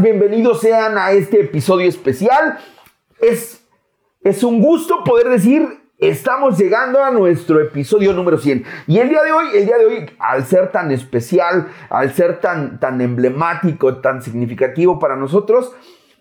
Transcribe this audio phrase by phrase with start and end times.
[0.00, 2.58] bienvenidos sean a este episodio especial.
[3.20, 3.64] Es,
[4.22, 8.64] es un gusto poder decir, estamos llegando a nuestro episodio número 100.
[8.86, 12.40] Y el día de hoy, el día de hoy, al ser tan especial, al ser
[12.40, 15.74] tan, tan emblemático, tan significativo para nosotros,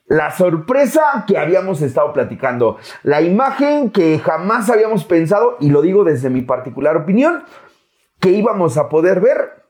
[0.07, 6.03] la sorpresa que habíamos estado platicando, la imagen que jamás habíamos pensado, y lo digo
[6.03, 7.43] desde mi particular opinión,
[8.19, 9.65] que íbamos a poder ver,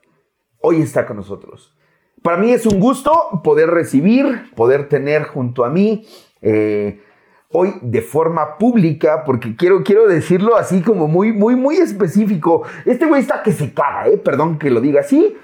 [0.60, 1.76] hoy está con nosotros.
[2.26, 6.08] Para mí es un gusto poder recibir, poder tener junto a mí
[6.42, 7.00] eh,
[7.52, 12.64] hoy de forma pública, porque quiero, quiero decirlo así como muy, muy, muy específico.
[12.84, 14.18] Este güey está que se caga, ¿eh?
[14.18, 15.36] Perdón que lo diga así.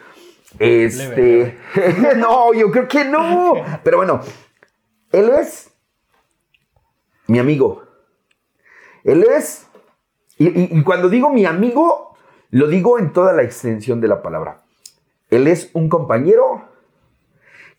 [0.59, 1.57] Este.
[2.17, 3.55] no, yo creo que no.
[3.85, 4.21] Pero bueno,
[5.13, 5.71] él es
[7.29, 7.85] mi amigo.
[9.05, 9.69] Él es.
[10.37, 12.17] y cuando digo mi amigo,
[12.51, 14.65] lo digo en toda la extensión de la palabra.
[15.31, 16.72] Él es un compañero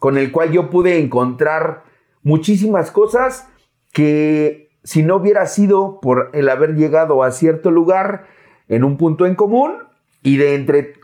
[0.04, 1.86] con el cual yo pude encontrar
[2.24, 3.48] muchísimas cosas
[3.94, 8.28] que si no hubiera sido por el haber llegado a cierto lugar
[8.68, 9.78] en un punto en común
[10.22, 10.96] y de entre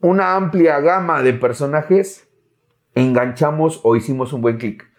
[0.00, 2.26] una amplia gama de personajes,
[2.94, 4.90] enganchamos o hicimos un buen clic.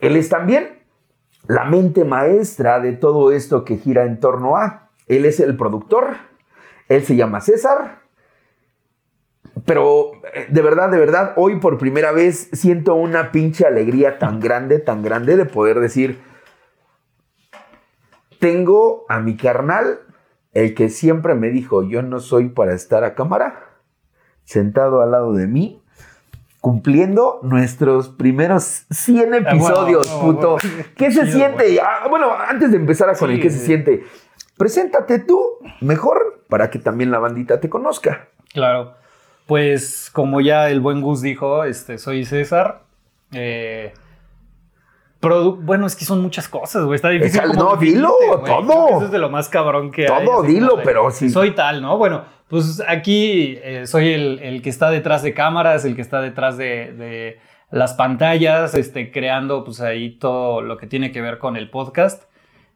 [0.00, 0.82] Él es también
[1.48, 4.90] la mente maestra de todo esto que gira en torno a.
[5.06, 6.18] Él es el productor,
[6.90, 8.02] él se llama César,
[9.64, 14.40] pero eh, de verdad, de verdad, hoy por primera vez siento una pinche alegría tan
[14.40, 16.20] grande, tan grande de poder decir,
[18.38, 20.00] tengo a mi carnal,
[20.52, 23.78] el que siempre me dijo, yo no soy para estar a cámara,
[24.44, 25.82] sentado al lado de mí,
[26.60, 30.56] cumpliendo nuestros primeros 100 ah, episodios, puto.
[30.96, 31.80] ¿Qué se siente?
[31.80, 34.04] Ah, bueno, antes de empezar a con el qué se siente,
[34.58, 38.28] preséntate tú mejor para que también la bandita te conozca.
[38.52, 39.05] Claro.
[39.46, 42.82] Pues como ya el buen Gus dijo, este, soy César.
[43.32, 43.92] Eh,
[45.20, 46.96] bueno, es que son muchas cosas, güey.
[46.96, 47.42] Está difícil.
[47.56, 48.14] no, dilo,
[48.44, 48.88] todo.
[48.88, 50.26] Eso es de lo más cabrón que todo, hay.
[50.26, 51.30] Todo, dilo, pero sí.
[51.30, 51.96] Soy tal, ¿no?
[51.98, 56.56] Bueno, pues aquí eh, soy el, que está detrás de cámaras, el que está detrás
[56.56, 57.40] de, de,
[57.70, 62.24] las pantallas, este, creando pues ahí todo lo que tiene que ver con el podcast.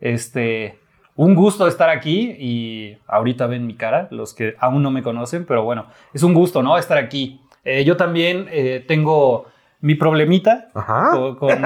[0.00, 0.78] Este,
[1.20, 5.44] un gusto estar aquí y ahorita ven mi cara, los que aún no me conocen,
[5.44, 6.78] pero bueno, es un gusto, ¿no?
[6.78, 7.42] Estar aquí.
[7.62, 9.44] Eh, yo también eh, tengo
[9.82, 10.68] mi problemita
[11.38, 11.60] con,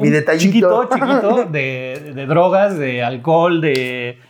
[0.00, 0.38] mi detallito.
[0.38, 4.20] chiquito, chiquito de, de, drogas, de alcohol, de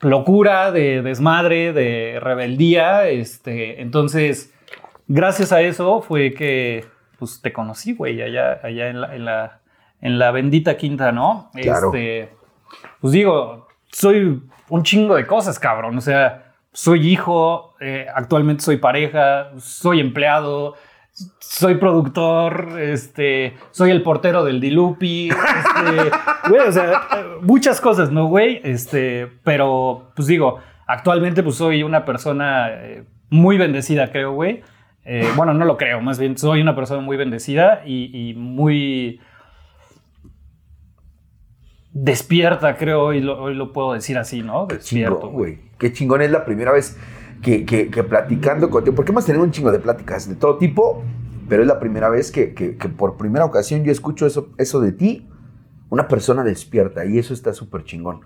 [0.00, 3.08] locura, de desmadre, de rebeldía.
[3.10, 4.54] Este, entonces,
[5.08, 6.86] gracias a eso fue que
[7.18, 9.60] pues, te conocí, güey, allá, allá en, la, en, la,
[10.00, 11.50] en la bendita quinta, ¿no?
[11.52, 11.88] Claro.
[11.88, 12.30] Este,
[13.02, 13.63] pues digo,
[13.94, 15.96] soy un chingo de cosas, cabrón.
[15.96, 20.74] O sea, soy hijo, eh, actualmente soy pareja, soy empleado,
[21.38, 26.10] soy productor, este, soy el portero del Dilupi, este,
[26.48, 27.02] güey, o sea,
[27.40, 28.60] muchas cosas, ¿no, güey?
[28.64, 34.62] Este, pero, pues digo, actualmente pues soy una persona eh, muy bendecida, creo, güey.
[35.04, 39.20] Eh, bueno, no lo creo, más bien soy una persona muy bendecida y, y muy
[41.94, 44.66] despierta, creo, hoy lo, hoy lo puedo decir así, ¿no?
[44.66, 45.30] Despierto.
[45.30, 45.60] güey.
[45.78, 46.98] Qué chingón es la primera vez
[47.40, 51.04] que, que, platicando contigo, porque hemos tenido un chingo de pláticas de todo tipo,
[51.48, 52.48] pero es la primera vez que,
[52.96, 55.28] por primera ocasión yo escucho eso, eso de ti,
[55.88, 58.22] una persona despierta, y eso está súper chingón.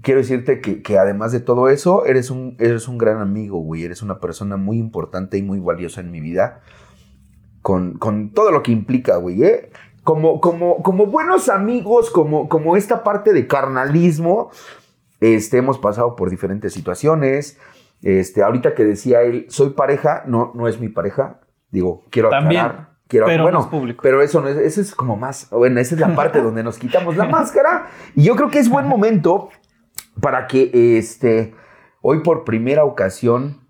[0.00, 4.00] Quiero decirte que, además de todo eso, eres un, eres un gran amigo, güey, eres
[4.00, 6.60] una persona muy importante y muy valiosa en mi vida.
[7.60, 9.70] Con, con todo lo que implica, güey, ¿eh?
[10.02, 14.50] Como, como, como buenos amigos, como, como esta parte de carnalismo,
[15.20, 17.58] este, hemos pasado por diferentes situaciones.
[18.02, 21.40] Este, ahorita que decía él, soy pareja, no, no es mi pareja.
[21.70, 24.02] Digo, quiero También, Quiero, pero bueno, no es público.
[24.02, 26.78] Pero eso no es, eso es como más, bueno, esa es la parte donde nos
[26.78, 27.88] quitamos la máscara.
[28.14, 29.50] Y yo creo que es buen momento
[30.20, 31.54] para que este,
[32.02, 33.60] hoy por primera ocasión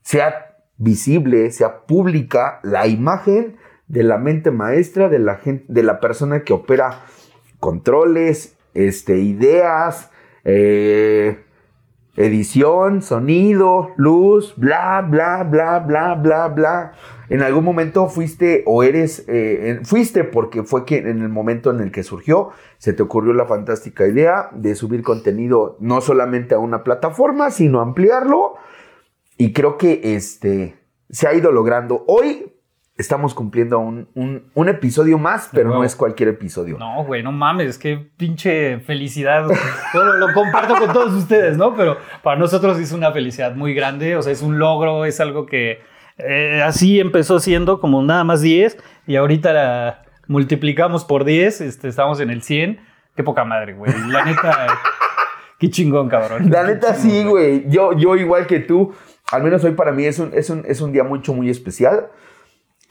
[0.00, 3.58] sea visible, sea pública la imagen
[3.88, 7.04] de la mente maestra, de la, gente, de la persona que opera
[7.60, 10.10] controles, este, ideas,
[10.44, 11.44] eh,
[12.16, 16.92] edición, sonido, luz, bla, bla, bla, bla, bla, bla.
[17.28, 21.80] En algún momento fuiste o eres, eh, fuiste porque fue que en el momento en
[21.80, 26.58] el que surgió, se te ocurrió la fantástica idea de subir contenido no solamente a
[26.58, 28.54] una plataforma, sino ampliarlo.
[29.36, 30.76] Y creo que este,
[31.10, 32.04] se ha ido logrando.
[32.06, 32.53] Hoy
[32.96, 34.08] estamos cumpliendo un,
[34.54, 36.78] un, episodio más, pero no es cualquier episodio.
[36.78, 39.46] No, güey, no mames, qué pinche felicidad.
[39.94, 41.74] lo, lo, comparto con todos ustedes, ¿no?
[41.74, 45.44] Pero para nosotros es una felicidad muy grande, o sea, es un logro, es algo
[45.46, 45.80] que
[46.18, 51.88] eh, así empezó siendo como nada más 10 y ahorita la multiplicamos por 10, este,
[51.88, 52.80] estamos en el 100.
[53.16, 53.92] Qué poca madre, güey.
[54.08, 54.66] La neta,
[55.58, 56.50] qué chingón, cabrón.
[56.50, 57.68] La neta sí, güey.
[57.68, 58.92] Yo, yo igual que tú,
[59.32, 62.08] al menos hoy para mí es un, es un, es un día mucho, muy especial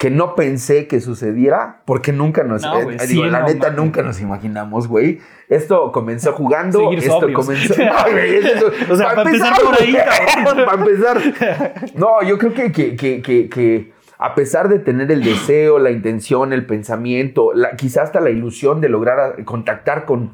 [0.03, 4.01] que no pensé que sucediera, porque nunca nos, No, eh, digo, la no neta nunca
[4.01, 5.19] nos imaginamos, güey.
[5.47, 7.39] Esto comenzó jugando, Seguir esto sobrios.
[7.45, 9.95] comenzó, No, O sea, para empezar por ahí,
[10.65, 11.73] para empezar.
[11.95, 15.91] No, yo creo que, que, que, que, que a pesar de tener el deseo, la
[15.91, 20.31] intención, el pensamiento, la, quizás hasta la ilusión de lograr a- contactar con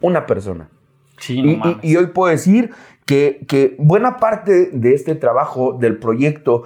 [0.00, 0.70] una persona.
[1.18, 2.70] Sí, no Y, y hoy puedo decir
[3.04, 6.62] que, que buena parte de este trabajo, del proyecto,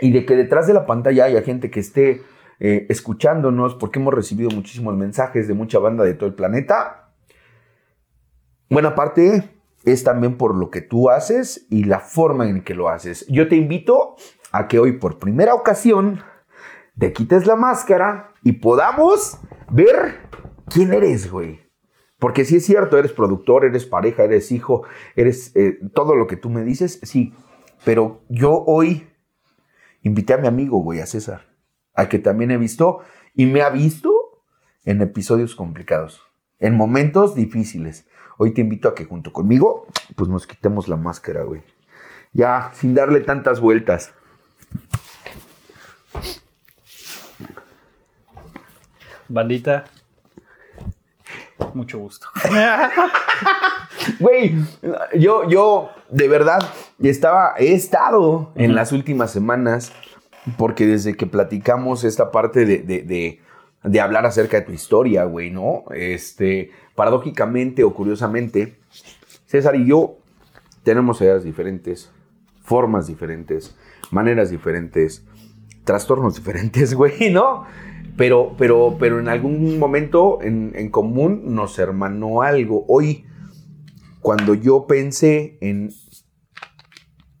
[0.00, 2.22] y de que detrás de la pantalla haya gente que esté
[2.60, 7.12] eh, escuchándonos, porque hemos recibido muchísimos mensajes de mucha banda de todo el planeta,
[8.70, 9.50] buena parte
[9.84, 13.26] es también por lo que tú haces y la forma en que lo haces.
[13.28, 14.16] Yo te invito
[14.52, 16.20] a que hoy por primera ocasión
[16.98, 19.38] te quites la máscara y podamos
[19.70, 20.20] ver
[20.68, 21.60] quién eres, güey.
[22.18, 24.84] Porque si es cierto, eres productor, eres pareja, eres hijo,
[25.16, 27.34] eres eh, todo lo que tú me dices, sí.
[27.84, 29.08] Pero yo hoy
[30.02, 31.46] invité a mi amigo, güey, a César,
[31.94, 33.00] a que también he visto
[33.34, 34.12] y me ha visto
[34.84, 36.22] en episodios complicados,
[36.58, 38.06] en momentos difíciles.
[38.38, 41.62] Hoy te invito a que junto conmigo, pues nos quitemos la máscara, güey.
[42.32, 44.12] Ya, sin darle tantas vueltas.
[49.28, 49.84] Bandita,
[51.74, 52.26] mucho gusto.
[54.20, 54.54] Güey,
[55.18, 56.58] yo, yo de verdad
[57.02, 59.92] estaba, he estado en las últimas semanas,
[60.58, 63.40] porque desde que platicamos esta parte de, de, de-
[63.84, 65.82] de hablar acerca de tu historia, güey, ¿no?
[65.92, 68.78] Este, paradójicamente o curiosamente,
[69.46, 70.18] César y yo
[70.84, 72.10] tenemos edades diferentes,
[72.62, 73.76] formas diferentes,
[74.12, 75.24] maneras diferentes,
[75.84, 77.64] trastornos diferentes, güey, ¿no?
[78.16, 82.84] Pero, pero, pero en algún momento en, en común nos hermanó algo.
[82.86, 83.24] Hoy,
[84.22, 85.90] cuando yo pensé en.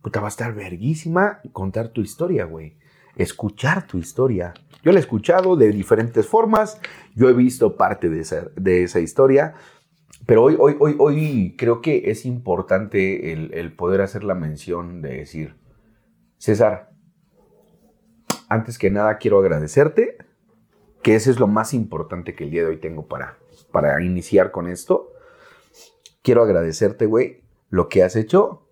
[0.02, 2.76] Puta, va a estar verguísima contar tu historia, güey.
[3.16, 4.52] Escuchar tu historia.
[4.82, 6.80] Yo la he escuchado de diferentes formas.
[7.14, 9.54] Yo he visto parte de esa, de esa historia.
[10.26, 15.02] Pero hoy, hoy, hoy, hoy creo que es importante el, el poder hacer la mención
[15.02, 15.56] de decir,
[16.38, 16.90] César,
[18.48, 20.18] antes que nada quiero agradecerte,
[21.02, 23.38] que eso es lo más importante que el día de hoy tengo para,
[23.72, 25.11] para iniciar con esto.
[26.22, 28.68] Quiero agradecerte, güey, lo que has hecho,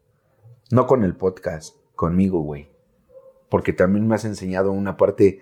[0.70, 2.70] no con el podcast, conmigo, güey.
[3.48, 5.40] Porque también me has enseñado una parte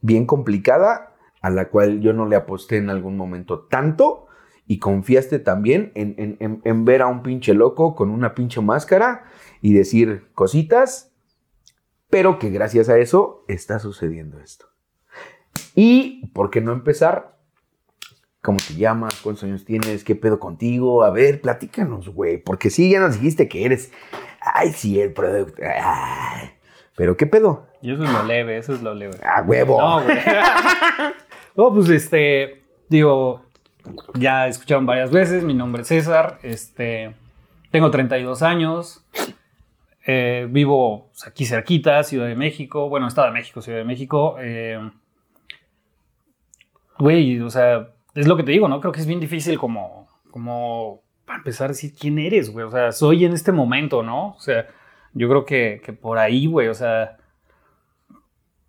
[0.00, 4.26] bien complicada a la cual yo no le aposté en algún momento tanto
[4.66, 9.24] y confiaste también en, en- en- ver a un pinche loco con una pinche máscara
[9.60, 11.12] y decir cositas,
[12.08, 14.66] pero que gracias a eso está sucediendo esto.
[15.74, 17.35] Y, ¿por qué no empezar?
[18.46, 19.20] ¿Cómo te llamas?
[19.22, 20.04] ¿Cuántos años tienes?
[20.04, 21.02] ¿Qué pedo contigo?
[21.02, 22.38] A ver, platícanos, güey.
[22.38, 23.90] Porque sí, ya nos dijiste que eres.
[24.40, 25.60] Ay, sí, el producto.
[25.64, 26.50] Ay.
[26.94, 27.66] Pero, ¿qué pedo?
[27.82, 29.18] Y eso es lo leve, eso es lo leve.
[29.24, 29.80] ¡A huevo!
[29.80, 30.16] No, güey.
[31.56, 33.42] no, pues este, digo,
[34.14, 37.16] ya escucharon varias veces, mi nombre es César, este,
[37.72, 39.04] tengo 32 años,
[40.06, 44.36] eh, vivo pues, aquí cerquita, Ciudad de México, bueno, Estado de México, Ciudad de México.
[44.38, 44.88] eh,
[46.98, 48.80] Güey, o sea, es lo que te digo, ¿no?
[48.80, 52.66] Creo que es bien difícil como, como, para empezar a decir quién eres, güey.
[52.66, 54.30] O sea, soy en este momento, ¿no?
[54.30, 54.66] O sea,
[55.12, 57.18] yo creo que, que por ahí, güey, o sea,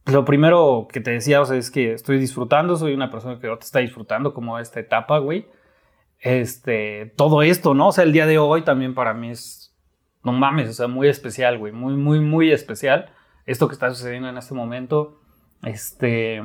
[0.05, 3.47] lo primero que te decía, o sea, es que estoy disfrutando, soy una persona que
[3.47, 5.47] ahorita está disfrutando como esta etapa, güey.
[6.19, 7.89] Este, todo esto, ¿no?
[7.89, 9.75] O sea, el día de hoy también para mí es,
[10.23, 13.11] no mames, o sea, muy especial, güey, muy, muy, muy especial.
[13.45, 15.21] Esto que está sucediendo en este momento,
[15.63, 16.41] este,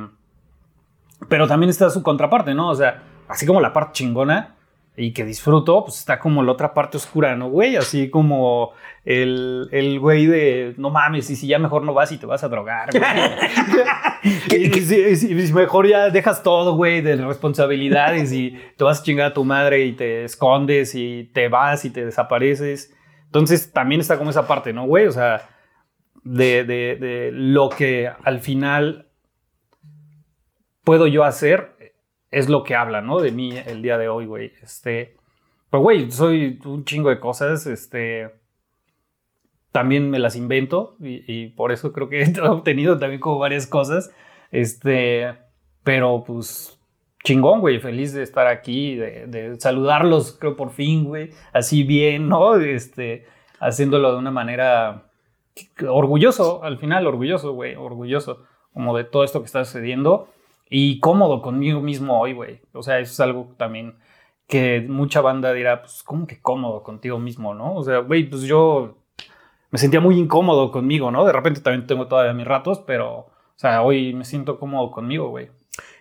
[1.29, 2.69] pero también está su contraparte, ¿no?
[2.69, 4.55] O sea, así como la parte chingona
[4.95, 7.75] y que disfruto, pues está como la otra parte oscura, ¿no, güey?
[7.77, 12.17] Así como el, el güey de, no mames, y si ya mejor no vas y
[12.19, 13.03] te vas a drogar, güey.
[14.23, 18.83] y, si, y si- y si mejor ya dejas todo, güey, de responsabilidades y te
[18.83, 22.93] vas a chingar a tu madre y te escondes y te vas y te desapareces.
[23.25, 25.07] Entonces también está como esa parte, ¿no, güey?
[25.07, 25.49] O sea,
[26.23, 29.07] de, de- de lo que al final
[30.83, 31.75] puedo yo hacer
[32.31, 33.19] es lo que habla, ¿no?
[33.19, 34.53] De mí el día de hoy, güey.
[34.61, 35.15] Este,
[35.69, 38.31] pero, güey, soy un chingo de cosas, este,
[39.71, 43.67] también me las invento y, y por eso creo que he obtenido también como varias
[43.67, 44.11] cosas,
[44.51, 45.33] este,
[45.83, 46.79] pero pues
[47.23, 52.27] chingón, güey, feliz de estar aquí, de, de saludarlos, creo por fin, güey, así bien,
[52.27, 52.57] ¿no?
[52.57, 53.25] Este,
[53.59, 55.05] haciéndolo de una manera
[55.87, 60.32] orgulloso, al final, orgulloso, güey, orgulloso, como de todo esto que está sucediendo
[60.75, 62.59] y cómodo conmigo mismo hoy, güey.
[62.73, 63.93] O sea, eso es algo también
[64.47, 67.75] que mucha banda dirá, pues, ¿cómo que cómodo contigo mismo, no?
[67.75, 68.97] O sea, güey, pues yo
[69.69, 71.25] me sentía muy incómodo conmigo, ¿no?
[71.25, 75.29] De repente también tengo todavía mis ratos, pero, o sea, hoy me siento cómodo conmigo,
[75.29, 75.51] güey.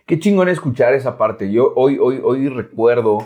[0.06, 1.52] Qué chingón escuchar esa parte.
[1.52, 3.18] Yo hoy, hoy, hoy recuerdo,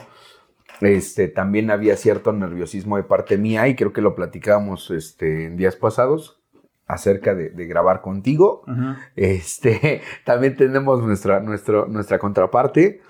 [0.80, 5.56] este, también había cierto nerviosismo de parte mía y creo que lo platicábamos este, en
[5.56, 6.35] días pasados
[6.86, 8.64] acerca de, grabar contigo.
[9.16, 13.00] Este, también tenemos nuestra, nuestra, nuestra contraparte.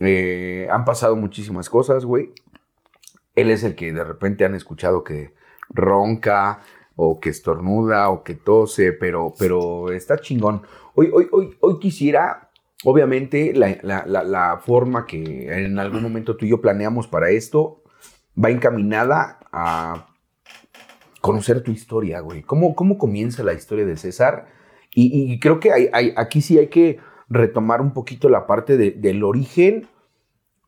[0.00, 2.32] Eh, han pasado muchísimas cosas, güey.
[3.34, 5.34] Él es el que de repente han escuchado que
[5.70, 6.60] ronca
[6.96, 10.62] o que estornuda o que tose, pero, pero está chingón.
[10.94, 12.50] Hoy, hoy, hoy, hoy quisiera,
[12.84, 17.82] obviamente, la, forma que en algún momento tú y yo planeamos para esto
[18.42, 20.13] va encaminada a
[21.24, 22.42] conocer tu historia, güey.
[22.42, 24.46] ¿Cómo, cómo comienza la historia de César?
[24.94, 26.98] Y, creo que hay, aquí sí hay que
[27.30, 29.88] retomar un poquito la parte del origen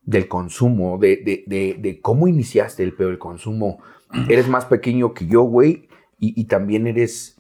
[0.03, 3.81] del consumo, de, de, cómo iniciaste el peor consumo
[4.31, 7.39] eres más pequeño que yo, güey, y, también eres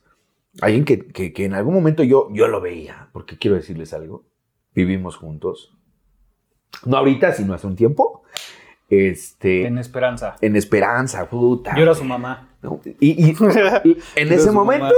[0.60, 4.26] alguien que, en algún momento yo, yo lo veía, porque quiero decirles algo,
[4.74, 5.74] vivimos juntos,
[6.84, 8.24] no ahorita, sino hace un tiempo.
[8.90, 10.36] Este, en esperanza.
[10.42, 11.74] En esperanza, puta.
[11.74, 12.55] Yo era su mamá.
[13.00, 13.30] Y,
[14.16, 14.94] en ese momento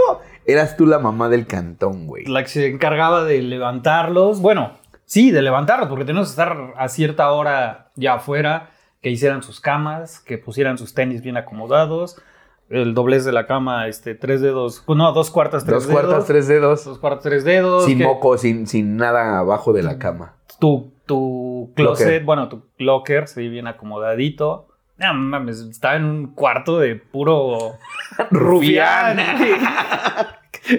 [0.47, 2.25] eras tú la mamá del cantón, güey.
[2.27, 4.41] La que se encargaba de levantarlos.
[4.41, 4.73] Bueno,
[5.05, 8.71] sí, de levantarlos, porque tenemos que estar a cierta hora ya afuera
[9.03, 12.21] que hicieran sus camas, que pusieran sus tenis bien acomodados,
[12.69, 15.87] el doblez de la cama, este, tres dedos, no, dos cuartas, tres dedos.
[15.87, 16.85] Dos cuartas, tres dedos.
[16.85, 17.85] Dos cuartas, tres dedos.
[17.85, 20.35] Sin moco, sin, sin nada abajo de la cama.
[20.59, 24.68] Tu, tu closet, bueno, tu locker, sí, bien acomodadito.
[24.99, 27.77] No mames, estaba en un cuarto de puro
[28.31, 29.19] rufián.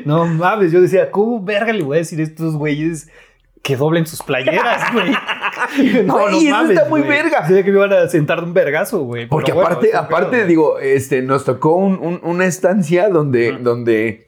[0.05, 3.09] no mames, yo decía, ¿cómo verga le voy a decir a estos güeyes
[3.61, 5.11] que doblen sus playeras, güey.
[6.05, 7.47] no, no mames, está muy verga.
[7.47, 9.27] Sé que me iban a sentar de un vergazo, güey.
[9.27, 14.27] Porque aparte, aparte, digo, este, nos tocó una estancia donde, donde,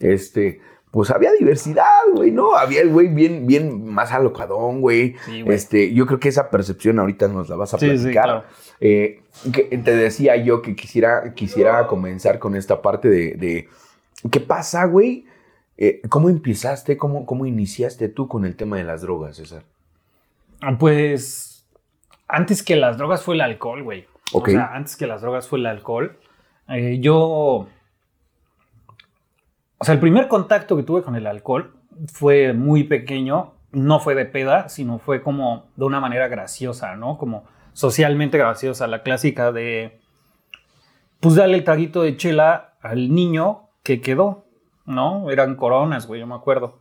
[0.00, 1.84] este, pues había diversidad,
[2.14, 2.54] güey, ¿no?
[2.54, 5.16] Había el güey bien, bien más alocadón, güey.
[5.46, 8.46] este, yo creo que esa percepción ahorita nos la vas a platicar.
[8.84, 9.22] Eh,
[9.52, 13.68] te decía yo que quisiera, quisiera comenzar con esta parte de, de
[14.28, 15.24] ¿qué pasa, güey?
[15.78, 19.62] Eh, ¿Cómo empezaste, cómo, cómo iniciaste tú con el tema de las drogas, César?
[20.60, 21.64] Ah, pues
[22.26, 24.04] antes que las drogas fue el alcohol, güey.
[24.32, 26.18] O sea, antes que las drogas fue el alcohol.
[26.68, 27.68] Eh, yo...
[29.78, 31.76] O sea, el primer contacto que tuve con el alcohol
[32.12, 33.52] fue muy pequeño.
[33.70, 37.16] No fue de peda, sino fue como de una manera graciosa, ¿no?
[37.16, 38.86] Como socialmente graciosa.
[38.86, 40.00] La clásica de...
[41.20, 44.44] Pues darle el traguito de chela al niño que quedó.
[44.86, 45.30] ¿no?
[45.30, 46.78] Eran coronas, güey, yo me acuerdo.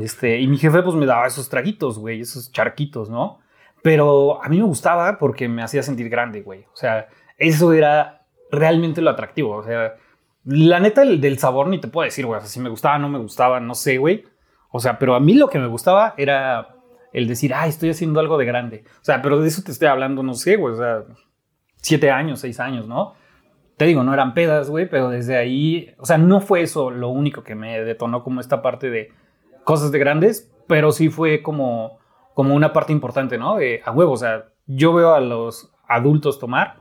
[0.00, 3.40] Este, y mi jefe pues me daba esos traguitos, güey, esos charquitos, ¿no?
[3.82, 6.64] Pero a mí me gustaba porque me hacía sentir grande, güey.
[6.72, 9.56] O sea, eso era realmente lo atractivo.
[9.56, 9.94] O sea,
[10.44, 12.38] la neta del, sabor ni te puedo decir, güey.
[12.38, 14.24] O sea, si me gustaba, no me gustaba, no sé, güey.
[14.70, 16.76] O sea, pero a mí lo que me gustaba era
[17.12, 18.84] el decir, ay, estoy haciendo algo de grande.
[19.00, 20.74] O sea, pero de eso te estoy hablando, no sé, güey.
[20.74, 21.04] O sea,
[21.76, 23.14] siete años, seis años, ¿no?
[23.76, 27.08] te digo, no eran pedas, güey, pero desde ahí, o sea, no fue eso lo
[27.08, 29.10] único que me detonó como esta parte de
[29.64, 31.98] cosas de grandes, pero sí fue como,
[32.34, 33.56] como una parte importante, ¿no?
[33.56, 36.76] De a huevo, o sea, yo veo a los adultos tomar,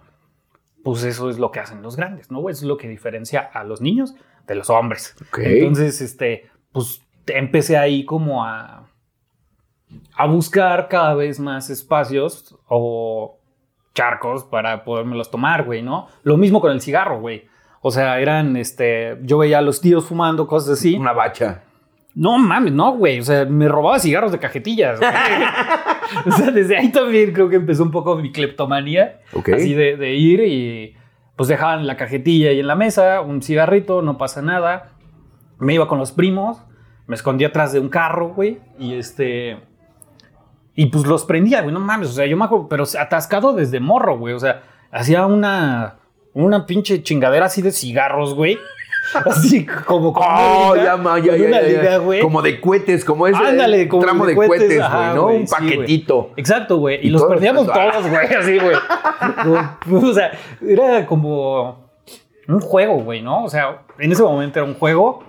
[0.84, 2.48] pues eso es lo que hacen los grandes, ¿no?
[2.50, 4.14] Es lo que diferencia a los niños
[4.46, 5.16] de los hombres.
[5.38, 8.91] Entonces, este, pues empecé ahí como a,
[10.16, 13.40] a buscar cada vez más espacios o
[13.94, 16.08] charcos para podérmelos tomar, güey, ¿no?
[16.24, 17.46] Lo mismo con el cigarro, güey.
[17.82, 20.96] O sea, eran, este, yo veía a los tíos fumando cosas así.
[20.96, 21.64] Una bacha.
[22.14, 23.20] No mames, no, güey.
[23.20, 25.00] O sea, me robaba cigarros de cajetillas.
[26.26, 29.22] o sea, desde ahí también creo que empezó un poco mi cleptomanía.
[29.54, 30.96] Así de, de, ir y
[31.36, 34.92] pues dejaban la cajetilla ahí en la mesa, un cigarrito, no pasa nada.
[35.58, 36.62] Me iba con los primos,
[37.08, 38.60] me escondía atrás de un carro, güey.
[38.78, 39.58] Y este
[40.82, 43.80] y pues los prendía, güey, no mames, o sea, yo me acuerdo, pero atascado desde
[43.80, 45.98] morro, güey, o sea, hacía una,
[46.34, 48.58] una pinche chingadera así de cigarros, güey.
[49.26, 54.04] Así como como oh, ya, ya, ya, ya, Como de cohetes, como ese Ándale, como
[54.04, 55.28] tramo de cohetes, güey, ¿no?
[55.28, 56.32] un paquetito.
[56.38, 57.06] Exacto, güey.
[57.06, 60.04] Y, los perdíamos todos, güey, así, güey.
[60.04, 60.32] o sea,
[60.68, 61.92] era como
[62.48, 63.44] un juego, güey, ¿no?
[63.44, 65.24] O sea, en ese momento era un juego,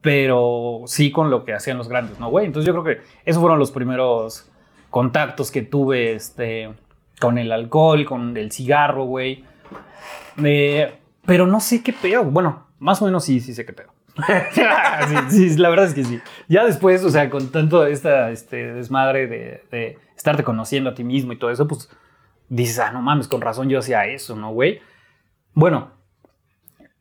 [0.00, 2.46] pero sí con lo que hacían los grandes, ¿no, güey?
[2.46, 4.50] Entonces yo creo que esos fueron los primeros
[4.90, 6.70] contactos que tuve este,
[7.20, 9.44] con el alcohol, con el cigarro, güey.
[10.42, 10.94] Eh,
[11.26, 12.26] pero no sé qué peor.
[12.26, 13.92] Bueno, más o menos sí, sí sé qué pedo.
[15.30, 16.20] sí, sí, la verdad es que sí.
[16.48, 21.04] Ya después, o sea, con tanto esta este, desmadre de, de estarte conociendo a ti
[21.04, 21.88] mismo y todo eso, pues
[22.48, 24.80] dices, ah, no mames, con razón yo hacía eso, ¿no, güey?
[25.54, 25.90] Bueno,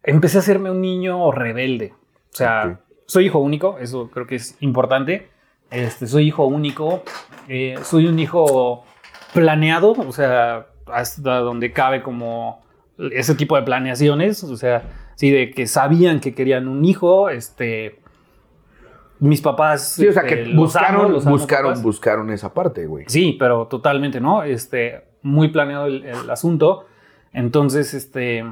[0.03, 1.93] empecé a hacerme un niño rebelde.
[2.31, 5.29] O sea, soy hijo único, eso creo que es importante.
[5.71, 7.03] Este, soy hijo único,
[7.47, 8.83] eh, soy un hijo
[9.33, 12.61] planeado, o sea, hasta donde cabe como
[12.97, 14.83] ese tipo de planeaciones, o sea,
[15.15, 17.99] sí, de que sabían que querían un hijo, este,
[19.19, 19.93] mis papás...
[19.93, 21.83] Sí, o sea, este, que los buscaron, amo, los amo, buscaron, papás.
[21.83, 23.05] buscaron esa parte, güey.
[23.07, 24.43] Sí, pero totalmente, ¿no?
[24.43, 26.85] Este, muy planeado el, el asunto.
[27.33, 28.43] Entonces, este,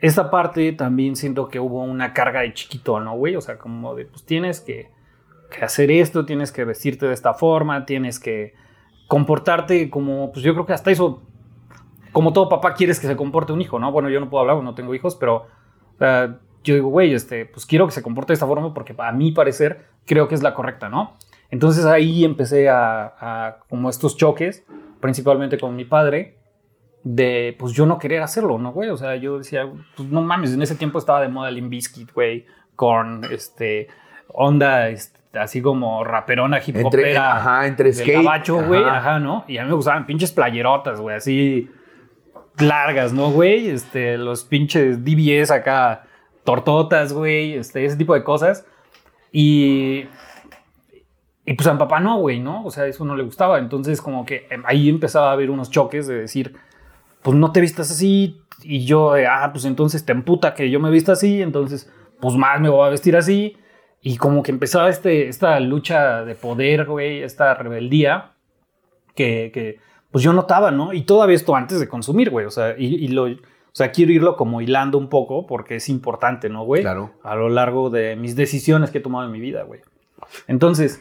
[0.00, 3.36] esta parte también siento que hubo una carga de chiquito, ¿no, güey?
[3.36, 4.90] O sea, como de, pues tienes que,
[5.52, 8.54] que hacer esto, tienes que vestirte de esta forma, tienes que
[9.06, 11.22] comportarte como, pues yo creo que hasta eso,
[12.12, 13.92] como todo papá quieres que se comporte un hijo, ¿no?
[13.92, 15.46] Bueno, yo no puedo hablar, no tengo hijos, pero
[16.64, 19.32] yo digo, güey, este, pues quiero que se comporte de esta forma porque a mi
[19.32, 21.16] parecer creo que es la correcta, ¿no?
[21.50, 24.64] Entonces ahí empecé a, como estos choques,
[25.00, 26.38] principalmente con mi padre,
[27.04, 28.88] de pues yo no querer hacerlo, ¿no, güey?
[28.88, 32.12] O sea, yo decía, pues no mames, en ese tiempo estaba de moda Limp Bizkit,
[32.12, 33.88] güey, con este
[34.28, 38.14] onda este, así como raperona hip Entre, hopera ajá, entre skate.
[38.14, 38.96] gabacho, güey, ajá.
[38.98, 39.44] ajá, ¿no?
[39.48, 41.70] Y a mí me gustaban pinches playerotas, güey, así
[42.58, 43.68] largas, ¿no, güey?
[43.68, 46.04] Este, los pinches DBS acá,
[46.44, 48.66] tortotas, güey, este, ese tipo de cosas.
[49.30, 50.04] Y,
[51.44, 52.64] y pues a mi papá no, güey, ¿no?
[52.64, 53.58] O sea, eso no le gustaba.
[53.58, 56.54] Entonces, como que em, ahí empezaba a haber unos choques de decir,
[57.22, 58.40] pues no te vistas así.
[58.62, 61.40] Y yo, ah, pues entonces te emputa que yo me vista así.
[61.40, 63.56] Entonces, pues más me voy a vestir así.
[64.02, 68.32] Y como que empezaba este, esta lucha de poder, güey, esta rebeldía
[69.14, 69.78] que, que,
[70.10, 70.92] pues yo notaba, ¿no?
[70.92, 72.44] Y todavía esto antes de consumir, güey.
[72.44, 73.28] O sea, y, y lo,
[73.72, 76.82] o sea, quiero irlo como hilando un poco porque es importante, ¿no, güey?
[76.82, 77.12] Claro.
[77.22, 79.80] A lo largo de mis decisiones que he tomado en mi vida, güey.
[80.46, 81.00] Entonces,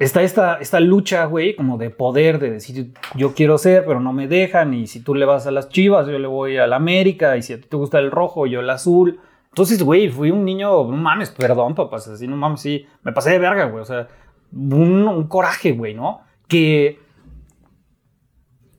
[0.00, 4.12] está esta, esta lucha, güey, como de poder, de decir, yo quiero ser, pero no
[4.12, 4.74] me dejan.
[4.74, 7.36] Y si tú le vas a las chivas, yo le voy a la América.
[7.36, 9.20] Y si a ti te gusta el rojo, yo el azul.
[9.50, 13.30] Entonces, güey, fui un niño, no mames, perdón, papás, así, no mames, sí, me pasé
[13.30, 13.82] de verga, güey.
[13.82, 14.06] O sea,
[14.52, 16.20] un, un coraje, güey, ¿no?
[16.46, 17.00] Que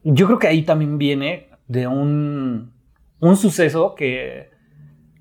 [0.04, 2.74] yo creo que ahí también viene de un,
[3.20, 4.50] un suceso que,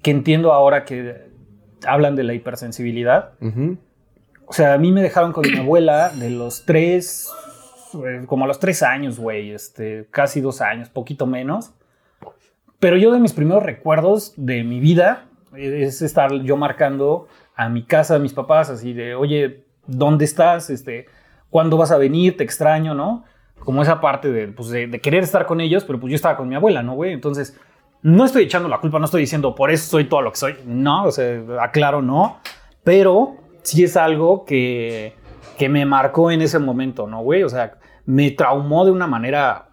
[0.03, 1.31] que entiendo ahora que
[1.85, 3.33] hablan de la hipersensibilidad.
[3.41, 3.77] Ujú.
[4.47, 7.29] O sea, a mí me dejaron con mi abuela de los tres,
[8.05, 11.73] eh, como a los tres años, güey, este, casi dos años, poquito menos.
[12.79, 17.85] Pero yo de mis primeros recuerdos de mi vida es estar yo marcando a mi
[17.85, 20.71] casa, a mis papás, así de, oye, ¿dónde estás?
[20.71, 21.07] Este,
[21.51, 22.37] ¿Cuándo vas a venir?
[22.37, 23.25] Te extraño, ¿no?
[23.59, 26.49] Como esa parte de, pues, de, querer estar con ellos, pero pues yo estaba con
[26.49, 27.13] mi abuela, ¿no, güey?
[27.13, 27.59] Entonces,
[28.03, 30.57] no estoy echando la culpa, no estoy diciendo por eso soy todo lo que soy.
[30.65, 32.39] No, o sea, aclaro, no.
[32.83, 35.15] Pero sí es algo que,
[35.59, 37.43] que me marcó en ese momento, ¿no, güey?
[37.43, 37.75] O sea,
[38.07, 39.70] me traumó de una manera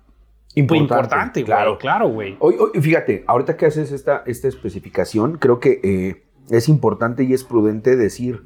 [0.60, 1.78] Importante, importante, claro.
[1.78, 2.36] claro, güey.
[2.40, 7.34] Hoy, hoy, fíjate, ahorita que haces esta, esta especificación, creo que eh, es importante y
[7.34, 8.44] es prudente decir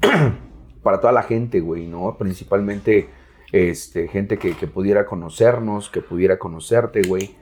[0.82, 2.16] para toda la gente, güey, ¿no?
[2.18, 3.08] Principalmente
[3.52, 7.34] este, gente que, que pudiera conocernos, que pudiera conocerte, güey.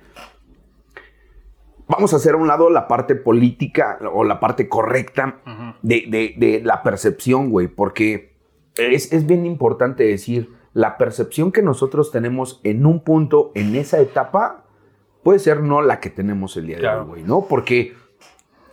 [1.89, 5.41] Vamos a hacer a un lado la parte política o la parte correcta
[5.83, 8.33] de- de la percepción, güey, porque
[8.77, 14.01] es, es bien importante decir, la percepción que nosotros tenemos en un punto, en esa
[14.01, 14.65] etapa,
[15.23, 17.47] puede ser no la que tenemos el día de hoy, güey, ¿no?
[17.49, 17.93] Porque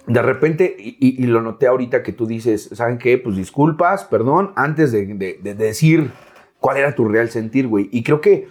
[0.08, 3.18] de repente, y, y- y lo noté ahorita que tú dices, ¿saben qué?
[3.18, 6.12] Pues disculpas, perdón, antes de, de- de decir
[6.60, 7.90] cuál era tu real sentir, güey.
[7.92, 8.48] Y creo que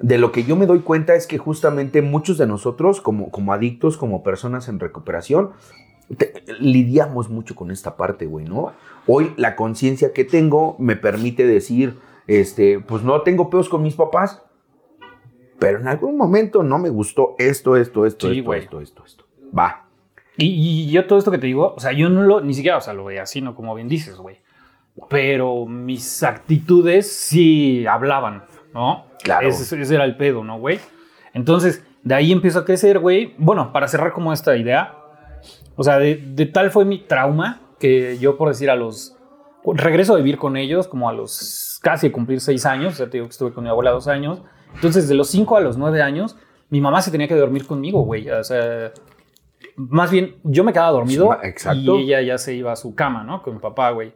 [0.00, 3.52] de lo que yo me doy cuenta es que justamente muchos de nosotros, como, como
[3.52, 5.50] adictos, como personas en recuperación,
[6.16, 8.72] te- lidiamos mucho con esta parte, güey, ¿no?
[9.06, 11.96] Hoy la conciencia que tengo me permite decir,
[12.28, 14.42] este, pues no tengo peos con mis papás,
[15.58, 19.24] pero en algún momento no me gustó esto, esto, esto, Sí, esto, esto, esto, esto.
[19.56, 19.86] Va.
[20.36, 22.76] Y, y yo todo esto que te digo, o sea, yo no lo, ni siquiera,
[22.76, 23.56] o sea, lo veía así, ¿no?
[23.56, 24.38] Como bien dices, güey.
[25.08, 29.06] Pero mis actitudes sí hablaban, ¿no?
[29.22, 29.48] Claro.
[29.48, 30.78] Ese, ese era el pedo, ¿no, güey?
[31.32, 33.34] Entonces, de ahí empiezo a crecer, güey.
[33.38, 34.96] Bueno, para cerrar como esta idea,
[35.76, 39.16] o sea, de, de tal fue mi trauma que yo, por decir, a los...
[39.64, 43.18] Regreso a vivir con ellos como a los casi cumplir seis años, o sea, te
[43.18, 44.42] digo que estuve con mi abuela dos años.
[44.74, 46.36] Entonces, de los cinco a los nueve años,
[46.70, 48.28] mi mamá se tenía que dormir conmigo, güey.
[48.30, 48.92] O sea,
[49.76, 51.98] más bien, yo me quedaba dormido exacto.
[51.98, 53.42] y ella ya se iba a su cama, ¿no?
[53.42, 54.12] Con mi papá, güey.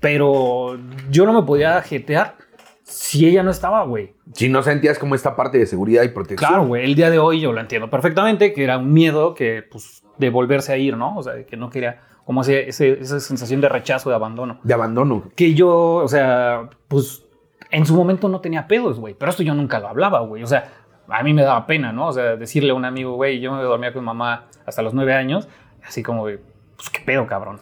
[0.00, 0.78] Pero
[1.10, 2.36] yo no me podía jetear
[2.82, 4.14] si ella no estaba, güey.
[4.34, 6.48] Si no sentías como esta parte de seguridad y protección.
[6.48, 6.84] Claro, güey.
[6.84, 10.30] El día de hoy yo lo entiendo perfectamente, que era un miedo que, pues, de
[10.30, 11.16] volverse a ir, ¿no?
[11.16, 14.58] O sea, que no quería, como ese, ese- esa sensación de rechazo, de abandono.
[14.62, 15.24] De abandono.
[15.36, 17.24] Que yo, o sea, pues
[17.70, 20.42] en su momento no tenía pedos, güey, pero esto yo nunca lo hablaba, güey.
[20.42, 20.72] O sea,
[21.08, 22.08] a mí me daba pena, ¿no?
[22.08, 25.12] O sea, decirle a un amigo, güey, yo me dormía con mamá hasta los nueve
[25.14, 25.48] años,
[25.84, 27.58] así como, pues qué pedo, cabrón.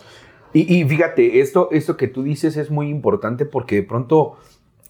[0.52, 4.36] Y, y fíjate, esto, esto que tú dices es muy importante porque de pronto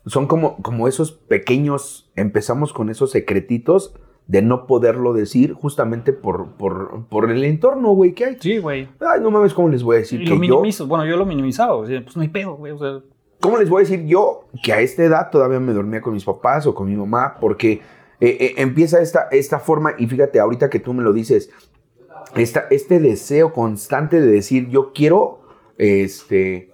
[0.07, 3.95] son como, como esos pequeños, empezamos con esos secretitos
[4.27, 8.37] de no poderlo decir justamente por, por, por el entorno, güey, que hay.
[8.41, 8.89] Sí, güey.
[9.01, 10.41] Ay, no mames, ¿cómo les voy a decir Y que lo yo?
[10.41, 10.87] minimizo.
[10.87, 12.73] Bueno, yo lo minimizaba, o sea, pues no hay pedo, güey.
[12.73, 13.01] O sea,
[13.41, 16.25] ¿Cómo les voy a decir yo que a esta edad todavía me dormía con mis
[16.25, 17.39] papás o con mi mamá?
[17.41, 17.81] Porque
[18.21, 21.51] eh, eh, empieza esta, esta forma, y fíjate, ahorita que tú me lo dices,
[22.37, 25.41] esta, este deseo constante de decir, yo quiero
[25.77, 26.73] este,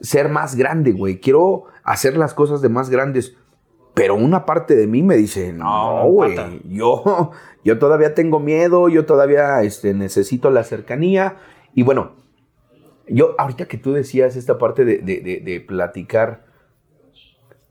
[0.00, 3.36] ser más grande, güey, quiero hacer las cosas de más grandes.
[4.00, 6.34] Pero una parte de mí me dice, no, güey,
[6.64, 7.32] yo,
[7.64, 11.36] yo todavía tengo miedo, yo todavía este, necesito la cercanía.
[11.74, 12.12] Y bueno,
[13.06, 16.46] yo, ahorita que tú decías esta parte de, de- de- de platicar,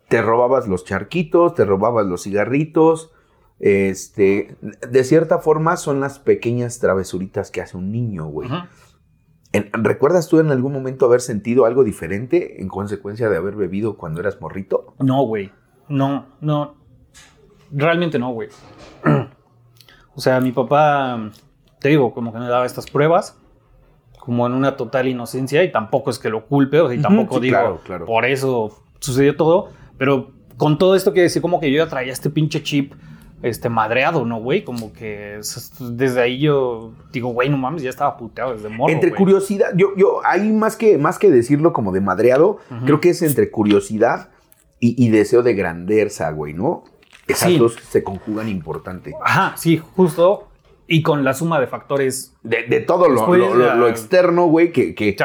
[0.07, 3.11] te robabas los charquitos, te robabas los cigarritos.
[3.59, 4.55] Este,
[4.87, 8.49] de cierta forma son las pequeñas travesuritas que hace un niño, güey.
[9.51, 13.97] En- ¿Recuerdas tú en algún momento haber sentido algo diferente en consecuencia de haber bebido
[13.97, 14.93] cuando eras morrito?
[14.99, 15.51] No, güey.
[15.89, 16.75] No, no.
[17.71, 18.49] Realmente no, güey.
[20.15, 21.31] O sea, mi papá,
[21.79, 23.37] te digo, como que me daba estas pruebas,
[24.19, 27.35] como en una total inocencia, y tampoco es que lo culpe, o sea, y tampoco
[27.35, 28.05] sí, digo, claro, claro.
[28.05, 32.11] por eso sucedió todo, pero con todo esto quiere decir como que yo ya traía
[32.11, 32.95] este pinche chip
[33.41, 34.63] este madreado, ¿no, güey?
[34.63, 35.39] Como que
[35.79, 39.17] desde ahí yo digo, güey, no mames, ya estaba puteado desde morro, entre güey.
[39.19, 43.21] curiosidad, yo, yo, ahí más que, más que decirlo como de madreado, creo que es
[43.21, 44.29] entre curiosidad
[44.79, 46.83] y, y deseo de grandeza, güey, ¿no?
[47.27, 47.57] Esas Sí.
[47.57, 49.13] dos se conjugan importante.
[49.23, 50.47] Ajá, sí, justo.
[50.87, 54.71] Y con la suma de factores De, de todo lo, lo- lo- lo externo, güey,
[54.71, 55.15] que, que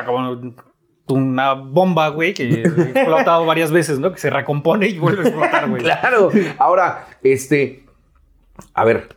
[1.08, 4.12] una bomba, güey, que ha explotado varias veces, ¿no?
[4.12, 5.82] Que se recompone y vuelve a explotar, güey.
[5.82, 6.30] Claro.
[6.58, 7.84] Ahora, este.
[8.74, 9.16] A ver,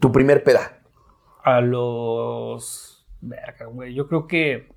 [0.00, 0.80] tu primer peda.
[1.44, 3.06] A los.
[3.20, 3.94] Verga, güey.
[3.94, 4.68] Yo creo que.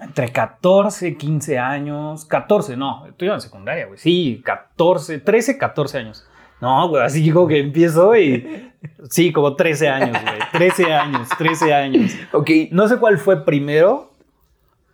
[0.00, 2.24] Entre 14, 15 años.
[2.24, 3.06] 14, no.
[3.06, 3.98] Estoy en secundaria, güey.
[3.98, 6.26] Sí, 14, 13, 14 años.
[6.60, 8.72] No, güey, así como que empiezo y.
[9.10, 10.38] Sí, como 13 años, güey.
[10.52, 12.12] 13 años, 13 años.
[12.32, 12.50] Ok.
[12.70, 14.12] No sé cuál fue primero,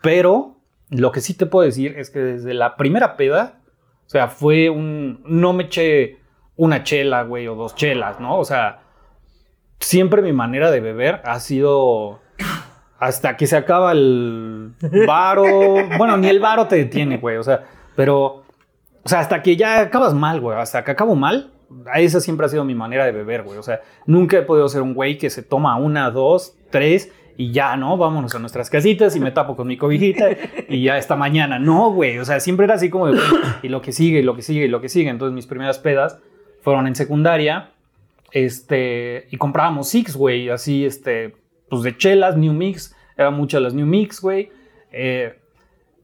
[0.02, 0.56] pero
[0.90, 3.60] lo que sí te puedo decir es que desde la primera peda,
[4.06, 5.22] o sea, fue un.
[5.24, 6.18] No me eché
[6.56, 8.38] una chela, güey, o dos chelas, ¿no?
[8.38, 8.80] O sea,
[9.78, 12.20] siempre mi manera de beber ha sido.
[13.00, 14.74] Hasta que se acaba el
[15.06, 15.44] varo.
[15.98, 17.38] Bueno, ni el varo te detiene, güey.
[17.38, 17.64] O sea,
[17.96, 18.44] pero.
[19.02, 20.58] O sea, hasta que ya acabas mal, güey.
[20.58, 21.50] Hasta que acabo mal.
[21.94, 23.58] Esa siempre ha sido mi manera de beber, güey.
[23.58, 27.52] O sea, nunca he podido ser un güey que se toma una, dos, tres y
[27.52, 27.96] ya, ¿no?
[27.96, 30.28] Vámonos a nuestras casitas y me tapo con mi cobijita
[30.68, 31.58] y ya esta mañana.
[31.58, 32.18] No, güey.
[32.18, 33.30] O sea, siempre era así como de, güey,
[33.62, 35.08] y lo que sigue, y lo que sigue, y lo que sigue.
[35.08, 36.18] Entonces, mis primeras pedas
[36.60, 37.70] fueron en secundaria.
[38.32, 41.34] Este, y comprábamos Six, güey, así, este,
[41.70, 44.50] pues de chelas, New Mix, eran muchas las New Mix, güey.
[44.92, 45.38] Eh,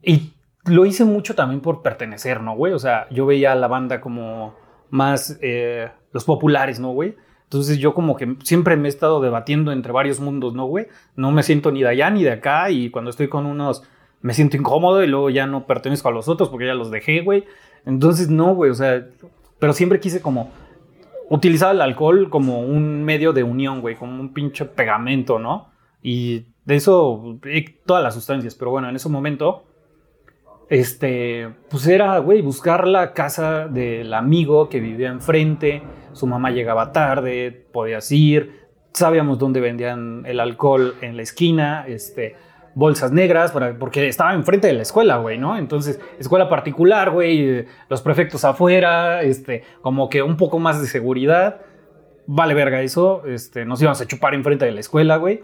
[0.02, 0.32] y
[0.64, 2.72] lo hice mucho también por pertenecer, ¿no, güey?
[2.72, 4.54] O sea, yo veía a la banda como
[4.90, 7.16] más eh, los populares, ¿no, güey?
[7.44, 10.88] Entonces yo como que siempre me he estado debatiendo entre varios mundos, ¿no, güey?
[11.14, 13.82] No me siento ni de allá ni de acá y cuando estoy con unos
[14.20, 17.20] me siento incómodo y luego ya no pertenezco a los otros porque ya los dejé,
[17.20, 17.44] güey.
[17.84, 19.06] Entonces no, güey, o sea,
[19.60, 20.50] pero siempre quise como
[21.28, 25.70] utilizar el alcohol como un medio de unión, güey, como un pinche pegamento, ¿no?
[26.02, 29.64] Y de eso, eh, todas las sustancias, pero bueno, en ese momento,
[30.68, 36.92] este, pues era, güey, buscar la casa del amigo que vivía enfrente, su mamá llegaba
[36.92, 42.36] tarde, podías ir, sabíamos dónde vendían el alcohol en la esquina, este,
[42.76, 45.56] bolsas negras, para, porque estaba enfrente de la escuela, güey, ¿no?
[45.56, 51.62] Entonces, escuela particular, güey, los prefectos afuera, este, como que un poco más de seguridad.
[52.26, 55.42] Vale, verga, eso, este, nos íbamos a chupar enfrente de la escuela, güey.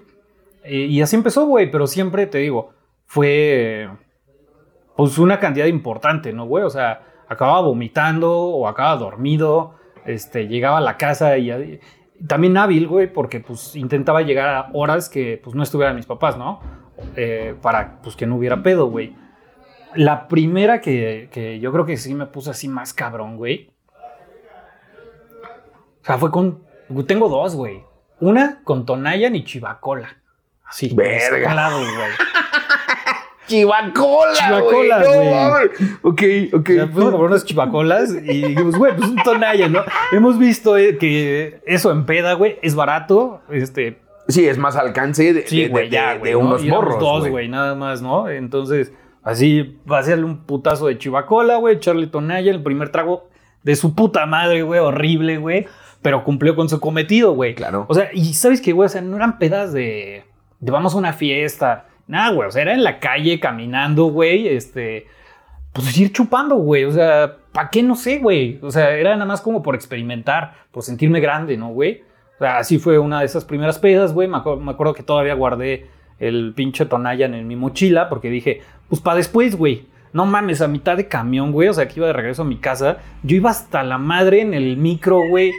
[0.62, 2.74] Eh, y así empezó, güey, pero siempre te digo,
[3.06, 3.88] fue
[4.94, 6.64] pues una cantidad importante, ¿no, güey?
[6.64, 11.80] O sea, acababa vomitando o acababa dormido, este, llegaba a la casa y, y
[12.26, 16.36] también hábil, güey, porque pues intentaba llegar a horas que pues no estuvieran mis papás,
[16.36, 16.81] ¿no?
[17.16, 19.14] Eh, para pues que no hubiera pedo, güey.
[19.94, 23.70] La primera que, que yo creo que sí me puso así más cabrón, güey.
[26.02, 26.62] O sea, fue con...
[27.06, 27.84] Tengo dos, güey.
[28.20, 30.16] Una con Tonayan y Chivacola.
[30.64, 30.90] Así.
[30.94, 31.38] Verga.
[31.38, 32.10] mezclado, güey.
[33.46, 35.30] Chivacola, Chivacola, güey.
[35.30, 36.22] No, ok,
[36.54, 36.68] ok.
[36.70, 39.84] O sea, fuimos a comprar unas chivacolas y dijimos, güey, pues un tonalla, ¿no?
[40.12, 45.32] Hemos visto eh, que eso en peda, güey, es barato, este, Sí, es más alcance
[45.32, 46.32] de, Sí, de- de- ya, de güey.
[46.32, 46.38] ¿no?
[46.40, 47.48] unos morros, dos, güey.
[47.48, 48.28] nada más, ¿no?
[48.28, 51.80] Entonces, así, va a ser un putazo de chivacola, güey.
[51.80, 53.28] Charlie Tonaya, el primer trago
[53.62, 55.66] de su puta madre, güey, horrible, güey.
[56.02, 57.54] Pero cumplió con su cometido, güey.
[57.54, 57.86] Claro.
[57.88, 58.86] O sea, y ¿sabes qué, güey?
[58.86, 60.24] O sea, no eran pedas de,
[60.60, 61.86] de vamos a una fiesta.
[62.08, 62.48] Nada, güey.
[62.48, 64.48] O sea, era en la calle caminando, güey.
[64.48, 65.06] Este,
[65.72, 66.84] pues ir chupando, güey.
[66.84, 67.82] O sea, ¿para qué?
[67.84, 68.58] No sé, güey.
[68.62, 72.02] O sea, era nada más como por experimentar, por sentirme grande, ¿no, güey?
[72.42, 74.26] O sea, así fue una de esas primeras pedas, güey.
[74.26, 75.86] Me, acu- me acuerdo que todavía guardé
[76.18, 79.86] el pinche Tonayan en mi mochila porque dije, pues para después, güey.
[80.12, 81.68] No mames, a mitad de camión, güey.
[81.68, 82.96] O sea, que iba de regreso a mi casa.
[83.22, 85.52] Yo iba hasta la madre en el micro, güey.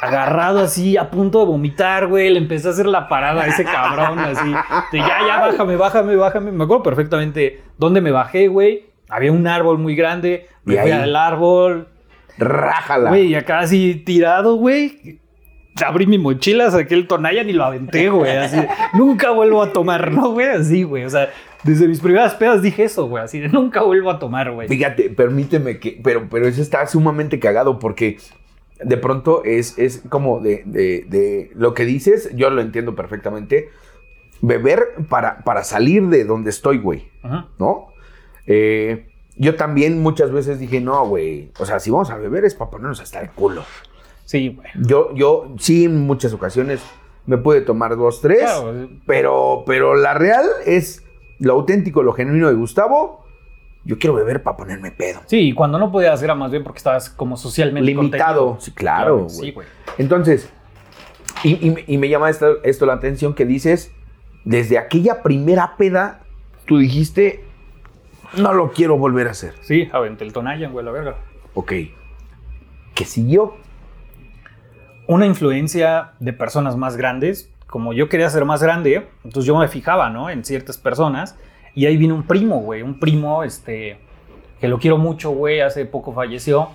[0.00, 2.30] Agarrado así, a punto de vomitar, güey.
[2.30, 4.50] Le empecé a hacer la parada a ese cabrón, así.
[4.92, 6.52] De ya, ya, bájame, bájame, bájame.
[6.52, 8.86] Me acuerdo perfectamente dónde me bajé, güey.
[9.10, 10.48] Había un árbol muy grande.
[10.64, 11.88] Me fui al árbol.
[12.38, 13.10] Rájala.
[13.10, 15.20] Güey, y acá así tirado, güey.
[15.86, 18.36] Abrí mi mochila, saqué el Tonayan y lo aventé, güey.
[18.36, 18.56] Así,
[18.94, 20.48] nunca vuelvo a tomar, ¿no, güey?
[20.48, 21.04] Así, güey.
[21.04, 21.30] O sea,
[21.64, 23.22] desde mis primeras pedas dije eso, güey.
[23.24, 24.68] Así de nunca vuelvo a tomar, güey.
[24.68, 26.00] Fíjate, permíteme que.
[26.02, 28.18] Pero, pero eso está sumamente cagado porque
[28.82, 33.68] de pronto es, es como de, de- de lo que dices, yo lo entiendo perfectamente.
[34.42, 37.08] Beber para, para salir de donde estoy, güey.
[37.22, 37.48] Ajá.
[37.58, 37.88] ¿No?
[38.46, 41.50] Eh, yo también muchas veces dije, no, güey.
[41.58, 43.64] O sea, si vamos a beber es para ponernos hasta el culo.
[44.30, 44.68] Sí, güey.
[44.86, 46.80] Yo, yo sí, en muchas ocasiones
[47.26, 48.42] me pude tomar dos, tres.
[48.42, 48.88] Claro.
[49.04, 51.04] Pero, pero la real es
[51.40, 53.24] lo auténtico, lo genuino de Gustavo.
[53.84, 55.20] Yo quiero beber para ponerme pedo.
[55.26, 58.50] Sí, y cuando no podías era más bien porque estabas como socialmente Limitado.
[58.50, 58.60] contenido.
[58.60, 59.30] Sí, claro, güey.
[59.30, 59.66] Sí, güey.
[59.98, 60.48] Entonces,
[61.42, 63.90] y, y- y me llama esto, esto la atención que dices,
[64.44, 66.20] desde aquella primera peda,
[66.66, 67.42] tú dijiste,
[68.36, 69.54] no lo quiero volver a hacer.
[69.62, 71.16] Sí, aventé el Tonayan, güey, la verga.
[71.54, 71.72] Ok.
[72.94, 73.54] ¿Qué siguió?
[75.10, 77.50] Una influencia de personas más grandes.
[77.66, 80.30] Como yo quería ser más grande, entonces yo me fijaba, ¿no?
[80.30, 81.36] En ciertas personas.
[81.74, 82.82] Y ahí vino un primo, güey.
[82.82, 83.98] Un primo, este,
[84.60, 85.62] que lo quiero mucho, güey.
[85.62, 86.68] Hace poco falleció.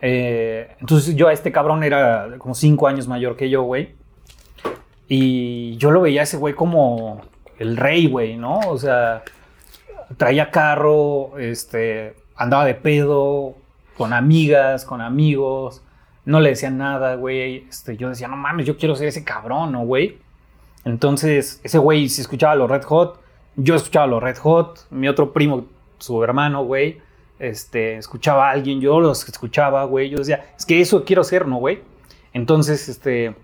[0.00, 3.94] Eh, entonces yo a este cabrón era como cinco años mayor que yo, güey.
[5.06, 7.20] Y yo lo veía a ese güey como
[7.58, 8.60] el rey, güey, ¿no?
[8.60, 9.22] O sea,
[10.16, 13.54] traía carro, este, andaba de pedo,
[13.98, 15.83] con amigas, con amigos,
[16.24, 17.66] no le decían nada, güey.
[17.68, 20.18] Este, yo decía, no mames, yo quiero ser ese cabrón, ¿no, güey?
[20.84, 23.20] Entonces, ese güey si escuchaba los Red Hot,
[23.56, 25.66] yo escuchaba los Red Hot, mi otro primo,
[25.98, 27.00] su hermano, güey,
[27.38, 30.10] este, escuchaba a alguien, yo los escuchaba, güey.
[30.10, 31.80] Yo decía, es que eso quiero ser, ¿no, güey?
[32.32, 33.34] Entonces, este,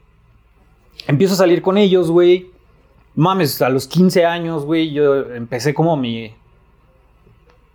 [1.06, 2.50] empiezo a salir con ellos, güey.
[3.14, 6.32] Mames, a los 15 años, güey, yo empecé como mi,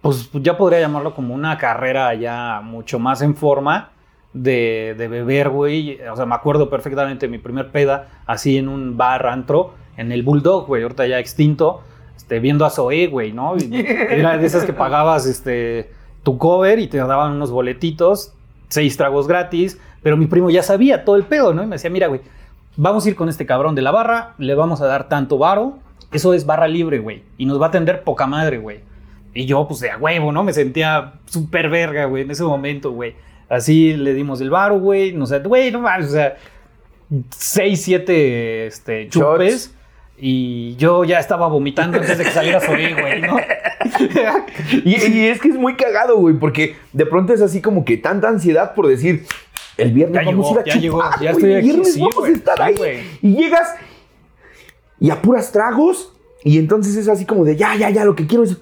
[0.02, 3.92] pues ya podría llamarlo como una carrera ya mucho más en forma
[4.36, 6.00] de, de beber, güey.
[6.12, 10.12] O sea, me acuerdo perfectamente de mi primer peda, así en un bar antro, en
[10.12, 11.82] el Bulldog, güey, ahorita ya extinto,
[12.16, 13.56] este, viendo a Zoé, güey, ¿no?
[13.58, 13.74] Y
[14.10, 15.90] Era de esas que pagabas este,
[16.22, 18.34] tu cover y te daban unos boletitos,
[18.68, 21.64] seis tragos gratis, pero mi primo ya sabía todo el pedo, ¿no?
[21.64, 22.22] Y me decía, mira, güey,
[22.76, 25.80] vamos a ir con este cabrón de la barra, le vamos a dar tanto varo,
[26.12, 28.82] eso es barra libre, güey, y nos va a atender poca madre, güey.
[29.34, 30.44] Y yo, pues de a huevo, ¿no?
[30.44, 33.16] Me sentía súper verga, güey, en ese momento, güey.
[33.50, 35.14] Así le dimos el varo, güey.
[35.14, 36.36] No sé, güey, no mames, o sea,
[37.38, 39.72] seis, siete este, chupes.
[40.18, 43.38] Y yo ya estaba vomitando antes de que saliera Zoe, güey, ¿no?
[44.84, 47.98] Y, y es que es muy cagado, güey, porque de pronto es así como que
[47.98, 49.26] tanta ansiedad por decir,
[49.78, 51.58] el viernes Ya vamos llegó, a ir a ya llegó, chupar, ya güey, estoy el
[51.58, 52.76] aquí, viernes sí, vamos güey, a estar sí, ahí.
[52.76, 53.00] güey.
[53.22, 53.76] Y llegas
[55.00, 58.44] y apuras tragos y entonces es así como de, ya, ya, ya, lo que quiero
[58.44, 58.58] es...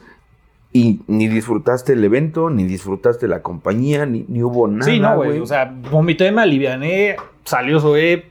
[0.76, 5.16] Y ni disfrutaste el evento, ni disfrutaste la compañía, ni, ni hubo nada, Sí, no,
[5.16, 5.40] güey.
[5.40, 8.26] O sea, vomité, me aliviané, salió Zoe,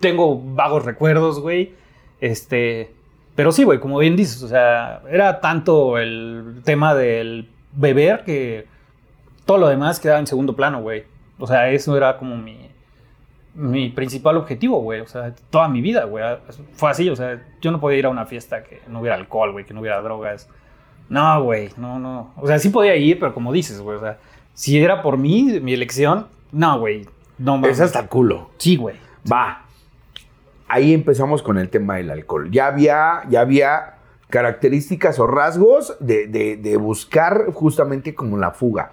[0.00, 1.72] tengo vagos recuerdos, güey.
[2.20, 2.92] Este.
[3.34, 8.66] Pero sí, güey, como bien dices, o sea, era tanto el tema del beber que
[9.44, 11.04] todo lo demás quedaba en segundo plano, güey.
[11.38, 12.70] O sea, eso era como mi,
[13.54, 15.00] mi principal objetivo, güey.
[15.00, 16.24] O sea, toda mi vida, güey.
[16.74, 19.52] Fue así, o sea, yo no podía ir a una fiesta que no hubiera alcohol,
[19.52, 20.48] güey, que no hubiera drogas.
[21.08, 22.32] No, güey, no, no.
[22.36, 24.18] O sea, sí podía ir, pero como dices, güey, o sea,
[24.54, 27.06] si era por mí, mi elección, no, güey,
[27.38, 27.72] no mames.
[27.76, 28.50] Es hasta el culo.
[28.58, 28.96] Sí, güey.
[29.30, 29.62] Va.
[30.68, 32.50] Ahí empezamos con el tema del alcohol.
[32.50, 33.94] Ya había, ya había
[34.30, 38.90] características o rasgos de, de- de buscar justamente como la fuga.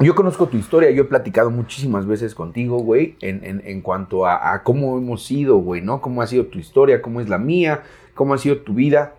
[0.00, 4.26] Yo conozco tu historia, yo he platicado muchísimas veces contigo, güey, en, en- en cuanto
[4.26, 6.00] a, a cómo hemos sido, güey, ¿no?
[6.00, 7.82] Cómo ha sido tu historia, cómo es la mía,
[8.14, 9.14] cómo ha sido tu vida.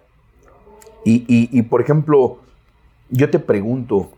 [1.06, 2.40] Y, y- y, por ejemplo,
[3.10, 4.12] yo te pregunto,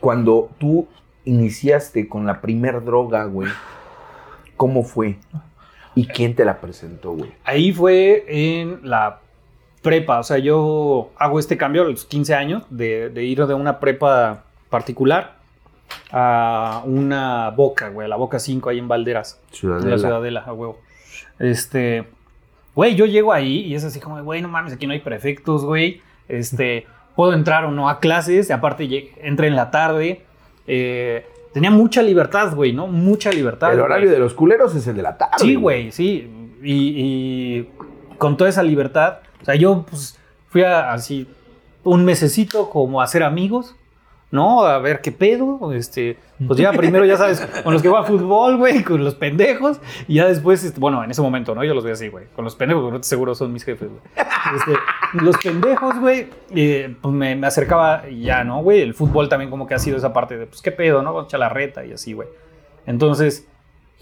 [0.00, 0.86] cuando tú
[1.24, 3.48] iniciaste con la primer droga, güey,
[4.56, 5.16] ¿cómo fue?
[5.94, 7.32] ¿Y quién te la presentó, güey?
[7.44, 9.20] Ahí fue en la
[9.82, 10.18] prepa.
[10.18, 13.80] O sea, yo hago este cambio a los 15 años de, de ir de una
[13.80, 15.36] prepa particular
[16.10, 19.40] a una boca, güey, a la boca 5 ahí en Valderas.
[19.40, 19.98] En la Ciudadela.
[19.98, 20.78] ciudadela, a huevo.
[21.38, 22.04] Este,
[22.74, 25.64] güey, yo llego ahí y es así como, güey, no mames, aquí no hay prefectos,
[25.64, 26.02] güey.
[26.28, 30.22] Este, puedo entrar o no a clases, y aparte entré en la tarde.
[30.66, 32.86] Eh, tenía mucha libertad, güey, ¿no?
[32.86, 33.70] Mucha libertad.
[33.70, 33.84] El güey.
[33.84, 35.36] horario de los culeros es el de la tarde.
[35.38, 36.30] Sí, güey, sí.
[36.62, 37.68] Y, y
[38.18, 41.28] con toda esa libertad, o sea, yo pues fui a, así
[41.84, 43.75] un mesecito como a hacer amigos,
[44.30, 44.64] ¿no?
[44.64, 48.56] A ver qué pedo, este, pues ya primero ya sabes, con los que juegan fútbol,
[48.56, 51.64] güey, con los pendejos, y ya después, este, bueno, en ese momento, ¿no?
[51.64, 54.00] Yo los veo así, güey, con los pendejos, porque seguro son mis jefes, güey.
[54.56, 58.80] Este, los pendejos, güey, eh, pues me, me acercaba ya, ¿no, güey?
[58.80, 61.22] El fútbol también como que ha sido esa parte de, pues, qué pedo, ¿no?
[61.22, 62.28] Echa la reta y así, güey.
[62.86, 63.48] Entonces,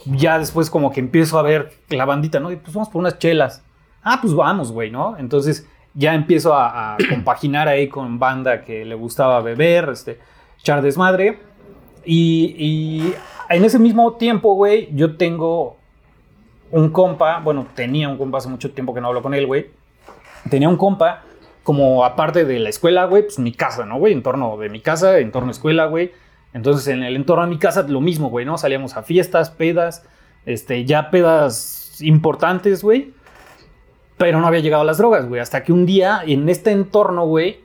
[0.05, 2.51] ya después como que empiezo a ver la bandita, ¿no?
[2.51, 3.65] Y pues vamos por unas chelas.
[4.03, 5.17] Ah, pues vamos, güey, ¿no?
[5.19, 10.19] Entonces ya empiezo a, a compaginar ahí con banda que le gustaba beber, este,
[10.59, 11.39] echar desmadre.
[12.05, 13.13] Y,
[13.49, 15.77] en ese mismo tiempo, güey, yo tengo
[16.71, 19.67] un compa, bueno, tenía un compa hace mucho tiempo que no hablo con él, güey.
[20.51, 21.23] Tenía un compa
[21.63, 24.13] como aparte de la escuela, güey, pues mi casa, ¿no, güey?
[24.13, 26.13] Entorno de mi casa, entorno escuela, güey.
[26.53, 28.59] Entonces, en el entorno de mi casa, lo mismo, güey, ¿no?
[28.59, 30.05] Salíamos a fiestas, pedas,
[30.47, 33.13] este, ya pedas importantes, güey.
[34.17, 35.41] Pero no había llegado a las drogas, güey.
[35.41, 37.61] Hasta que un día, en este entorno, güey,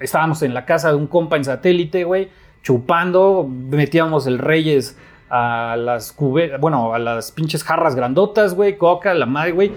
[0.00, 2.28] estábamos en la casa de un compa en satélite, güey,
[2.62, 4.96] chupando, metíamos el Reyes
[5.28, 9.72] a las cube, bueno, a las pinches jarras grandotas, güey, coca, la madre, güey.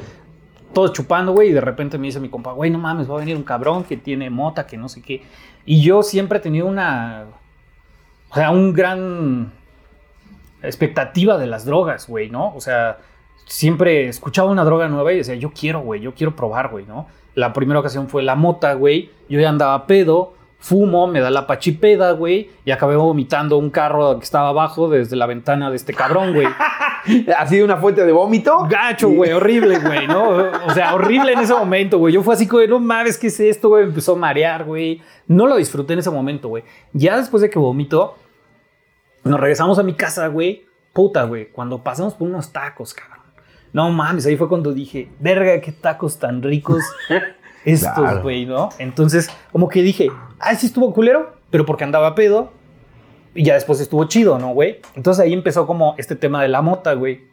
[0.73, 3.19] Todos chupando, güey, y de repente me dice mi compa, güey, no mames, va a
[3.19, 5.23] venir un cabrón que tiene mota, que no sé qué.
[5.65, 7.25] Y yo siempre he tenido una,
[8.31, 9.51] o sea, un gran
[10.63, 12.55] expectativa de las drogas, güey, ¿no?
[12.55, 12.97] O sea,
[13.45, 17.07] siempre escuchaba una droga nueva y decía, yo quiero, güey, yo quiero probar, güey, ¿no?
[17.35, 19.09] La primera ocasión fue la mota, güey.
[19.27, 24.17] Yo ya andaba pedo, fumo, me da la pachipeda, güey, y acabé vomitando un carro
[24.17, 26.47] que estaba abajo desde la ventana de este cabrón, güey.
[27.37, 28.65] ¿Ha sido una fuente de vómito?
[28.69, 30.29] Gacho, güey, horrible, güey, ¿no?
[30.65, 32.13] O sea, horrible en ese momento, güey.
[32.13, 33.83] Yo fue así como, de, no mames, ¿qué es esto, güey?
[33.83, 35.01] Me empezó a marear, güey.
[35.27, 36.63] No lo disfruté en ese momento, güey.
[36.93, 38.15] Ya después de que vomito,
[39.25, 40.65] nos regresamos a mi casa, güey.
[40.93, 43.12] Puta, güey, cuando pasamos por unos tacos, cabrón.
[43.73, 46.83] No mames, ahí fue cuando dije, verga, qué tacos tan ricos
[47.65, 48.21] estos, Claro.
[48.21, 48.69] güey, ¿no?
[48.77, 50.09] Entonces, como que dije,
[50.39, 52.51] ah, sí estuvo culero, pero porque andaba pedo.
[53.35, 54.79] Y ya después estuvo chido, ¿no, güey?
[54.95, 57.23] Entonces ahí empezó como este tema de la mota, güey.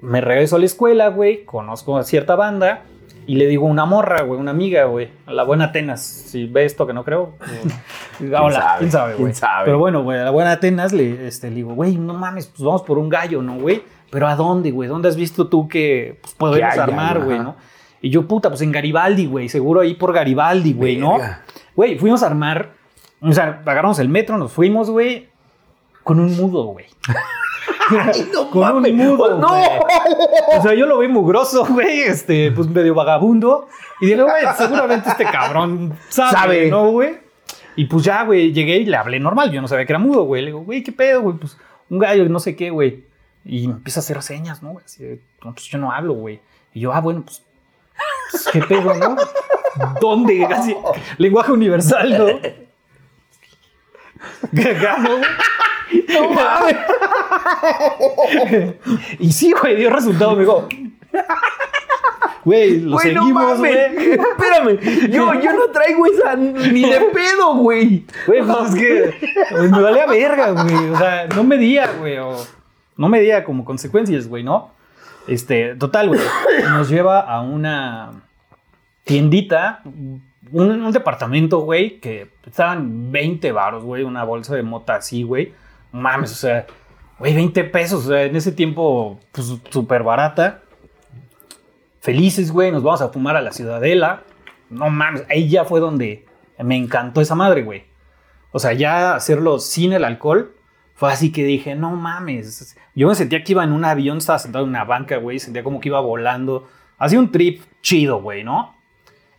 [0.00, 2.82] Me regreso a la escuela, güey, conozco a cierta banda
[3.26, 6.02] y le digo una morra, güey, una amiga, güey, a la buena Atenas.
[6.02, 7.34] Si ve esto que no creo.
[8.20, 8.78] eh, Hola, sabe?
[8.78, 9.34] quién sabe, ¿Quién güey.
[9.66, 12.62] Pero bueno, güey, a la buena Atenas le, este, le digo, güey, no mames, pues
[12.62, 13.82] vamos por un gallo, ¿no, güey?
[14.10, 14.88] Pero ¿a dónde, güey?
[14.88, 17.56] ¿Dónde has visto tú que pues, podemos Que haya, armar, güey, no?
[18.00, 21.18] Y yo, puta, pues en Garibaldi, güey, seguro ahí por Garibaldi, güey, ¿no?
[21.74, 22.72] Güey, fuimos a armar,
[23.20, 25.28] o sea, agarramos el metro, nos fuimos, güey,
[26.04, 26.86] con un mudo, güey.
[28.32, 28.92] no con mames.
[28.92, 29.48] un mudo, ¡No!
[30.58, 33.68] O sea, yo lo vi mugroso, güey, este, pues medio vagabundo.
[34.00, 36.70] Y dije, güey, seguramente este cabrón sabe, Sabe.
[36.70, 37.18] ¿no, güey?
[37.76, 39.50] Y pues ya, güey, llegué y le hablé normal.
[39.50, 40.42] Yo no sabía que era mudo, güey.
[40.42, 41.36] Le digo, güey, ¿qué pedo, güey?
[41.36, 41.58] Pues
[41.90, 43.04] un gallo, no sé qué, güey.
[43.48, 44.72] Y me empieza a hacer señas, ¿no?
[44.72, 44.84] güey?
[44.84, 46.40] Así de, pues yo no hablo, güey.
[46.74, 47.44] Y yo, ah, bueno, pues,
[48.32, 49.16] pues, ¿qué pedo, no?
[50.00, 50.44] ¿Dónde?
[50.50, 50.76] Así,
[51.18, 52.26] lenguaje universal, ¿no?
[54.70, 55.30] Acá, ¿no, güey?
[56.08, 56.76] No mames.
[59.20, 60.68] Y sí, güey, dio resultado, me dijo.
[62.44, 63.74] Güey, lo Güey, seguimos, güey.
[63.74, 64.80] Espérame.
[65.10, 68.04] Yo, yo no traigo esa ni de pedo, güey.
[68.26, 69.14] Güey, pues es que
[69.50, 70.90] pues, me valía verga, güey.
[70.90, 72.18] O sea, no medía, güey.
[72.18, 72.55] O
[72.96, 74.70] no medía como consecuencias, güey, ¿no?
[75.26, 76.20] Este, total, güey.
[76.70, 78.22] Nos lleva a una
[79.04, 85.22] tiendita, un, un departamento, güey, que estaban 20 varos, güey, una bolsa de mota así,
[85.22, 85.52] güey.
[85.92, 86.66] Mames, o sea,
[87.18, 88.06] güey, 20 pesos.
[88.06, 90.62] O sea, en ese tiempo, pues súper barata.
[92.00, 94.22] Felices, güey, nos vamos a fumar a la Ciudadela.
[94.70, 96.26] No mames, ahí ya fue donde
[96.58, 97.84] me encantó esa madre, güey.
[98.52, 100.55] O sea, ya hacerlo sin el alcohol
[100.96, 102.74] fue así que dije, no mames.
[102.94, 105.62] Yo me sentía que iba en un avión, estaba sentado en una banca, güey, sentía
[105.62, 106.68] como que iba volando.
[106.96, 108.74] Hacía un trip chido, güey, ¿no?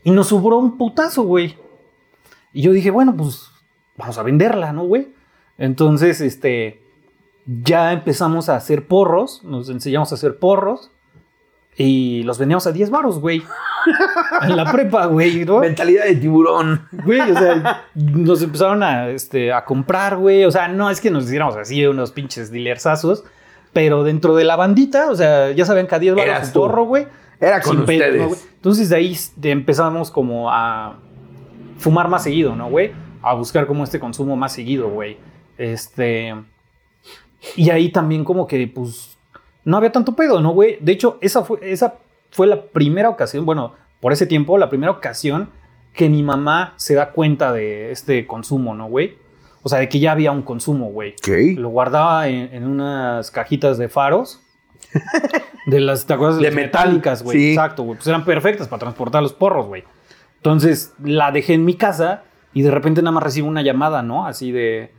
[0.03, 1.57] Y nos sobró un putazo, güey.
[2.53, 3.49] Y yo dije, bueno, pues
[3.97, 5.09] vamos a venderla, ¿no, güey?
[5.57, 6.79] Entonces, este,
[7.47, 10.91] ya empezamos a hacer porros, nos enseñamos a hacer porros
[11.75, 13.41] y los vendíamos a 10 baros, güey.
[14.41, 15.59] en la prepa, güey, ¿no?
[15.59, 16.87] Mentalidad de tiburón.
[16.91, 20.45] Güey, o sea, nos empezaron a, este, a comprar, güey.
[20.45, 23.23] O sea, no es que nos hiciéramos así unos pinches dilersazos,
[23.73, 26.53] pero dentro de la bandita, o sea, ya saben que a 10 Eras baros un
[26.53, 26.59] tú.
[26.59, 27.07] porro, güey.
[27.39, 28.43] Era con sin pedo, ustedes.
[28.43, 28.49] ¿no?
[28.55, 30.95] Entonces de ahí empezamos como a
[31.77, 32.91] fumar más seguido, ¿no, güey?
[33.21, 35.17] A buscar como este consumo más seguido, güey.
[35.57, 36.35] Este...
[37.55, 39.17] Y ahí también como que, pues,
[39.63, 40.77] no había tanto pedo, ¿no, güey?
[40.81, 41.95] De hecho, esa fue, esa
[42.31, 45.49] fue la primera ocasión, bueno, por ese tiempo, la primera ocasión
[45.93, 49.17] que mi mamá se da cuenta de este consumo, ¿no, güey?
[49.63, 51.15] O sea, de que ya había un consumo, güey.
[51.19, 51.57] Ok.
[51.57, 54.41] Lo guardaba en, en unas cajitas de faros.
[55.65, 56.37] De las, ¿te acuerdas?
[56.37, 57.37] De las metálicas, güey.
[57.37, 57.49] sí.
[57.49, 57.97] Exacto, güey.
[57.97, 59.83] Pues eran perfectas para transportar los porros, güey.
[60.37, 62.23] Entonces la dejé en mi casa
[62.53, 64.25] y de repente nada más recibo una llamada, ¿no?
[64.25, 64.93] Así de.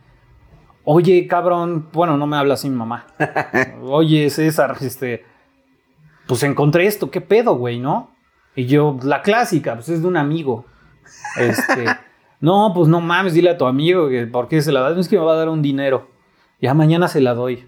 [0.85, 1.89] Oye, cabrón.
[1.91, 3.07] Bueno, no me habla así mi mamá.
[3.83, 5.25] Oye, César, este.
[6.29, 8.11] Pues encontré esto, ¿qué pedo, güey, no?
[8.55, 10.65] Y yo, la clásica, pues es de un amigo.
[11.37, 11.85] Este.
[12.41, 14.97] No, pues no mames, dile a tu amigo que por qué se la das.
[14.97, 16.07] Es que me va a dar un dinero.
[16.61, 17.67] Ya mañana se la doy.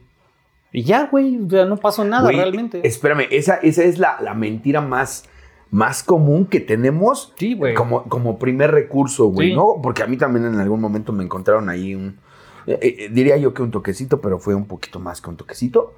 [0.73, 2.81] Y ya, güey, sea, no pasó nada Güey, realmente.
[2.87, 5.25] Espérame, esa, esa es la, la mentira más,
[5.73, 7.75] más común que tenemos Sí, güey.
[7.75, 9.57] como, como primer recurso, güey, Sí.
[9.57, 9.81] ¿no?
[9.83, 12.21] Porque a mí también en algún momento me encontraron ahí un...
[12.69, 15.97] eh, eh, diría yo que un toquecito, pero fue un poquito más que un toquecito.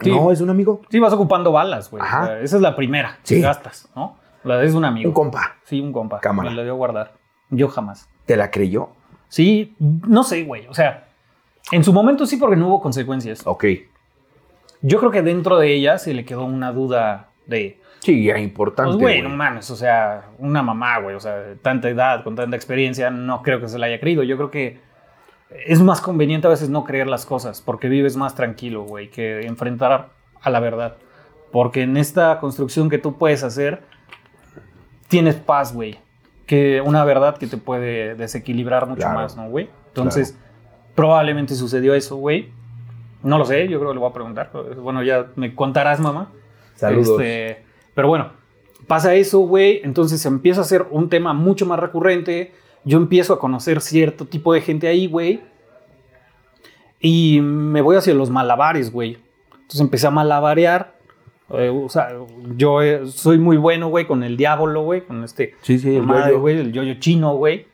[0.00, 0.10] Sí.
[0.10, 0.82] No, es un amigo.
[0.90, 2.02] Sí, vas ocupando balas, güey.
[2.02, 2.22] Ajá.
[2.22, 3.36] O sea, esa es la primera Sí.
[3.36, 4.16] que gastas, ¿no?
[4.44, 5.08] La es un amigo.
[5.08, 5.56] Un compa.
[5.64, 6.20] Sí, un compa.
[6.20, 6.50] Cámara.
[6.50, 7.14] Me la dio a guardar.
[7.50, 8.08] Yo jamás.
[8.26, 8.90] ¿Te la creyó?
[9.28, 10.66] Sí, no sé, güey.
[10.68, 11.08] O sea,
[11.72, 13.42] en su momento sí porque no hubo consecuencias.
[13.46, 13.64] Ok.
[14.82, 17.80] Yo creo que dentro de ella se le quedó una duda de...
[18.00, 18.92] Sí, ya importante.
[18.92, 22.54] Pues, güey, no mames, o sea, una mamá, güey, o sea, tanta edad, con tanta
[22.54, 24.22] experiencia, no creo que se la haya creído.
[24.22, 24.78] Yo creo que
[25.50, 29.46] es más conveniente a veces no creer las cosas, porque vives más tranquilo, güey, que
[29.46, 30.96] enfrentar a la verdad.
[31.52, 33.82] Porque en esta construcción que tú puedes hacer,
[35.08, 35.98] tienes paz, güey.
[36.46, 39.20] Que una verdad que te puede desequilibrar mucho Claro.
[39.20, 39.68] más, ¿no, güey?
[39.88, 40.38] Entonces,
[40.94, 42.50] probablemente sucedió eso, güey.
[43.22, 44.50] No lo sé, yo creo que le voy a preguntar.
[44.80, 46.30] Bueno, ya me contarás, mamá.
[46.76, 47.20] Saludos.
[47.20, 48.30] Este, pero bueno,
[48.86, 49.80] pasa eso, güey.
[49.82, 52.52] Entonces empieza a ser un tema mucho más recurrente.
[52.86, 55.42] Yo empiezo a conocer cierto tipo de gente ahí, güey.
[57.00, 59.18] Y me voy hacia los malabares, güey.
[59.52, 60.96] Entonces empecé a malabarear.
[61.50, 62.08] Eh, o sea,
[62.56, 66.02] yo eh, soy muy bueno, güey, con el diablo, güey, con este Sí, sí, el
[66.04, 66.40] madre, yoyo.
[66.40, 67.66] güey, el yoyo chino, güey.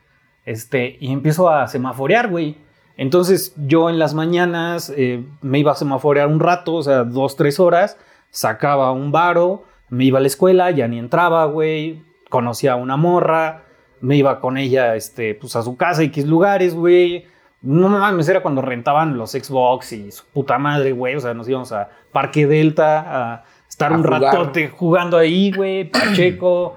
[0.45, 2.57] Este, y empiezo a semaforear, güey.
[2.97, 7.35] Entonces yo en las mañanas eh, me iba a semaforear un rato, o sea, dos,
[7.35, 7.97] tres horas,
[8.29, 12.97] sacaba un varo, me iba a la escuela, ya ni entraba, güey, conocía a una
[12.97, 13.62] morra,
[14.03, 17.25] me iba con ella, este, pues a su casa, X lugares, güey.
[17.61, 21.15] No mames, era cuando rentaban los Xbox y su puta madre, güey.
[21.15, 24.21] O sea, nos íbamos a Parque Delta a estar A un jugar.
[24.21, 26.75] ratote jugando ahí, güey, Pacheco.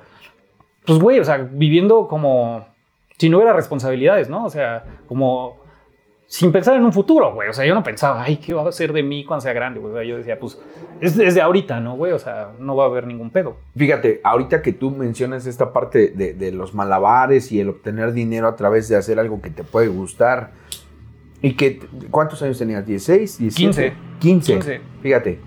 [0.85, 2.65] Pues, güey, o sea, viviendo como
[3.19, 4.45] si no hubiera responsabilidades, ¿no?
[4.45, 5.57] O sea, como
[6.27, 7.49] sin pensar en un futuro, güey.
[7.49, 9.79] O sea, yo no pensaba, ay, ¿qué va a ser de mí cuando sea grande,
[9.79, 9.93] güey?
[9.93, 10.59] O sea, yo decía, pues,
[11.01, 12.13] es desde ahorita, ¿no, güey?
[12.13, 13.57] O sea, no va a haber ningún pedo.
[13.77, 18.49] Fíjate, ahorita que tú mencionas esta parte de, de los malabares y el obtener dinero
[18.49, 20.51] a través de hacer algo que te puede gustar.
[21.43, 22.85] ¿Y que cuántos años tenías?
[22.85, 23.39] ¿16?
[23.39, 23.49] 17?
[23.51, 23.95] 15.
[24.19, 24.53] 15.
[24.53, 24.81] 15.
[25.03, 25.41] Fíjate,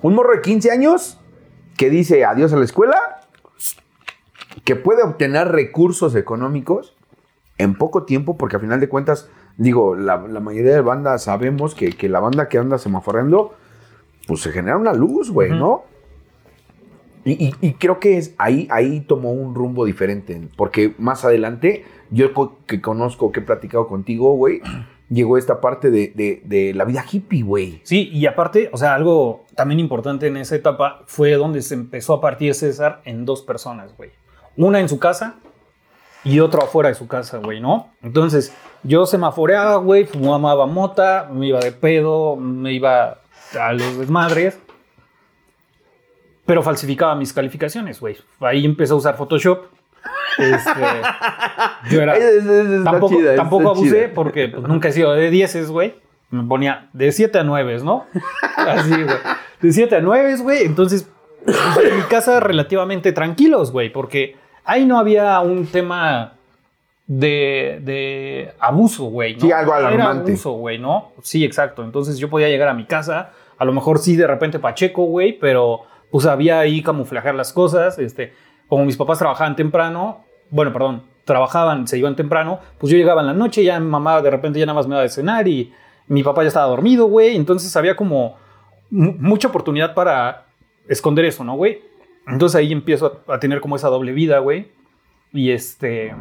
[0.00, 1.20] un morro de 15 años
[1.76, 2.96] que dice adiós a la escuela,
[4.64, 6.96] que puede obtener recursos económicos
[7.58, 11.74] en poco tiempo, porque a final de cuentas, digo, la, la mayoría de bandas sabemos
[11.74, 13.54] que, que la banda que anda semaforeando,
[14.26, 15.58] pues se genera una luz, güey, Ujú.
[15.58, 15.84] ¿no?
[17.24, 21.84] Y, y- y creo que es ahí, ahí tomó un rumbo diferente, porque más adelante,
[22.10, 24.60] yo co- que conozco, que he platicado contigo, güey,
[25.08, 27.80] llegó esta parte de, de- de la vida hippie, güey.
[27.84, 32.14] Sí, y aparte, o sea, algo también importante en esa etapa fue donde se empezó
[32.14, 34.10] a partir César en dos personas, güey.
[34.56, 35.36] Una en su casa
[36.24, 37.88] y otra afuera de su casa, güey, ¿no?
[38.02, 38.52] Entonces,
[38.84, 43.18] yo semaforeaba, güey, fumaba mota, me iba de pedo, me iba
[43.58, 44.58] a los desmadres,
[46.46, 48.16] pero falsificaba mis calificaciones, güey.
[48.40, 49.64] Ahí empecé a usar Photoshop.
[50.38, 50.80] Este,
[51.90, 52.14] yo era
[52.84, 54.14] tampoco, chida, abusé chida.
[54.14, 55.94] porque pues, nunca he sido de 10, güey.
[56.30, 58.06] Me ponía de 7 a 9, ¿no?
[58.56, 59.16] Así, güey.
[59.62, 60.64] De 7 a 9, güey.
[60.64, 61.08] Entonces,
[61.44, 66.33] pues, en mi casa relativamente tranquilos, güey, porque ahí no había un tema
[67.06, 69.34] de, de abuso, güey.
[69.34, 69.40] ¿no?
[69.40, 70.32] Sí, algo Era alarmante.
[70.32, 71.12] abuso, güey, ¿no?
[71.22, 71.84] Sí, exacto.
[71.84, 75.38] Entonces yo podía llegar a mi casa, a lo mejor sí de repente Pacheco, güey,
[75.38, 78.32] pero pues había ahí camuflajear las cosas, este,
[78.68, 83.26] como mis papás trabajaban temprano, bueno, perdón, trabajaban, se iban temprano, pues yo llegaba en
[83.26, 85.72] la noche, ya mi mamá de repente ya nada más me iba a cenar y
[86.06, 88.36] mi papá ya estaba dormido, güey, entonces había como
[88.90, 90.46] mu- mucha oportunidad para
[90.88, 91.80] esconder eso, ¿no, güey?
[92.28, 94.68] Entonces ahí empiezo a, a tener como esa doble vida, güey.
[95.32, 96.14] Y este...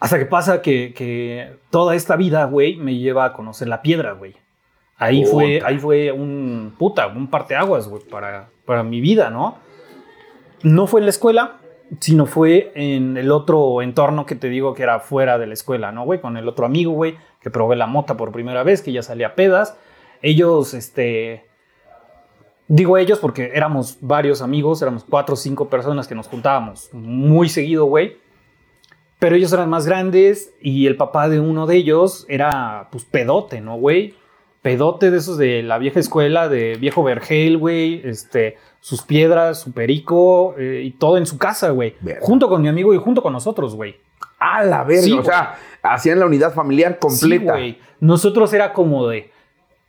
[0.00, 4.12] Hasta que pasa que, que toda esta vida, güey, me lleva a conocer la piedra,
[4.12, 4.36] güey.
[4.96, 9.58] Ahí fue, ahí fue un puta, un parteaguas, güey, para, para mi vida, ¿no?
[10.62, 11.58] No fue en la escuela,
[12.00, 15.92] sino fue en el otro entorno que te digo que era fuera de la escuela,
[15.92, 16.20] ¿no, güey?
[16.20, 19.28] Con el otro amigo, güey, que probé la mota por primera vez, que ya salía
[19.28, 19.76] a pedas.
[20.20, 21.46] Ellos, este.
[22.66, 27.48] Digo ellos porque éramos varios amigos, éramos cuatro o cinco personas que nos juntábamos muy
[27.48, 28.16] seguido, güey.
[29.18, 33.60] Pero ellos eran más grandes y el papá de uno de ellos era, pues, pedote,
[33.60, 34.14] ¿no, güey?
[34.62, 39.72] Pedote de esos de la vieja escuela, de viejo Vergel, güey, este, sus piedras, su
[39.72, 41.96] perico eh, y todo en su casa, güey.
[42.20, 43.96] Junto con mi amigo y junto con nosotros, güey.
[44.38, 45.02] A la verga.
[45.02, 47.54] Sí, o sea, hacían la unidad familiar completa.
[47.54, 47.78] Sí, güey.
[48.00, 49.32] Nosotros era como de,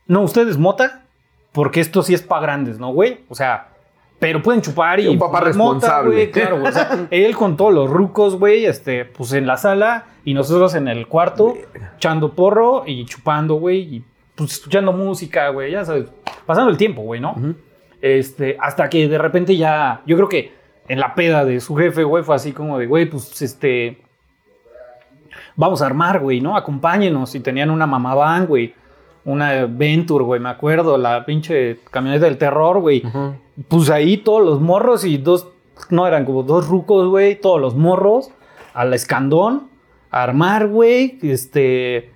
[0.06, 1.04] no, ustedes mota,
[1.52, 3.20] porque esto sí es para grandes, ¿no, güey?
[3.28, 3.68] O sea,
[4.20, 5.08] pero pueden chupar y...
[5.08, 6.14] Un papá responsable.
[6.14, 6.62] güey, claro.
[6.62, 10.76] O sea, él con todos los rucos, güey, este, pues en la sala y nosotros
[10.76, 11.56] en el cuarto,
[11.96, 14.04] echando porro y chupando, güey, y
[14.36, 16.06] pues escuchando música, güey, ya sabes,
[16.46, 17.34] pasando el tiempo, güey, ¿no?
[18.00, 20.52] Este, hasta que de repente ya, yo creo que
[20.86, 23.98] en la peda de su jefe, güey, fue así como de, güey, pues este,
[25.56, 26.56] vamos a armar, güey, ¿no?
[26.56, 27.34] Acompáñenos.
[27.34, 28.74] Y tenían una mamá van, güey.
[29.24, 33.02] Una Venture, güey, me acuerdo, la pinche camioneta del terror, güey.
[33.68, 35.48] Pues ahí todos los morros y dos,
[35.90, 38.30] no eran como dos rucos, güey, todos los morros,
[38.72, 39.68] al escandón,
[40.10, 42.10] a armar, güey, este...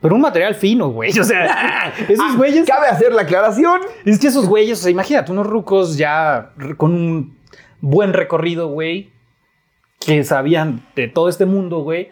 [0.00, 1.10] Pero un material fino, güey.
[1.18, 2.66] O sea, esos güeyes...
[2.66, 3.80] Cabe hacer la aclaración.
[4.04, 7.38] Es que esos güeyes, o sea, imagínate, unos rucos ya con un
[7.80, 9.10] buen recorrido, güey,
[9.98, 12.10] que sabían de todo este mundo, güey,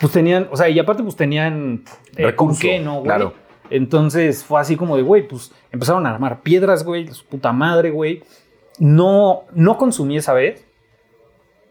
[0.00, 1.84] pues tenían, o sea, y aparte pues tenían
[2.16, 3.04] eh, Recurso, con qué, ¿no, güey?
[3.04, 3.34] claro.
[3.70, 7.90] Entonces fue así como de, güey, pues empezaron a armar piedras, güey, su puta madre,
[7.90, 8.22] güey.
[8.78, 10.64] No, no consumí esa vez,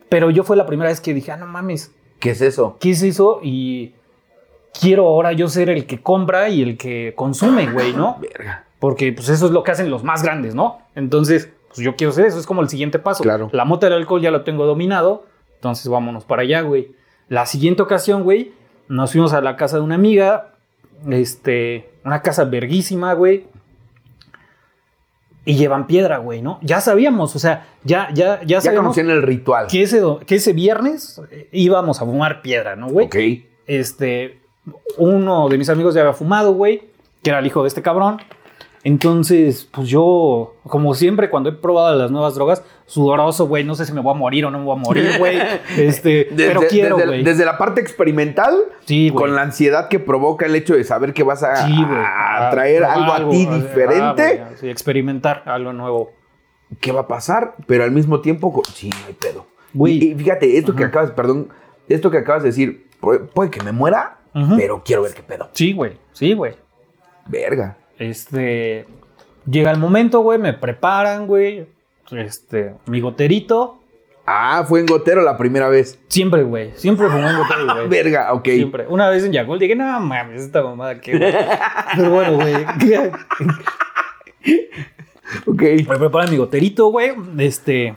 [0.10, 2.78] pero yo fue la primera vez que dije, ah, no mames, ¿Qué es eso?
[2.80, 3.40] ¿qué es eso?
[3.44, 3.94] Y
[4.80, 8.18] quiero ahora yo ser el que compra y el que consume, güey, ¿no?
[8.22, 8.66] Verga.
[8.80, 10.80] Porque pues eso es lo que hacen los más grandes, ¿no?
[10.96, 13.24] Entonces, pues yo quiero ser eso, es como el siguiente paso.
[13.24, 13.50] Claro.
[13.52, 15.26] La mota del alcohol ya lo tengo dominado,
[15.56, 16.92] entonces vámonos para allá, güey.
[17.28, 18.54] La siguiente ocasión, güey,
[18.88, 20.54] nos fuimos a la casa de una amiga,
[21.10, 23.46] este, una casa verguísima, güey.
[25.46, 26.60] Y llevan piedra, güey, ¿no?
[26.62, 29.68] Ya sabíamos, o sea, ya, ya, ya Ya sabíamos conocían el ritual.
[29.68, 33.06] que ese, que ese viernes eh, íbamos a fumar piedra, ¿no, güey?
[33.08, 33.16] Ok.
[33.66, 34.42] este,
[34.98, 36.84] uno de mis amigos ya había fumado, güey,
[37.24, 38.20] que era el hijo de este cabrón.
[38.88, 43.86] Entonces, pues yo, como siempre, cuando he probado las nuevas drogas, sudoroso, güey, no sé
[43.86, 45.38] si me voy a morir o no me voy a morir, güey.
[45.78, 47.24] Este, Desde, pero quiero, desde- güey.
[47.26, 51.24] desde la parte experimental, Sí, con la ansiedad que provoca el hecho de saber que
[51.24, 55.44] vas a, Sí, a Ah, traer probar algo a ti ah, diferente, güey, sí, experimentar
[55.48, 56.12] algo nuevo.
[56.80, 57.56] ¿qué va a pasar?
[57.66, 59.48] Pero al mismo tiempo, sí, no hay pedo.
[59.74, 60.02] Güey.
[60.12, 61.50] Y, fíjate, esto que acabas, perdón,
[61.90, 64.20] esto que acabas de decir, puede, que me muera,
[64.56, 65.50] pero quiero ver qué pedo.
[65.52, 65.98] Sí, güey.
[66.14, 66.56] Sí, güey.
[67.26, 67.76] Verga.
[68.00, 68.86] Este.
[69.50, 71.68] Llega el momento, güey, me preparan, güey.
[72.12, 73.80] Este, mi goterito.
[74.26, 75.98] Ah, fue en gotero la primera vez.
[76.10, 76.72] Siempre, güey.
[76.76, 77.88] Siempre fumé en gotero, güey.
[77.90, 78.46] Verga, ok.
[78.46, 78.86] Siempre.
[78.90, 81.18] Una vez en Yagol dije, no mames, esta mamada que.
[81.18, 81.34] güey".
[81.96, 82.56] Pero bueno, güey.
[85.46, 85.62] Ok.
[85.62, 87.12] Me preparan mi goterito, güey.
[87.38, 87.96] Este.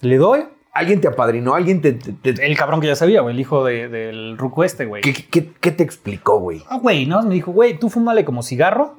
[0.00, 0.44] Le doy.
[0.72, 1.54] ¿Alguien te apadrinó?
[1.54, 3.34] ¿Alguien te, te- te- El cabrón que ya sabía, güey.
[3.34, 5.02] El hijo de- del ruco este, güey.
[5.02, 6.62] ¿Qué, qué- qué te explicó, güey?
[6.68, 7.22] Ah, güey, ¿no?
[7.22, 8.96] Me dijo, güey, tú fúmale como cigarro.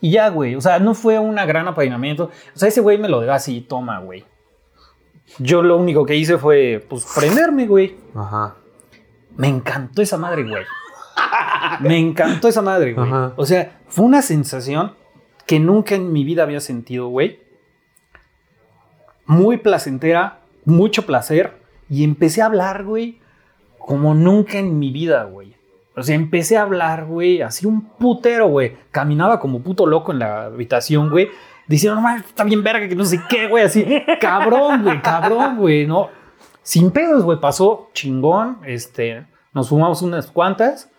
[0.00, 0.54] Y ya, güey.
[0.54, 2.30] O sea, no fue una gran apadrinamiento.
[2.54, 4.24] O sea, ese güey me lo dio así, toma, güey.
[5.38, 7.96] Yo lo único que hice fue, pues, prenderme, güey.
[8.14, 8.54] Ajá.
[9.36, 10.62] Me encantó esa madre, güey.
[11.80, 13.06] Me encantó esa madre, güey.
[13.06, 13.32] Ajá.
[13.36, 14.94] O sea, fue una sensación
[15.44, 17.40] que nunca en mi vida había sentido, güey.
[19.26, 20.38] Muy placentera,
[20.68, 21.54] mucho placer.
[21.90, 23.20] Y empecé a hablar, güey,
[23.78, 25.54] como nunca en mi vida, güey.
[25.96, 28.76] O sea, empecé a hablar, güey, así un putero, güey.
[28.90, 31.28] Caminaba como puto loco en la habitación, güey.
[31.66, 33.64] Diciendo, no mames, está bien verga, que no sé qué, güey.
[33.64, 33.84] Así,
[34.20, 36.08] cabrón, güey, cabrón, güey, ¿no?
[36.62, 38.58] Sin pedos, güey, pasó chingón.
[38.64, 40.90] Este, nos fumamos unas cuantas.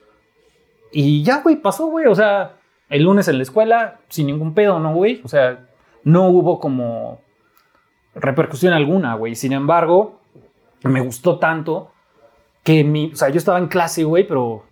[0.91, 2.07] Y ya, güey, pasó, güey.
[2.07, 2.57] O sea,
[2.89, 5.21] el lunes en la escuela, sin ningún pedo, ¿no, güey?
[5.23, 5.67] O sea,
[6.03, 7.21] no hubo como
[8.15, 9.35] repercusión alguna, güey.
[9.35, 10.19] Sin embargo,
[10.83, 11.91] me gustó tanto
[12.63, 14.65] que mi, o sea, yo estaba en clase, güey, pero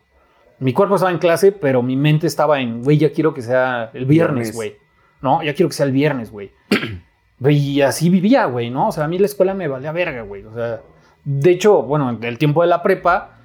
[0.60, 3.92] mi cuerpo estaba en clase, pero mi mente estaba en, güey, ya quiero que sea
[3.94, 4.76] el viernes, güey.
[5.22, 6.52] No, ya quiero que sea el viernes, güey.
[7.50, 8.88] y así vivía, güey, ¿no?
[8.88, 10.44] O sea, a mí la escuela me valía verga, güey.
[10.46, 10.82] O sea,
[11.24, 13.38] de hecho, bueno, del tiempo de la prepa,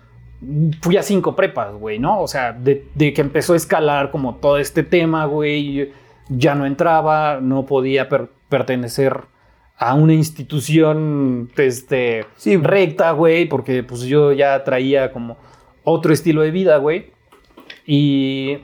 [0.81, 2.21] fui a cinco prepas, güey, ¿no?
[2.21, 5.93] O sea, de, de que empezó a escalar como todo este tema, güey,
[6.29, 9.21] ya no entraba, no podía per- pertenecer
[9.83, 12.57] a una institución, este, Sí.
[12.57, 15.37] recta, güey, porque pues yo ya traía como
[15.85, 17.11] otro estilo de vida, güey.
[17.85, 18.59] Y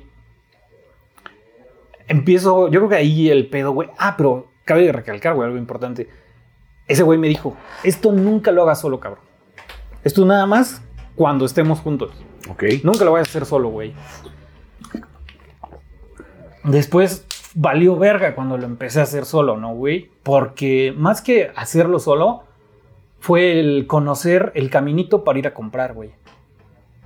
[2.06, 3.88] empiezo, yo creo que ahí el pedo, güey.
[3.98, 6.08] Ah, pero cabe recalcar, güey, algo importante.
[6.86, 9.24] Ese güey me dijo, esto nunca lo hagas solo, cabrón.
[10.04, 10.80] Esto nada más
[11.16, 12.12] cuando estemos juntos.
[12.48, 12.62] Ok.
[12.84, 13.92] Nunca lo vayas a hacer solo, güey.
[16.64, 17.26] Después
[17.60, 20.10] valió verga cuando lo empecé a hacer solo, ¿no, güey?
[20.22, 22.44] Porque más que hacerlo solo,
[23.18, 26.10] fue el conocer el caminito para ir a comprar, güey.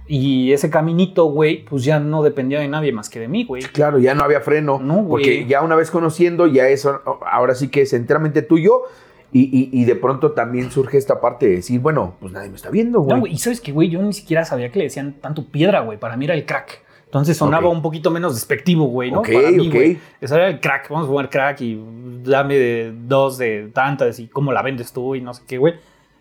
[0.07, 3.63] Y ese caminito, güey, pues ya no dependía de nadie más que de mí, güey.
[3.63, 4.79] Claro, ya no había freno.
[4.79, 5.09] No, güey.
[5.25, 8.83] Porque ya una vez conociendo, ya eso ahora sí que es enteramente tuyo.
[9.35, 12.57] Y, y- y de pronto también surge esta parte de decir, bueno, pues nadie me
[12.57, 13.15] está viendo, güey.
[13.15, 15.81] No, güey, y sabes que, güey, yo ni siquiera sabía que le decían tanto piedra,
[15.81, 15.97] güey.
[15.99, 16.83] Para mí era el crack.
[17.13, 19.21] Entonces sonaba un poquito menos despectivo, güey, ¿no?
[19.21, 19.75] Ok, Para mí, ok.
[19.75, 19.99] güey.
[20.19, 20.89] Ese era el crack.
[20.89, 21.79] Vamos a jugar crack y
[22.25, 25.75] dame de dos de tantas y cómo la vendes tú y no sé qué, güey.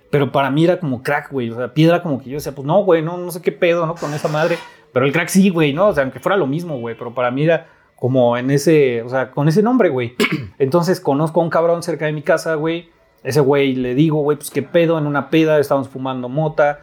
[0.10, 1.50] Pero para mí era como crack, güey.
[1.50, 3.86] O sea, piedra como que yo decía, pues no, güey, no, no sé qué pedo,
[3.86, 3.96] ¿no?
[3.96, 4.58] Con esa madre.
[4.92, 5.88] Pero el crack sí, güey, ¿no?
[5.88, 6.94] O sea, aunque fuera lo mismo, güey.
[6.98, 10.16] Pero para mí era como en ese, o sea, con ese nombre, güey.
[10.60, 12.89] Entonces conozco a un cabrón cerca de mi casa, güey.
[13.24, 16.82] Ese güey le digo, güey, pues qué pedo en una peda, estábamos fumando mota,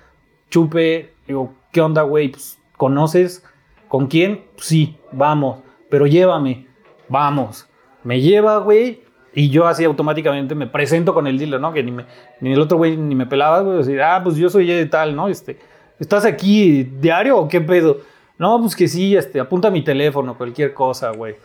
[0.49, 1.13] chupe.
[1.27, 2.29] Digo, ¿qué onda, güey?
[2.29, 3.45] Pues, ¿conoces?
[3.89, 4.45] ¿Con quién?
[4.57, 5.61] Sí, vamos.
[5.89, 6.67] Pero llévame,
[7.09, 7.69] vamos.
[8.05, 9.03] Me lleva, güey.
[9.35, 11.73] Y yo así automáticamente me presento con el dealer, ¿no?
[11.73, 12.07] Que ni, me,
[12.41, 14.01] ni el otro güey ni me pelaba, güey.
[14.01, 15.29] Ah, pues yo soy de tal, ¿no?
[15.29, 15.59] Este,
[15.99, 17.99] ¿estás aquí diario o qué pedo?
[18.39, 21.37] No, pues que sí, este, apunta mi teléfono, cualquier cosa, güey.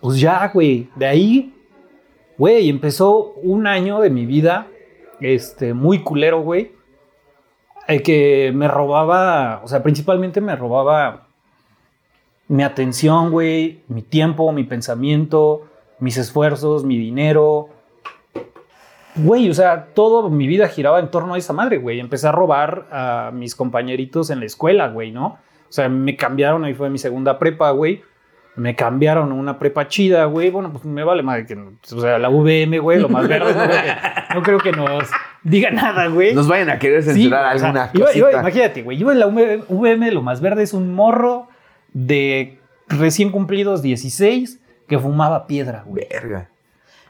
[0.00, 0.88] Pues ya, güey.
[0.94, 1.54] De ahí,
[2.36, 4.68] güey, empezó un año de mi vida,
[5.20, 6.72] este, muy culero, güey.
[7.86, 11.23] El que me robaba, o sea, principalmente me robaba
[12.48, 15.66] mi atención, güey, mi tiempo, mi pensamiento,
[15.98, 17.68] mis esfuerzos, mi dinero.
[19.16, 22.00] Güey, o sea, toda mi vida giraba en torno a esa madre, güey.
[22.00, 25.26] Empecé a robar a mis compañeritos en la escuela, güey, ¿no?
[25.68, 28.02] O sea, me cambiaron, ahí fue mi segunda prepa, güey.
[28.56, 30.50] Me cambiaron a una prepa chida, güey.
[30.50, 33.52] Bueno, pues me vale madre que, o sea, la VM, güey, lo más verde.
[33.54, 35.10] No creo que, no creo que nos
[35.44, 36.34] diga nada, güey.
[36.34, 38.40] Nos vayan a querer Sí, censurar o sea, alguna iba- iba- cosita.
[38.40, 38.96] imagínate, güey.
[38.98, 41.48] Yo en la VM, lo más verde es un morro
[41.94, 46.06] de recién cumplidos 16 que fumaba piedra, güey.
[46.10, 46.50] Verga.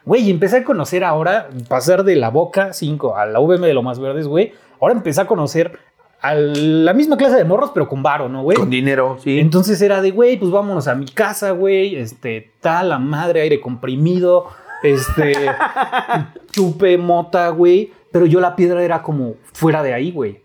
[0.05, 3.75] Güey, y empecé a conocer ahora, pasar de la Boca 5 a la VM de
[3.75, 4.53] lo más verdes, güey.
[4.81, 5.79] Ahora empecé a conocer
[6.21, 8.57] a la misma clase de morros, pero con varo, ¿no, güey?
[8.57, 9.39] Con dinero, sí.
[9.39, 11.97] Entonces era de, güey, pues vámonos a mi casa, güey.
[11.97, 14.47] Este, tal, la madre, aire comprimido.
[14.83, 15.35] Este,
[16.53, 17.91] chupe, mota, güey.
[18.13, 20.44] Pero yo la piedra era como fuera de ahí, güey.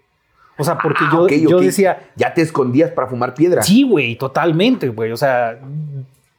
[0.60, 3.62] O sea, porque Ah, yo, yo decía, Ya te escondías para fumar piedra.
[3.64, 5.12] sí, güey, totalmente, güey.
[5.12, 5.60] O sea,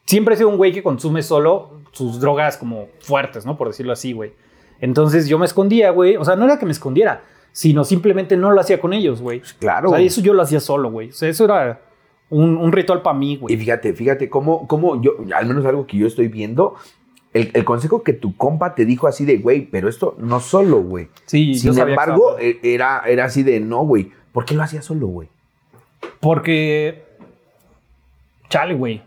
[0.05, 3.57] siempre he sido un güey que consume solo sus drogas como fuertes, ¿no?
[3.57, 4.33] Por decirlo así, güey.
[4.79, 6.15] Entonces yo me escondía, güey.
[6.17, 9.41] O sea, no era que me escondiera, sino simplemente no lo hacía con ellos, güey.
[9.59, 9.89] Claro.
[9.89, 11.09] O sea, eso yo lo hacía solo, güey.
[11.09, 11.81] O sea, eso era
[12.29, 13.53] un, un ritual para mí, güey.
[13.53, 16.75] Y fíjate, fíjate cómo, cómo yo, al menos algo que yo estoy viendo,
[17.33, 20.81] el, el consejo que tu compa te dijo así de, güey, pero esto no solo,
[20.81, 21.07] güey.
[21.25, 24.11] Sí, Sin yo sabía que embargo, e- era, era así de, no, güey.
[24.31, 25.27] ¿Por qué lo hacía solo, güey?
[26.19, 27.03] Porque.
[28.49, 29.01] Chale, güey.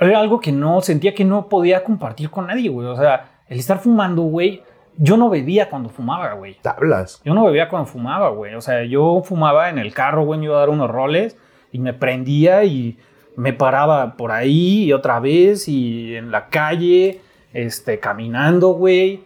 [0.00, 2.86] Era algo que no sentía que no podía compartir con nadie, güey.
[2.88, 4.62] O sea, el estar fumando, güey.
[4.96, 6.56] Yo no bebía cuando fumaba, güey.
[6.60, 7.20] Tablas.
[7.24, 8.54] Yo no bebía cuando fumaba, güey.
[8.54, 10.38] O sea, yo fumaba en el carro, güey.
[10.40, 11.36] Me iba a dar unos roles
[11.72, 12.98] y me prendía y
[13.40, 17.20] me paraba por ahí y otra vez y en la calle,
[17.54, 19.22] este, caminando, güey.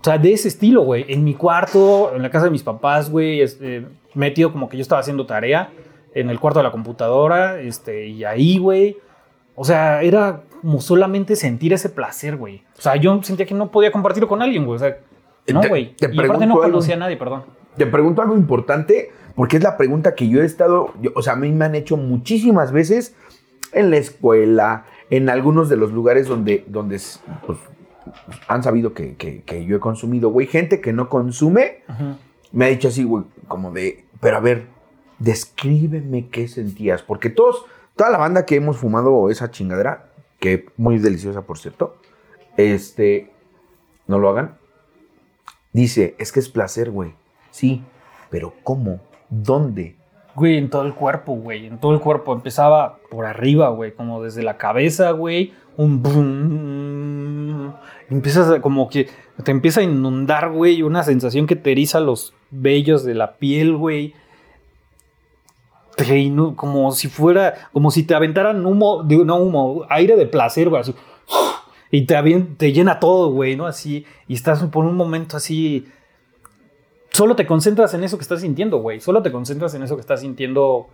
[0.00, 1.04] O sea, de ese estilo, güey.
[1.08, 4.82] En mi cuarto, en la casa de mis papás, güey, este, metido como que yo
[4.82, 5.70] estaba haciendo tarea
[6.14, 8.96] en el cuarto de la computadora, este, y ahí, güey.
[9.54, 12.62] O sea, era como solamente sentir ese placer, güey.
[12.78, 14.76] O sea, yo sentía que no podía compartirlo con alguien, güey.
[14.76, 14.96] O sea,
[15.52, 15.94] no, güey.
[16.00, 16.62] Y aparte no algo.
[16.62, 17.42] conocía a nadie, perdón.
[17.76, 21.32] Te pregunto algo importante, porque es la pregunta que yo he estado, yo- o sea,
[21.32, 23.16] a mí me han hecho muchísimas veces
[23.72, 27.00] en la escuela, en algunos de los lugares donde, donde
[27.46, 27.58] pues,
[28.48, 30.46] han sabido que, que- que yo he consumido, güey.
[30.46, 32.16] Gente que no consume Ajá.
[32.52, 34.66] me ha dicho así, güey, como de, pero a ver,
[35.18, 37.64] descríbeme qué sentías, porque todos,
[37.96, 40.08] toda la banda que hemos fumado esa chingadera,
[40.40, 41.96] que muy deliciosa, por cierto,
[42.56, 43.30] este,
[44.08, 44.56] no lo hagan,
[45.72, 47.14] dice, es que es placer, güey,
[47.50, 47.82] sí,
[48.30, 49.00] pero ¿cómo?
[49.30, 49.96] ¿Dónde?
[50.34, 51.66] Güey, en todo el cuerpo, güey.
[51.66, 52.32] En todo el cuerpo.
[52.32, 53.92] Empezaba por arriba, güey.
[53.92, 55.52] Como desde la cabeza, güey.
[55.76, 57.74] Un boom.
[58.08, 59.08] Empiezas a, como que
[59.44, 60.82] te empieza a inundar, güey.
[60.82, 64.14] Una sensación que te eriza los vellos de la piel, güey.
[65.96, 70.70] Te Como si fuera, como si te aventaran humo, de, no humo, aire de placer,
[70.70, 70.80] güey.
[70.80, 70.94] así.
[71.90, 72.16] Y te,
[72.56, 73.66] te llena todo, güey, ¿no?
[73.66, 74.06] Así.
[74.26, 75.86] Y estás por un momento así
[77.12, 79.00] solo te concentras en eso que estás sintiendo, güey.
[79.00, 80.88] Solo te concentras en eso que estás sintiendo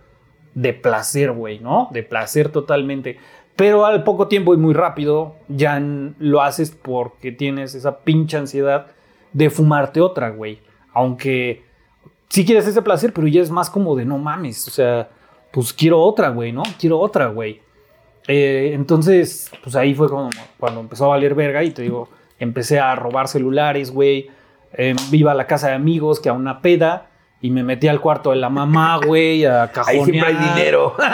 [0.53, 1.89] de placer, güey, ¿no?
[1.91, 3.17] De placer totalmente.
[3.55, 8.87] Pero al poco tiempo y muy rápido ya lo haces porque tienes esa pinche ansiedad
[9.33, 10.59] de fumarte otra, güey.
[10.93, 11.63] Aunque
[12.29, 14.67] sí quieres ese placer, pero ya es más como de no mames.
[14.67, 15.09] O sea,
[15.51, 16.63] pues quiero otra, güey, ¿no?
[16.79, 17.61] Quiero otra, güey.
[18.27, 22.95] Eh, entonces, pues ahí fue cuando empezó a valer verga y te digo, empecé a
[22.95, 24.29] robar celulares, güey.
[24.73, 27.07] Eh, iba a la casa de amigos que a una peda
[27.41, 30.05] y me metí al cuarto de la mamá, güey, a cajonear.
[30.05, 30.95] Ahí siempre hay dinero.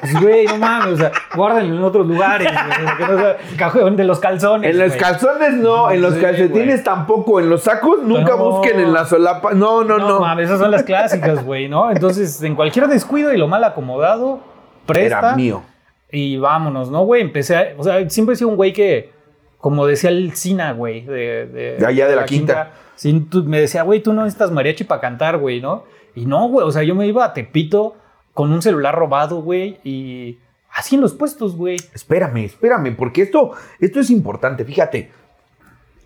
[0.00, 3.96] Pues, güey, no mames, o sea, guárdenlo en otros lugares, güey, que no sea cajón
[3.96, 4.70] de los calzones.
[4.70, 4.98] En los güey.
[4.98, 6.82] calzones no, en los Sí, calcetines güey.
[6.84, 8.38] tampoco, en los sacos nunca No.
[8.50, 9.52] busquen en la solapa.
[9.52, 10.20] No, no, No, no.
[10.20, 11.90] mames, esas son las clásicas, güey, ¿no?
[11.90, 14.40] Entonces, en cualquier descuido y lo mal acomodado,
[14.86, 15.18] presta.
[15.18, 15.62] Era mío.
[16.10, 17.20] Y vámonos, ¿no, güey?
[17.20, 19.12] Empecé a, O sea, siempre he sido un güey que,
[19.60, 22.72] como decía el Cina, güey, de, de, De allá de la quinta.
[22.96, 25.84] sí, tú- me decía, güey, tú no necesitas mariachi para cantar, güey, ¿no?
[26.14, 27.96] Y no, güey, o sea, yo me iba a Tepito
[28.34, 30.38] con un celular robado, güey, y
[30.72, 31.76] así en los puestos, güey.
[31.94, 34.64] Espérame, espérame, porque esto, esto es importante.
[34.64, 35.10] Fíjate,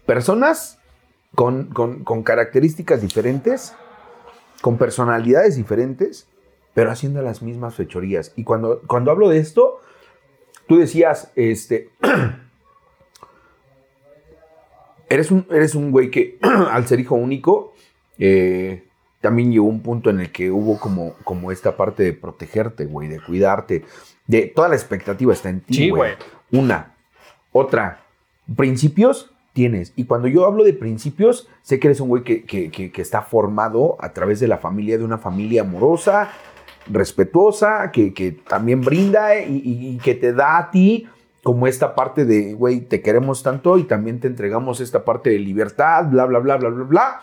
[0.06, 0.78] personas
[1.34, 3.74] con, con- con características diferentes,
[4.60, 6.28] con personalidades diferentes,
[6.74, 8.32] pero haciendo las mismas fechorías.
[8.36, 9.80] Y cuando, cuando hablo de esto,
[10.66, 11.90] tú decías, este,
[15.14, 16.38] eres un, eres un güey que
[16.70, 17.74] al ser hijo único,
[18.18, 18.84] eh,
[19.20, 23.08] también llegó un punto en el que hubo como, como esta parte de protegerte, güey,
[23.08, 23.84] de cuidarte,
[24.26, 26.12] de toda la expectativa está en ti, Sí, güey.
[26.52, 26.94] Una,
[27.52, 28.00] otra,
[28.56, 29.92] principios tienes.
[29.96, 33.02] Y cuando yo hablo de principios, sé que eres un güey que, que- que- que
[33.02, 36.30] está formado a través de la familia, de una familia amorosa,
[36.90, 41.06] respetuosa, que, que también brinda y, y- y que te da a ti
[41.44, 45.38] como esta parte de, güey, te queremos tanto y también te entregamos esta parte de
[45.38, 47.20] libertad, bla, bla, bla, bla, bla, bla.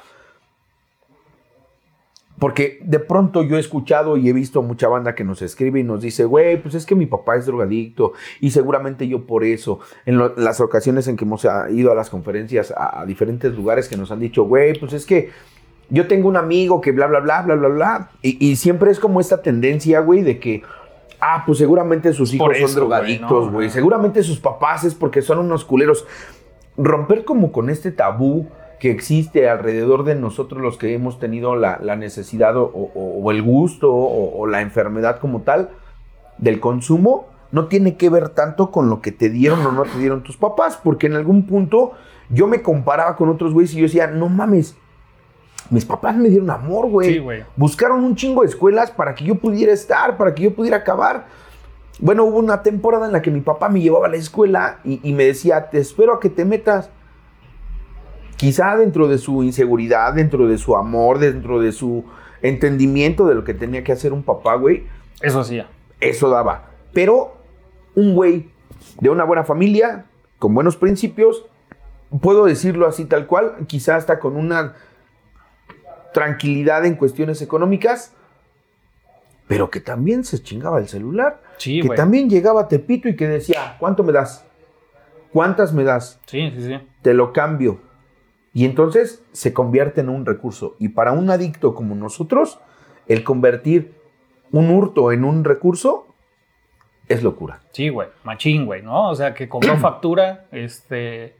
[2.38, 5.84] Porque de pronto yo he escuchado y he visto mucha banda que nos escribe y
[5.84, 9.80] nos dice, güey, pues es que mi papá es drogadicto y seguramente yo por eso,
[10.06, 13.98] en las ocasiones en que hemos ah, ido a las conferencias a, diferentes lugares que
[13.98, 15.30] nos han dicho, güey, pues es que
[15.90, 18.12] yo tengo un amigo que bla, bla, bla, bla, bla, bla.
[18.22, 20.64] Y siempre es como esta tendencia, güey, de que,
[21.22, 23.52] ah, pues seguramente sus hijos son güey, drogadictos, ¿no?
[23.52, 23.70] güey.
[23.70, 26.06] Seguramente sus papás es porque son unos culeros.
[26.78, 28.48] Romper como con este tabú
[28.80, 33.32] que existe alrededor de nosotros los que hemos tenido la, la necesidad o, o- o
[33.32, 35.70] el gusto o, o la enfermedad como tal
[36.40, 40.00] del consumo, no tiene que ver tanto con lo que te dieron o no te
[40.00, 41.92] dieron tus papás, porque en algún punto
[42.30, 44.76] yo me comparaba con otros güeyes y yo decía, no mames,
[45.72, 47.14] mis papás me dieron amor, güey.
[47.14, 47.44] Sí, güey.
[47.56, 51.26] Buscaron un chingo de escuelas para que yo pudiera estar, para que yo pudiera acabar.
[52.00, 55.00] Bueno, hubo una temporada en la que mi papá me llevaba a la escuela y,
[55.04, 56.90] y me decía, te espero a que te metas.
[58.38, 62.04] Quizá dentro de su inseguridad, dentro de su amor, dentro de su
[62.42, 64.86] entendimiento de lo que tenía que hacer un papá, güey,
[65.22, 65.68] Eso hacía.
[66.00, 66.70] eso daba.
[66.92, 67.38] Pero
[67.94, 68.50] un güey
[69.00, 70.06] de una buena familia,
[70.40, 71.46] con buenos principios,
[72.20, 74.74] puedo decirlo así tal cual, quizá hasta con una
[76.14, 78.14] tranquilidad en cuestiones económicas,
[79.48, 83.28] pero que también se chingaba el celular, Sí, que también llegaba a Tepito y que
[83.28, 84.46] decía, ¿cuánto me das?
[85.32, 86.20] ¿Cuántas me das?
[86.26, 86.80] Sí, sí, sí.
[87.02, 87.80] Te lo cambio.
[88.54, 90.76] Y entonces se convierte en un recurso.
[90.80, 92.60] Y para un adicto como nosotros,
[93.08, 93.94] el convertir
[94.52, 96.08] un hurto en un recurso
[97.08, 97.62] es locura.
[97.72, 99.10] Sí, güey, machín, güey, ¿no?
[99.10, 101.36] O sea, que cobró factura, este,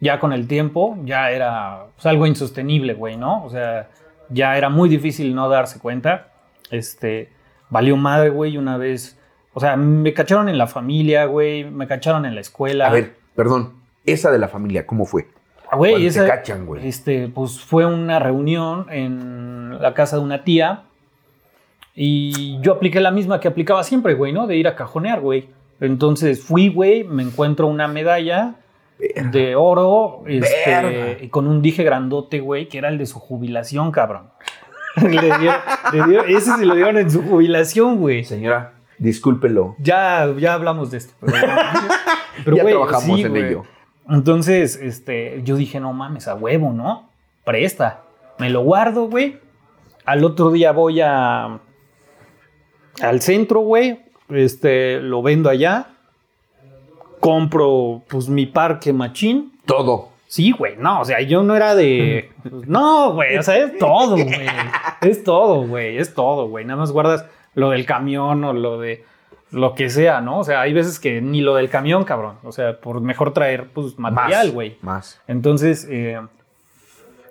[0.00, 3.44] ya con el tiempo, ya era pues, algo insostenible, güey, ¿no?
[3.44, 3.90] O sea,
[4.28, 6.28] ya era muy difícil no darse cuenta.
[6.70, 7.30] Este,
[7.70, 9.18] valió madre, güey, una vez.
[9.54, 12.88] O sea, me cacharon en la familia, güey, me cacharon en la escuela.
[12.88, 13.74] A ver, perdón,
[14.04, 15.28] esa de la familia, ¿cómo fue?
[15.70, 16.86] Ah, güey, te esa- cachan, güey.
[16.86, 20.82] Este, pues fue una reunión en la casa de una tía.
[21.94, 24.46] Y yo apliqué la misma que aplicaba siempre, güey, ¿no?
[24.46, 25.48] De ir a cajonear, güey.
[25.80, 28.56] Entonces fui, güey, me encuentro una medalla
[28.98, 33.92] de oro, este, y con un dije grandote, güey, que era el de su jubilación,
[33.92, 34.30] cabrón.
[35.02, 35.56] le dieron,
[35.92, 38.24] le dieron- ese se lo dieron en su jubilación, güey.
[38.24, 39.76] Señora, discúlpelo.
[39.78, 41.14] Ya, ya hablamos de esto.
[41.20, 41.36] Pero,
[42.56, 43.44] Ya güey, trabajamos en güey.
[43.44, 43.62] ello.
[44.08, 47.10] Entonces, este, yo dije, no mames, a huevo, ¿no?
[47.44, 48.04] Presta.
[48.38, 49.40] Me lo guardo, güey.
[50.04, 51.58] Al otro día voy a
[53.02, 54.00] al centro, güey.
[54.30, 55.88] Este, lo vendo allá.
[57.26, 59.52] Compro, pues, mi parque machín.
[59.64, 60.10] Todo.
[60.28, 62.30] Sí, güey, no, o sea, yo no era de.
[62.68, 64.46] No, güey, o sea, es todo, güey.
[65.00, 66.64] Es todo, güey, es todo, güey.
[66.64, 69.04] Nada más guardas lo del camión o lo de
[69.50, 70.38] lo que sea, ¿no?
[70.38, 72.36] O sea, hay veces que ni lo del camión, cabrón.
[72.44, 74.76] O sea, por mejor traer, pues, material, Más, güey.
[74.82, 75.20] Más.
[75.26, 76.20] Entonces, eh,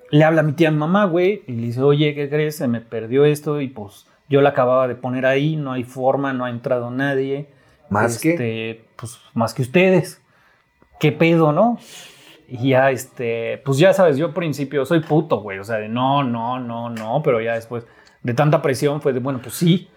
[0.10, 2.58] le habla a mi tía a mi mamá, güey, y le dice, oye, ¿qué crees?
[2.58, 6.34] Se me perdió esto y pues yo la acababa de poner ahí, no hay forma,
[6.34, 7.48] no ha entrado nadie.
[7.90, 8.32] Más que.
[8.32, 10.22] Este, pues más que ustedes.
[11.00, 11.78] ¿Qué pedo, no?
[12.48, 15.60] Y ya, este, pues ya sabes, yo al principio soy puto, güey.
[15.60, 17.22] O sea, de no, no, no, no.
[17.24, 17.86] Pero ya después
[18.24, 19.90] de tanta presión fue de, bueno, pues sí.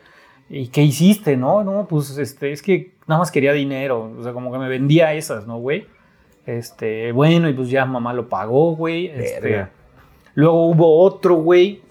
[0.51, 1.63] ¿Y qué hiciste, no?
[1.63, 4.13] No, pues este, es que nada más quería dinero.
[4.19, 5.87] O sea, como que me vendía esas, ¿no, güey?
[6.47, 9.09] Este, bueno, y pues ya mamá lo pagó, güey.
[9.09, 9.67] Este,
[10.35, 11.83] luego hubo otro, güey.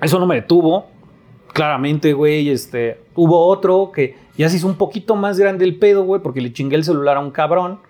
[0.00, 0.86] Eso no me detuvo.
[1.52, 2.48] Claramente, güey.
[2.48, 6.40] Este, hubo otro que ya se hizo un poquito más grande el pedo, güey, porque
[6.40, 7.80] le chingué el celular a un cabrón.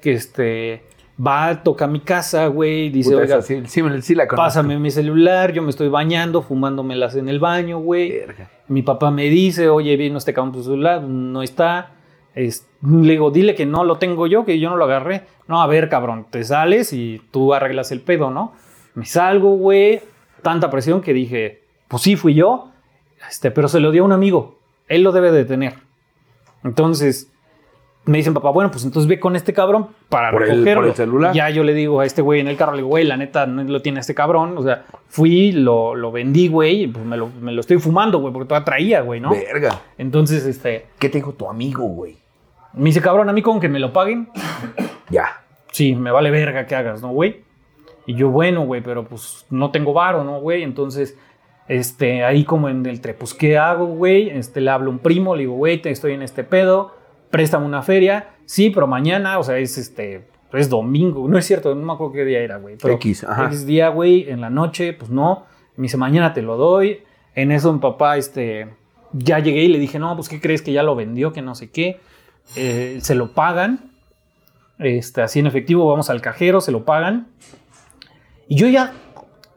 [0.00, 0.82] Que este,
[1.24, 2.90] va, toca mi casa, güey.
[2.90, 5.52] Dice, Puta, oiga, sí, sí, sí la pásame mi celular.
[5.52, 8.20] Yo me estoy bañando, fumándomelas en el baño, güey.
[8.68, 11.92] Mi papá me dice, oye, vino este cabrón tu celular, no está.
[12.34, 15.22] Es- le digo, dile que no lo tengo yo, que yo no lo agarré.
[15.48, 18.52] No, a ver, cabrón, te sales y tú arreglas el pedo, ¿no?
[18.94, 20.00] Me salgo, güey.
[20.42, 22.70] Tanta presión que dije, pues sí, fui yo.
[23.28, 24.57] Este, pero se lo dio a un amigo.
[24.88, 25.74] Él lo debe de tener.
[26.64, 27.30] Entonces,
[28.04, 30.80] me dicen, papá, bueno, pues entonces ve con este cabrón para Por el- recogerlo.
[30.80, 31.34] por el celular.
[31.34, 33.46] Ya yo le digo a este güey en el carro, le digo, güey, la neta
[33.46, 34.56] no lo tiene este cabrón.
[34.56, 38.18] O sea, fui, lo, lo vendí, güey, y pues me lo, me lo estoy fumando,
[38.18, 39.30] güey, porque todavía traía, güey, ¿no?
[39.30, 39.80] Verga.
[39.98, 42.16] Entonces, este, ¿Qué te dijo tu amigo, güey?
[42.74, 44.28] me dice, cabrón, a mí con que me lo paguen,
[45.10, 45.42] Ya.
[45.72, 47.42] sí, me vale verga que hagas, ¿no, güey?
[48.06, 50.62] Y yo, bueno, güey, pero pues no tengo varo, ¿no, güey?
[50.62, 51.16] Entonces,
[51.68, 54.30] este, ahí como en el pues, ¿qué hago, güey?
[54.30, 56.94] Este, le hablo a un primo, le digo, güey, estoy en este pedo,
[57.30, 58.30] préstame una feria.
[58.46, 62.14] Sí, pero mañana, o sea, es este, es domingo, no es cierto, no me acuerdo
[62.14, 62.76] qué día era, güey.
[62.80, 63.46] Pero X, ajá.
[63.46, 65.44] X día, güey, en la noche, pues no.
[65.76, 67.02] Me dice, mañana te lo doy.
[67.34, 68.68] En eso mi papá, este,
[69.12, 71.32] ya llegué y le dije, no, pues, ¿qué crees que ya lo vendió?
[71.34, 72.00] Que no sé qué.
[72.56, 73.92] Eh, se lo pagan.
[74.78, 77.28] Este, así en efectivo, vamos al cajero, se lo pagan.
[78.48, 78.94] Y yo ya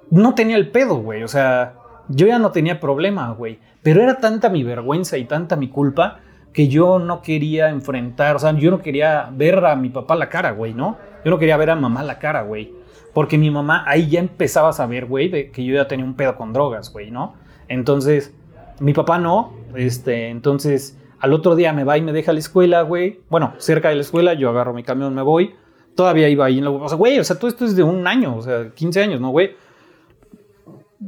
[0.09, 1.23] no tenía el pedo, güey.
[1.23, 1.75] O sea,
[2.13, 3.59] yo ya no tenía problema, güey.
[3.83, 6.19] Pero era tanta mi vergüenza y tanta mi culpa
[6.53, 8.35] que yo no quería enfrentar.
[8.35, 10.97] O sea, yo no quería ver a mi papá la cara, güey, ¿no?
[11.23, 12.73] Yo no quería ver a mamá la cara, güey.
[13.13, 16.35] Porque mi mamá ahí ya empezaba a saber, güey, que yo ya tenía un pedo
[16.35, 17.35] con drogas, güey, ¿no?
[17.67, 18.33] Entonces,
[18.79, 19.53] mi papá no.
[19.75, 23.19] Este, entonces, al otro día me va y me deja a la escuela, güey.
[23.29, 25.55] Bueno, cerca de la escuela, yo agarro mi camión, me voy.
[25.95, 26.71] Todavía iba ahí en la...
[26.71, 29.21] O sea, güey, o sea, todo esto es de un año, o sea, 15 años,
[29.21, 29.51] ¿no, güey?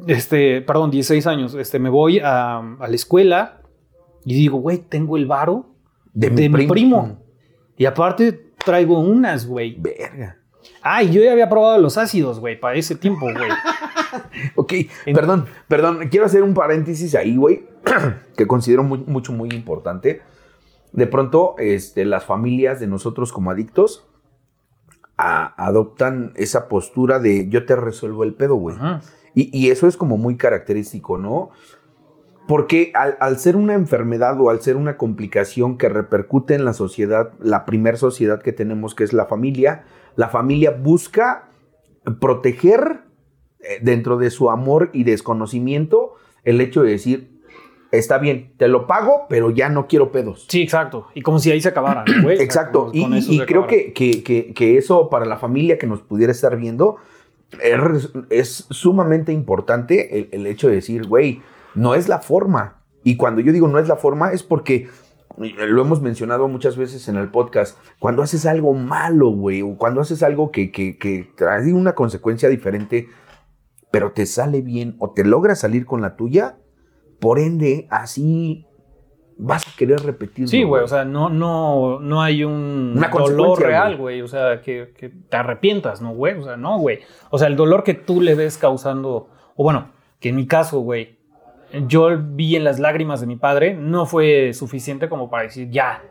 [0.08, 1.54] Este, perdón, 16 años.
[1.56, 3.62] Este, me voy a, a la escuela
[4.26, 5.68] y digo, güey, tengo el varo
[6.14, 7.20] De de, mi mi primo.
[7.78, 9.76] Y aparte traigo unas, güey.
[9.80, 10.38] Verga.
[10.82, 13.36] Ah, y yo ya había probado los ácidos, güey, para ese tiempo, güey.
[14.56, 14.74] Ok,
[15.08, 16.08] En- perdón, perdón.
[16.10, 17.66] Quiero hacer un paréntesis ahí, güey,
[18.38, 20.22] que considero muy- mucho, muy importante.
[20.92, 24.06] De pronto, este, las familias de nosotros como adictos
[25.18, 28.76] a- adoptan esa postura de yo te resuelvo el pedo, güey.
[28.76, 29.02] Ajá.
[29.36, 31.50] Y, y eso es como muy característico, ¿no?
[32.48, 36.74] Porque al, al ser una enfermedad o al ser una complicación que repercute en la
[36.74, 39.86] sociedad, la primer sociedad que tenemos, que es la familia,
[40.18, 41.50] la familia busca
[42.20, 43.02] proteger
[43.60, 47.40] eh, dentro de su amor y desconocimiento el hecho de decir,
[47.92, 50.46] está bien, te lo pago, pero ya no quiero pedos.
[50.50, 51.08] Sí, exacto.
[51.14, 52.36] Y como si ahí se acabara, ¿no, güey.
[52.36, 52.90] O sea, Exacto.
[52.94, 56.98] Y, creo que- que- que eso para la familia que nos pudiera estar viendo
[57.62, 61.42] es, es sumamente importante el, el hecho de decir, güey,
[61.76, 62.82] no es la forma.
[63.04, 64.88] Y cuando yo digo no es la forma es porque
[65.42, 69.78] eh, lo hemos mencionado muchas veces en el podcast, cuando haces algo malo, güey, o
[69.78, 73.08] cuando haces algo que, que, que trae una consecuencia diferente,
[73.92, 76.58] pero te sale bien o te logra salir con la tuya,
[77.20, 78.68] por ende, así
[79.38, 80.48] vas a querer repetirlo.
[80.48, 84.22] Sí, güey, o sea, no, no, no hay un Una dolor real, güey.
[84.22, 86.38] O sea, que, que te arrepientas, ¿no, güey?
[86.38, 87.00] O sea, no, güey.
[87.30, 90.80] O sea, el dolor que tú le ves causando, o bueno, que en mi caso,
[90.80, 91.18] güey,
[91.88, 96.04] yo vi en las lágrimas de mi padre, no fue suficiente como para decir, ya,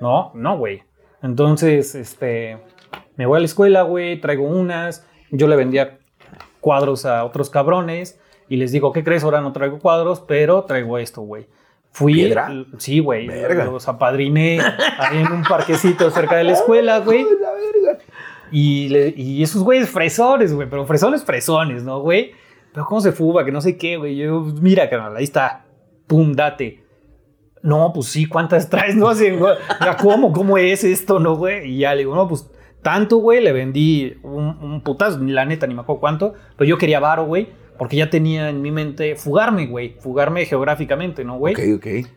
[0.00, 0.82] no, no, güey.
[1.22, 2.58] Entonces, este,
[3.16, 5.98] me voy a la escuela, güey, traigo unas, yo le vendía
[6.60, 9.24] cuadros a otros cabrones y les digo, ¿qué crees?
[9.24, 11.46] Ahora no traigo cuadros, pero traigo esto, güey.
[11.90, 12.50] Fui, ¿Piedra?
[12.78, 14.60] sí, güey, los apadriné
[14.98, 17.24] ahí en un parquecito cerca de la escuela, güey.
[18.50, 22.32] Y, le- y esos güeyes fresones, güey, pero fresones, fresones, ¿no, güey?
[22.72, 24.16] Pero cómo se fuga, que no sé qué, güey.
[24.16, 25.66] Yo, mira, carnal, ahí está.
[26.06, 26.82] Pum, date.
[27.62, 28.96] No, pues sí, ¿cuántas traes?
[28.96, 29.54] No sé, güey.
[29.84, 30.32] Ya, ¿cómo?
[30.32, 31.72] ¿Cómo es esto, no, güey?
[31.72, 32.50] Y ya le digo, no, pues
[32.82, 36.32] tanto, güey, le vendí un, un putazo, la neta, ni me acuerdo cuánto.
[36.56, 37.48] Pero yo quería varo, güey,
[37.78, 39.96] porque ya tenía en mi mente fugarme, güey.
[40.00, 41.54] Fugarme geográficamente, ¿no, güey?
[41.54, 42.10] Ok, ok.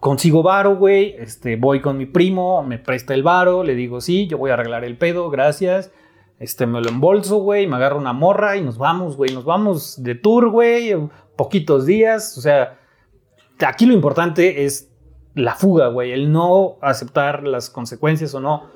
[0.00, 4.26] consigo varo, güey, este, voy con mi primo, me presta el varo, le digo, sí,
[4.26, 5.90] yo voy a arreglar el pedo, gracias.
[6.38, 10.02] Este, me lo embolso, güey, me agarro una morra y nos vamos, güey, nos vamos
[10.02, 10.94] de tour, güey,
[11.36, 12.78] poquitos días, o sea,
[13.66, 14.90] aquí lo importante es
[15.34, 18.70] la fuga, güey, el no aceptar las consecuencias o no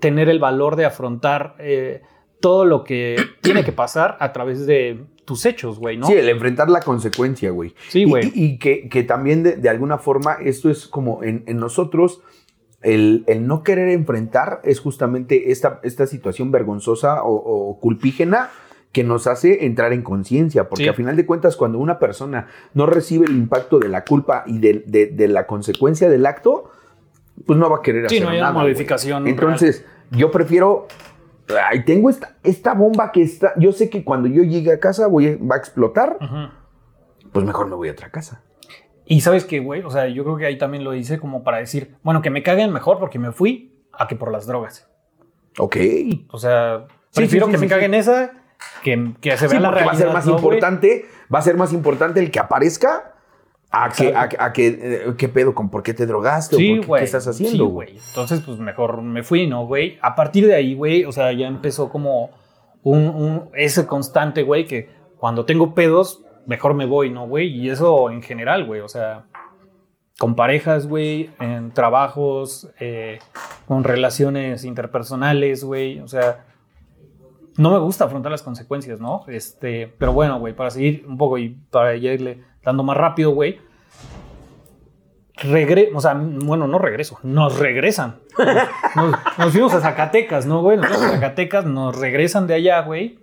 [0.00, 2.02] tener el valor de afrontar eh,
[2.40, 6.06] todo lo que tiene que pasar a través de tus hechos, güey, ¿no?
[6.06, 7.74] Sí, el enfrentar la consecuencia, güey.
[7.88, 8.32] Sí, güey.
[8.34, 12.20] Y, y que, que también de, de alguna forma esto es como en, en nosotros,
[12.80, 18.50] el, el no querer enfrentar es justamente esta, esta situación vergonzosa o, o culpígena
[18.90, 20.88] que nos hace entrar en conciencia, porque Sí.
[20.90, 24.58] a final de cuentas cuando una persona no recibe el impacto de la culpa y
[24.58, 26.70] de, de- de la consecuencia del acto,
[27.46, 28.50] pues no va a querer Sí, hacer no hay nada.
[28.52, 30.88] una modificación Entonces, yo prefiero
[31.70, 33.52] Ay, tengo esta, esta bomba que está.
[33.56, 36.16] Yo sé que cuando yo llegue a casa voy a- va a explotar.
[36.20, 37.30] Ujú.
[37.32, 38.42] Pues mejor me voy a otra casa.
[39.04, 41.58] Y sabes que, güey, o sea, yo creo que ahí también lo hice como para
[41.58, 44.88] decir, bueno, que me caguen mejor porque me fui a que por las drogas.
[45.58, 45.76] Ok.
[46.30, 48.32] O sea, Sí, prefiero sí, sí, que me caguen esa
[48.82, 49.88] que, que se vea la realidad.
[49.88, 51.04] va a ser más ¿no, importante.
[51.34, 53.14] Va a ser más importante el que aparezca
[53.74, 56.98] a que, a, que eh, qué pedo con por qué te drogaste o Sí, por
[56.98, 57.92] qué, estás Sí, haciendo, güey.
[57.92, 58.00] güey.
[58.08, 59.98] Entonces, pues mejor me fui, ¿no, güey?
[60.02, 62.30] A partir de ahí, güey, o sea, ya empezó como
[62.82, 67.48] un, un- ese constante, güey, que cuando tengo pedos, mejor me voy, ¿no, güey?
[67.48, 69.24] Y eso en general, güey, o sea,
[70.18, 73.20] con parejas, güey, en trabajos, eh,
[73.66, 76.44] con relaciones interpersonales, güey, o sea,
[77.56, 79.24] no me gusta afrontar las consecuencias, ¿no?
[79.28, 83.60] Este, pero bueno, güey, para seguir un poco y para irle dando más rápido, güey.
[85.36, 88.20] Regre o sea, bueno, no regreso, nos regresan.
[88.94, 90.76] Nos, nos fuimos a Zacatecas, ¿no, güey?
[90.76, 93.18] Nos fuimos a Zacatecas, nos regresan de allá, güey.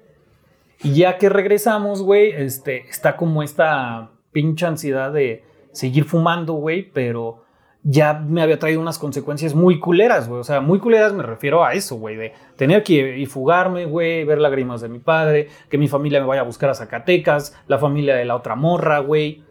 [0.81, 6.89] Y ya que regresamos, güey, este, está como esta pinche ansiedad de seguir fumando, güey,
[6.91, 7.43] pero
[7.83, 10.41] ya me había traído unas consecuencias muy culeras, güey.
[10.41, 13.85] O sea, muy culeras me refiero a eso, güey, de tener que ir y fugarme,
[13.85, 17.55] güey, ver lágrimas de mi padre, que mi familia me vaya a buscar a Zacatecas,
[17.67, 19.43] la familia de la otra morra, güey.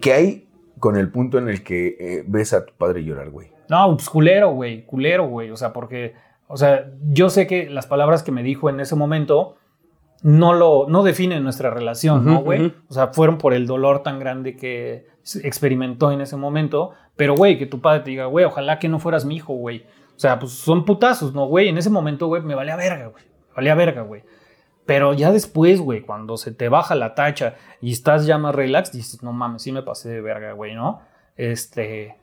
[0.00, 0.48] ¿Qué hay
[0.78, 3.48] con el punto en el que eh, ves a tu padre llorar, güey?
[3.68, 5.50] No, pues culero, güey, culero, güey.
[5.50, 6.14] O sea, porque,
[6.46, 9.56] o sea, yo sé que las palabras que me dijo en ese momento
[10.22, 12.72] no lo, no definen nuestra relación, ¿no, güey?
[12.88, 15.06] O sea, fueron por el dolor tan grande que
[15.42, 16.92] experimentó en ese momento.
[17.16, 19.84] Pero, güey, que tu padre te diga, güey, ojalá que no fueras mi hijo, güey.
[20.16, 21.68] O sea, pues son putazos, ¿no, güey?
[21.68, 23.24] En ese momento, güey, me valía verga, güey.
[23.54, 24.22] Valía verga, güey.
[24.86, 28.92] Pero ya después, güey, cuando se te baja la tacha y estás ya más relax,
[28.92, 31.00] dices, no mames, sí me pasé de verga, güey, ¿no?
[31.36, 32.16] Este.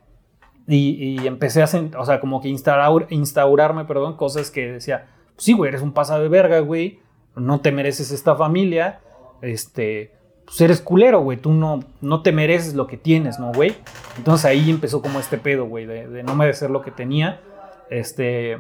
[0.68, 5.54] Y, y empecé a, o sea, como que instaur- instaurarme, perdón, cosas que decía, sí,
[5.54, 7.00] güey, eres un pasado de verga, güey,
[7.36, 9.00] no te mereces esta familia,
[9.42, 10.14] este,
[10.46, 13.76] pues eres culero, güey, tú no, no te mereces lo que tienes, ¿no, güey?
[14.18, 17.42] Entonces ahí empezó como este pedo, güey, de, no merecer lo que tenía,
[17.90, 18.58] este,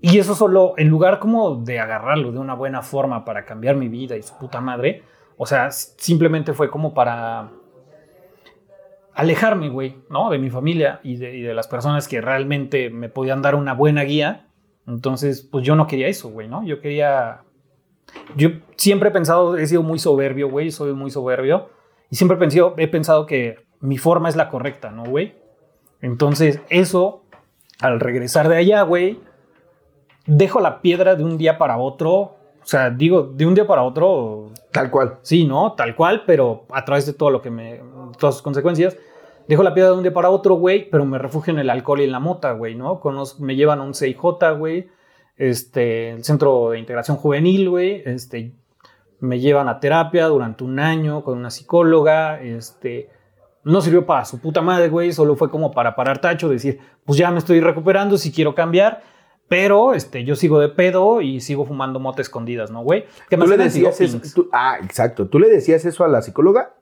[0.00, 3.88] y eso solo, en lugar como de agarrarlo de una buena forma para cambiar mi
[3.88, 5.02] vida y su puta madre,
[5.36, 7.50] o sea, simplemente fue como para
[9.18, 10.30] alejarme, güey, ¿no?
[10.30, 13.74] De mi familia y de, y de las personas que realmente me podían dar una
[13.74, 14.46] buena guía.
[14.86, 16.64] Entonces, pues yo no quería eso, güey, ¿no?
[16.64, 17.42] Yo quería...
[18.36, 21.68] Yo siempre he pensado, he sido muy soberbio, güey, soy muy soberbio.
[22.10, 25.34] Y siempre he pensado, he pensado que mi forma es la correcta, ¿no, güey?
[26.00, 27.22] Entonces, eso,
[27.80, 29.20] al regresar de allá, güey,
[30.26, 32.12] dejo la piedra de un día para otro.
[32.62, 35.18] O sea, digo, de un día para otro, Tal cual.
[35.22, 35.72] Sí, ¿no?
[35.72, 37.80] Tal cual, pero a través de todo lo que me.
[38.18, 38.96] todas sus consecuencias.
[39.48, 42.00] Dejo la piedra de un día para otro, güey, pero me refugio en el alcohol
[42.00, 43.00] y en la mota, güey, ¿no?
[43.00, 44.18] Conozco- me llevan a un CIJ,
[44.58, 44.88] güey.
[45.38, 48.02] Este, el Centro de Integración Juvenil, güey.
[48.04, 48.52] Este,
[49.20, 52.40] me llevan a terapia durante un año con una psicóloga.
[52.42, 53.08] Este,
[53.64, 55.12] no sirvió para su puta madre, güey.
[55.12, 59.02] Solo fue como para parar tacho, decir, pues ya me estoy recuperando, si quiero cambiar.
[59.48, 63.06] Pero este, yo sigo de pedo y sigo fumando mota escondidas, ¿no, güey?
[63.30, 64.16] Me ¿Tú le decías eso?
[64.16, 64.34] antidopings.
[64.34, 65.26] tú- ah, exacto.
[65.28, 66.74] ¿Tú le decías eso a la psicóloga?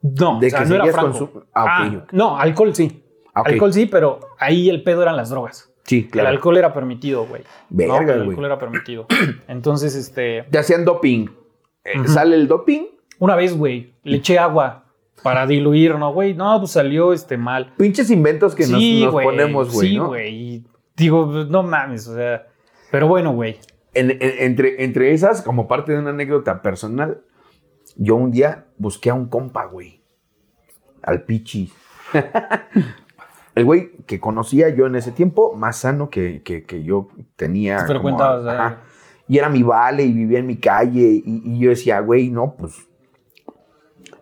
[0.00, 1.44] No, De o sea, que no era franco.
[1.52, 2.12] ah, ok.
[2.12, 3.04] No, alcohol sí.
[3.34, 3.42] Ah.
[3.44, 5.69] Alcohol sí, pero ahí el pedo eran las drogas.
[5.90, 6.28] Sí, claro.
[6.28, 7.42] El alcohol era permitido, güey.
[7.68, 8.28] Verga, No, el güey.
[8.28, 9.06] alcohol era permitido.
[9.48, 11.26] Entonces, este, Te hacían doping.
[11.84, 12.06] Eh.
[12.06, 12.82] ¿Sale el doping?
[13.18, 14.84] una vez, güey, le eché agua
[15.22, 16.32] para diluir, ¿no, güey?
[16.32, 17.74] No, pues salió este mal.
[17.76, 20.06] Pinches inventos que nos- sí, nos, ponemos, güey, Sí, ¿no?
[20.06, 20.34] güey.
[20.34, 20.64] Y
[20.96, 22.46] digo, no mames, o sea.
[22.92, 23.58] Pero bueno, güey.
[23.92, 27.20] En- en- entre, entre esas, como parte de una anécdota personal,
[27.96, 30.00] yo un día busqué a un compa, güey.
[31.02, 31.72] Al Pichi.
[33.60, 37.84] El güey que conocía yo en ese tiempo, más sano que, que- que yo tenía.
[37.86, 38.16] Pero como-
[38.48, 38.80] ajá.
[38.82, 38.86] eh.
[39.28, 41.22] Y era mi vale y vivía en mi calle.
[41.24, 42.74] Y, y yo decía, güey, no, pues.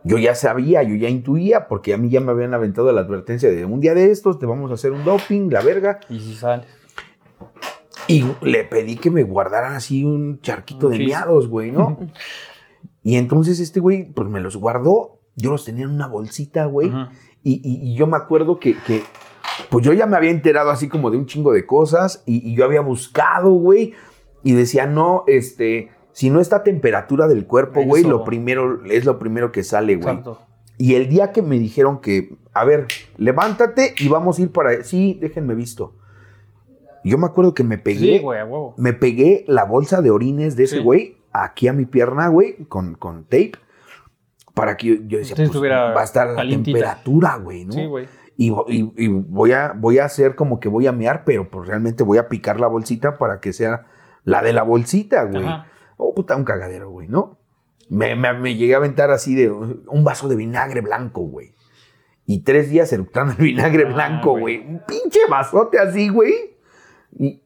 [0.05, 3.51] Yo ya sabía, yo ya intuía, porque a mí ya me habían aventado la advertencia
[3.51, 6.01] de un día de estos te vamos a hacer un doping, la verga.
[6.09, 6.65] Y si sale.
[8.07, 11.99] Y le pedí que me guardaran así un charquito de miados, güey, ¿no?
[13.03, 15.21] y entonces este güey, pues me los guardó.
[15.37, 16.91] Yo los tenía en una bolsita, güey.
[17.43, 19.03] Y, y- y yo me acuerdo que, que,
[19.71, 22.55] pues yo ya me había enterado así como de un chingo de cosas y, y
[22.55, 23.95] yo había buscado, güey,
[24.43, 29.05] y decía, no, este, si no está a temperatura del cuerpo, güey, lo primero, es
[29.05, 30.21] lo primero que sale, güey.
[30.79, 32.87] Y el día que me dijeron que, a ver,
[33.17, 34.85] levántate y vamos a ir para...
[34.85, 35.95] Sí, déjenme visto.
[37.05, 38.75] Yo me acuerdo que me pegué, Sí, güey, a huevo.
[38.77, 40.83] me pegué la bolsa de orines de ese Sí.
[40.83, 43.53] güey aquí a mi pierna, güey, con, con tape,
[44.55, 47.73] para que yo, yo decía, pues, va a estar a la temperatura, güey, ¿no?
[47.73, 48.07] Sí, güey.
[48.41, 51.51] Y, vo- y- y voy, a, voy a hacer como que voy a mear, pero
[51.51, 53.87] pues realmente voy a picar la bolsita para que sea
[54.25, 55.45] la de la bolsita, güey.
[55.45, 55.67] Ajá.
[55.97, 57.37] Oh, puta, un cagadero, güey, ¿no?
[57.91, 61.53] Me, me- me llegué a aventar así de un vaso de vinagre blanco, güey.
[62.27, 64.59] Y tres días eructando el vinagre Ah, blanco, güey.
[64.59, 66.33] Un pinche vasote así, güey.
[67.19, 67.41] Y...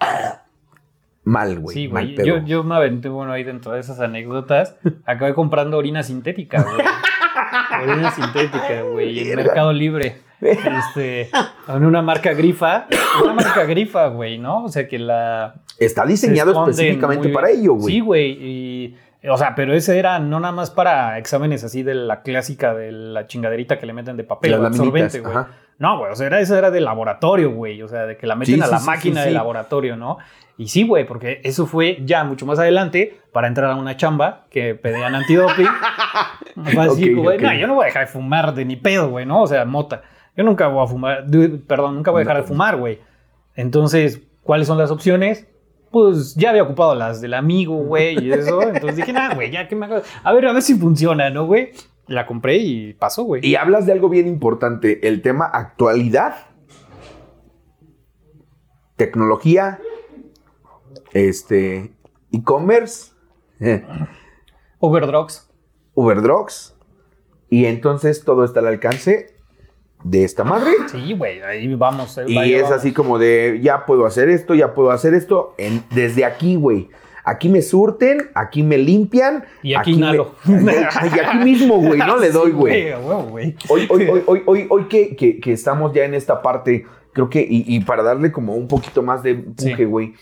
[0.00, 0.42] ah,
[1.24, 1.74] mal, güey.
[1.74, 2.26] Sí, mal güey.
[2.26, 4.76] Yo, yo me aventé, bueno, ahí dentro de esas anécdotas,
[5.06, 6.76] acabé comprando orina sintética, güey.
[7.82, 9.30] orina sintética, güey.
[9.30, 9.36] En.
[9.36, 10.22] Mercado Libre.
[10.40, 11.30] Este,
[11.68, 12.86] en una marca grifa.
[13.22, 14.64] Una marca grifa, güey, ¿no?
[14.64, 15.54] O sea que la.
[15.78, 17.94] Está se diseñado específicamente muy para ello, güey.
[17.94, 18.38] Sí, güey.
[18.40, 18.96] Y.
[19.28, 22.92] O sea, pero ese era no nada más para exámenes así de la clásica de
[22.92, 25.36] la chingaderita que le meten de papel absorbente, güey.
[25.78, 27.80] No, güey, o sea, era, eso era de laboratorio, güey.
[27.82, 30.18] O sea, de que la meten Sí, a la sí, máquina sí, de laboratorio, ¿no?
[30.56, 34.46] Y sí, güey, porque eso fue ya mucho más adelante para entrar a una chamba
[34.50, 35.66] que pedían antidoping.
[36.78, 37.42] Así, güey, ok.
[37.42, 39.42] no, yo no voy a dejar de fumar de ni pedo, güey, ¿no?
[39.42, 40.02] O sea, mota.
[40.36, 41.24] Yo nunca voy a fumar,
[41.66, 42.98] perdón, nunca voy a dejar de fumar, güey.
[43.54, 45.46] Entonces, ¿cuáles son las opciones?
[45.92, 48.62] Pues ya había ocupado las del amigo, güey, y eso.
[48.62, 50.02] Entonces dije, nah, güey, ya que me hago.
[50.24, 51.70] A ver, a ver si funciona, ¿no, güey?
[52.08, 53.46] La compré y pasó, güey.
[53.46, 56.34] Y hablas de algo bien importante, el tema actualidad,
[58.96, 59.78] tecnología,
[61.12, 61.92] este,
[62.32, 63.12] e-commerce,
[63.60, 63.84] eh,
[64.80, 65.50] Overdrogs.
[65.94, 66.76] Uberdrogs,
[67.50, 69.34] y entonces todo está al alcance
[70.04, 70.70] de esta madre.
[70.90, 72.16] Sí, güey, ahí vamos.
[72.18, 72.78] eh, Y ahí es vamos.
[72.78, 76.88] así como de, ya puedo hacer esto, ya puedo hacer esto, en- desde aquí, güey.
[77.30, 79.44] Aquí me surten, aquí me limpian.
[79.62, 80.34] Y aquí me- inhalo.
[80.46, 82.92] y aquí mismo, güey, no le doy, güey.
[83.68, 87.64] Hoy, hoy, hoy, hoy, que, que- que estamos ya en esta parte, creo que, y,
[87.66, 89.84] y para darle como un poquito más de empuje, Sí.
[89.84, 90.14] güey.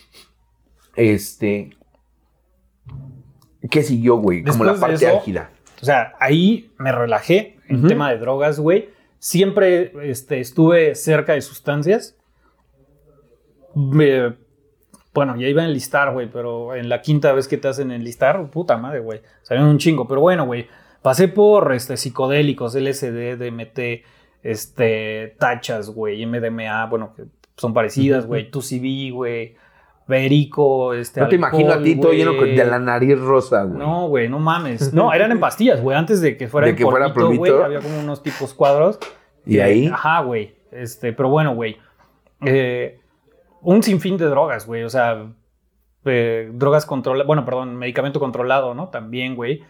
[0.96, 1.70] Este.
[3.70, 4.42] ¿Qué siguió, güey?
[4.44, 5.50] Como la parte eso- álgida.
[5.82, 8.88] O sea, ahí me relajé en tema de drogas, güey.
[9.18, 12.16] Siempre este, estuve cerca de sustancias.
[13.74, 14.34] Me-
[15.16, 18.50] bueno, ya iba a enlistar, güey, pero en la quinta vez que te hacen enlistar,
[18.50, 19.22] puta madre, güey.
[19.40, 20.68] Sabían un chingo, pero bueno, güey.
[21.00, 24.04] Pasé por este, psicodélicos, LSD, DMT,
[24.42, 27.24] este, tachas, güey, MDMA, bueno, que
[27.56, 28.50] son parecidas, güey.
[28.50, 29.56] 2CB, güey.
[30.06, 31.20] Verico, este.
[31.22, 33.78] No te imagino a ti todo lleno de la nariz rosa, güey.
[33.78, 34.92] No, güey, no mames.
[34.92, 35.96] No, eran en pastillas, güey.
[35.96, 38.98] Antes de que fuera De en que fuera polvito, güey, había como unos tipos cuadros.
[39.46, 39.86] ¿Y ahí?
[39.86, 40.54] Ajá, güey.
[40.70, 41.78] Este, pero bueno, güey.
[42.44, 43.00] Eh,
[43.66, 44.84] un sinfín de drogas, güey.
[44.84, 45.26] O sea,
[46.04, 47.26] eh, drogas controladas.
[47.26, 48.88] Bueno, perdón, medicamento controlado, ¿no?
[48.88, 49.62] También, güey.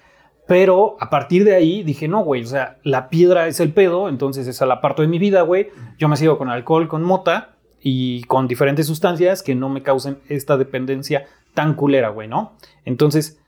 [0.46, 4.08] Pero a partir de ahí dije, no, güey, o sea, la piedra es el pedo,
[4.08, 5.70] entonces esa la parto de mi vida, güey.
[5.98, 10.18] Yo me sigo con alcohol, con mota y con diferentes sustancias que no me causen
[10.28, 11.24] esta dependencia
[11.54, 12.52] tan culera, güey, ¿no?
[12.84, 13.40] Entonces,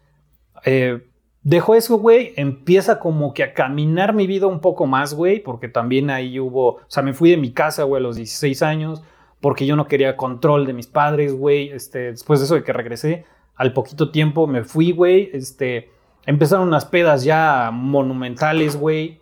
[0.65, 1.07] eh,
[1.43, 5.69] dejo eso, güey, empieza como que a caminar mi vida un poco más, güey, porque
[5.69, 9.03] también ahí hubo, o sea, me fui de mi casa, güey, a los 16 años,
[9.41, 12.73] porque yo no quería control de mis padres, güey, este, después de eso de que
[12.73, 13.25] regresé,
[13.55, 15.91] al poquito tiempo me fui, güey, este,
[16.27, 19.21] empezaron unas pedas ya monumentales, güey,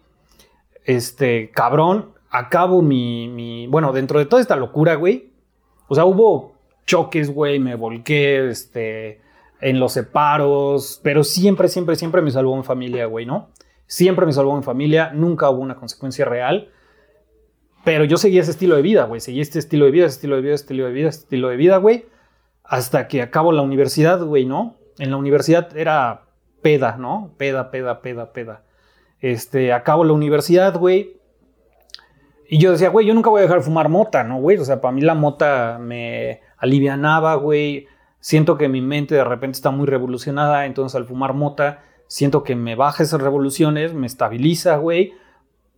[0.84, 5.30] este, cabrón, acabo mi, mi, bueno, dentro de toda esta locura, güey,
[5.88, 6.54] o sea, hubo
[6.86, 9.20] choques, güey, me volqué, este,
[9.60, 13.48] en los separos, pero siempre, siempre, siempre me salvó mi familia, güey, ¿no?
[13.86, 16.70] Siempre me salvó mi familia, nunca hubo una consecuencia real,
[17.86, 20.34] pero yo seguí ese estilo de vida, güey, seguí este estilo de vida, ese estilo
[20.34, 22.06] de vida, ese estilo de vida, ese estilo de vida, güey,
[22.64, 24.74] hasta que acabo la universidad, güey, ¿no?
[24.98, 26.22] En la universidad era
[26.62, 27.30] peda, ¿no?
[27.36, 28.64] Peda, peda, peda, peda.
[29.20, 31.20] Este, acabo la universidad, güey,
[32.48, 34.56] y yo decía, güey, yo nunca voy a dejar de fumar mota, ¿no, güey?
[34.56, 37.86] O sea, para mí la mota me alivianaba, güey.
[38.18, 42.56] Siento que mi mente de repente está muy revolucionada, entonces al fumar mota siento que
[42.56, 45.12] me baja esas revoluciones, me estabiliza, güey.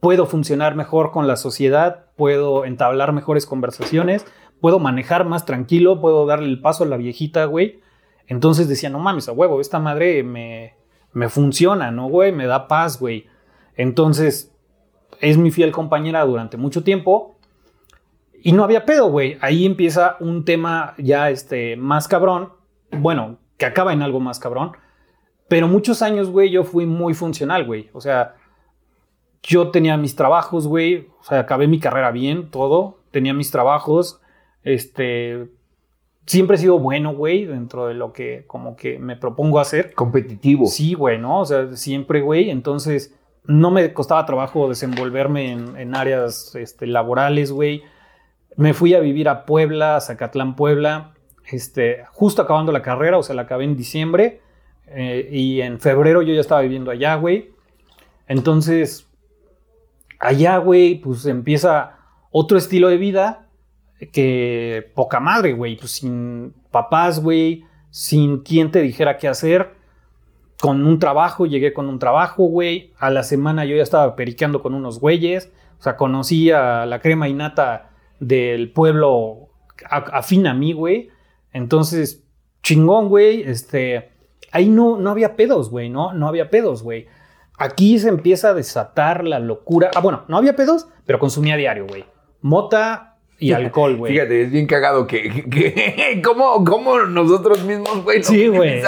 [0.01, 4.25] Puedo funcionar mejor con la sociedad, puedo entablar mejores conversaciones,
[4.61, 7.81] puedo manejar más tranquilo, puedo darle el paso a la viejita, güey.
[8.27, 10.75] Entonces decía, no mames, a huevo, esta madre me,
[11.13, 12.33] me funciona, ¿no, güey?
[12.33, 13.27] Me da paz, güey.
[13.77, 14.53] Entonces,
[15.21, 17.37] es mi fiel compañera durante mucho tiempo.
[18.41, 19.37] Y no había pedo, güey.
[19.41, 22.53] Ahí empieza un tema ya este, más cabrón.
[22.91, 24.73] Bueno, que acaba en algo más cabrón.
[25.49, 27.91] Pero muchos años, güey, yo fui muy funcional, güey.
[27.93, 28.37] O sea,
[29.43, 31.09] yo tenía mis trabajos, güey.
[31.21, 32.99] O sea, acabé mi carrera bien, todo.
[33.11, 34.21] Tenía mis trabajos.
[34.63, 35.49] Este.
[36.27, 39.95] Siempre he sido bueno, güey, dentro de lo que como que me propongo hacer.
[39.95, 40.67] Competitivo.
[40.67, 41.41] Sí, güey, ¿no?
[41.41, 42.51] O sea, siempre, güey.
[42.51, 47.83] Entonces, no me costaba trabajo desenvolverme en, en áreas este, laborales, güey.
[48.57, 51.15] Me fui a vivir a Puebla, a Zacatlán, Puebla,
[51.51, 54.43] este, justo acabando la carrera, o sea, la acabé en diciembre.
[54.89, 57.53] eh, y en febrero yo ya estaba viviendo allá, güey.
[58.27, 59.08] Entonces,
[60.19, 61.99] allá, güey, pues empieza
[62.31, 63.47] otro estilo de vida
[64.13, 65.77] que poca madre, güey.
[65.77, 69.77] Pues sin papás, güey, sin quien te dijera qué hacer.
[70.61, 72.93] Con un trabajo, llegué con un trabajo, güey.
[72.99, 75.53] A la semana yo ya estaba periqueando con unos güeyes.
[75.79, 79.49] O sea, conocí a la crema innata del pueblo
[79.89, 81.11] afín a mí, güey.
[81.53, 82.25] Entonces,
[82.63, 83.43] chingón, güey.
[83.43, 84.11] Este,
[84.51, 86.13] ahí no, no había pedos, güey, ¿no?
[86.13, 87.07] No había pedos, güey.
[87.59, 89.91] Aquí se empieza a desatar la locura.
[89.95, 92.05] Ah, bueno, no había pedos, pero consumía diario, güey.
[92.41, 94.13] Mota y alcohol, güey.
[94.13, 98.81] Fíjate, es bien cagado que, que ¿cómo, cómo nosotros mismos, güey, Sí, güey.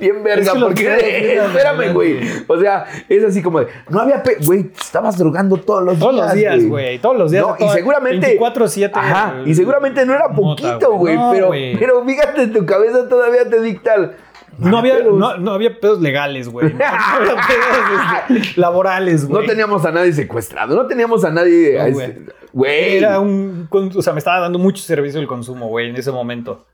[0.00, 0.42] bien verga.
[0.42, 2.20] Es que los porque, pedos espérame, güey.
[2.48, 6.14] O sea, es así como de, no había, pe- güey, estabas drogando todos los Todos
[6.14, 6.26] días.
[6.26, 6.98] los días, güey.
[6.98, 7.44] Todos los días.
[7.46, 8.38] No, y seguramente.
[8.40, 8.90] 24-7.
[8.94, 11.16] Ajá, y seguramente no era poquito, güey.
[11.16, 14.12] No, pero, pero fíjate, tu cabeza todavía te dicta.
[14.60, 16.72] No había, Pero- no, no había pedos legales, güey.
[16.72, 19.46] No había pedos este, laborales, No güey.
[19.46, 21.76] teníamos a nadie secuestrado, no teníamos a nadie.
[21.78, 22.06] No, güey.
[22.10, 22.96] este- Güey.
[22.96, 23.68] Era un.
[23.70, 26.66] O sea, me estaba dando mucho servicio el consumo, güey, en ese momento.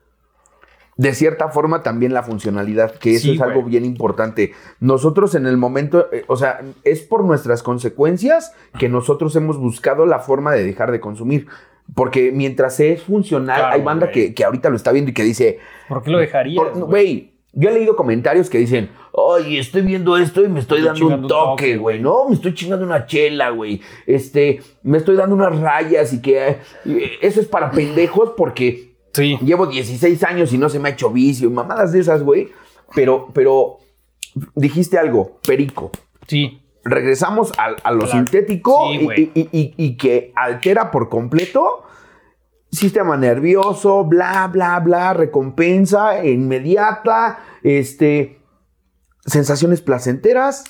[0.99, 4.55] de cierta forma también la funcionalidad, que eso Sí, es algo bien importante.
[4.81, 10.07] Nosotros en el momento, eh, o sea, es por nuestras consecuencias que nosotros hemos buscado
[10.07, 11.47] la forma de dejar de consumir.
[11.95, 15.23] Porque mientras es funcional, Claro, hay banda que, que ahorita lo está viendo y que
[15.25, 16.73] dice, ¿Por qué lo dejarías?
[16.75, 17.35] güey?
[17.57, 21.17] Yo he leído comentarios que dicen, oye, estoy viendo esto y me estoy Estoy dando
[21.23, 22.29] un toque, güey, ¿no?
[22.29, 23.81] Me estoy chingando una chela, güey.
[24.07, 26.49] Este, me estoy dando unas rayas y que
[26.85, 29.39] eh, eso es para pendejos porque Sí.
[29.43, 32.51] Llevo 16 años y no se me ha hecho vicio, mamadas de esas, güey.
[32.95, 33.79] Pero, pero
[34.55, 35.91] dijiste algo, perico.
[36.27, 36.61] Sí.
[36.85, 38.13] Regresamos a, a lo Claro.
[38.13, 39.31] sintético Sí, y- güey.
[39.35, 41.83] y, y- y que altera por completo
[42.77, 48.39] sistema nervioso, bla, bla, bla, recompensa inmediata, este,
[49.25, 50.65] sensaciones placenteras.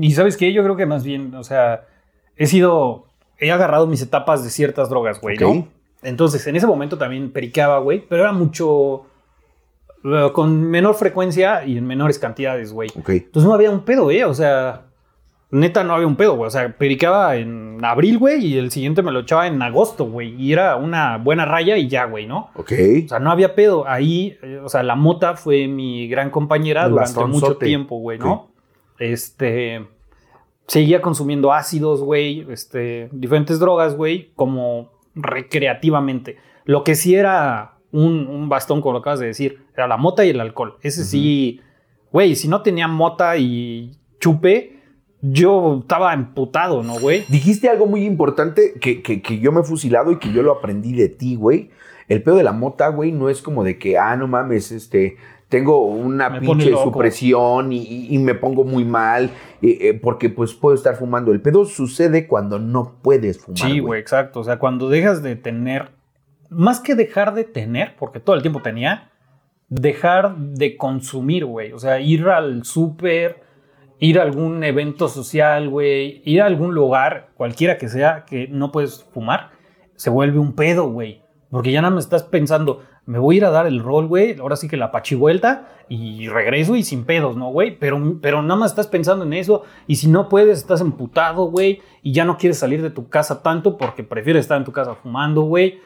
[0.00, 1.86] Y sabes qué, yo creo que más bien, o sea,
[2.36, 3.08] he sido,
[3.38, 5.36] he agarrado mis etapas de ciertas drogas, güey.
[6.02, 9.04] Entonces, en ese momento también pericaba, güey, pero era mucho,
[10.02, 12.88] eh, con menor frecuencia y en menores cantidades, güey.
[13.06, 14.24] Entonces no había un pedo, ¿eh?
[14.24, 14.86] O sea,
[15.50, 16.46] neta no había un pedo, güey.
[16.46, 20.34] O sea, pericaba en abril, güey, y el siguiente me lo echaba en agosto, güey.
[20.40, 22.50] Y era una buena raya y ya, güey, ¿no?
[22.54, 22.72] Ok.
[23.04, 23.86] O sea, no había pedo.
[23.86, 28.18] Ahí, eh, o sea, la mota fue mi gran compañera El durante mucho tiempo, güey,
[28.18, 28.50] ¿no?
[28.98, 29.86] Este.
[30.66, 36.36] Seguía consumiendo ácidos, güey, este, diferentes drogas, güey, como recreativamente.
[36.64, 40.24] Lo que sí era un, un bastón, como lo acabas de decir, era la mota
[40.24, 40.76] y el alcohol.
[40.82, 41.60] Ese sí,
[42.12, 44.79] güey, si no tenía mota y chupe,
[45.22, 47.24] yo estaba emputado, ¿no, güey?
[47.28, 50.52] Dijiste algo muy importante que, que- que yo me he fusilado y que yo lo
[50.52, 51.70] aprendí de ti, güey.
[52.08, 55.16] El pedo de la mota, güey, no es como de que, ah, no mames, este,
[55.48, 59.30] tengo una Me pinche supresión y, y- y me pongo muy mal
[59.62, 61.32] eh, eh, porque pues puedo estar fumando.
[61.32, 63.58] El pedo sucede cuando no puedes fumar.
[63.58, 64.40] Sí, güey, exacto.
[64.40, 65.90] O sea, cuando dejas de tener,
[66.48, 69.10] más que dejar de tener, porque todo el tiempo tenía,
[69.68, 71.72] dejar de consumir, güey.
[71.72, 73.42] O sea, ir al súper,
[74.00, 78.72] ir a algún evento social, güey, ir a algún lugar, cualquiera que sea, que no
[78.72, 79.50] puedes fumar,
[79.94, 81.22] se vuelve un pedo, güey.
[81.50, 84.38] Porque ya nada más estás pensando, me voy a ir a dar el rol, güey,
[84.38, 87.78] ahora sí que la pachivuelta y regreso y sin pedos, ¿no, güey?
[87.78, 91.82] Pero, pero nada más estás pensando en eso y si no puedes, estás emputado, güey,
[92.02, 94.94] y ya no quieres salir de tu casa tanto porque prefieres estar en tu casa
[94.94, 95.80] fumando, güey.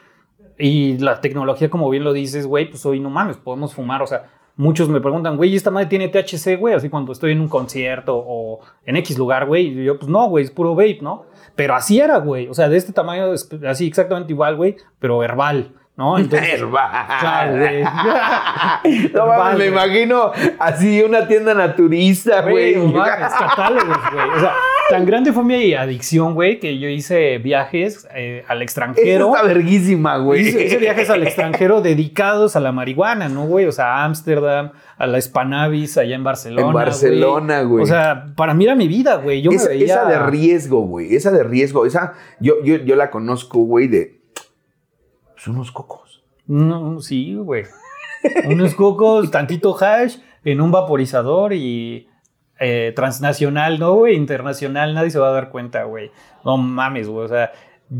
[0.57, 4.01] Y la tecnología, como bien lo dices, güey, pues hoy no mames, podemos fumar.
[4.01, 6.73] O sea, muchos me preguntan, güey, ¿y esta madre tiene THC, güey?
[6.73, 9.67] Así cuando estoy en un concierto o en X lugar, güey.
[9.67, 11.25] Y yo, pues no, güey, es puro vape, ¿no?
[11.55, 12.47] Pero así era, güey.
[12.47, 13.31] O sea, de este tamaño,
[13.67, 16.17] así exactamente igual, güey, pero herbal, ¿no?
[16.19, 17.83] Entonces, Herbal.
[19.13, 22.75] No mames, me imagino así una tienda naturista, güey.
[22.75, 24.29] No mames, catálogos, güey.
[24.35, 24.53] O sea,
[24.89, 29.33] tan grande fue mi adicción, güey, que yo hice viajes eh, al extranjero.
[29.33, 30.41] está verguísima, güey.
[30.41, 33.65] Hice, hice viajes al extranjero dedicados a la marihuana, ¿no, güey?
[33.65, 36.67] O sea, a Ámsterdam, a la Spanavis, allá en Barcelona.
[36.67, 37.83] En Barcelona, güey.
[37.83, 39.41] O sea, para mí era mi vida, güey.
[39.41, 39.85] Yo esa, me veía...
[39.85, 41.15] esa de riesgo, güey.
[41.15, 41.85] Esa de riesgo.
[41.85, 44.14] Esa, yo, yo, yo la conozco, güey, de.
[45.45, 46.23] Pues unos cocos.
[46.47, 47.65] No, sí, güey.
[48.47, 52.07] Unos cocos, tantito hash en un vaporizador y
[52.59, 54.15] eh, transnacional, ¿no, güey?
[54.15, 56.09] Internacional, nadie se va a dar cuenta, güey.
[56.43, 57.25] No mames, güey.
[57.25, 57.51] O sea,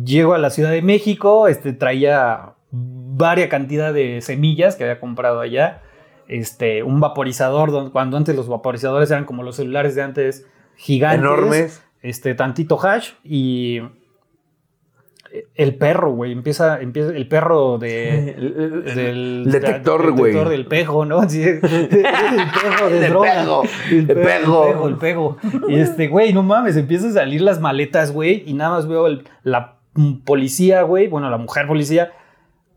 [0.04, 5.40] llego a la Ciudad de México, este, traía varia cantidad de semillas que había comprado
[5.40, 5.84] allá.
[6.28, 10.48] Este, un vaporizador, cuando antes los vaporizadores eran como los celulares de antes,
[10.78, 11.20] gigantes.
[11.20, 11.84] Enormes.
[12.02, 13.82] Este, tantito hash y
[15.56, 20.32] el perro, güey, empieza, empieza el perro de del El detector, güey.
[20.32, 21.28] detector del pejo, ¿no?
[21.30, 23.34] Sí, el pejo de El droga.
[23.34, 24.66] pejo, El el pejo, el pejo.
[24.70, 25.38] pejo, el pejo.
[25.70, 29.08] Y este, güey, no mames, empiezan a salir las maletas, güey, y nada más veo
[29.08, 29.76] el- la
[30.26, 32.12] policía, güey, bueno, la mujer policía,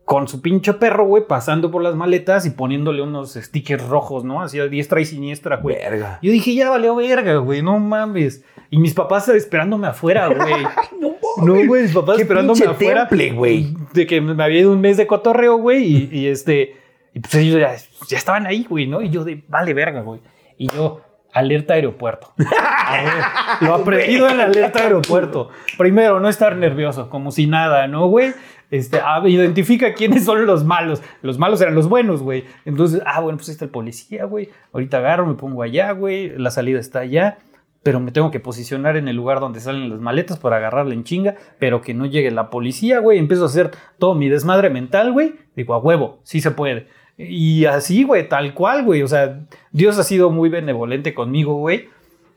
[0.05, 4.41] con su pinche perro, güey, pasando por las maletas y poniéndole unos stickers rojos, ¿no?
[4.41, 5.77] Así a diestra y siniestra, güey.
[5.77, 6.19] Verga.
[6.23, 8.43] Yo dije, ya valió verga, güey, no mames.
[8.71, 10.55] Y mis papás esperándome afuera, güey.
[11.01, 11.08] No,
[11.41, 13.09] güey, mis papás esperándome afuera.
[13.09, 13.75] temple, güey.
[13.93, 16.77] De que me había ido un mes de cotorreo, güey, y, y este.
[17.15, 17.75] Y pues ellos ya,
[18.09, 19.03] ya estaban ahí, güey, ¿no?
[19.03, 20.21] Y yo de, vale verga, güey.
[20.57, 21.01] Y yo,
[21.33, 22.33] alerta aeropuerto.
[22.87, 25.51] A ver, Lo aprendido en la alerta aeropuerto.
[25.77, 28.33] Primero, no estar nervioso, como si nada, ¿no, güey?
[28.71, 31.03] Este, ah, identifica quiénes son los malos.
[31.23, 32.45] Los malos eran los buenos, güey.
[32.65, 34.51] Entonces, ah, bueno, pues ahí está el policía, güey.
[34.73, 36.37] Ahorita agarro, me pongo allá, güey.
[36.37, 37.39] La salida está allá.
[37.83, 41.05] Pero me tengo que posicionar en el lugar donde salen las maletas para agarrarla en
[41.05, 41.37] chinga.
[41.59, 43.19] Pero que no llegue la policía, güey.
[43.19, 45.35] Empiezo a hacer todo mi desmadre mental, güey.
[45.57, 46.89] Digo, a huevo, sí se puede.
[47.17, 49.03] Y así, güey, tal cual, güey.
[49.03, 49.41] O sea,
[49.73, 51.89] Dios ha sido muy benevolente conmigo, güey.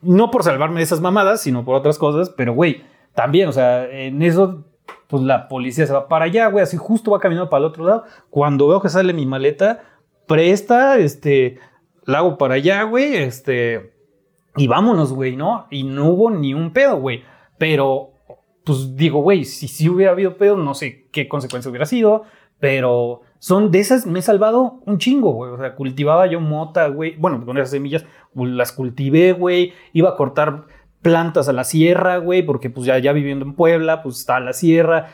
[0.02, 2.30] No por salvarme de esas mamadas, sino por otras cosas.
[2.30, 4.66] Pero, güey, también, o sea, en eso
[5.12, 7.86] pues la policía se va para allá, güey, así justo va caminando para el otro
[7.86, 8.06] lado.
[8.30, 9.84] Cuando veo que sale mi maleta,
[10.26, 11.60] presta, este,
[12.06, 13.91] la hago para allá, güey, este,
[14.56, 15.68] y vámonos, güey, ¿no?
[15.70, 17.24] Y no hubo ni un pedo, güey.
[17.58, 18.14] Pero,
[18.66, 22.24] pues digo, güey, si sí hubiera habido pedo, no sé qué consecuencia hubiera sido,
[22.60, 25.52] pero son de esas, me he salvado un chingo, güey.
[25.52, 27.16] O sea, cultivaba yo mota, güey.
[27.18, 28.06] Bueno, con esas semillas
[28.36, 29.74] las cultivé, güey.
[29.94, 30.66] Iba a cortar
[31.02, 34.54] plantas a la sierra, güey, porque pues ya, ya viviendo en Puebla, pues está la
[34.54, 35.08] sierra,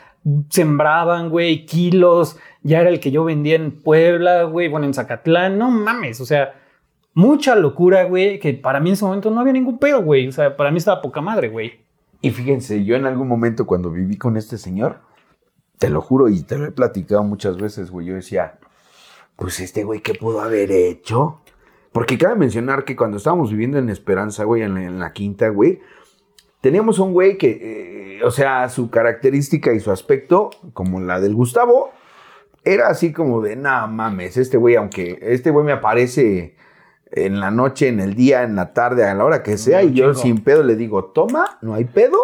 [0.49, 5.57] sembraban, güey, kilos, ya era el que yo vendía en Puebla, güey, bueno, en Zacatlán,
[5.57, 6.55] no mames, o sea,
[7.17, 10.31] mucha locura, güey, que para mí en ese momento no había ningún pedo, güey, o
[10.31, 11.83] sea, para mí estaba poca madre, güey.
[12.21, 14.99] Y fíjense, yo en algún momento cuando viví con este señor,
[15.79, 18.59] te lo juro y te lo he platicado muchas veces, güey, yo decía,
[19.35, 21.41] pues este güey, ¿qué pudo haber hecho?
[21.91, 25.79] Porque cabe mencionar que cuando estábamos viviendo en Esperanza, güey, en la, quinta, güey,
[26.61, 31.33] teníamos un güey que, eh, o sea, su característica y su aspecto, como la del
[31.33, 31.89] Gustavo,
[32.63, 36.55] era así como de, nah, mames, este güey, aunque este güey me aparece
[37.25, 39.89] en la noche, en el día, en la tarde, a la hora que sea, Un
[39.89, 42.17] y yo sin pedo le digo, toma, no hay pedo.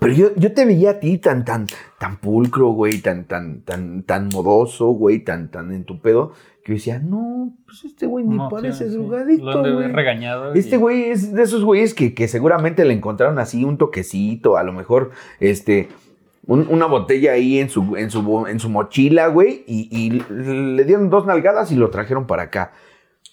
[0.00, 1.66] Pero yo, yo te veía a ti tan, tan,
[1.98, 6.32] tan pulcro, güey, tan, tan, tan, tan modoso, güey, tan, tan en tu pedo,
[6.62, 8.96] que yo decía, no, pues este güey ni No, parece sí, sí.
[8.96, 9.90] drogadicto, güey.
[9.90, 10.52] regañado.
[10.52, 14.58] Este y- güey es de esos güeyes que, que seguramente le encontraron así un toquecito,
[14.58, 15.88] a lo mejor, este,
[16.46, 20.84] un- una botella ahí en su, en su, en su mochila, güey, y, y le
[20.84, 22.72] dieron dos nalgadas y lo trajeron para acá.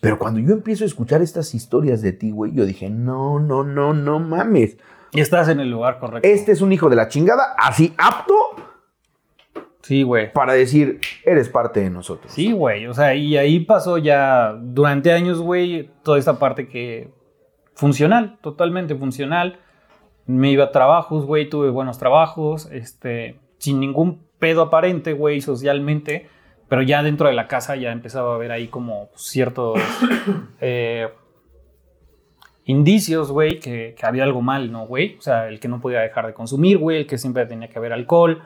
[0.02, 3.64] Pero cuando yo empiezo a escuchar estas historias de ti, güey, yo dije, no, no,
[3.64, 4.78] no, no mames.
[5.14, 6.28] Y estás en el lugar correcto.
[6.28, 8.34] Este es un hijo de la chingada, así apto
[9.82, 10.34] Sí, güey.
[10.34, 12.32] para decir, eres parte de nosotros.
[12.32, 12.88] Sí, güey.
[12.88, 17.12] O sea, y ahí pasó ya durante años, güey, toda esta parte que
[17.76, 19.60] funcional, totalmente funcional.
[20.26, 26.30] Me iba a trabajos, güey, tuve buenos trabajos, este, sin ningún pedo aparente, güey, socialmente.
[26.68, 29.80] Pero ya dentro de la casa ya empezaba a ver ahí como ciertos
[30.62, 31.08] eh,
[32.66, 35.16] indicios, güey, que, que había algo mal, ¿no, güey?
[35.18, 37.78] O sea, el que no podía dejar de consumir, güey, el que siempre tenía que
[37.78, 38.42] haber alcohol,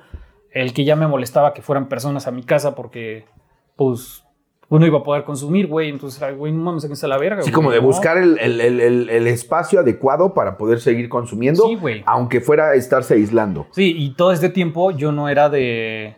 [0.52, 3.26] el que ya me molestaba que fueran personas a mi casa porque,
[3.78, 4.24] pues,
[4.68, 5.90] uno iba a poder consumir, güey.
[5.90, 7.42] Entonces, güey, no mames, está la verga.
[7.42, 7.88] Güey, como de ¿no?
[7.88, 12.04] buscar el, el- el- el- espacio adecuado para poder seguir consumiendo, Sí, güey.
[12.06, 13.68] aunque fuera estarse aislando.
[13.72, 16.16] Sí, y todo este tiempo yo no era de.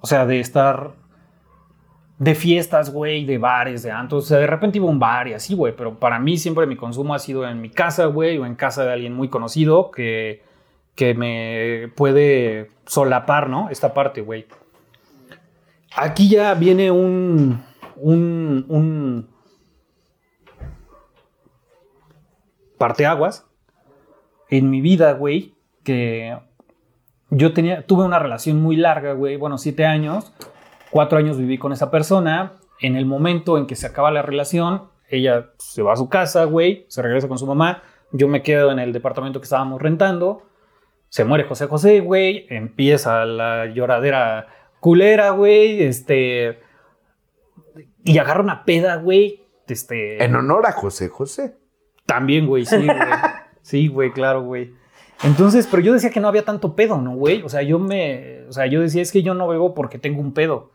[0.00, 0.96] O sea, de estar.
[2.18, 4.24] De fiestas, güey, de bares, de antros.
[4.24, 5.74] O sea, de repente iba a un bar y así, güey.
[5.76, 8.84] Pero para mí siempre mi consumo ha sido en mi casa, güey, o en casa
[8.84, 10.42] de alguien muy conocido que,
[10.94, 13.70] que me puede solapar, ¿no?
[13.70, 14.46] Esta parte, güey.
[15.94, 17.62] Aquí ya viene un.
[17.96, 18.66] Un.
[18.68, 19.28] Un.
[22.78, 23.48] Parteaguas
[24.50, 25.54] en mi vida, güey,
[25.84, 26.36] que
[27.30, 30.32] yo tenía, tuve una relación muy larga, güey, bueno, siete años,
[30.90, 34.88] cuatro años viví con esa persona, en el momento en que se acaba la relación,
[35.08, 37.82] ella se va a su casa, güey, se regresa con su mamá,
[38.12, 40.42] yo me quedo en el departamento que estábamos rentando,
[41.08, 44.46] se muere José José, güey, empieza la lloradera
[44.80, 46.60] culera, güey, este,
[48.04, 50.22] y agarra una peda, güey, este...
[50.22, 51.56] En honor a José José.
[52.06, 52.98] También, güey, sí, güey.
[53.60, 54.72] Sí, güey, claro, güey.
[55.24, 57.42] Entonces, pero yo decía que no había tanto pedo, ¿no, güey?
[57.42, 58.46] O sea, yo me.
[58.48, 60.72] O sea, yo decía, es que yo no bebo porque tengo un pedo.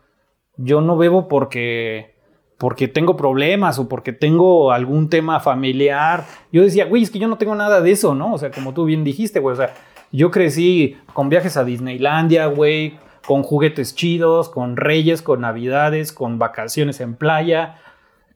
[0.56, 2.14] Yo no bebo porque.
[2.58, 6.24] Porque tengo problemas o porque tengo algún tema familiar.
[6.52, 8.32] Yo decía, güey, es que yo no tengo nada de eso, ¿no?
[8.32, 9.54] O sea, como tú bien dijiste, güey.
[9.54, 9.74] O sea,
[10.12, 16.38] yo crecí con viajes a Disneylandia, güey, con juguetes chidos, con reyes, con navidades, con
[16.38, 17.78] vacaciones en playa,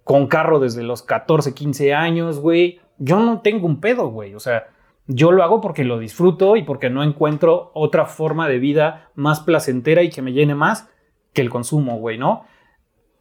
[0.03, 2.81] con carro desde los 14, 15 años, güey.
[2.99, 4.35] Yo no tengo un pedo, güey.
[4.35, 4.66] O sea,
[5.07, 9.40] yo lo hago porque lo disfruto y porque no encuentro otra forma de vida más
[9.40, 10.89] placentera y que me llene más
[11.32, 12.44] que el consumo, güey, ¿no?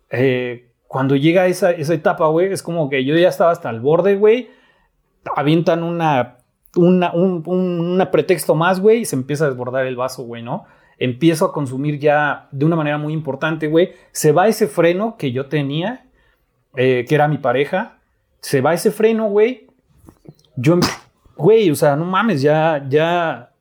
[0.10, 3.80] Eh, cuando llega esa, esa etapa, güey, es como que yo ya estaba hasta el
[3.80, 4.50] borde, güey.
[5.36, 6.38] Avientan una
[6.78, 10.66] una, un, pretexto más, güey, y se empieza a desbordar el vaso, güey, ¿no?
[10.98, 13.92] Empiezo a consumir ya de una manera muy importante, güey.
[14.12, 16.06] Se va ese freno que yo tenía,
[16.76, 18.00] eh, que era mi pareja.
[18.40, 19.68] Se va ese freno, güey.
[20.56, 20.80] Yo,
[21.36, 23.52] güey, o sea, no mames, ya, ya,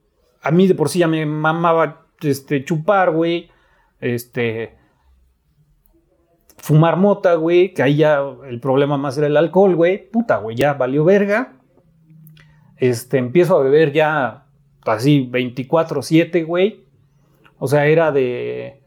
[0.43, 3.51] a mí de por sí ya me mamaba, este, chupar, güey.
[4.01, 4.77] Este,
[6.59, 10.11] fumar mota, güey, que ahí ya el problema más era el alcohol, güey.
[10.11, 11.57] Puta, güey, ya valió verga
[12.77, 14.45] este, empiezo a beber ya
[14.85, 16.85] así 24/7, güey.
[17.59, 18.83] O sea, era de...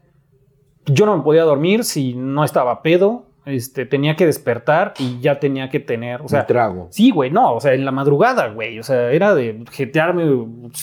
[0.86, 3.26] Yo no me podía dormir si no estaba pedo.
[3.44, 6.88] Este, tenía que despertar y ya tenía que tener, o sea, trago.
[6.90, 10.24] Sí, güey, no, o sea, en la madrugada, güey, o sea, era de jetearme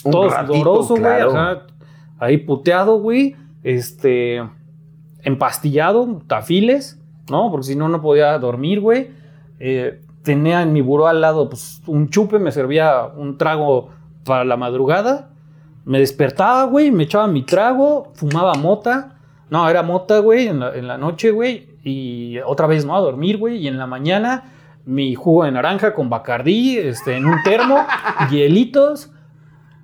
[0.03, 1.21] todo sudoroso, güey,
[2.17, 3.35] ahí puteado, güey,
[3.67, 4.41] este,
[5.23, 7.51] empastillado, tafiles, ¿no?
[7.51, 9.09] Porque si no, no podía dormir, güey.
[9.59, 13.89] Eh, tenía en mi buró al lado pues, un chupe, me servía un trago
[14.23, 15.31] para la madrugada.
[15.83, 19.17] Me despertaba, güey, me echaba mi trago, fumaba mota.
[19.49, 21.67] No, era mota, güey, en la, noche, güey.
[21.83, 22.95] Y otra vez, ¿no?
[22.95, 23.57] A dormir, güey.
[23.57, 24.45] Y en la mañana,
[24.85, 27.85] mi jugo de naranja con bacardí, este, en un termo,
[28.31, 29.11] hielitos.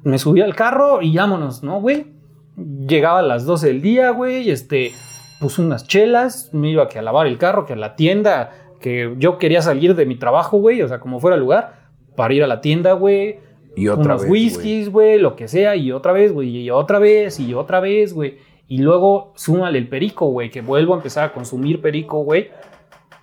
[0.03, 2.12] Me subí al carro y vámonos, ¿no, güey?
[2.55, 4.91] Llegaba a las 12 del día, güey, este,
[5.39, 9.15] puse unas chelas, me iba que a lavar el carro, que a la tienda, que
[9.17, 12.43] yo quería salir de mi trabajo, güey, o sea, como fuera el lugar, para ir
[12.43, 13.39] a la tienda, güey.
[13.75, 17.39] Y otra unos whiskies, güey, lo que sea, y otra vez, güey, y otra vez,
[17.39, 18.37] y otra vez, güey.
[18.67, 22.49] Y luego súmale el perico, güey, que vuelvo a empezar a consumir perico, güey.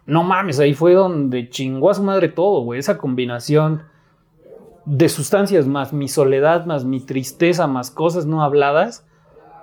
[0.06, 2.80] No mames, ahí fue donde chingó a su madre todo, güey.
[2.80, 3.82] Esa combinación
[4.86, 9.06] de sustancias más mi soledad, más mi tristeza, más cosas no habladas.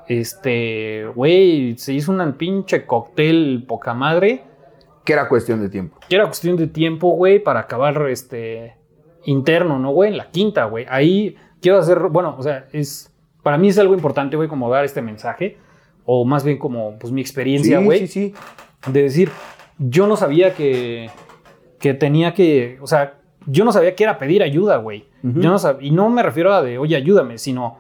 [0.07, 4.43] Este, güey, se hizo una pinche cóctel poca madre
[5.07, 5.97] que era cuestión de tiempo.
[6.09, 8.75] Que era cuestión de tiempo, güey, para acabar este
[9.23, 10.11] interno, ¿no, güey?
[10.11, 10.85] En la quinta, güey.
[10.89, 14.84] Ahí quiero hacer, bueno, o sea, es, para mí es algo importante, güey, como dar
[14.84, 15.59] este mensaje,
[16.03, 17.99] o más bien como, pues, mi experiencia, güey.
[17.99, 18.34] Sí, sí,
[18.84, 18.91] sí.
[18.91, 19.31] De decir,
[19.77, 21.09] yo no sabía que,
[21.79, 23.13] que tenía que, o sea,
[23.45, 25.05] yo no sabía que era pedir ayuda, güey.
[25.23, 27.77] Yo no sabía, y no me refiero a de, oye, ayúdame, sino,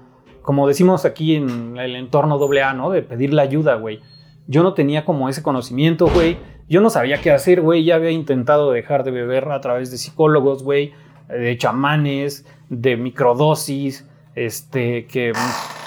[0.47, 2.89] como decimos aquí en el entorno AA, ¿no?
[2.89, 3.99] De pedir la ayuda, güey.
[4.47, 6.37] Yo no tenía como ese conocimiento, güey
[6.69, 7.83] yo no sabía qué hacer, güey.
[7.83, 10.93] Ya había intentado dejar de beber a través de psicólogos, güey,
[11.29, 15.31] de chamanes, de microdosis, este, que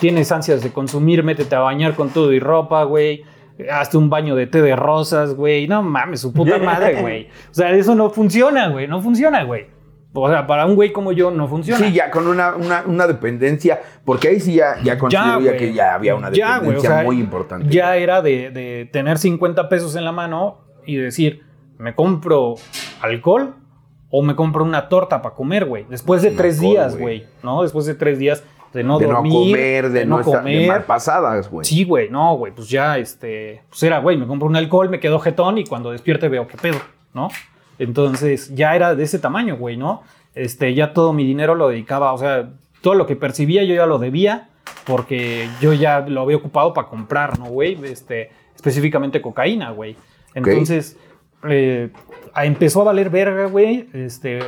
[0.00, 3.24] tienes ansias de consumir, métete a bañar con todo y ropa, güey.
[3.70, 5.68] Hazte un baño de té de rosas, güey.
[5.68, 7.28] No mames, su puta madre, güey.
[7.50, 8.88] O sea, eso no funciona, güey.
[8.88, 9.66] No funciona, güey.
[10.12, 11.86] O sea, para un güey como yo no funciona.
[11.86, 16.30] Sí, ya con una, una, dependencia, porque ahí sí ya, ya que ya había una
[16.30, 17.68] dependencia muy importante.
[17.68, 21.44] Ya era de, de, tener 50 pesos en la mano y decir,
[21.78, 22.56] me compro
[23.00, 23.54] alcohol
[24.10, 25.86] o me compro una torta para comer, güey.
[25.88, 27.62] Después de tres días, güey, ¿no?
[27.62, 28.42] Después de tres días
[28.72, 29.32] de no dormir.
[29.32, 30.62] No comer, de, no, comer.
[30.62, 31.64] de mal pasadas, güey.
[31.64, 35.00] Sí, güey, no, güey, pues ya, este, pues era, güey, me compro un alcohol, me
[35.00, 36.78] quedo jetón y cuando despierte veo qué pedo,
[37.14, 37.28] ¿no?
[37.80, 40.02] Entonces ya era de ese tamaño, güey, ¿no?
[40.34, 42.50] Este, ya todo mi dinero lo dedicaba, o sea,
[42.82, 44.50] todo lo que percibía yo ya lo debía
[44.84, 47.78] porque yo ya lo había ocupado para comprar, ¿no, güey?
[47.84, 49.96] Este, específicamente cocaína, güey.
[50.34, 50.98] Entonces,
[51.48, 51.90] eh,
[52.36, 53.88] empezó a valer verga, güey.
[53.94, 54.40] Este,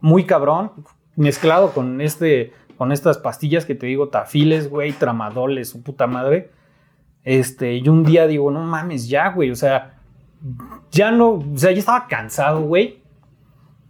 [0.00, 0.72] muy cabrón.
[1.16, 2.52] Mezclado con este.
[2.76, 6.50] Con estas pastillas que te digo, tafiles, güey, tramadoles, su puta madre.
[7.24, 9.50] Este, y un día digo, no mames, ya, güey.
[9.50, 9.99] O sea,
[10.90, 11.30] ya no.
[11.30, 13.00] O sea, ya estaba cansado, güey.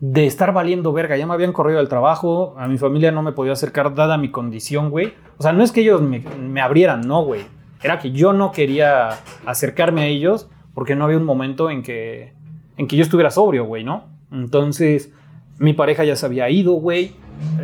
[0.00, 1.16] De estar valiendo verga.
[1.16, 2.54] Ya me habían corrido al trabajo.
[2.58, 5.12] A mi familia no me podía acercar, dada mi condición, güey.
[5.38, 7.42] O sea, no es que ellos me, me abrieran, no, güey.
[7.82, 9.10] Era que yo no quería
[9.46, 12.32] acercarme a ellos porque no había un momento en que,
[12.76, 14.04] en que yo estuviera sobrio, güey, ¿no?
[14.30, 15.12] Entonces,
[15.58, 17.12] mi pareja ya se había ido, güey.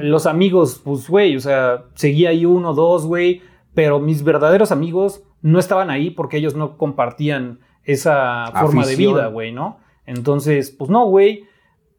[0.00, 3.42] Los amigos, pues, güey, o sea, seguía ahí uno, dos, güey.
[3.74, 9.28] Pero mis verdaderos amigos no estaban ahí porque ellos no compartían esa forma de vida,
[9.28, 9.78] güey, ¿no?
[10.04, 11.44] Entonces, pues no, güey.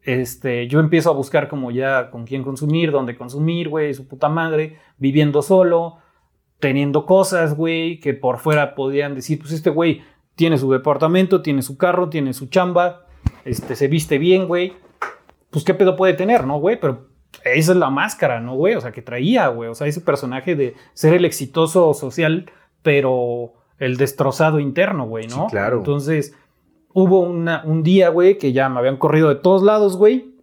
[0.03, 4.29] este, yo empiezo a buscar como ya con quién consumir, dónde consumir, güey, su puta
[4.29, 5.97] madre, viviendo solo,
[6.59, 10.01] teniendo cosas, güey, que por fuera podían decir, pues este güey
[10.35, 13.05] tiene su departamento, tiene su carro, tiene su chamba,
[13.43, 14.73] este, se viste bien, güey.
[15.49, 16.79] Pues qué pedo puede tener, ¿no, güey?
[16.79, 17.09] Pero
[17.43, 18.75] esa es la máscara, ¿no, güey?
[18.75, 19.69] O sea, que traía, güey.
[19.69, 22.49] O sea, ese personaje de ser el exitoso social,
[22.81, 25.45] pero el destrozado interno, güey, ¿no?
[25.45, 25.77] Sí, claro.
[25.77, 26.35] Entonces,
[26.93, 30.33] hubo una, un día, güey, que ya me habían corrido de todos lados, güey.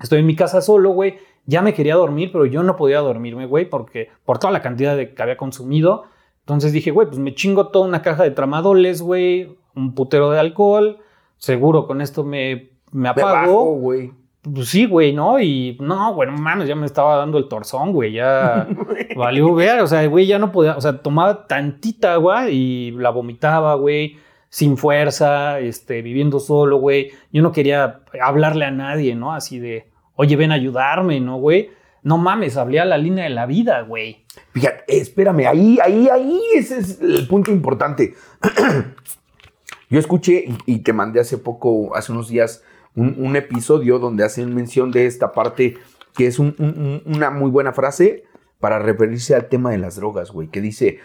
[0.00, 1.18] Estoy en mi casa solo, güey.
[1.46, 4.96] Ya me quería dormir, pero yo no podía dormirme, güey, porque por toda la cantidad
[4.96, 6.04] de que había consumido.
[6.40, 10.38] Entonces dije, güey, pues me chingo toda una caja de tramadoles, güey, un putero de
[10.38, 10.98] alcohol.
[11.38, 13.32] Seguro con esto me, me Me apago.
[13.32, 14.12] bajo, güey.
[14.54, 15.40] Pues sí, güey, ¿no?
[15.40, 18.68] Y no, güey, no mames, ya me estaba dando el torzón, güey, ya
[19.16, 23.10] valió ver, o sea, güey, ya no podía, o sea, tomaba tantita agua y la
[23.10, 24.18] vomitaba, güey,
[24.48, 27.10] sin fuerza, este, viviendo solo, güey.
[27.32, 29.32] Yo no quería hablarle a nadie, ¿no?
[29.34, 31.70] Así de, oye, ven a ayudarme, ¿no, güey?
[32.04, 34.24] No mames, hablé a la línea de la vida, güey.
[34.52, 38.14] Fíjate, espérame, ahí, ahí, ahí, ese es el punto importante.
[39.90, 42.62] Yo escuché y, y te mandé hace poco, hace unos días,
[42.96, 45.74] un, un episodio donde hacen mención de esta parte
[46.14, 48.24] que es un- un- un- una muy buena frase
[48.58, 50.98] para referirse al tema de las drogas, güey, que dice,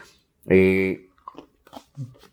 [0.47, 1.09] eh,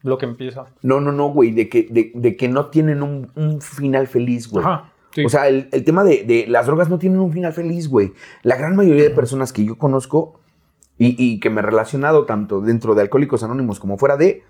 [0.02, 0.66] Lo que empieza.
[0.82, 4.48] no, no, no, güey, de que, de, de que no tienen un, un final feliz,
[4.48, 4.64] güey.
[4.64, 4.92] Ajá.
[5.12, 5.24] sí.
[5.24, 8.12] O sea, el, el tema de, de las drogas no tienen un final feliz, güey.
[8.44, 10.40] La gran mayoría de personas que yo conozco
[10.98, 14.44] y, y que me he relacionado tanto dentro de Alcohólicos Anónimos como fuera de,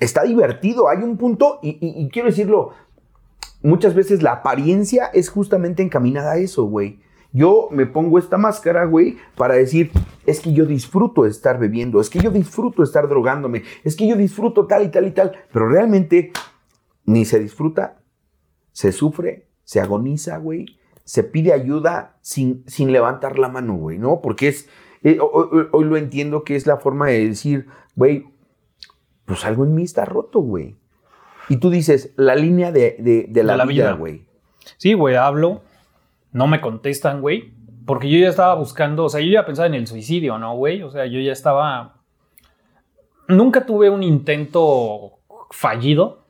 [0.00, 0.88] está divertido.
[0.88, 2.70] Hay un punto, y, y- y quiero decirlo,
[3.62, 7.00] muchas veces la apariencia es justamente encaminada a eso, güey.
[7.32, 9.90] Yo me pongo esta máscara, güey, para decir,
[10.26, 14.16] es que yo disfruto estar bebiendo, es que yo disfruto estar drogándome, es que yo
[14.16, 16.32] disfruto tal y tal y tal, pero realmente
[17.06, 18.02] ni se disfruta,
[18.72, 20.66] se sufre, se agoniza, güey,
[21.04, 24.20] se pide ayuda sin, sin levantar la mano, güey, ¿no?
[24.20, 24.68] Porque es,
[25.02, 27.66] eh, hoy, lo entiendo que es la forma de decir,
[27.96, 28.26] güey,
[29.24, 30.76] pues algo en mí está roto, güey.
[31.48, 34.24] Y tú dices, la línea de, de- de la, De la vida, güey.
[34.76, 35.62] Sí, güey, hablo.
[36.32, 37.52] No me contestan, güey.
[37.84, 40.82] Porque yo ya estaba buscando, o sea, yo ya pensaba en el suicidio, ¿no, güey?
[40.82, 41.96] O sea, yo ya estaba...
[43.28, 45.18] Nunca tuve un intento
[45.50, 46.26] fallido,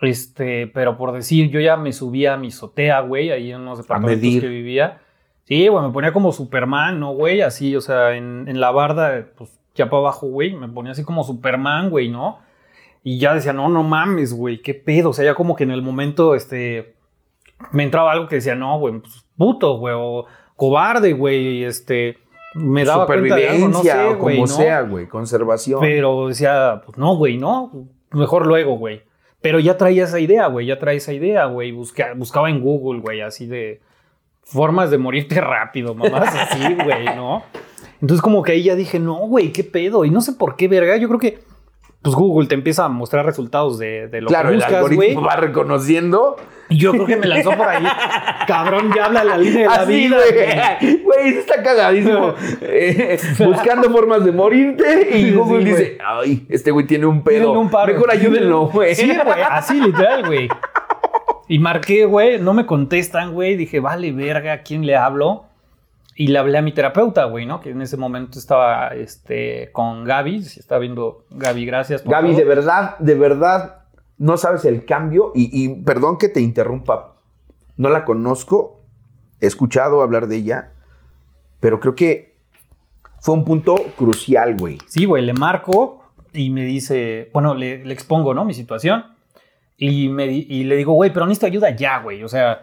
[0.00, 3.78] este, pero por decir, yo ya me subía a mi azotea, güey, ahí en unos
[3.78, 4.98] departamentos que vivía.
[5.44, 7.40] Sí, güey, me ponía como Superman, ¿no, güey?
[7.40, 11.02] Así, o sea, en, en la barda, pues ya para abajo, güey, me ponía así
[11.04, 12.38] como Superman, güey, ¿no?
[13.04, 15.10] Y ya decía, no, no mames, güey, qué pedo.
[15.10, 16.94] O sea, ya como que en el momento, este,
[17.72, 20.26] me entraba algo que decía, no, güey, pues puto, güey, o
[20.56, 22.18] cobarde, güey, este,
[22.54, 25.80] me daba cuenta de algo, no sé, o como sea, güey, conservación.
[25.80, 27.70] Pero decía, pues no, güey, no,
[28.10, 29.02] mejor luego, güey.
[29.40, 31.70] Pero ya traía esa idea, güey, ya traía esa idea, güey.
[31.70, 33.80] Busca- buscaba en Google, güey, así de
[34.42, 37.44] formas de morirte rápido, mamás así, güey, ¿no?
[38.00, 40.04] Entonces como que ahí ya dije, no, güey, qué pedo.
[40.04, 41.38] Y no sé por qué, verga, yo creo que
[42.02, 44.92] pues Google te empieza a mostrar resultados de, de lo claro, que el buscas, güey.
[44.92, 46.36] algoritmo va reconociendo.
[46.70, 47.84] Yo creo que me lanzó por ahí.
[48.46, 50.16] Cabrón, ya habla la línea de la Así, vida,
[51.04, 51.28] güey.
[51.38, 52.34] está cagadísimo.
[52.62, 57.22] Eh, buscando formas de morirte y Sí, Google sí, dice, ay, este güey tiene un
[57.22, 57.44] pedo.
[57.46, 57.92] Tiene un paro.
[57.92, 58.94] Mejor ayúdenlo, güey.
[58.94, 60.48] Sí, güey, así literal, güey.
[61.48, 63.56] Y marqué, güey, no me contestan, güey.
[63.56, 65.46] Dije, vale, verga, ¿a quién le hablo?
[66.20, 67.60] Y le hablé a mi terapeuta, güey, ¿no?
[67.60, 70.42] Que en ese momento estaba este, con Gaby.
[70.42, 72.02] Si está viendo Gaby, gracias.
[72.02, 72.38] por Gaby, todo.
[72.38, 73.84] de verdad, de verdad,
[74.16, 75.30] no sabes el cambio.
[75.32, 77.14] Y, y perdón que te interrumpa.
[77.76, 78.82] No la conozco.
[79.40, 80.72] He escuchado hablar de ella.
[81.60, 82.34] Pero creo que
[83.20, 84.78] fue un punto crucial, güey.
[84.88, 88.44] Sí, güey, le marco y me dice, bueno, le, le expongo, ¿no?
[88.44, 89.04] Mi situación.
[89.76, 92.24] Y, me, y le digo, güey, pero necesito ayuda ya, güey.
[92.24, 92.62] O sea,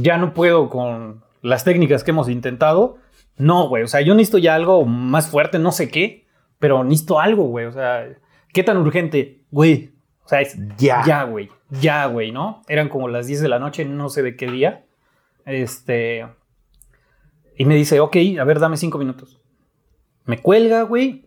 [0.00, 2.96] ya no puedo con las técnicas que hemos intentado.
[3.36, 3.82] No, güey.
[3.82, 6.26] O sea, yo necesito ya algo más fuerte, no sé qué,
[6.58, 7.66] pero necesito algo, güey.
[7.66, 8.06] O sea,
[8.52, 9.42] ¿qué tan urgente?
[9.50, 9.92] Güey.
[10.24, 11.02] O sea, es Ya.
[11.06, 11.48] ya, güey.
[11.70, 12.62] Ya, güey, ¿no?
[12.68, 14.84] Eran como las 10 de la noche, no sé de qué día.
[15.44, 16.26] Este.
[17.56, 19.40] Y me dice, ok, a ver, dame cinco minutos.
[20.24, 21.26] Me cuelga, güey.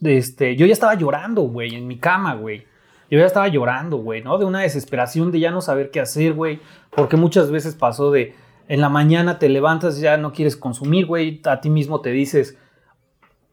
[0.00, 2.66] Este, yo ya estaba llorando, güey, en mi cama, güey.
[3.10, 4.38] Yo ya estaba llorando, güey, ¿no?
[4.38, 6.60] De una desesperación de ya no saber qué hacer, güey.
[6.90, 8.34] Porque muchas veces pasó de
[8.68, 11.40] en la mañana te levantas, ya no quieres consumir, güey.
[11.44, 12.58] A ti mismo te dices,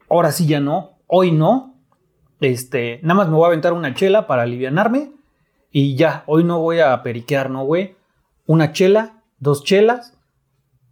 [0.08, 1.74] ahora sí ya no, hoy no.
[2.40, 5.12] Este, nada más me voy a aventar una chela para alivianarme.
[5.70, 7.96] Y ya, hoy no voy a periquear, ¿no, güey?
[8.46, 10.16] Una chela, dos chelas.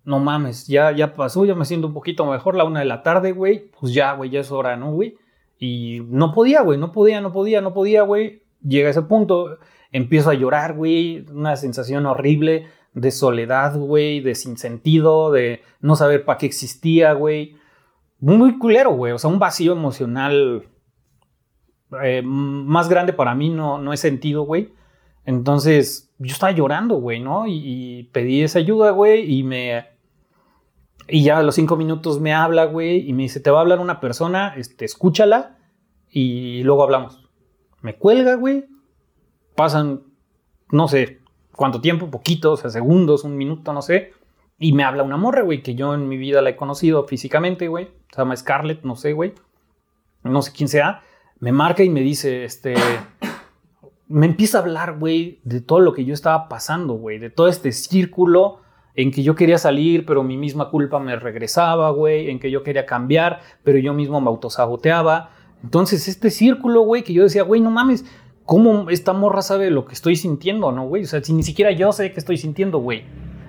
[0.04, 3.02] No mames, ya, ya pasó, ya me siento un poquito mejor, la una de la
[3.02, 3.70] tarde, güey.
[3.78, 5.16] Pues ya, güey, ya es hora, ¿no, güey?
[5.58, 8.42] Y no podía, güey, no podía, no podía, no podía, güey.
[8.62, 9.58] Llega ese punto
[9.92, 12.66] empiezo a llorar, güey, una sensación horrible
[13.00, 17.56] de soledad, güey, de sinsentido, de no saber para qué existía, güey.
[18.20, 20.68] Muy culero, güey, o sea, un vacío emocional
[22.02, 24.72] eh, más grande para mí no, no sentido, güey.
[25.24, 27.46] Entonces, yo estaba llorando, güey, ¿no?
[27.46, 29.86] Y, y pedí esa ayuda, güey, y me...
[31.10, 33.60] Y ya a los cinco minutos me habla, güey, y me dice, te va a
[33.62, 35.56] hablar una persona, este, escúchala
[36.10, 37.26] y luego hablamos.
[37.80, 38.66] Me cuelga, güey.
[39.54, 40.02] Pasan,
[40.70, 41.20] no sé
[41.58, 44.12] cuánto tiempo, poquito, o sea, segundos, un minuto, no sé.
[44.60, 47.66] Y me habla una morra, güey, que yo en mi vida la he conocido físicamente,
[47.66, 47.88] güey.
[48.12, 49.34] Se llama Scarlett, no sé, güey.
[50.22, 51.02] No sé quién sea.
[51.40, 52.74] Me marca y me dice, este...
[54.06, 57.18] Me empieza a hablar, güey, de todo lo que yo estaba pasando, güey.
[57.18, 58.60] De todo este círculo
[58.94, 62.30] en que yo quería salir, pero mi misma culpa me regresaba, güey.
[62.30, 65.30] En que yo quería cambiar, pero yo mismo me autosaboteaba.
[65.64, 68.04] Entonces, este círculo, güey, que yo decía, güey, no mames,
[68.48, 71.04] ¿cómo esta morra sabe lo que estoy sintiendo, no, güey?
[71.04, 73.04] O sea, si ni siquiera yo sé qué estoy sintiendo, güey.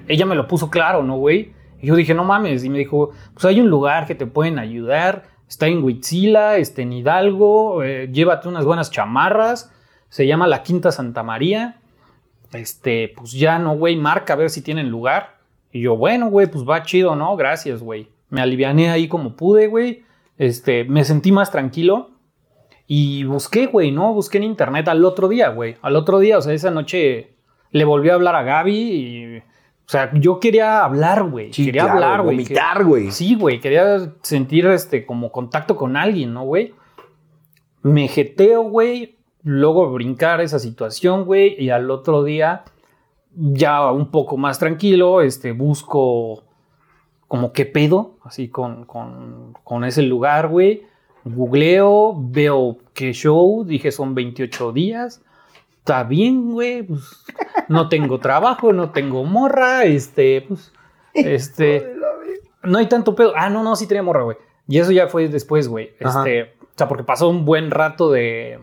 [0.10, 1.54] Ella me lo puso claro, ¿no, güey?
[1.82, 2.66] Y yo dije, no mames.
[2.66, 5.24] Y me dijo, pues hay un lugar que te pueden ayudar.
[5.48, 7.82] Está en Huitzila, está en Hidalgo.
[7.82, 9.72] eh, llévate unas buenas chamarras.
[10.10, 11.78] Se llama la Quinta Santa María.
[12.52, 15.38] Este, pues ya no, güey, marca a ver si tienen lugar.
[15.72, 17.38] Y yo, bueno, güey, pues va chido, ¿no?
[17.38, 18.10] Gracias, güey.
[18.30, 20.04] Me aliviané ahí como pude, güey.
[20.38, 22.19] Este, me sentí más tranquilo.
[22.91, 24.16] Y busqué, güey, ¿no?
[24.16, 25.76] Busqué en internet al otro día, güey.
[25.84, 27.36] Al otro día, o sea, esa noche
[27.70, 29.38] le volví a hablar a Gaby y...
[29.38, 31.53] O sea, yo quería hablar, güey.
[31.53, 32.38] Sí, quería claro, hablar, güey.
[32.38, 33.11] vomitar, güey.
[33.11, 33.60] Sí, güey.
[33.60, 36.74] Quería sentir, este, como contacto con alguien, ¿no, güey?
[37.84, 39.20] Me jeteo, güey.
[39.44, 41.64] Luego brincar esa situación, güey.
[41.64, 42.64] Y al otro día,
[43.36, 46.44] ya un poco más tranquilo, este, busco
[47.28, 50.89] como qué pedo, así con, con, con ese lugar, güey.
[51.35, 55.22] Googleo, veo qué show, dije son 28 días.
[55.80, 57.01] Está bien, güey, pues
[57.68, 60.72] no tengo trabajo, no tengo morra, este, pues,
[61.14, 61.95] este,
[62.64, 63.34] no hay tanto pedo.
[63.35, 64.38] Ah, no, no, sí tenía morra, güey.
[64.68, 65.93] Y eso ya fue después, güey.
[65.99, 68.60] Este, o sea, porque pasó un buen rato de,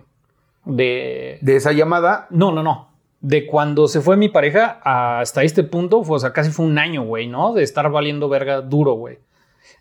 [0.65, 2.91] de, De esa llamada, no, no, no.
[3.21, 6.79] De cuando se fue mi pareja hasta este punto, fue, o sea, casi fue un
[6.79, 7.55] año, güey, ¿no?
[7.55, 9.19] De estar valiendo verga duro, güey.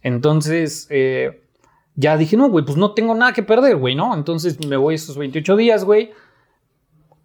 [0.01, 1.43] Entonces, eh,
[1.95, 4.13] ya dije, no, güey, pues no tengo nada que perder, güey, ¿no?
[4.13, 6.11] Entonces me voy esos 28 días, güey.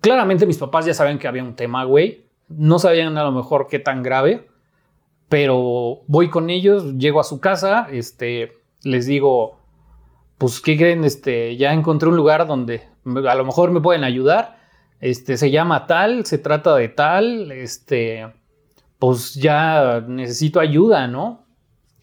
[0.00, 2.26] Claramente mis papás ya saben que había un tema, güey.
[2.48, 4.48] No sabían a lo mejor qué tan grave,
[5.28, 8.52] pero voy con ellos, llego a su casa, este,
[8.82, 9.58] les digo,
[10.38, 11.04] pues, ¿qué creen?
[11.04, 14.58] Este, ya encontré un lugar donde a lo mejor me pueden ayudar.
[15.00, 18.32] Este, se llama tal, se trata de tal, este,
[18.98, 21.46] pues ya necesito ayuda, ¿no?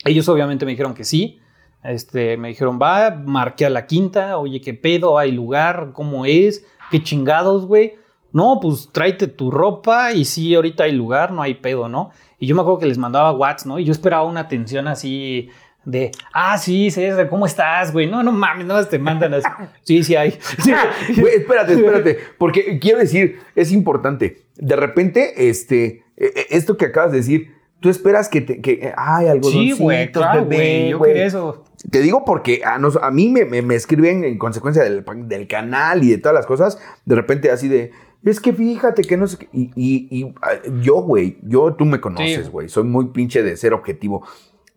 [0.03, 1.39] Ellos obviamente me dijeron que sí.
[1.87, 5.17] Este, me dijeron, va, marqué a la quinta, oye, ¿qué pedo?
[5.17, 5.91] ¿Hay lugar?
[5.93, 6.65] ¿Cómo es?
[6.91, 7.95] ¿Qué chingados, güey?
[8.33, 12.11] No, pues tráete tu ropa y sí, ahorita hay lugar, no hay pedo, ¿no?
[12.39, 13.79] Y yo me acuerdo que les mandaba WhatsApp, ¿no?
[13.79, 15.49] Y yo esperaba una atención así
[15.85, 18.07] de, ah, sí, César, ¿cómo estás, güey?
[18.07, 19.47] No, no mames, no, te mandan así.
[19.83, 20.31] Sí, sí hay.
[20.59, 20.73] Sí.
[21.17, 24.43] Güey, espérate, espérate, porque quiero decir, es importante.
[24.57, 28.93] De repente, este, eh, eh, esto que acabas de decir, tú esperas que te, que,
[28.97, 31.63] ay, algo Sí, güey, claro, güey, yo quería eso.
[31.91, 35.47] Te digo porque a, nos- a mí me, me- me escriben en consecuencia del, del
[35.47, 37.91] canal y de todas las cosas, de repente así de,
[38.23, 39.47] es que fíjate que no sé qué.
[39.53, 42.51] Y, y- y, ah, yo, güey, yo, tú me conoces, Sí.
[42.51, 44.25] güey, soy muy pinche de ser objetivo.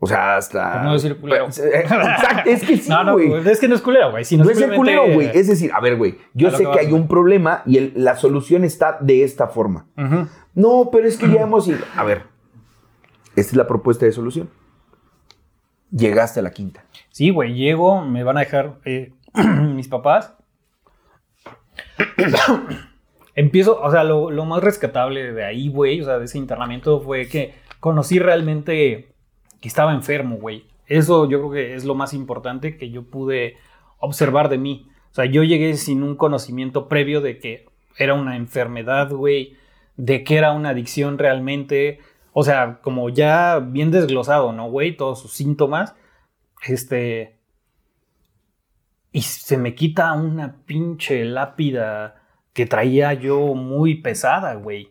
[0.02, 0.72] O sea, hasta...
[0.74, 1.46] Por no decir culero.
[1.46, 4.22] Exacto, es que sí, no, no, güey, es que no es culero, güey.
[4.22, 5.30] No es el simplemente- culero, güey.
[5.34, 8.64] Es decir, a ver, güey, yo sé que hay un problema y el- la solución
[8.64, 9.86] está de esta forma.
[10.54, 11.78] No, pero es que ya hemos ido.
[11.96, 12.22] A ver,
[13.36, 14.48] esta es la propuesta de solución.
[15.90, 16.84] Llegaste a la quinta.
[17.10, 19.12] Sí, güey, llego, me van a dejar eh,
[19.74, 20.34] mis papás.
[23.34, 27.00] Empiezo, o sea, lo, lo más rescatable de ahí, güey, o sea, de ese internamiento
[27.00, 29.14] fue que conocí realmente
[29.60, 30.66] que estaba enfermo, güey.
[30.86, 33.56] Eso yo creo que es lo más importante que yo pude
[33.98, 34.88] observar de mí.
[35.12, 39.56] O sea, yo llegué sin un conocimiento previo de que era una enfermedad, güey,
[39.96, 42.00] de que era una adicción realmente.
[42.32, 44.96] O sea, como ya bien desglosado, ¿no, güey?
[44.96, 45.94] Todos sus síntomas.
[46.66, 47.38] Este.
[49.12, 54.90] Y se me quita una pinche lápida que traía yo muy pesada, güey.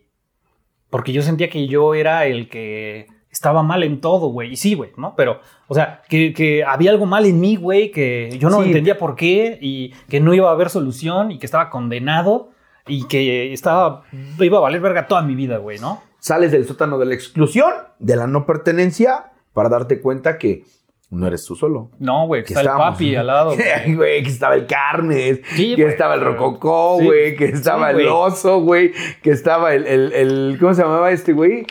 [0.90, 4.52] Porque yo sentía que yo era el que estaba mal en todo, güey.
[4.52, 5.14] Y sí, güey, ¿no?
[5.16, 8.66] Pero, o sea, que, que había algo mal en mí, güey, que yo no Sí.
[8.66, 12.50] entendía por qué y que no iba a haber solución y que estaba condenado
[12.86, 14.02] y que estaba,
[14.40, 16.02] iba a valer verga toda mi vida, güey, ¿no?
[16.20, 20.64] Sales del sótano de la exclusión, de la no pertenencia, para darte cuenta que
[21.10, 21.90] No eres tú solo.
[21.98, 23.56] No, güey, que está el papi al lado.
[23.96, 24.22] güey.
[24.22, 27.06] Que estaba el Carnes, Sí, que estaba el Rococó, sí.
[27.06, 28.92] güey, que estaba Sí, el oso, güey,
[29.22, 31.66] que estaba el, el, el- ¿cómo se llamaba este güey?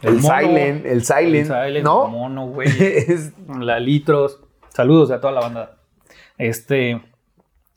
[0.00, 0.38] El, El mono.
[0.38, 2.06] Silent, el Silent, El Silent, ¿no?
[2.06, 2.68] el mono, güey.
[3.60, 4.40] La Litros.
[4.70, 5.76] Saludos a toda la banda.
[6.38, 7.00] Este.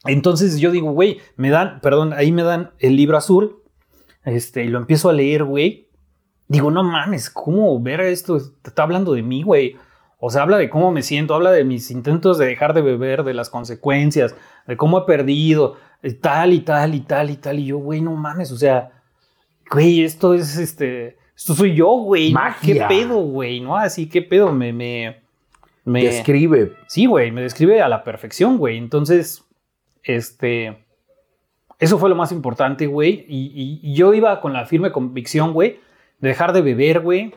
[0.06, 3.61] Entonces yo digo, güey, me dan, perdón, ahí me dan el libro azul.
[4.24, 5.87] Este, y lo empiezo a leer, güey.
[6.48, 8.38] Digo, no mames, ¿cómo ver esto?
[8.61, 9.76] Te está hablando de mí, güey.
[10.19, 13.24] O sea, habla de cómo me siento, habla de mis intentos de dejar de beber,
[13.24, 14.34] de las consecuencias,
[14.65, 17.60] de cómo he perdido, eh, tal y tal y tal y tal.
[17.60, 18.91] Y yo, güey, no mames, o sea,
[19.69, 22.32] güey, esto es este, esto soy yo, güey.
[22.32, 22.40] ¿no?
[22.61, 23.60] ¿Qué pedo, güey?
[23.60, 23.76] ¿No?
[23.78, 24.52] Así, ¿qué pedo?
[24.53, 25.18] Me, me,
[25.86, 26.03] me.
[26.06, 26.74] Describe.
[26.88, 28.78] Sí, güey, me describe a la perfección, güey.
[28.78, 29.44] Entonces,
[30.03, 30.84] este.
[31.80, 33.26] Eso fue lo más importante, güey.
[33.28, 35.80] Y, y- y yo iba con la firme convicción, güey,
[36.19, 37.34] de dejar de beber, güey.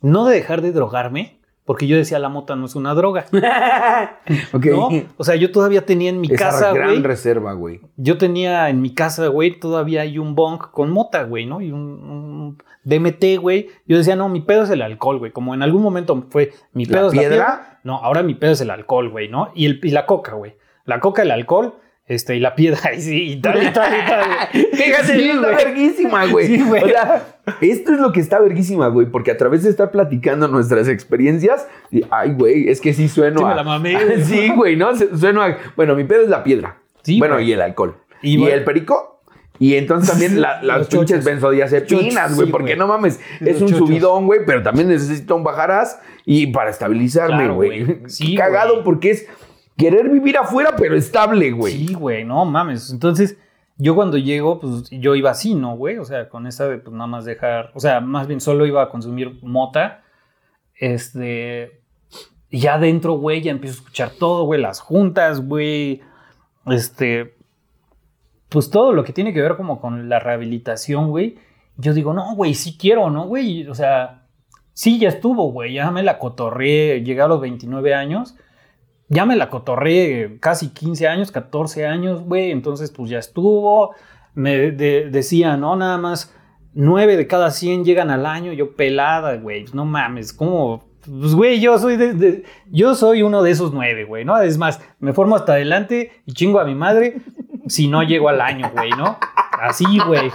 [0.00, 3.24] No de dejar de drogarme, porque yo decía la mota no es una droga.
[4.52, 4.66] Ok.
[4.66, 4.88] ¿no?
[5.16, 7.02] O sea, yo todavía tenía en mi Esa casa, gran güey.
[7.02, 7.80] reserva, güey.
[7.96, 11.60] Yo tenía en mi casa, güey, todavía hay un bong con mota, güey, ¿no?
[11.60, 13.68] Y un, un DMT, güey.
[13.86, 15.32] Yo decía, no, mi pedo es el alcohol, güey.
[15.32, 17.36] Como en algún momento fue mi ¿La pedo es la piedra?
[17.36, 17.80] piedra.
[17.84, 19.50] No, ahora mi pedo es el alcohol, güey, ¿no?
[19.54, 20.56] Y, el, y la coca, güey.
[20.84, 21.74] La coca, el alcohol,
[22.08, 24.24] este, y la piedra, y sí, y tal, y tal, y tal.
[24.52, 24.66] güey.
[24.72, 26.46] Fíjate, Sí, está verguísima, güey.
[26.46, 26.82] Sí, güey.
[26.84, 27.26] O sea,
[27.60, 31.66] esto es lo que está verguísima, güey, porque a través de estar platicando nuestras experiencias,
[31.90, 33.54] y, ay, güey, es que sí sueno Sí, me a...
[33.56, 34.22] la mamé, güey.
[34.24, 34.90] sí, güey, ¿no?
[34.96, 35.56] Sueno a...
[35.76, 36.78] Bueno, mi pedo es la piedra.
[37.02, 37.48] Sí, bueno, güey.
[37.48, 37.96] y el alcohol.
[38.22, 39.14] Y Y, bueno- el perico.
[39.60, 43.68] Y entonces también la- las pinches benzodiazepinas, güey, sí, porque no mames, es los un
[43.70, 43.88] chochos.
[43.88, 47.98] subidón, güey, pero también necesito un bajarás y para estabilizarme, güey.
[48.06, 49.26] Sí, Cagado porque es
[49.78, 51.72] querer vivir afuera, pero estable, güey.
[51.72, 52.90] Sí, güey, no mames.
[52.90, 53.38] Entonces,
[53.76, 55.98] yo cuando llego, pues yo iba así, ¿no, güey?
[55.98, 58.82] O sea, con esa de pues nada más dejar, o sea, más bien solo iba
[58.82, 60.02] a consumir mota.
[60.74, 61.80] Este,
[62.50, 66.02] y ya adentro, güey, ya empiezo a escuchar todo, güey, las juntas, güey.
[66.66, 67.36] Este,
[68.48, 71.38] pues todo lo que tiene que ver como con la rehabilitación, güey.
[71.76, 73.68] Yo digo, no, güey, sí quiero, ¿no, güey?
[73.68, 74.26] O sea,
[74.72, 78.34] sí, ya estuvo, güey, ya me la cotorré, llegué a los 29 años
[79.08, 82.50] ya me la cotorré casi 15 años, 14 años, güey.
[82.50, 83.94] Entonces, pues ya estuvo.
[84.34, 86.34] Me de- decía, no, nada más
[86.74, 88.52] 9 de cada 100 llegan al año.
[88.52, 89.64] Yo pelada, güey.
[89.72, 90.84] No mames, ¿cómo?
[91.06, 94.38] Pues, güey, yo soy de, yo soy uno de esos 9, güey, ¿no?
[94.40, 97.16] Es más, me formo hasta adelante y chingo a mi madre
[97.66, 99.16] si no llego al año, güey, ¿no?
[99.60, 100.30] Así, güey.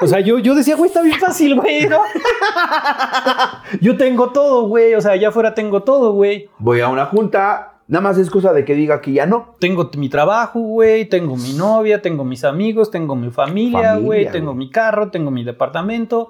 [0.00, 1.98] O sea, yo, yo decía, güey, está bien fácil, güey, ¿no?
[3.80, 4.94] yo tengo todo, güey.
[4.94, 6.48] O sea, allá afuera tengo todo, güey.
[6.58, 9.56] Voy a una junta, nada más es cosa de que diga que ya no.
[9.58, 14.54] tengo mi trabajo, güey, tengo mi novia, tengo mis amigos, tengo mi familia, güey, tengo
[14.54, 16.28] mi carro, tengo mi departamento,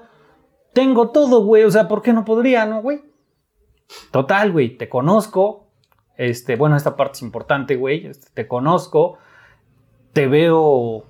[0.72, 3.02] tengo todo, güey, o sea, ¿por qué no podría, no, güey?
[4.10, 5.68] Total, güey, te conozco,
[6.16, 9.18] este, bueno, esta parte es importante, güey, este, te conozco,
[10.14, 11.04] te veo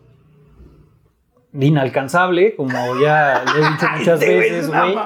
[1.52, 4.96] inalcanzable, como ya le he dicho muchas veces, güey.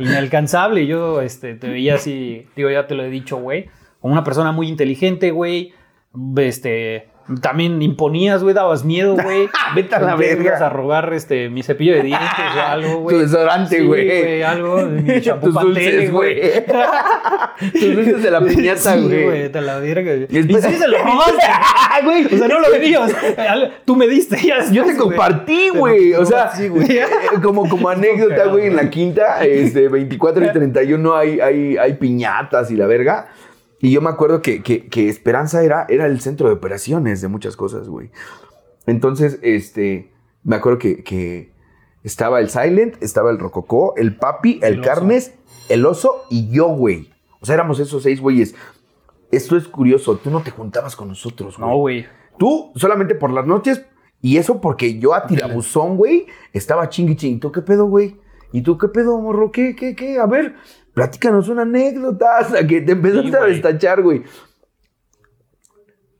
[0.00, 3.70] Inalcanzable, yo este, te veía así, digo, ya te lo he dicho, güey,
[4.00, 5.72] como una persona muy inteligente, güey,
[6.36, 7.08] este,
[7.42, 9.48] también imponías, güey, dabas miedo, güey.
[9.76, 10.56] Vete a la verga.
[10.66, 13.16] a robar este, mi cepillo de dientes o algo, güey.
[13.16, 14.42] Tu desodorante, Sí, güey.
[14.42, 15.54] algo, mi champú Tus
[16.10, 16.40] güey.
[17.72, 19.24] Tus dulces de la piñata, Sí, güey.
[19.24, 20.12] güey, te la verga.
[20.16, 20.26] güey.
[20.30, 21.42] Y sí se lo robaste.
[22.04, 22.24] güey.
[22.26, 23.12] O sea, no lo venías.
[23.84, 24.36] Tú me diste.
[24.44, 24.96] Ya Yo te güey.
[24.96, 26.14] compartí, güey.
[26.14, 26.88] O sea, sí, güey.
[27.42, 28.90] como, como anécdota, güey, en la güey.
[28.90, 33.28] quinta, este, 24 y 31 hay, hay, hay piñatas y la verga.
[33.80, 37.28] Y yo me acuerdo que, que- que Esperanza era, era el centro de operaciones de
[37.28, 38.10] muchas cosas, güey.
[38.86, 40.10] Entonces, este,
[40.44, 41.52] me acuerdo que, que
[42.02, 44.80] estaba el Silent, estaba el Rococó, el Papi, el.
[44.80, 45.34] Carnes,
[45.68, 47.10] el Oso y yo, güey.
[47.40, 48.54] O sea, éramos esos seis güeyes.
[49.30, 51.70] Esto es curioso, tú no te juntabas con nosotros, güey.
[51.70, 52.06] No, güey.
[52.38, 53.84] Tú solamente por las noches.
[54.22, 57.40] Y eso porque yo a tirabuzón, güey, estaba chingui chingui.
[57.40, 58.16] ¿Tú qué pedo, güey?
[58.52, 59.50] ¿Y tú qué pedo, morro?
[59.50, 60.18] ¿Qué, qué, qué?
[60.18, 60.56] A ver,
[61.00, 64.22] platícanos una anécdota hasta que te empezaste Sí, a destachar, güey.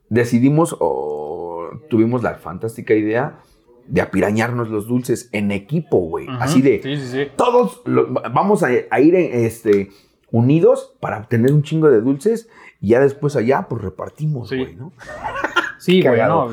[0.09, 3.41] Decidimos o tuvimos la fantástica idea
[3.87, 6.27] de apirañarnos los dulces en equipo, güey.
[6.41, 7.29] Así de Sí, sí, sí.
[7.37, 9.91] todos lo- vamos a, a ir en, este,
[10.31, 12.49] unidos para obtener un chingo de dulces
[12.81, 14.93] y ya después allá pues repartimos, güey, ¿no?
[15.79, 16.21] Sí, güey.
[16.21, 16.49] No,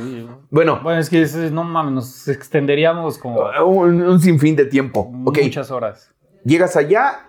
[0.51, 5.05] Bueno, bueno, es que no mames, nos extenderíamos como un, un sinfín de tiempo.
[5.09, 6.11] Muchas horas.
[6.43, 7.26] llegas allá,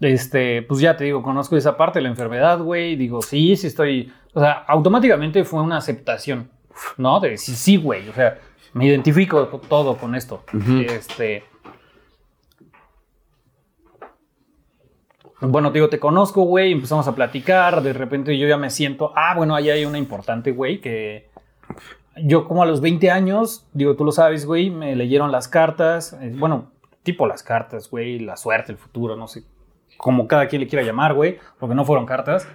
[0.00, 2.96] Este, pues ya te digo, conozco esa parte de la enfermedad, güey.
[2.96, 4.12] Digo, sí, sí estoy.
[4.34, 6.50] O sea, automáticamente fue una aceptación,
[6.96, 7.20] ¿no?
[7.20, 8.08] De sí, sí, güey.
[8.08, 8.38] O sea,
[8.74, 10.44] me identifico todo con esto.
[10.86, 11.44] Este.
[15.40, 19.12] Bueno, te digo, te conozco, güey, empezamos a platicar, de repente yo ya me siento,
[19.14, 21.28] ah, bueno, ahí hay una importante, güey, que
[22.16, 26.14] yo como a los 20 años, digo, tú lo sabes, güey, me leyeron las cartas,
[26.22, 26.70] eh, bueno,
[27.02, 29.44] tipo las cartas, güey, la suerte, el futuro, no sé,
[29.96, 32.48] como cada quien le quiera llamar, güey, porque no fueron cartas.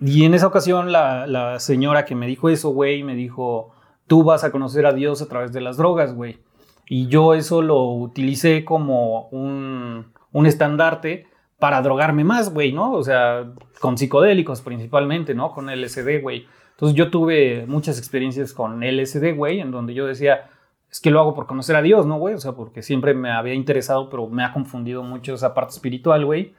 [0.00, 3.72] Y en esa ocasión la, señora que me dijo eso, güey, me dijo,
[4.06, 6.38] tú vas a conocer a Dios a través de las drogas, güey.
[6.86, 11.26] Y yo eso lo utilicé como un, un estandarte
[11.58, 12.92] para drogarme más, güey, ¿no?
[12.92, 15.52] O sea, con psicodélicos principalmente, ¿no?
[15.52, 16.46] Con LSD, güey.
[16.72, 20.50] Entonces yo tuve muchas experiencias con LSD, güey, en donde yo decía,
[20.90, 22.34] es que lo hago por conocer a Dios, ¿no, güey?
[22.34, 26.24] O sea, porque siempre me había interesado, pero me ha confundido mucho esa parte espiritual,
[26.24, 26.54] güey.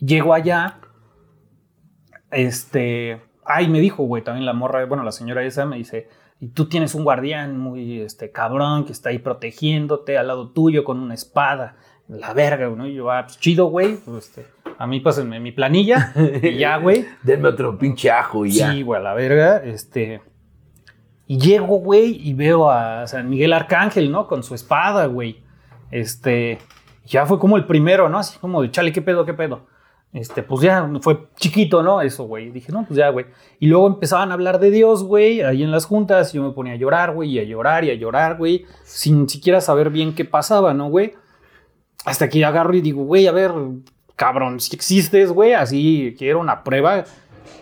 [0.00, 0.80] Llego allá,
[2.30, 6.08] este, ay, me dijo, güey, también la morra, bueno, la señora esa me dice,
[6.40, 10.84] y tú tienes un guardián muy, este, cabrón, que está ahí protegiéndote al lado tuyo
[10.84, 11.76] con una espada
[12.10, 12.86] la verga, ¿no?
[12.86, 13.96] Y yo, ah, pues chido, güey.
[13.96, 14.46] Pues, este,
[14.78, 16.12] a mí pásenme mi planilla
[16.42, 17.06] y ya, güey.
[17.22, 18.72] Denme otro pinche ajo y ya.
[18.72, 19.58] Sí, güey, a la verga.
[19.58, 20.20] Este.
[21.26, 24.26] Y llego, güey, y veo a San Miguel Arcángel, ¿no?
[24.26, 25.42] Con su espada, güey.
[25.90, 26.58] Este.
[27.06, 28.18] Ya fue como el primero, ¿no?
[28.18, 29.66] Así como de, chale, ¿qué pedo, qué pedo?
[30.12, 32.00] Este, pues ya fue chiquito, ¿no?
[32.00, 32.50] Eso, güey.
[32.50, 33.26] Dije, no, pues ya, güey.
[33.60, 36.34] Y luego empezaban a hablar de Dios, güey, ahí en las juntas.
[36.34, 39.28] Y yo me ponía a llorar, güey, y a llorar y a llorar, güey, sin
[39.28, 41.14] siquiera saber bien qué pasaba, ¿no, güey?
[42.04, 43.52] Hasta que agarro y digo, güey, a ver,
[44.16, 47.04] cabrón, si existes, güey, así quiero una prueba.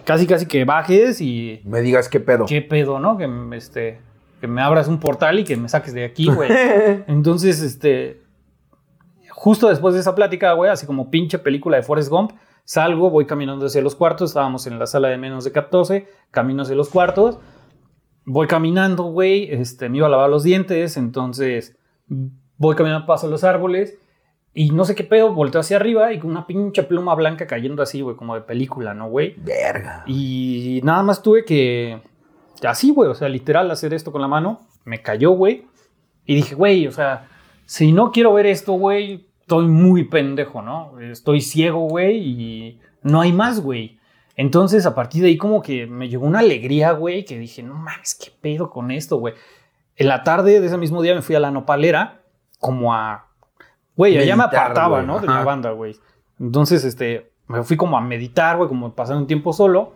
[0.05, 1.61] Casi, casi que bajes y.
[1.65, 2.47] Me digas qué pedo.
[2.47, 3.19] ¿Qué pedo, no?
[3.19, 4.01] Que, este,
[4.41, 6.51] que me abras un portal y que me saques de aquí, güey.
[7.09, 8.23] Entonces, este.
[9.40, 12.32] Justo después de esa plática, güey, así como pinche película de Forrest Gump,
[12.65, 14.31] salgo, voy caminando hacia los cuartos.
[14.31, 17.39] Estábamos en la sala de menos de 14, camino hacia los cuartos.
[18.24, 21.78] Voy caminando, güey, este, me iba a lavar los dientes, entonces
[22.09, 23.97] voy caminando, paso los árboles
[24.55, 27.81] y no sé qué pedo, volteo hacia arriba y con una pinche pluma blanca cayendo
[27.81, 29.36] así, güey, como de película, ¿no, güey?
[29.36, 30.02] Verga.
[30.09, 32.02] Y nada más tuve que.
[32.65, 34.66] Así, güey, o sea, literal, hacer esto con la mano.
[34.85, 35.69] Me cayó, güey.
[36.27, 37.28] Y dije, güey, o sea,
[37.66, 41.01] si no quiero ver esto, güey, estoy muy pendejo, ¿no?
[41.01, 43.99] Estoy ciego, güey, y no hay más, güey.
[44.37, 47.75] Entonces, a partir de ahí, como que me llegó una alegría, güey, que dije, no
[47.75, 49.33] mames, qué pedo con esto, güey.
[49.97, 52.20] En la tarde de ese mismo día me fui a la nopalera,
[52.61, 53.29] como a
[53.97, 55.19] Güey, allá me apartaba, ¿no?
[55.19, 55.97] De la banda, güey.
[56.39, 59.95] Entonces, este, me fui como a meditar, güey, como pasar un tiempo solo.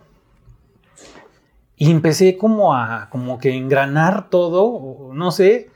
[1.77, 5.69] Y empecé como a, como que engranar todo, no sé.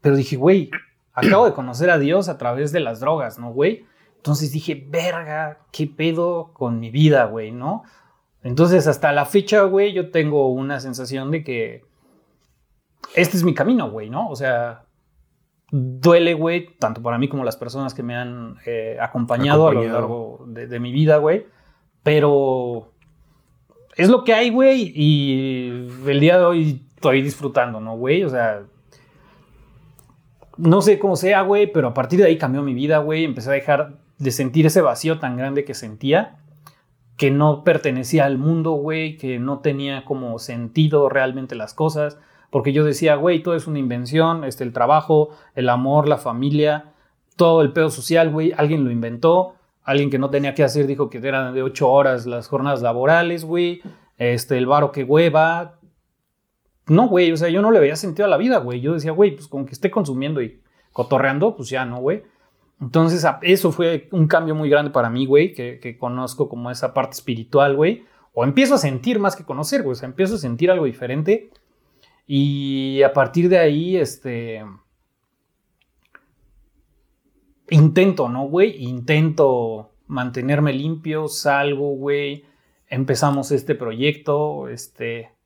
[0.00, 0.70] Pero dije, güey,
[1.18, 3.86] acabo de conocer a Dios a través de las drogas, ¿no, güey?
[4.16, 7.84] Entonces dije, verga, ¿qué pedo con mi vida, güey, no?
[8.42, 11.82] Entonces, hasta la fecha, güey, yo tengo una sensación de que
[13.14, 14.28] este es mi camino, güey, ¿no?
[14.28, 14.84] O sea,
[15.70, 19.84] duele, güey, tanto para mí como las personas que me han eh, acompañado, a lo
[19.84, 21.46] largo de, mi vida, güey.
[22.02, 22.92] Pero
[23.96, 28.24] es lo que hay, güey, y el día de hoy estoy disfrutando, ¿no, güey?
[28.24, 28.62] O sea,
[30.58, 33.24] no sé cómo sea, güey, pero a partir de ahí cambió mi vida, güey.
[33.24, 36.36] Empecé a dejar de sentir ese vacío tan grande que sentía,
[37.16, 42.18] que no pertenecía al mundo, güey, que no tenía como sentido realmente las cosas
[42.50, 46.92] porque yo decía, güey, todo es una invención, este, el trabajo, el amor, la familia,
[47.36, 49.54] todo el pedo social, güey, alguien lo inventó,
[49.84, 53.44] alguien que no tenía que hacer dijo que eran de ocho horas las jornadas laborales,
[53.44, 53.82] güey,
[54.16, 55.77] este, el varo que hueva.
[56.88, 58.80] No, güey, o sea, yo no le veía sentido a la vida, güey.
[58.80, 60.60] Yo decía, güey, pues con que esté consumiendo y
[60.92, 62.22] cotorreando, pues ya no, güey.
[62.80, 66.94] Entonces, eso fue un cambio muy grande para mí, güey, que, que conozco como esa
[66.94, 68.04] parte espiritual, güey.
[68.32, 69.92] O empiezo a sentir más que conocer, güey.
[69.92, 71.50] O sea, empiezo a sentir algo diferente
[72.30, 74.62] y a partir de ahí, este...
[77.70, 78.82] Intento, ¿no, güey?
[78.84, 82.44] Intento mantenerme limpio, salgo, güey.
[82.86, 85.37] Empezamos este proyecto, este...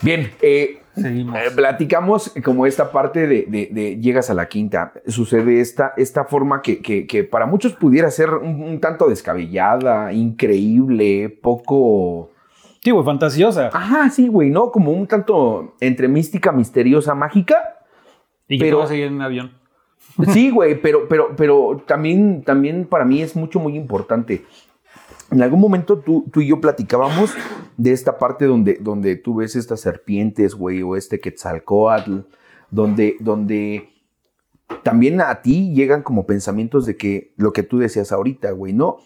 [0.00, 6.24] Bien, eh, eh, platicamos como esta parte de, llegas a la quinta, sucede esta, esta
[6.24, 12.30] forma que, que, para muchos pudiera ser un, tanto descabellada, increíble, poco
[12.80, 13.70] Sí, güey, fantasiosa.
[13.72, 14.70] Ajá, sí, güey, ¿no?
[14.70, 17.80] Como un tanto entre mística, misteriosa, mágica.
[18.48, 19.52] Y que pero, vas a ir en un avión.
[20.32, 24.44] Sí, güey, pero, pero, pero también, también para mí es mucho, muy importante.
[25.30, 27.34] En algún momento tú, tú y yo platicábamos
[27.76, 32.20] de esta parte donde, donde tú ves estas serpientes, güey, o este Quetzalcoatl,
[32.70, 33.90] donde, donde
[34.82, 38.98] también a ti llegan como pensamientos de que lo que tú decías ahorita, güey, ¿no?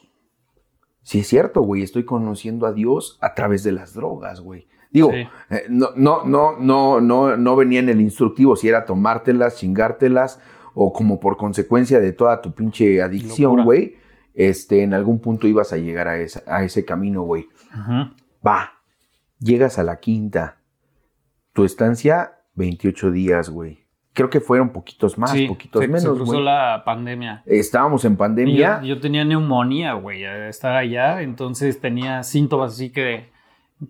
[1.03, 4.69] Sí es cierto, güey, estoy conociendo a Dios a través de las drogas, güey.
[4.93, 5.29] Digo, eh,
[5.69, 10.39] no, no, no, no, no, no venía en el instructivo si era tomártelas, chingártelas
[10.75, 13.97] o como por consecuencia de toda tu pinche adicción, güey.
[14.35, 17.47] Este, en algún punto ibas a llegar a, esa- a ese camino, güey.
[18.47, 18.73] Va,
[19.39, 20.59] llegas a la quinta.
[21.53, 23.83] Tu estancia, 28 días, güey.
[24.15, 26.45] Creo que fueron poquitos más, Sí, poquitos se- se menos, cruzó güey.
[26.45, 27.43] la pandemia.
[27.47, 28.81] Estábamos en pandemia.
[28.83, 33.31] Yo, yo tenía neumonía, güey, estar allá, entonces tenía síntomas así que,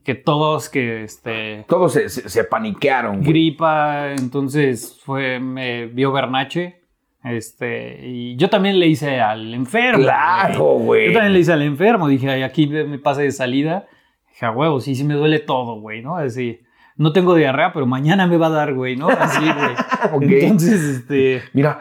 [0.05, 3.29] que todos, que este, Todos se, se- se paniquearon, güey.
[3.29, 6.82] gripa, entonces fue, me vio Bernache,
[7.25, 10.03] este, y yo también le hice al enfermo.
[10.03, 11.09] Claro, güey.
[11.09, 13.87] Yo también le hice al enfermo, dije, "Ay, aquí me pase de salida,
[14.31, 16.17] dije, a huevo, sí, sí me duele todo, güey, ¿no?
[16.17, 16.61] Así,
[16.97, 19.09] no tengo diarrea, pero mañana me va a dar, güey, ¿no?
[19.09, 20.41] Así, güey.
[20.43, 21.43] Entonces, este...
[21.53, 21.81] Mira,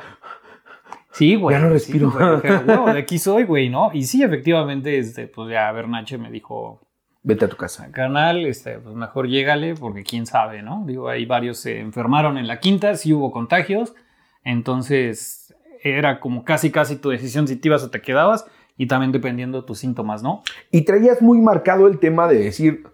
[1.13, 1.53] Sí, güey.
[1.55, 2.09] Ya no sí, respiro.
[2.11, 3.91] güey, dije, "Huevo, de aquí soy, güey, ¿no?
[3.93, 6.79] Y sí, efectivamente, este, pues ya Bernache me dijo,
[7.21, 7.91] vete a tu casa.
[7.91, 10.83] carnal, este, pues mejor llégale, porque quién sabe, ¿no?
[10.87, 13.93] Digo, ahí varios se enfermaron en la quinta, sí hubo contagios,
[14.43, 15.53] entonces
[15.83, 18.45] era como casi, casi tu decisión si te ibas o te quedabas,
[18.77, 20.43] y también dependiendo de tus síntomas, ¿no?
[20.71, 22.87] Y traías muy marcado el tema de decir,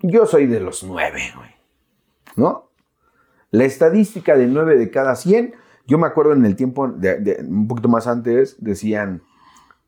[0.00, 1.50] yo soy de los nueve, güey.
[2.36, 2.70] ¿No?
[3.50, 5.54] La estadística de nueve de cada 100,
[5.86, 9.22] yo me acuerdo en el tiempo, un poquito más antes, decían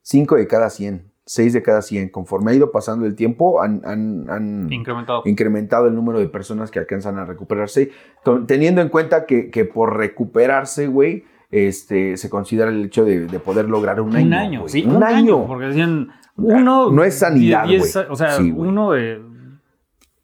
[0.03, 2.09] cinco de cada 100, seis de cada 100.
[2.11, 5.23] Conforme ha ido pasando el tiempo, han, han- han Incrementado.
[5.27, 7.91] incrementado el número de personas que alcanzan a recuperarse,
[8.47, 13.39] teniendo en cuenta que, que por recuperarse, güey, este, se considera el hecho de, de
[13.41, 14.27] poder lograr un año.
[14.27, 15.47] un año, sí, un, año.
[15.47, 16.91] Porque decían, uno...
[16.91, 17.97] No es sanidad, diez-.
[18.09, 19.21] O sea, Sí, uno de...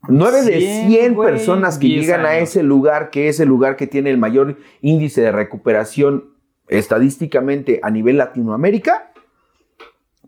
[0.08, 3.48] 9 de 100, 100 güey, personas que 10 llegan a ese lugar, que es el
[3.48, 6.24] lugar que tiene el mayor índice de recuperación
[6.66, 9.11] estadísticamente a nivel Latinoamérica,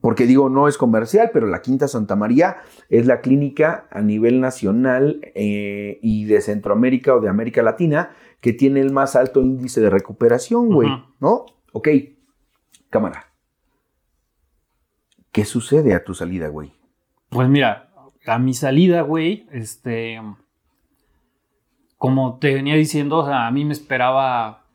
[0.04, 2.58] porque digo, no es comercial, pero la Quinta Santa María
[2.90, 8.10] es la clínica a nivel nacional eh, y de Centroamérica o de América Latina
[8.42, 10.90] que tiene el más alto índice de recuperación, güey.
[11.20, 11.46] ¿no?
[11.72, 11.88] Ok,
[12.90, 13.32] cámara.
[15.32, 16.74] ¿Qué sucede a tu salida, güey?
[17.30, 17.88] Pues mira,
[18.26, 20.20] a mi salida, güey, este.
[21.96, 24.66] Como te venía diciendo, o sea, a mí me esperaba.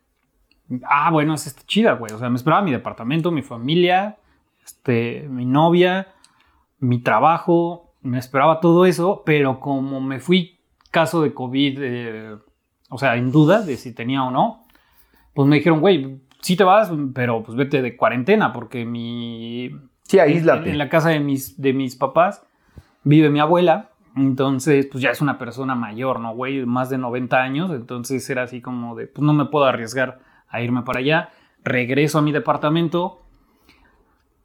[0.86, 2.14] Ah, bueno, es esta chida, güey.
[2.14, 4.18] O sea, me esperaba mi departamento, mi familia,
[4.70, 6.08] este, mi novia,
[6.80, 10.60] mi trabajo, me esperaba todo eso, pero como me fui
[10.92, 12.36] caso de COVID, eh,
[12.90, 14.66] o sea, en duda de si tenía o no,
[15.34, 19.72] pues me dijeron, güey, sí te vas, pero pues vete de cuarentena, porque mi
[20.04, 20.70] Sí, en, aíslate.
[20.70, 22.46] en la casa de mis, de mis papás
[23.04, 23.90] vive mi abuela.
[24.16, 26.66] Entonces, pues ya es una persona mayor, ¿no, güey?
[26.66, 27.72] Más de 90 años.
[27.72, 30.20] Entonces era así como de, pues no me puedo arriesgar
[30.50, 31.30] a irme para allá.
[31.64, 33.22] Regreso a mi departamento,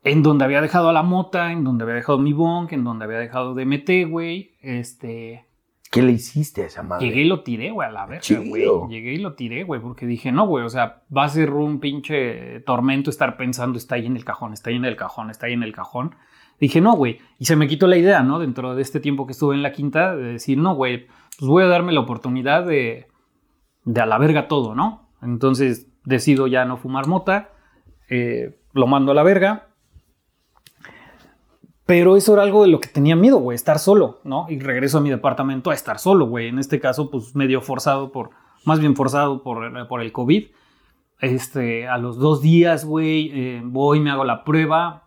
[0.05, 3.07] en donde había dejado a la mota, en donde había dejado mi bunk, en donde
[3.07, 4.53] había dejado DMT, güey.
[4.61, 5.47] Este.
[5.91, 7.07] ¿Qué le hiciste a esa madre?
[7.07, 8.65] Llegué y lo tiré, güey, a la verga, güey.
[8.91, 11.79] Llegué y lo tiré, güey, porque dije, no, güey, o sea, va a ser un
[11.79, 15.47] pinche tormento estar pensando, está ahí en el cajón, está ahí en el cajón, está
[15.47, 16.17] ahí en el cajón.
[16.61, 17.19] Dije, no, güey.
[17.39, 18.39] Y se me quitó la idea, ¿no?
[18.39, 21.07] Dentro de este tiempo que estuve en la quinta, de decir, no, güey,
[21.39, 23.07] pues voy a darme la oportunidad de,
[23.85, 25.09] de a la verga todo, ¿no?
[25.23, 27.51] Entonces decido ya no fumar mota,
[28.11, 29.69] eh, lo mando a la verga.
[31.87, 34.47] Pero eso era algo de lo que tenía miedo, güey, estar solo, ¿no?
[34.49, 36.49] Y regreso a mi departamento a estar solo, güey.
[36.49, 38.31] En este caso, pues medio forzado por,
[38.65, 40.47] más bien forzado por, por el COVID.
[41.21, 45.03] Este, a los dos días, güey, eh, voy, me hago la prueba.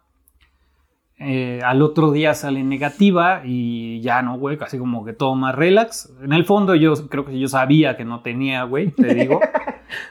[1.19, 5.55] Eh, al otro día sale negativa y ya no, güey, casi como que todo más
[5.55, 6.13] relax.
[6.21, 9.39] En el fondo yo creo que yo sabía que no tenía, güey, te digo.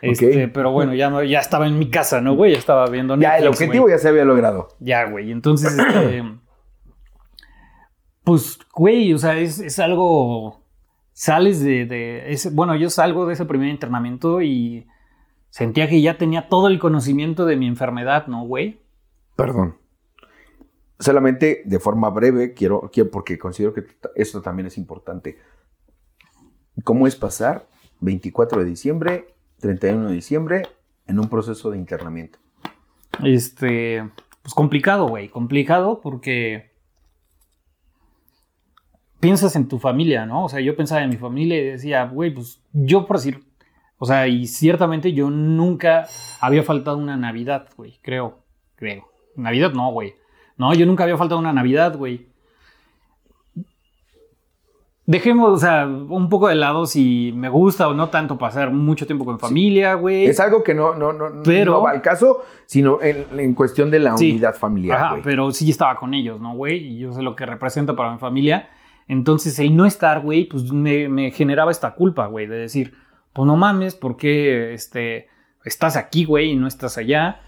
[0.00, 2.52] Este, pero bueno, ya, no- ya estaba en mi casa, ¿no, güey?
[2.52, 4.68] Ya estaba viendo Ya, el objetivo ya se había logrado.
[4.80, 5.30] Ya, güey.
[5.30, 6.24] Entonces, este,
[8.26, 10.60] pues, güey, o sea, es, es algo.
[11.12, 11.86] Sales de.
[11.86, 14.86] de ese- bueno, yo salgo de ese primer internamiento y
[15.48, 18.80] sentía que ya tenía todo el conocimiento de mi enfermedad, ¿no, güey?
[19.36, 19.76] Perdón.
[20.98, 23.84] Solamente de forma breve, quiero, quiero porque considero que
[24.16, 25.38] esto también es importante.
[26.84, 27.66] ¿Cómo es pasar
[28.00, 30.62] 24 de diciembre, 31 de diciembre
[31.06, 32.38] en un proceso de internamiento?
[33.22, 34.02] Este.
[34.42, 35.28] Pues complicado, güey.
[35.28, 36.72] Complicado porque.
[39.20, 40.44] Piensas en tu familia, ¿no?
[40.44, 43.42] O sea, yo pensaba en mi familia y decía, güey, pues yo por decir.
[43.98, 46.06] O sea, y ciertamente yo nunca
[46.40, 47.98] había faltado una Navidad, güey.
[48.02, 48.38] Creo.
[48.76, 49.08] Creo.
[49.36, 50.14] Navidad no, güey.
[50.58, 52.26] No, yo nunca había faltado una Navidad, güey.
[55.08, 59.06] Dejemos, o sea, un poco de lado si me gusta o no tanto pasar mucho
[59.06, 60.26] tiempo con familia, güey.
[60.26, 63.88] Es algo que no, no, no, Pero- no va al caso, sino en, en cuestión
[63.90, 64.32] de la Sí.
[64.32, 65.00] unidad familiar.
[65.00, 66.78] Ajá, pero sí estaba con ellos, ¿no, güey?
[66.78, 68.68] Y yo sé lo que representa para mi familia.
[69.08, 72.94] Entonces, el no estar, güey, pues me, me generaba esta culpa, güey, de decir,
[73.32, 75.28] pues no mames, ¿por qué este,
[75.64, 77.40] estás aquí, güey, y no estás allá?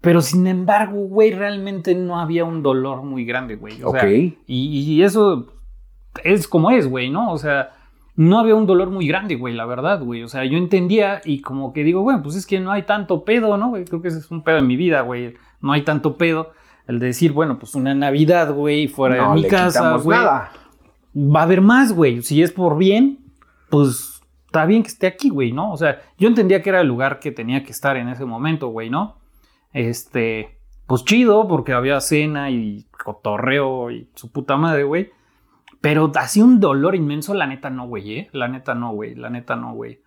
[0.00, 3.80] Pero sin embargo, güey, realmente no había un dolor muy grande, güey.
[3.84, 5.54] O sea, y, y eso
[6.24, 7.32] es como es, güey, ¿no?
[7.32, 7.70] O sea,
[8.16, 10.22] no había un dolor muy grande, güey, la verdad, güey.
[10.22, 13.24] O sea, yo entendía y como que digo, bueno, pues es que no hay tanto
[13.24, 13.84] pedo, ¿no, güey?
[13.84, 15.34] Creo que ese es un pedo en mi vida, güey.
[15.60, 16.52] No hay tanto pedo.
[16.86, 20.18] El de decir, bueno, pues una Navidad, güey, fuera no de mi le casa, güey.
[20.18, 20.50] nada.
[21.14, 22.22] Va a haber más, güey.
[22.22, 23.18] Si es por bien,
[23.68, 25.72] pues está bien que esté aquí, güey, ¿no?
[25.72, 28.68] O sea, yo entendía que era el lugar que tenía que estar en ese momento,
[28.68, 29.16] güey, ¿no?
[29.72, 35.10] Este, pues chido, porque había cena y cotorreo y su puta madre, güey.
[35.80, 38.30] Pero así un dolor inmenso, la neta no, güey, ¿eh?
[38.32, 40.00] La neta no, güey, la neta no, güey.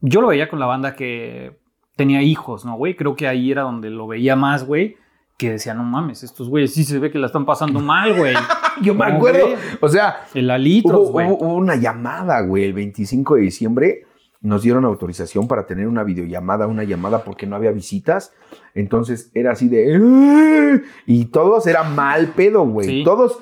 [0.00, 1.56] Yo lo veía con la banda que
[1.96, 2.94] tenía hijos, ¿no, güey?
[2.96, 4.96] Creo que ahí era donde lo veía más, güey.
[5.36, 8.34] Que decía, no mames, estos güeyes sí se ve que la están pasando mal, güey.
[8.82, 9.46] Yo me acuerdo.
[9.48, 9.56] güey.
[9.80, 11.26] O sea, El alitros, hubo, güey.
[11.28, 14.06] hubo- una llamada, güey, el 25 de diciembre.
[14.40, 18.32] Nos dieron autorización para tener una videollamada, una llamada porque no había visitas.
[18.74, 19.96] Entonces era así de.
[19.96, 22.86] "¡Ah!", Y todos era mal pedo, güey.
[22.88, 23.02] Sí.
[23.04, 23.38] Todos.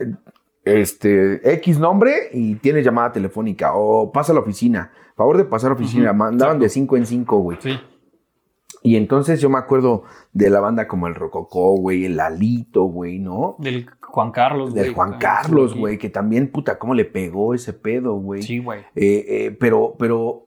[0.00, 0.12] eh,
[0.64, 3.74] Este, X nombre y tienes llamada telefónica.
[3.74, 4.90] O pasa a la oficina.
[5.14, 6.10] Favor de pasar a la oficina.
[6.10, 7.58] Ujú, Mandaban de 5 en 5, güey.
[7.60, 7.78] Sí.
[8.86, 10.02] Y entonces yo me acuerdo
[10.34, 13.56] de la banda como el Rococó, güey, el Alito, güey, ¿no?
[13.58, 14.84] Del Juan Carlos, güey.
[14.84, 18.42] Del Juan Carlos, güey, que también, puta, cómo le pegó ese pedo, güey.
[18.42, 18.80] Sí, güey.
[18.94, 20.44] Eh, eh, pero, pero,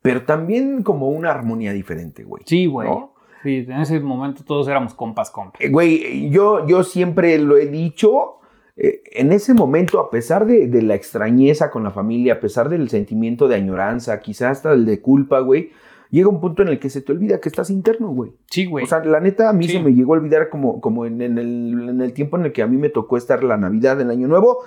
[0.00, 2.44] pero también como una armonía diferente, güey.
[2.46, 2.88] Sí, güey.
[2.88, 3.12] ¿no?
[3.42, 5.60] Sí, en ese momento todos éramos compas, compas.
[5.60, 8.38] Eh, Güey, yo, yo siempre lo he dicho,
[8.76, 12.70] eh, en ese momento, a pesar de, de la extrañeza con la familia, a pesar
[12.70, 15.72] del sentimiento de añoranza, quizás hasta el de culpa, güey,
[16.12, 18.32] llega un punto en el que se te olvida que estás interno, güey.
[18.50, 18.84] Sí, güey.
[18.84, 19.72] O sea, la neta, a mí Sí.
[19.72, 22.52] se me llegó a olvidar como, como en, en el, en el tiempo en el
[22.52, 24.58] que a mí me tocó estar la Navidad, el Año Nuevo.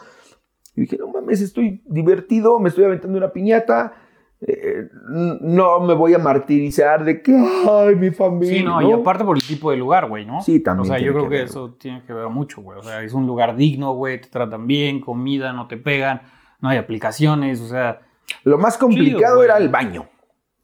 [0.76, 3.94] Y dije, no mames, estoy divertido, me estoy aventando una piñata.
[4.42, 4.90] eh,
[5.42, 8.58] no me voy a martirizar de que, ay, mi familia.
[8.58, 10.42] sí, no, y aparte por el tipo de lugar, güey, ¿no?
[10.42, 12.78] Sí, también O sea, yo creo que que, ver, eso tiene que ver mucho, güey.
[12.78, 16.22] O sea, es un lugar digno, güey, te tratan bien, comida, no te pegan,
[16.60, 18.02] no hay aplicaciones, o sea,
[18.44, 20.08] Lo más complicado era el baño.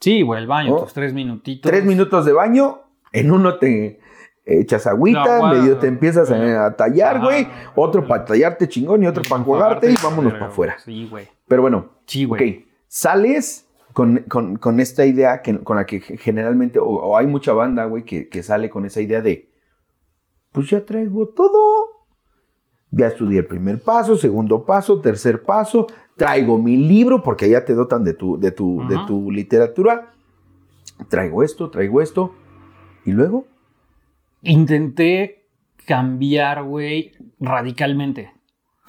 [0.02, 0.80] Sí, güey, el baño, ¿No?
[0.84, 1.72] tus tres minutitos.
[1.72, 2.82] Tres minutos de baño,
[3.14, 4.00] en uno te
[4.46, 6.52] echas agüita, No, medio te empiezas a, güey.
[6.52, 7.44] a tallar, Ajá, güey.
[7.46, 7.56] güey.
[7.76, 10.76] Otro para tallarte chingón y otro para enjuagarte y vámonos para afuera.
[10.84, 11.28] Sí, güey.
[11.48, 12.58] Pero bueno, Sí, güey.
[12.60, 17.28] Ok, sales con, con- con esta idea que, con la que generalmente, o, o hay
[17.28, 19.50] mucha banda, güey, que, que sale con esa idea de,
[20.52, 21.86] pues ya traigo todo.
[22.94, 27.74] Ya estudié el primer paso, segundo paso, tercer paso, traigo mi libro, porque ya te
[27.74, 30.12] dotan de tu, de tu, de tu literatura.
[31.10, 32.34] Traigo esto, traigo esto.
[33.06, 33.46] Y luego,
[34.44, 35.46] Intenté
[35.86, 38.32] cambiar, güey, radicalmente.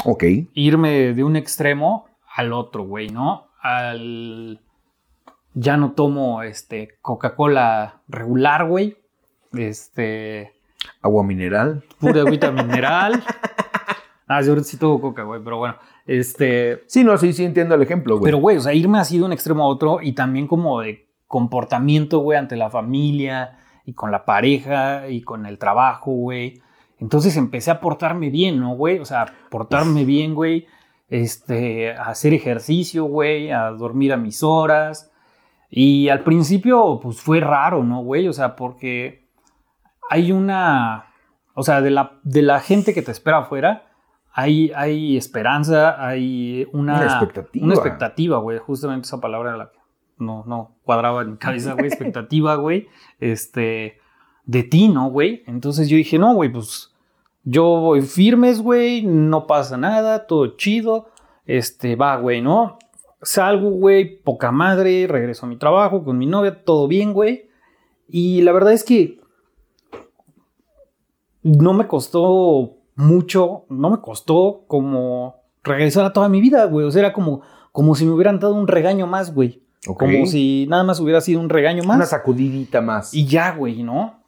[0.05, 0.25] ok,
[0.55, 3.49] irme de un extremo al otro, güey, ¿no?
[3.61, 4.61] Al.
[5.55, 8.97] Ya no tomo este Coca-Cola regular, güey.
[9.53, 10.53] Este.
[11.03, 11.85] agua mineral.
[12.01, 13.23] Pura agüita mineral.
[14.27, 15.77] Ah, yo ahorita sí tomo coca, güey, pero bueno.
[16.07, 16.83] Este.
[16.87, 18.25] Sí, no, sí, sí entiendo el ejemplo, güey.
[18.25, 21.09] Pero, güey, o sea, irme así de un extremo a otro y también como de
[21.27, 26.61] comportamiento, güey, ante la familia y con la pareja y con el trabajo, güey.
[26.99, 28.99] Entonces empecé a portarme bien, ¿no, güey?
[28.99, 30.67] O sea, portarme bien, güey.
[31.09, 35.13] Este, a hacer ejercicio, güey, a dormir a mis horas.
[35.69, 38.29] Y al principio, pues fue raro, ¿no, güey?
[38.29, 39.27] O sea, porque
[40.11, 41.07] hay una.
[41.55, 43.92] O sea, de la, de la gente que te espera afuera,
[44.33, 47.65] hay, hay esperanza, hay una, Una expectativa.
[47.65, 48.59] Una expectativa, güey.
[48.59, 49.79] Justamente esa palabra era la que
[50.19, 51.87] no, no cuadraba en mi cabeza, güey.
[51.89, 52.89] expectativa, güey.
[53.21, 53.99] Este,
[54.45, 55.43] de ti, ¿no, güey?
[55.47, 56.95] Entonces yo dije, no, güey, pues
[57.45, 59.03] yo voy firmes, güey.
[59.03, 61.11] No pasa nada, todo chido.
[61.45, 62.79] Este, va, güey, ¿no?
[63.21, 67.49] Salgo, güey, poca madre, regreso a mi trabajo con mi novia, todo bien, güey.
[68.09, 69.21] Y la verdad es que
[71.43, 76.87] no me costó mucho, no me costó como regresar a toda mi vida, güey.
[76.87, 77.43] O sea, era como,
[77.73, 79.63] como si me hubieran dado un regaño más, güey.
[79.85, 81.97] Como si nada más hubiera sido un regaño más.
[81.97, 83.13] Una sacudidita más.
[83.15, 84.21] Y ya, güey, ¿no?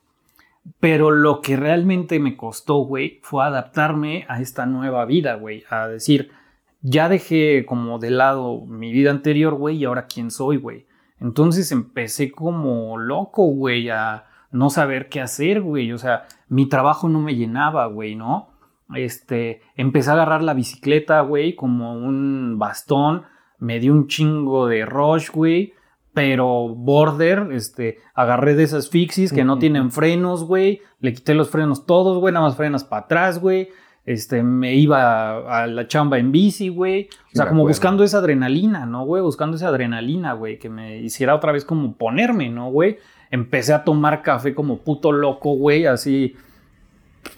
[0.81, 5.62] Pero lo que realmente me costó, güey, fue adaptarme a esta nueva vida, güey.
[5.70, 6.32] A decir,
[6.81, 10.86] ya dejé como de lado mi vida anterior, güey, y ahora quién soy, güey.
[11.20, 15.93] Entonces empecé como loco, güey, a no saber qué hacer, güey.
[15.93, 18.53] O sea, mi trabajo no me llenaba, güey, ¿no?
[18.94, 23.23] Este, empecé a agarrar la bicicleta, güey, como un bastón.
[23.59, 25.73] Me dio un chingo de rush, güey
[26.15, 31.51] pero border, este, agarré de esas fixies que no tienen frenos, güey, le quité los
[31.51, 33.70] frenos todos, güey, nada más frenas para atrás, güey,
[34.06, 38.86] este, me iba a, la chamba en bici, güey, o sea, como buscando esa adrenalina,
[38.86, 39.23] ¿no, güey?
[39.23, 42.98] Buscando esa adrenalina, güey, que me hiciera otra vez como ponerme, ¿no, güey?
[43.35, 46.36] empecé a tomar café como puto loco, güey, así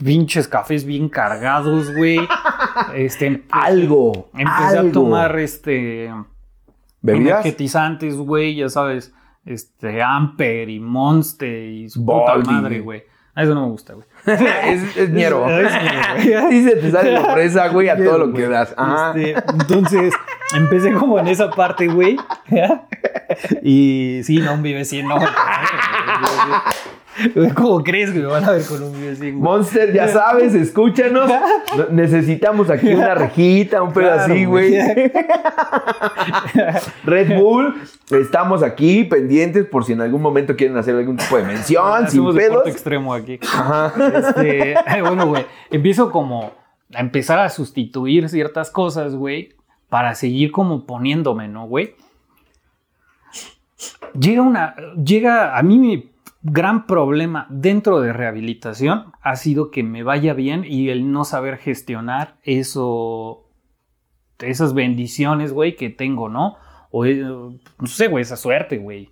[0.05, 2.19] pinches cafés bien cargados, güey.
[2.95, 4.29] Este, Algo.
[4.35, 4.89] empecé algo.
[4.91, 6.13] a tomar este
[7.01, 7.41] ¿Bebidas?
[7.41, 9.15] energetizantes, güey, ya sabes,
[9.47, 12.41] este Amper y Monster y su Baldi.
[12.43, 13.03] puta madre, güey.
[13.35, 14.07] A eso no me gusta, güey.
[14.27, 15.45] es, es ñero.
[15.47, 18.75] Así se te sale la presa, güey, a todo lo que das.
[18.77, 19.13] Ajá.
[19.15, 20.15] Este, entonces,
[20.55, 22.17] empecé como en esa parte, güey.
[23.63, 25.17] Y sí, no, vive 100, no.
[25.17, 25.29] güey.
[27.55, 29.17] ¿Cómo crees que me van a ver con un 100?
[29.19, 29.33] güey?
[29.33, 31.29] Monster, ya sabes, escúchanos.
[31.77, 34.75] No- Necesitamos aquí una rejita, un pedo Claro, así, güey.
[37.05, 37.75] Red Bull,
[38.11, 42.35] estamos aquí pendientes por si en algún momento quieren hacer algún tipo de mención, sin
[42.35, 42.67] pedos.
[42.67, 43.39] extremo aquí.
[43.43, 43.93] Ajá.
[44.19, 46.53] Este, bueno, güey, empiezo como
[46.95, 49.55] a empezar a sustituir ciertas cosas, güey,
[49.89, 51.95] para seguir como poniéndome, ¿no, güey?
[54.19, 56.11] Llega una, llega, a mí mi
[56.53, 61.57] gran problema dentro de rehabilitación ha sido que me vaya bien y el no saber
[61.59, 63.49] gestionar eso,
[64.39, 66.57] esas bendiciones, güey, que tengo, ¿no?
[66.91, 69.11] O, eh, no sé, güey, esa suerte, güey.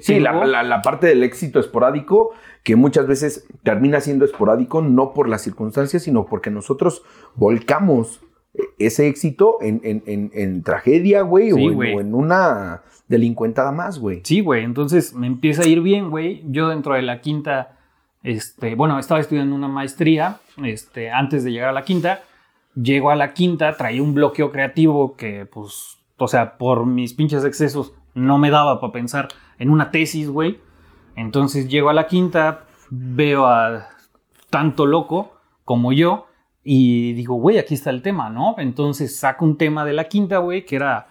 [0.00, 0.44] Sí, la, tengo.
[0.46, 2.30] la- la parte del éxito esporádico,
[2.64, 7.02] que muchas veces termina siendo esporádico, no por las circunstancias, sino porque nosotros
[7.34, 8.20] volcamos
[8.78, 11.94] ese éxito en, en- en- en tragedia, güey, Sí, o, en- güey.
[11.94, 12.82] o en una
[13.12, 14.22] delincuentada más, güey.
[14.24, 16.42] Sí, güey, entonces me empieza a ir bien, güey.
[16.46, 17.76] Yo dentro de la quinta,
[18.22, 22.22] este, bueno, estaba estudiando una maestría, este, antes de llegar a la quinta,
[22.74, 27.44] llego a la quinta, traía un bloqueo creativo que, pues, o sea, por mis pinches
[27.44, 29.28] excesos no me daba para pensar
[29.58, 30.58] en una tesis, güey.
[31.14, 33.88] Entonces llego a la quinta, veo a
[34.48, 35.34] tanto loco
[35.66, 36.28] como yo
[36.64, 38.54] y digo, güey, aquí está el tema, ¿no?
[38.56, 41.08] Entonces saco un tema de la quinta, güey, que era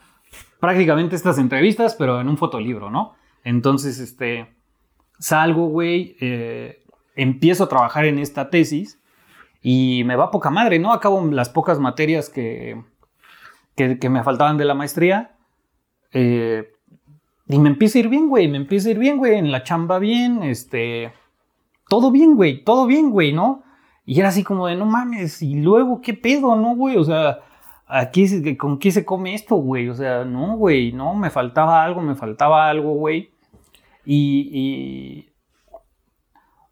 [0.61, 3.15] prácticamente estas entrevistas, pero en un fotolibro, ¿no?
[3.43, 4.55] Entonces, este,
[5.19, 6.83] salgo, güey, eh,
[7.15, 9.01] empiezo a trabajar en esta tesis
[9.61, 10.93] y me va poca madre, ¿no?
[10.93, 12.81] Acabo las pocas materias que,
[13.75, 15.35] que, me faltaban de la maestría.
[16.13, 16.71] eh,
[17.51, 19.63] y me empieza a ir bien, güey, me empieza a ir bien, güey, en la
[19.63, 21.11] chamba bien, este,
[21.89, 23.63] todo bien, güey, todo bien, güey, ¿no?
[24.05, 26.95] Y era así como de, no mames, y luego, ¿qué pedo, no, güey?
[26.95, 27.39] O sea,
[27.91, 29.89] ¿a qué se- ¿con qué se come esto, güey?
[29.89, 33.31] O sea, no, güey, no, me faltaba algo, me faltaba algo, güey.
[34.05, 35.29] Y, y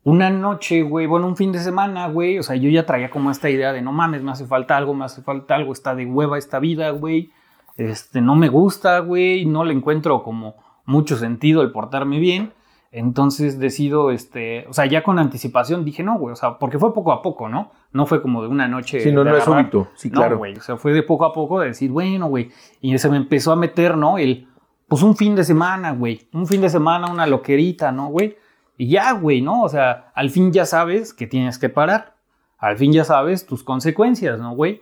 [0.04, 3.30] una noche, güey, bueno, un fin de semana, güey, o sea, yo ya traía como
[3.32, 6.06] esta idea de, no mames, me hace falta algo, me hace falta algo, está de
[6.06, 7.32] hueva esta vida, güey.
[7.78, 10.56] Este, no me gusta, güey, no le encuentro como
[10.86, 12.54] mucho sentido el portarme bien.
[12.92, 16.92] Entonces decido, este, o sea, ya con anticipación dije, no, güey, o sea, porque fue
[16.94, 17.72] poco a poco, ¿no?
[17.92, 19.00] No fue como de una noche.
[19.00, 19.90] Sí, no, no es súbito.
[19.96, 20.40] Sí, No, claro.
[20.40, 22.50] güey, o sea, fue de poco a poco de decir, bueno, güey,
[22.82, 24.18] y se me empezó a meter, ¿no?
[24.18, 24.48] El,
[24.88, 28.38] pues un fin de semana, güey, un fin de semana, una loquerita, ¿no, güey?
[28.76, 29.62] Y ya, güey, ¿no?
[29.62, 32.16] O sea, al fin ya sabes que tienes que parar.
[32.58, 34.82] Al fin ya sabes tus consecuencias, ¿no, güey?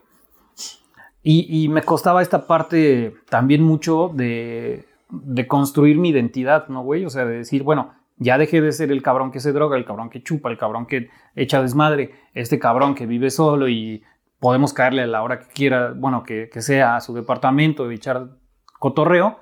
[1.23, 7.05] Y, y me costaba esta parte también mucho de, de construir mi identidad, ¿no, güey?
[7.05, 9.85] O sea, de decir, bueno, ya dejé de ser el cabrón que se droga, el
[9.85, 14.03] cabrón que chupa, el cabrón que echa desmadre, este cabrón que vive solo y
[14.39, 17.95] podemos caerle a la hora que quiera, bueno, que, que sea a su departamento y
[17.95, 18.29] echar
[18.79, 19.39] cotorreo.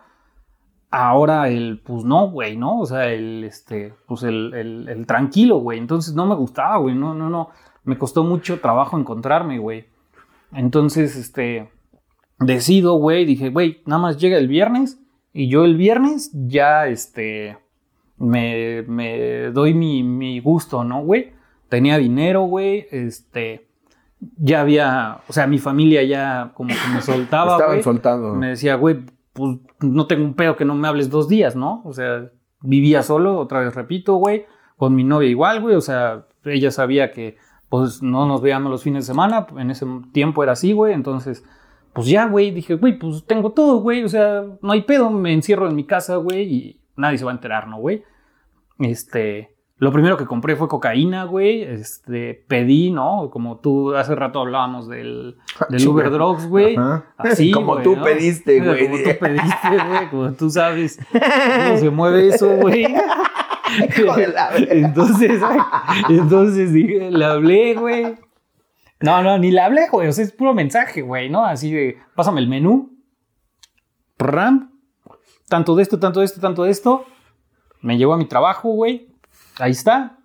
[0.91, 2.79] Ahora el, pues no, güey, ¿no?
[2.79, 5.79] O sea, el, este, pues el, el, el tranquilo, güey.
[5.79, 7.49] Entonces no me gustaba, güey, no, no, no.
[7.83, 9.87] Me costó mucho trabajo encontrarme, güey.
[10.53, 11.69] Entonces, este,
[12.39, 15.01] decido, güey, dije, güey, nada más llega el viernes
[15.37, 17.57] y yo el viernes ya, este,
[18.17, 21.33] me, me doy mi, mi gusto, ¿no, güey?
[21.67, 23.67] Tenía dinero, güey, este,
[24.37, 27.83] ya había, o sea, mi familia ya como que me soltaba, Estaban güey.
[27.83, 28.33] soltando.
[28.33, 29.01] Me decía, güey,
[29.33, 31.81] pues no tengo un pedo que no me hables dos días, ¿no?
[31.83, 32.31] O sea,
[32.61, 34.45] vivía solo, otra vez repito, güey,
[34.77, 37.35] con mi novia igual, güey, o sea, ella sabía que
[37.67, 41.43] pues no nos veíamos los fines de semana, en ese tiempo era así, güey, entonces,
[41.95, 45.31] pues ya, güey, dije, güey, pues tengo todo, güey, o sea, no hay pedo, me
[45.31, 48.03] encierro en mi casa, güey, y nadie se va a enterar, ¿no, güey?
[48.79, 53.29] Este, lo primero que compré fue cocaína, güey, este, pedí, ¿no?
[53.31, 55.37] Como tú hace rato hablábamos del,
[55.69, 55.91] del Chinga.
[55.93, 56.75] Uber Drugs, güey.
[57.17, 58.03] Así, Como güey, tú ¿no?
[58.03, 59.03] pediste, Como güey.
[59.03, 60.09] tú pediste, güey.
[60.09, 62.85] Como tú sabes cómo se mueve eso, güey.
[64.69, 65.41] Entonces,
[66.09, 68.15] entonces dije, le hablé, güey.
[69.01, 70.07] No, no, ni le hablé, güey.
[70.07, 71.45] O sea, es puro mensaje, güey, ¿no?
[71.45, 72.97] Así de, pásame el menú.
[74.17, 74.71] Ram.
[75.49, 77.05] Tanto de esto, tanto de esto, tanto de esto.
[77.81, 79.09] Me llevo a mi trabajo, güey.
[79.59, 80.17] Ahí está.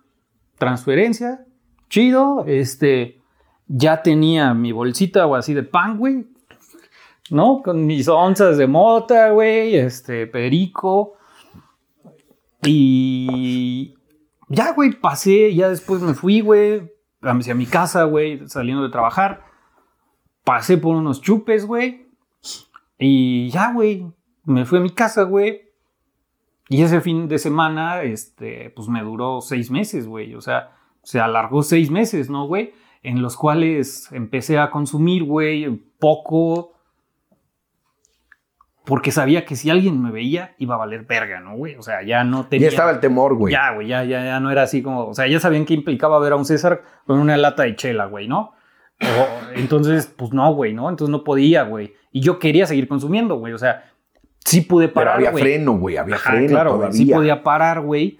[0.57, 1.45] Transferencia.
[1.89, 2.45] Chido.
[2.47, 3.21] Este.
[3.67, 6.27] Ya tenía mi bolsita o así de pan, güey.
[7.29, 7.61] ¿No?
[7.63, 9.75] Con mis onzas de mota, güey.
[9.75, 11.17] Este, perico.
[12.63, 13.95] Y
[14.49, 16.91] ya, güey, pasé, ya después me fui, güey,
[17.21, 19.45] hacia mi casa, güey, saliendo de trabajar.
[20.43, 22.07] Pasé por unos chupes, güey.
[22.97, 24.11] Y ya, güey,
[24.43, 25.69] me fui a mi casa, güey.
[26.69, 30.35] Y ese fin de semana, este, pues me duró seis meses, güey.
[30.35, 32.73] O sea, se alargó seis meses, ¿no, güey?
[33.03, 35.69] En los cuales empecé a consumir, güey,
[35.99, 36.73] poco.
[38.91, 41.75] Porque sabía que si alguien me veía, iba a valer verga, ¿no, güey?
[41.75, 42.67] O sea, ya no tenía.
[42.67, 43.53] Ya estaba el temor, güey.
[43.53, 45.05] Ya, güey, ya, ya, ya no era así como.
[45.07, 48.07] O sea, ya sabían que implicaba ver a un César con una lata de chela,
[48.07, 48.51] güey, ¿no?
[49.01, 50.89] O- entonces, pues no, güey, ¿no?
[50.89, 51.93] Entonces no podía, güey.
[52.11, 53.53] Y yo quería seguir consumiendo, güey.
[53.53, 53.85] O sea,
[54.43, 55.41] sí pude Pero parar, había güey.
[55.41, 55.95] freno, güey.
[55.95, 56.91] Había Ajá, freno claro, todavía.
[56.91, 58.17] sí podía parar, güey.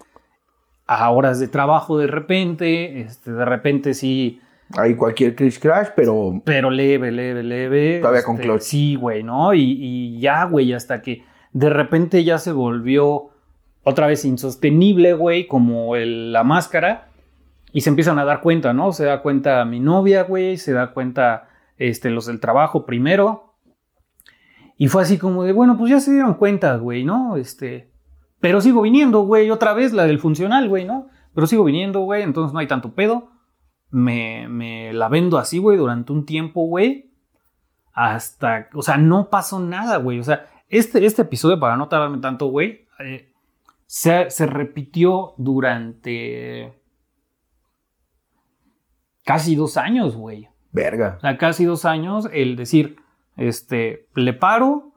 [0.86, 4.40] A horas de trabajo de repente, este, de repente sí,
[4.76, 7.98] Hay cualquier crash crash, pero pero leve, leve, leve.
[8.00, 8.60] Todavía con este, clutch.
[8.62, 9.52] Sí, güey, ¿no?
[9.54, 13.30] Y, y ya, güey, hasta que de repente ya se volvió
[13.84, 17.08] otra vez insostenible, güey, como el- la máscara.
[17.72, 18.92] Y se empiezan a dar cuenta, ¿no?
[18.92, 23.54] Se da cuenta mi novia, güey, se da cuenta este, los del trabajo primero.
[24.76, 27.36] Y fue así como de, bueno, pues ya se dieron cuenta, güey, ¿no?
[27.36, 27.90] Este,
[28.40, 31.08] pero sigo viniendo, güey, otra vez la del funcional, güey, ¿no?
[31.34, 33.30] Pero sigo viniendo, güey, entonces no hay tanto pedo.
[33.92, 37.10] Me, me la vendo así, güey, durante un tiempo, güey.
[37.92, 40.18] Hasta, o sea, no pasó nada, güey.
[40.18, 43.30] O sea, este, este episodio, para no tardarme tanto, güey, eh,
[43.86, 46.72] se, se repitió durante
[49.24, 50.48] casi dos años, güey.
[50.72, 51.14] verga.
[51.18, 52.96] O sea, casi dos años el decir,
[53.36, 54.92] este, le paro.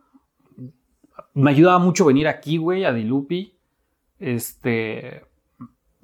[1.34, 3.58] Me ayudaba mucho venir aquí, güey, a Dilupi.
[4.20, 5.26] Este,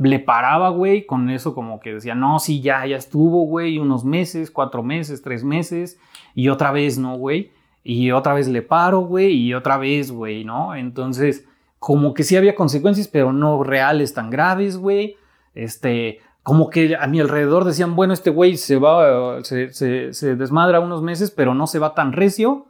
[0.09, 4.03] le paraba, güey, con eso como que decía, no, sí, ya, ya estuvo, güey, unos
[4.03, 5.99] meses, cuatro meses, tres meses,
[6.33, 7.51] y otra vez, no, güey.
[7.83, 10.75] Y otra vez le paro, güey, y otra vez, güey, ¿no?
[10.75, 11.47] Entonces,
[11.79, 15.17] como que sí había consecuencias, pero no reales tan graves, güey.
[15.55, 20.35] Este, como que a mi alrededor decían, bueno, este güey se va, se, se, se
[20.35, 22.67] desmadra unos meses, pero no se va tan recio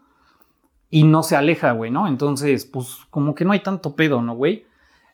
[0.90, 2.08] y no se aleja, güey, ¿no?
[2.08, 4.66] Entonces, pues como que no hay tanto pedo, ¿no, güey?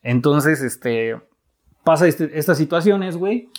[0.04, 1.18] Entonces, este,
[1.88, 3.50] pasa este- estas situaciones, güey,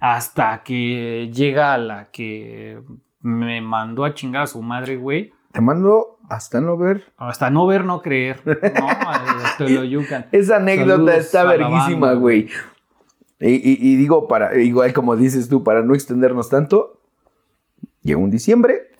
[0.00, 2.78] hasta que llega la que
[3.20, 5.32] me mandó a chingar a su madre, güey.
[5.52, 7.12] Te mando hasta no ver.
[7.16, 8.52] Hasta no ver, no creer, ¿no?
[8.88, 10.26] Hasta lo yucan.
[10.32, 12.48] Esa anécdota Saludos está verguísima, güey.
[13.40, 17.00] Y, y- y digo, para, igual como dices tú, para no extendernos tanto,
[18.02, 18.90] llegó un diciembre.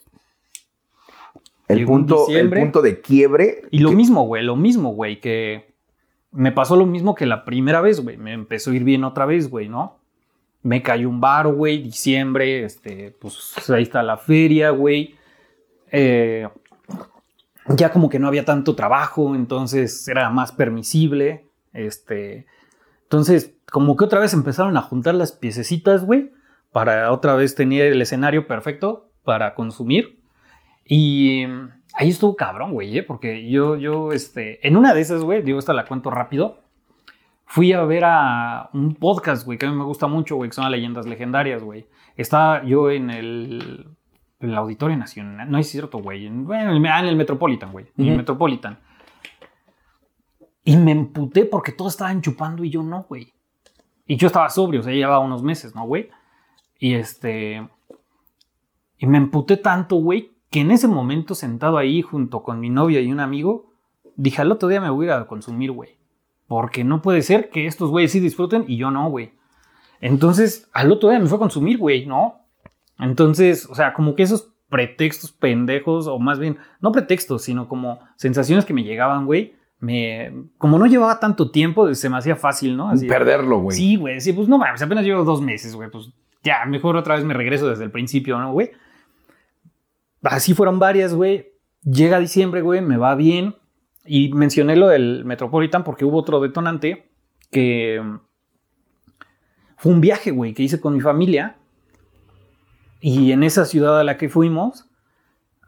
[1.66, 2.60] El, Llegó punto, diciembre.
[2.60, 3.62] el punto de quiebre.
[3.70, 5.73] Y lo que- mismo, güey, lo mismo, güey, que
[6.34, 8.16] me pasó lo mismo que la primera vez, güey.
[8.16, 9.98] Me empezó a ir bien otra vez, güey, ¿no?
[10.62, 15.14] Me cayó un bar, güey, diciembre, este, pues ahí está la feria, güey.
[15.92, 16.48] Eh,
[17.68, 22.46] ya como que no había tanto trabajo, entonces era más permisible, este.
[23.04, 26.32] Entonces, como que otra vez empezaron a juntar las piececitas, güey,
[26.72, 30.18] para otra vez tener el escenario perfecto para consumir.
[30.84, 31.44] Y
[31.94, 33.02] ahí estuvo cabrón, güey, ¿eh?
[33.02, 36.60] porque yo, yo, este, en una de esas, güey, digo, esta la cuento rápido.
[37.46, 40.54] Fui a ver a un podcast, güey, que a mí me gusta mucho, güey, que
[40.54, 41.86] son leyendas legendarias, güey.
[42.16, 43.86] Estaba yo en el,
[44.40, 47.70] en el Auditorio Nacional, no es cierto, güey, en, en el, ah, en el Metropolitan,
[47.70, 48.16] güey, en el.
[48.16, 48.78] Metropolitan.
[50.64, 53.32] Y me emputé porque todos estaban chupando y yo no, güey.
[54.06, 56.08] Y yo estaba sobrio, o sea, ya llevaba unos meses, ¿no, güey?
[56.78, 57.68] Y este.
[58.96, 63.00] Y me emputé tanto, güey, que en ese momento, sentado ahí junto con mi novia
[63.00, 63.72] y un amigo,
[64.14, 65.98] dije, al otro día me voy a ir a consumir, güey.
[66.46, 69.32] Porque no puede ser que estos güeyes sí disfruten y yo no, güey.
[70.00, 72.46] Entonces, al otro día me fue a consumir, güey, ¿no?
[73.00, 77.98] Entonces, o sea, como que esos pretextos pendejos, o más bien, no pretextos, sino como
[78.14, 80.32] sensaciones que me llegaban, güey, me.
[80.56, 82.90] Como no llevaba tanto tiempo, se me hacía fácil, ¿no?
[82.90, 83.76] Así, Perderlo, güey.
[83.76, 84.20] Sí, güey.
[84.20, 85.90] Sí, pues no mames, apenas llevo dos meses, güey.
[85.90, 86.12] Pues
[86.44, 88.70] ya, mejor otra vez me regreso desde el principio, ¿no, güey?
[90.24, 91.52] Así fueron varias, güey.
[91.82, 93.56] Llega diciembre, güey, me va bien.
[94.06, 97.10] Y mencioné lo del Metropolitan porque hubo otro detonante
[97.50, 98.18] que mm,
[99.76, 101.56] fue un viaje, güey, que hice con mi familia.
[103.00, 104.86] Y en esa ciudad a la que fuimos,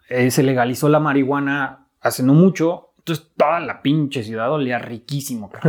[0.08, 2.94] eh, se legalizó la marihuana hace no mucho.
[2.98, 5.50] Entonces toda la pinche ciudad olía riquísimo.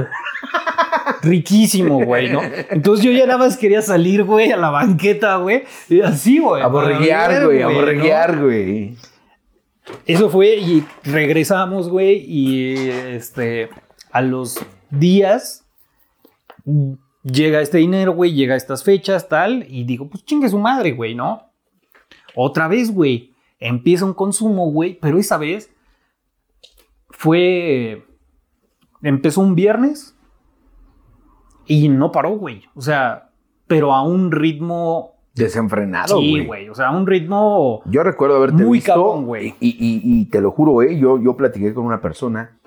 [1.21, 2.41] riquísimo, güey, ¿no?
[2.69, 5.63] Entonces yo ya nada más quería salir, güey, a la banqueta, güey.
[5.89, 6.61] Y así, güey.
[6.61, 8.95] A borreguear, güey, a güey.
[10.05, 13.69] Eso fue y regresamos, güey, y este,
[14.11, 15.65] a los días
[17.23, 20.91] llega este dinero, güey, llega a estas fechas, tal, y digo, pues chingue su madre,
[20.91, 21.51] güey, ¿no?
[22.35, 25.69] Otra vez, güey, empieza un consumo, güey, pero esa vez
[27.09, 28.05] fue,
[29.01, 30.16] empezó un viernes
[31.67, 32.63] Y no paró, güey.
[32.75, 33.29] O sea,
[33.67, 36.67] pero a un ritmo Desenfrenado, sí, güey.
[36.69, 39.21] O sea, a un ritmo Yo recuerdo haberte Muy visto.
[39.21, 39.53] güey.
[39.59, 42.57] Y, y- y te lo juro, eh, yo, yo platiqué con una persona.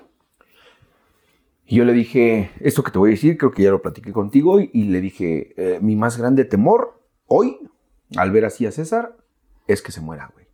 [1.65, 4.11] Y yo le dije, esto que te voy a decir, creo que ya lo platiqué
[4.13, 4.59] contigo.
[4.59, 7.57] Y, y le dije, eh, mi más grande temor hoy,
[8.17, 9.15] al ver así a César,
[9.67, 10.47] es que se muera, güey.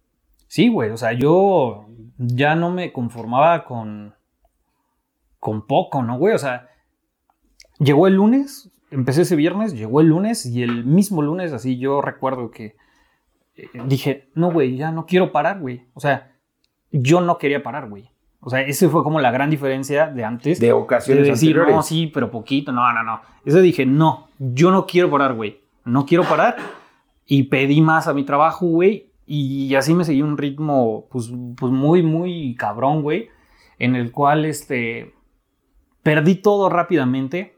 [0.47, 0.91] Sí, güey.
[0.91, 1.85] O sea, yo
[2.17, 4.13] ya no me conformaba con,
[5.39, 6.33] con poco, ¿no, güey?
[6.35, 6.69] O sea,
[7.79, 12.01] llegó el lunes, empecé ese viernes, llegó el lunes y el mismo lunes, así yo
[12.01, 12.75] recuerdo que
[13.55, 15.85] eh, dije, no, güey, ya no quiero parar, güey.
[15.93, 16.35] O sea,
[16.91, 18.09] yo no quería parar, güey.
[18.39, 20.59] O sea, ese fue como la gran diferencia de antes.
[20.59, 21.75] De ocasiones de decir, anteriores.
[21.75, 22.71] no, sí, pero poquito.
[22.71, 23.21] No, no, no.
[23.43, 25.59] Ese dije, no, yo no quiero parar, güey.
[25.85, 26.55] No quiero parar.
[27.25, 29.11] Y pedí más a mi trabajo, güey.
[29.25, 33.29] Y así me seguí un ritmo, pues, pues muy, muy cabrón, güey.
[33.79, 35.13] En el cual, este,
[36.03, 37.56] perdí todo rápidamente.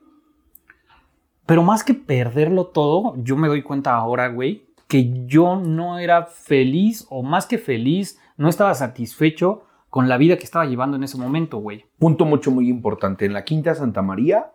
[1.50, 6.26] Pero más que perderlo todo, yo me doy cuenta ahora, güey, que yo no era
[6.28, 11.04] feliz, o más que feliz, no estaba satisfecho con la vida que estaba llevando en
[11.04, 11.86] ese momento, güey.
[11.98, 13.26] Punto mucho, muy importante.
[13.26, 14.52] En la Quinta Santa María,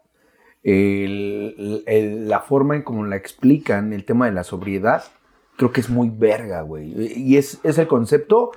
[0.63, 5.03] el- el- la forma en cómo la explican el tema de la sobriedad,
[5.57, 6.95] creo que es muy verga, güey.
[7.17, 8.53] Y es, es el concepto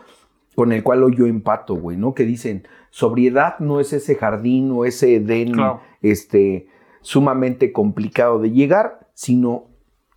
[0.56, 2.14] con el cual yo empato, güey, ¿no?
[2.14, 5.82] Que dicen, sobriedad no es ese jardín o ese Edén Claro.
[6.02, 6.68] este,
[7.08, 9.70] sumamente complicado de llegar, sino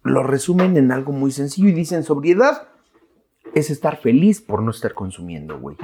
[0.03, 2.67] lo resumen en algo muy sencillo y dicen, sobriedad
[3.55, 5.77] es estar feliz por no estar consumiendo, güey.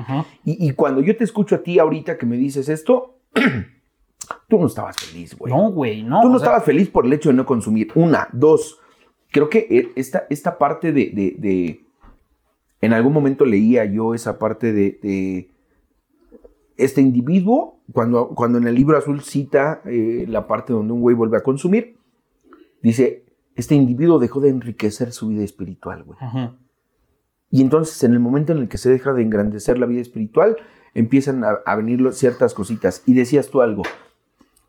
[0.44, 3.20] Y, y cuando yo te escucho a ti ahorita que me dices esto,
[4.48, 5.52] tú no estabas feliz, güey.
[5.52, 6.22] No, güey, no.
[6.22, 7.92] tú no sea, estabas feliz por el hecho de no consumir.
[7.94, 8.80] Una, dos.
[9.30, 11.80] Creo que e- esta, esta parte de, de- de-
[12.80, 15.50] En algún momento leía yo esa parte de, de
[16.76, 21.14] este individuo, cuando, cuando en el libro azul cita eh, la parte donde un güey
[21.14, 21.96] vuelve a consumir,
[22.82, 23.24] dice,
[23.54, 26.18] este individuo dejó de enriquecer su vida espiritual, güey.
[26.20, 26.56] Ajá.
[27.50, 30.56] Y entonces en el momento en el que se deja de engrandecer la vida espiritual,
[30.94, 33.02] empiezan a, a venir ciertas cositas.
[33.06, 33.82] Y decías tú algo,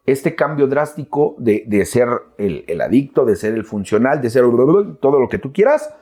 [0.07, 2.07] este cambio drástico de, de ser
[2.37, 4.43] el, el adicto, de ser el funcional, de ser
[5.01, 5.93] todo lo que tú quieras,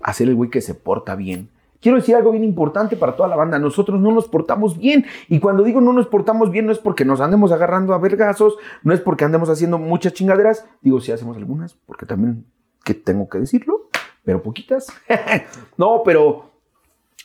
[0.00, 1.50] a ser el güey que se porta bien.
[1.80, 3.58] Quiero decir algo bien importante para toda la banda.
[3.58, 5.06] Nosotros no nos portamos bien.
[5.28, 8.56] Y cuando digo no nos portamos bien, no es porque nos andemos agarrando a vergazos,
[8.82, 10.66] no es porque andemos haciendo muchas chingaderas.
[10.82, 12.44] Digo, sí hacemos algunas, porque también
[12.84, 13.88] que tengo que decirlo,
[14.24, 14.88] pero poquitas.
[15.76, 16.50] no, pero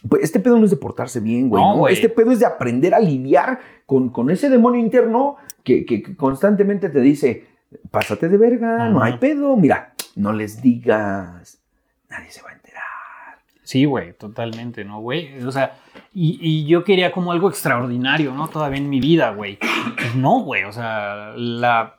[0.08, 1.64] pues, este pedo no es de portarse bien, güey.
[1.64, 1.88] No.
[1.88, 6.16] Este pedo es de aprender a lidiar con, con ese demonio interno que, que- que
[6.16, 7.48] constantemente te dice,
[7.90, 9.56] pásate de verga, no hay pedo.
[9.58, 11.60] Mira, no les digas,
[12.10, 12.63] nadie se va a.
[13.74, 15.44] Sí, güey, totalmente, ¿no, güey?
[15.44, 15.80] O sea,
[16.14, 18.48] y, yo quería como algo extraordinario, ¿no?
[18.48, 19.58] Todavía en mi vida, güey.
[19.96, 21.96] Pues no, güey, o sea, la...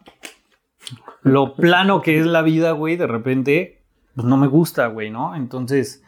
[1.23, 3.83] Lo plano que es la vida, güey, de repente,
[4.15, 5.35] pues no me gusta, güey, ¿no?
[5.35, 6.05] Entonces,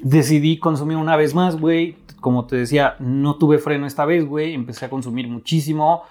[0.00, 1.96] decidí consumir una vez más, güey.
[2.20, 4.54] Como te decía, no tuve freno esta vez, güey.
[4.54, 6.04] Empecé a consumir muchísimo.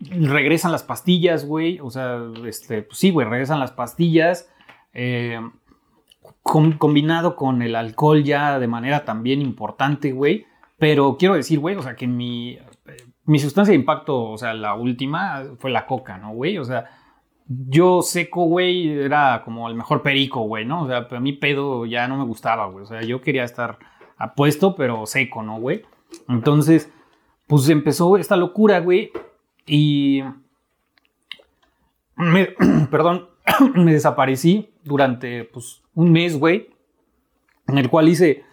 [0.00, 1.80] Regresan las pastillas, güey.
[1.80, 4.50] O sea, este, pues sí, güey, regresan las pastillas.
[4.92, 5.40] Eh,
[6.48, 10.46] com- combinado con el alcohol ya de manera también importante, güey.
[10.78, 12.58] Pero quiero decir, güey, o sea, que mi,
[13.24, 16.56] mi sustancia de impacto, o sea, la última fue la coca, ¿no, güey?
[16.58, 16.86] O sea,
[17.46, 20.84] yo seco, güey, era como el mejor perico, güey, ¿no?
[20.84, 22.84] O sea, a mí pedo ya no me gustaba, güey.
[22.84, 23.78] O sea, yo quería estar
[24.16, 25.82] apuesto, pero seco, ¿no, güey?
[26.28, 26.90] Entonces,
[27.46, 29.10] pues empezó esta locura, güey.
[29.66, 30.22] Y...
[32.16, 32.46] Me,
[32.90, 33.28] perdón,
[33.74, 36.70] me desaparecí durante, pues, un mes, güey.
[37.68, 38.44] En el cual hice,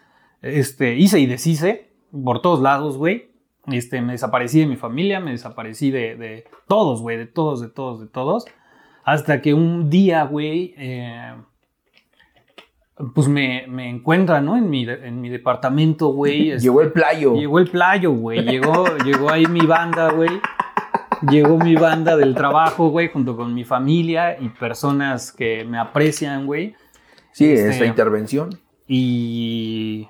[0.41, 1.89] este, hice y deshice
[2.23, 3.29] por todos lados, güey.
[3.67, 7.69] Este, me desaparecí de mi familia, me desaparecí de, de todos, güey, de todos, de
[7.69, 8.45] todos, de todos.
[9.03, 11.33] Hasta que un día, güey, eh,
[13.13, 14.57] pues me, me encuentran, ¿no?
[14.57, 16.51] En mi, en mi departamento, güey.
[16.51, 17.35] este, Llegó el playo.
[17.35, 18.43] Llegó el playo, güey.
[18.43, 20.29] Llegó, llegó ahí mi banda, güey.
[21.29, 26.45] Llegó mi banda del trabajo, güey, junto con mi familia y personas que me aprecian,
[26.45, 26.75] güey.
[27.31, 28.49] sí, este- esta intervención.
[28.87, 30.07] Y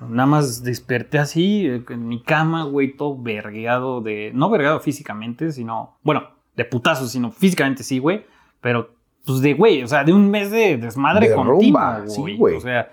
[0.00, 4.30] nada más desperté así, en mi cama, güey, todo vergueado de...
[4.34, 5.96] No vergueado físicamente, sino...
[6.02, 8.24] Bueno, de putazo, sino físicamente sí, güey.
[8.60, 8.90] Pero,
[9.26, 11.34] pues de, güey, o sea, de un mes de desmadre De
[12.08, 12.56] sí, güey.
[12.56, 12.90] O sea,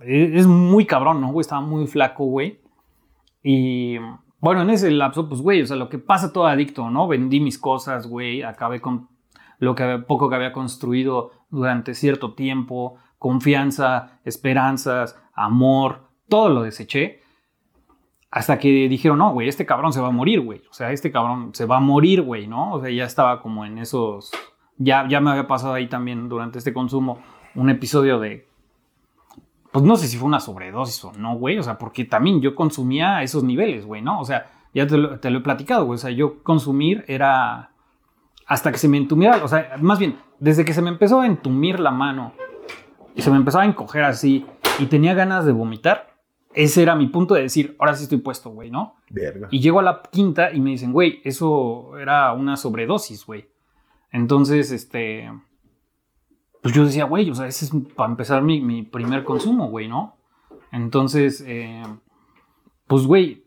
[0.00, 1.42] e- es muy cabrón, ¿no, güey?
[1.42, 2.58] Estaba muy flaco, güey.
[3.42, 3.96] Y
[4.42, 7.08] bueno, en ese lapso, pues, güey, o sea, lo que pasa todo adicto, ¿no?
[7.08, 9.08] Vendí mis cosas, güey, acabé con
[9.58, 17.22] lo que poco que había construido durante cierto tiempo, confianza, esperanzas, amor, todo lo deseché.
[18.30, 20.62] Hasta que dijeron, no, güey, este cabrón se va a morir, güey.
[20.70, 22.74] O sea, este cabrón se va a morir, güey, ¿no?
[22.74, 24.32] O sea, ya estaba como en esos
[24.78, 27.22] ya, ya me había pasado ahí también durante este consumo
[27.54, 28.48] un episodio de.
[29.72, 31.58] Pues no sé si fue una sobredosis o no, güey.
[31.58, 34.20] O sea, porque también yo consumía a esos niveles, güey, ¿no?
[34.20, 35.96] O sea, ya te lo, te lo he platicado, güey.
[35.96, 37.70] O sea, yo consumir era.
[38.46, 39.42] Hasta que se me entumiera.
[39.42, 42.32] O sea, más bien, desde que se me empezó a entumir la mano
[43.14, 44.44] y se me empezó a encoger así
[44.78, 46.14] y tenía ganas de vomitar,
[46.54, 48.96] ese era mi punto de decir, ahora sí estoy puesto, güey, ¿no?
[49.10, 49.48] Verga.
[49.50, 53.48] Y llego a la quinta y me dicen, güey, eso era una sobredosis, güey.
[54.10, 55.30] Entonces, este.
[56.62, 59.88] Pues yo decía, güey, o sea, ese es para empezar mi, mi primer consumo, güey,
[59.88, 60.16] ¿no?
[60.70, 61.82] Entonces, eh,
[62.86, 63.44] pues, güey.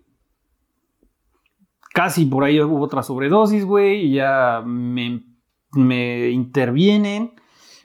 [1.94, 5.24] Casi por ahí hubo otra sobredosis, güey, y ya me,
[5.72, 7.32] me intervienen,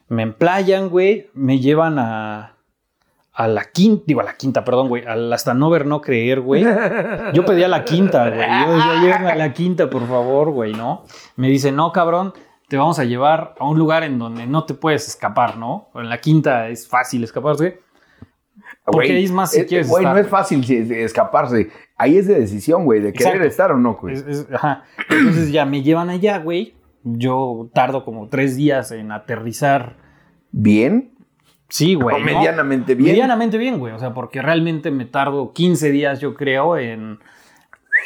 [0.09, 2.57] me emplayan, güey, me llevan a,
[3.33, 6.65] a la quinta, digo a la quinta, perdón, güey, hasta no ver, no creer, güey.
[7.35, 8.41] Yo pedía la quinta, güey.
[8.67, 11.05] Yo decía, a la quinta, por favor, güey, ¿no?
[11.37, 12.35] Me dice, no, cabrón,
[12.71, 15.89] te vamos a llevar a un lugar en donde no te puedes escapar, ¿no?
[15.97, 17.81] En la quinta es fácil escaparse.
[18.85, 21.71] Porque ahí es más si eh, quieres Güey, estar, no es fácil escaparse.
[21.97, 23.49] Ahí es de decisión, güey, de querer Exacto.
[23.49, 24.15] estar o no, güey.
[24.15, 24.85] Es- es- ajá.
[25.11, 26.75] Entonces ya me llevan allá, güey.
[27.03, 29.97] Yo tardo como tres días en aterrizar.
[30.53, 31.13] Bien,
[31.69, 32.15] Sí, güey.
[32.17, 32.25] o ¿no?
[32.25, 33.11] medianamente bien.
[33.13, 33.93] Medianamente bien, güey.
[33.95, 37.19] O sea, porque realmente me tardo 15 días, yo creo, en.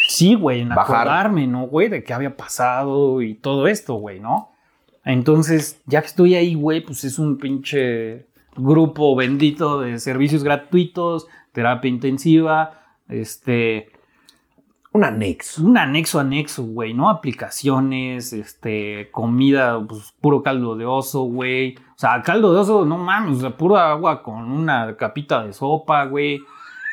[0.09, 0.97] Sí, güey, en Bajar.
[1.09, 1.89] acordarme, ¿no, güey?
[1.89, 4.54] De qué había pasado y todo esto, güey, ¿no?
[5.05, 8.27] Entonces, ya que estoy ahí, güey, pues es un pinche
[8.57, 13.91] grupo bendito de servicios gratuitos, terapia intensiva, este.
[14.93, 15.65] Un anexo.
[15.65, 17.11] Un anexo anexo, güey, ¿no?
[17.11, 21.75] Aplicaciones, este, comida, pues puro caldo de oso, güey.
[21.77, 25.53] O sea, caldo de oso, no mames, o sea, puro agua con una capita de
[25.53, 26.41] sopa, güey.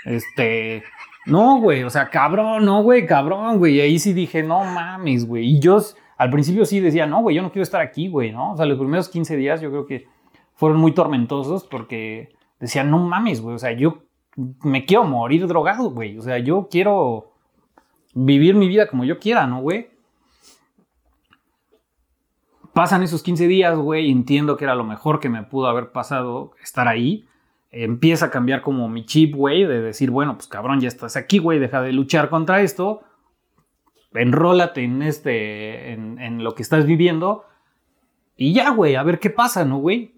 [0.03, 0.83] Este,
[1.27, 3.75] no, güey, o sea, cabrón, no, güey, cabrón, güey.
[3.75, 5.45] Y ahí sí dije, no mames, güey.
[5.45, 5.79] Y yo
[6.21, 8.51] al principio sí decía, no, güey, yo no quiero estar aquí, güey, ¿no?
[8.51, 10.05] O sea, los primeros 15 días yo creo que
[10.53, 12.29] fueron muy tormentosos porque
[12.59, 14.03] decía, no mames, güey, o sea, yo
[14.61, 16.19] me quiero morir drogado, güey.
[16.19, 17.31] O sea, yo quiero
[18.13, 19.89] vivir mi vida como yo quiera, ¿no, güey?
[22.73, 26.51] Pasan esos 15 días, güey, entiendo que era lo mejor que me pudo haber pasado
[26.61, 27.25] estar ahí.
[27.71, 31.39] Empieza a cambiar como mi chip, güey, de decir, bueno, pues cabrón, ya estás aquí,
[31.39, 33.01] güey, deja de luchar contra esto.
[34.13, 37.45] Enrólate en este, en, en lo que estás viviendo.
[38.35, 40.15] Y ya, güey, a ver qué pasa, ¿no, güey?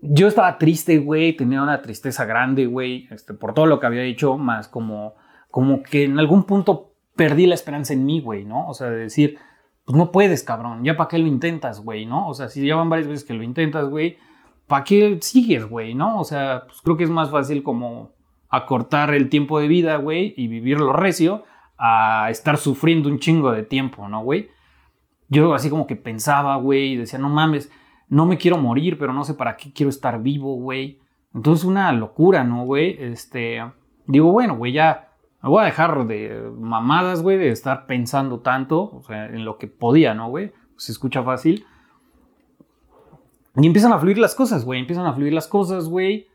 [0.00, 4.02] Yo estaba triste, güey, tenía una tristeza grande, güey, este, por todo lo que había
[4.02, 5.14] hecho, más como,
[5.50, 8.68] como que en algún punto perdí la esperanza en mí, güey, ¿no?
[8.68, 9.38] O sea, de decir,
[9.84, 12.28] pues no puedes, cabrón, ya para qué lo intentas, güey, ¿no?
[12.28, 14.18] O sea, si ya van varias veces que lo intentas, güey,
[14.66, 16.18] ¿para qué sigues, güey, no?
[16.18, 18.12] O sea, pues creo que es más fácil como
[18.48, 21.44] acortar el tiempo de vida, güey, y vivirlo recio,
[21.84, 24.50] a estar sufriendo un chingo de tiempo, ¿no, güey?
[25.28, 27.72] Yo así como que pensaba, güey, y decía, no mames,
[28.08, 31.00] no me quiero morir, pero no sé para qué quiero estar vivo, güey.
[31.34, 32.96] Entonces una locura, ¿no, güey?
[33.00, 33.60] Este,
[34.06, 35.08] digo, bueno, güey, ya
[35.42, 39.58] me voy a dejar de mamadas, güey, de estar pensando tanto, o sea, en lo
[39.58, 40.52] que podía, ¿no, güey?
[40.76, 41.66] Se escucha fácil.
[43.56, 46.28] Y empiezan a fluir las cosas, güey, empiezan a fluir las cosas, güey.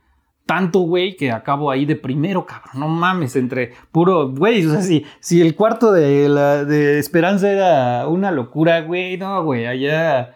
[0.47, 2.79] Tanto, güey, que acabo ahí de primero, cabrón.
[2.79, 4.65] No mames, entre puro, güey.
[4.65, 9.17] O sea, si, si el cuarto de, la, de Esperanza era una locura, güey.
[9.17, 10.35] No, güey, allá.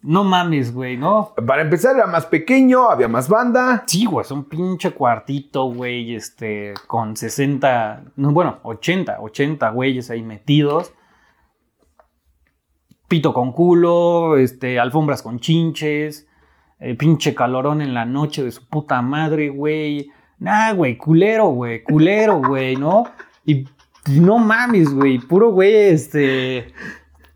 [0.00, 1.34] No mames, güey, ¿no?
[1.46, 3.84] Para empezar, era más pequeño, había más banda.
[3.86, 10.08] Sí, güey, es un pinche cuartito, güey, este, con 60, no, bueno, 80, 80 güeyes
[10.10, 10.94] ahí metidos.
[13.08, 16.29] Pito con culo, este, alfombras con chinches,
[16.80, 20.10] eh, pinche calorón en la noche de su puta madre, güey.
[20.38, 23.04] Nah, güey, culero, güey, culero, güey, ¿no?
[23.44, 23.66] Y
[24.08, 26.72] no mames, güey, puro güey, este,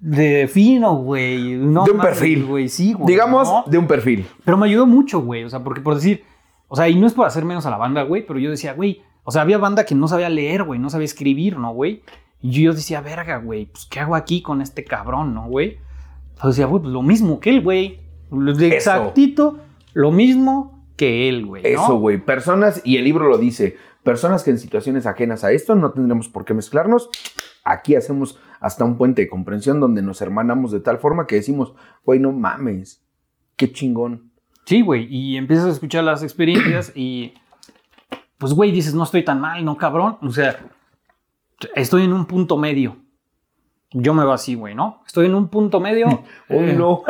[0.01, 1.55] de fino, güey.
[1.57, 2.47] No De un mames, perfil.
[2.47, 3.07] güey, sí, güey.
[3.07, 3.65] Digamos, ¿no?
[3.67, 4.27] de un perfil.
[4.45, 5.45] Pero me ayudó mucho, güey.
[5.45, 6.25] O sea, porque por decir,
[6.69, 8.73] o sea, y no es por hacer menos a la banda, güey, pero yo decía,
[8.73, 12.03] güey, o sea, había banda que no sabía leer, güey, no sabía escribir, ¿no, güey?
[12.41, 15.79] Y yo decía, verga, güey, pues, ¿qué hago aquí con este cabrón, no, güey?
[16.35, 18.01] Entonces decía, güey, pues lo mismo que él, güey.
[18.61, 19.59] Exactito,
[19.93, 21.63] lo mismo que él, güey.
[21.63, 21.69] ¿no?
[21.69, 22.19] Eso, güey.
[22.19, 26.29] Personas, y el libro lo dice, personas que en situaciones ajenas a esto no tendremos
[26.29, 27.11] por qué mezclarnos.
[27.65, 31.75] Aquí hacemos hasta un puente de comprensión donde nos hermanamos de tal forma que decimos,
[32.05, 33.03] güey, no mames,
[33.57, 34.31] qué chingón.
[34.67, 37.35] Sí, güey, y empiezas a escuchar las experiencias y
[38.39, 40.19] pues, güey, dices, no estoy tan mal, no, cabrón.
[40.21, 40.59] O sea,
[41.75, 42.97] estoy en un punto medio.
[43.95, 45.03] Yo me veo así, güey, ¿no?
[45.07, 47.03] Estoy en un punto medio Oh, eh, no.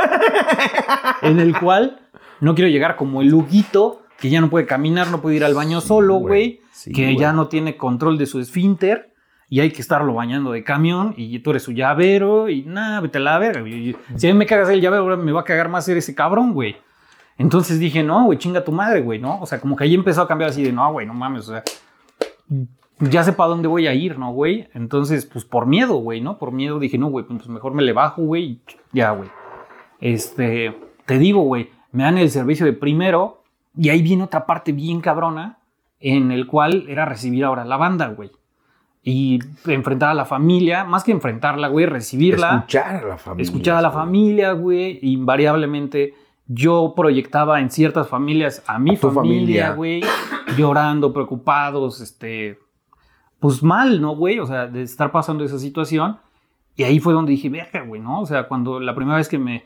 [1.22, 2.00] en el cual
[2.40, 5.54] no quiero llegar como el Luguito, que ya no puede caminar, no puede ir al
[5.54, 6.60] baño solo, güey.
[6.72, 9.12] Sí, que ya no tiene control de su esfínter
[9.48, 13.18] y hay que estarlo bañando de camión y tú eres su llavero y nada, vete
[13.18, 13.64] a la verga.
[14.16, 16.14] Si a mí me cagas el llavero, ahora me va a cagar más ser ese
[16.14, 16.76] cabrón, güey.
[17.38, 19.40] Entonces dije, no, güey, chinga tu madre, güey, ¿no?
[19.40, 21.52] O sea, como que ahí empezó a cambiar así de, no, güey, no mames, o
[21.52, 21.62] sea,
[22.98, 24.68] ya sé para dónde voy a ir, ¿no, güey?
[24.74, 26.38] Entonces, pues por miedo, güey, ¿no?
[26.38, 28.60] Por miedo dije, no, güey, pues mejor me le bajo, güey,
[28.92, 29.28] ya, güey.
[30.00, 30.76] Este,
[31.06, 33.42] te digo, güey, me dan el servicio de primero
[33.76, 35.58] y ahí viene otra parte bien cabrona
[36.00, 38.30] en el cual era recibir ahora la banda, güey.
[39.02, 42.56] Y enfrentar a la familia, más que enfrentarla, güey, recibirla.
[42.56, 43.42] Escuchar a la familia.
[43.42, 46.14] Escuchar a la familia, güey, invariablemente
[46.46, 50.02] yo proyectaba en ciertas familias a mi A familia, güey,
[50.56, 52.58] llorando, preocupados, este,
[53.44, 54.38] pues mal, ¿no, güey?
[54.38, 56.16] O sea, de estar pasando esa situación.
[56.76, 58.22] Y ahí fue donde dije, verga, güey, ¿no?
[58.22, 59.64] O sea, cuando la primera vez que me,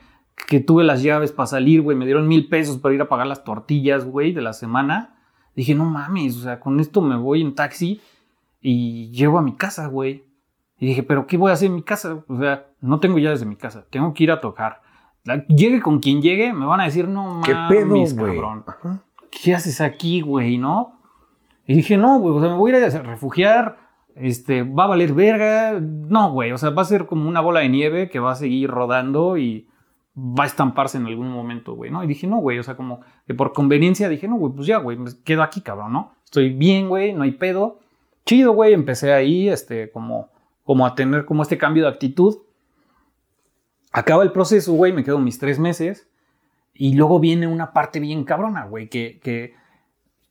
[0.49, 3.29] que tuve las llaves para salir, güey, me dieron mil pesos para ir a pagar
[3.29, 5.15] las tortillas, güey, de la semana.
[5.55, 8.01] Dije, no mames, o sea, con esto me voy en taxi
[8.61, 10.25] y llego a mi casa, güey.
[10.81, 12.25] Y dije, pero ¿qué voy a hacer en mi casa?
[12.27, 14.83] O sea, no tengo llaves de mi casa, tengo que ir a tocar.
[15.23, 18.35] La- llegue con quien llegue, me van a decir, no ¿Qué mames, pedo, güey?
[18.41, 18.65] cabrón.
[18.67, 19.03] Ajá.
[19.31, 20.98] ¿Qué haces aquí, güey, no?
[21.69, 23.77] Y dije, no, güey, o sea, me voy a ir a refugiar,
[24.15, 25.79] este, va a valer verga.
[25.79, 28.37] No, güey, o sea, va a ser como una bola de nieve que va a
[28.37, 29.69] seguir rodando y
[30.17, 32.03] va a estamparse en algún momento, güey, ¿no?
[32.03, 34.79] Y dije, no, güey, o sea, como que por conveniencia dije, no, güey, pues ya,
[34.79, 36.15] güey, me quedo aquí, cabrón, ¿no?
[36.25, 37.81] Estoy bien, güey, no hay pedo.
[38.25, 40.31] Chido, güey, empecé ahí, este, como,
[40.65, 42.39] como a tener como este cambio de actitud.
[43.93, 46.09] Acaba el proceso, güey, me quedo mis tres meses.
[46.73, 49.53] Y luego viene una parte bien cabrona, güey, que, que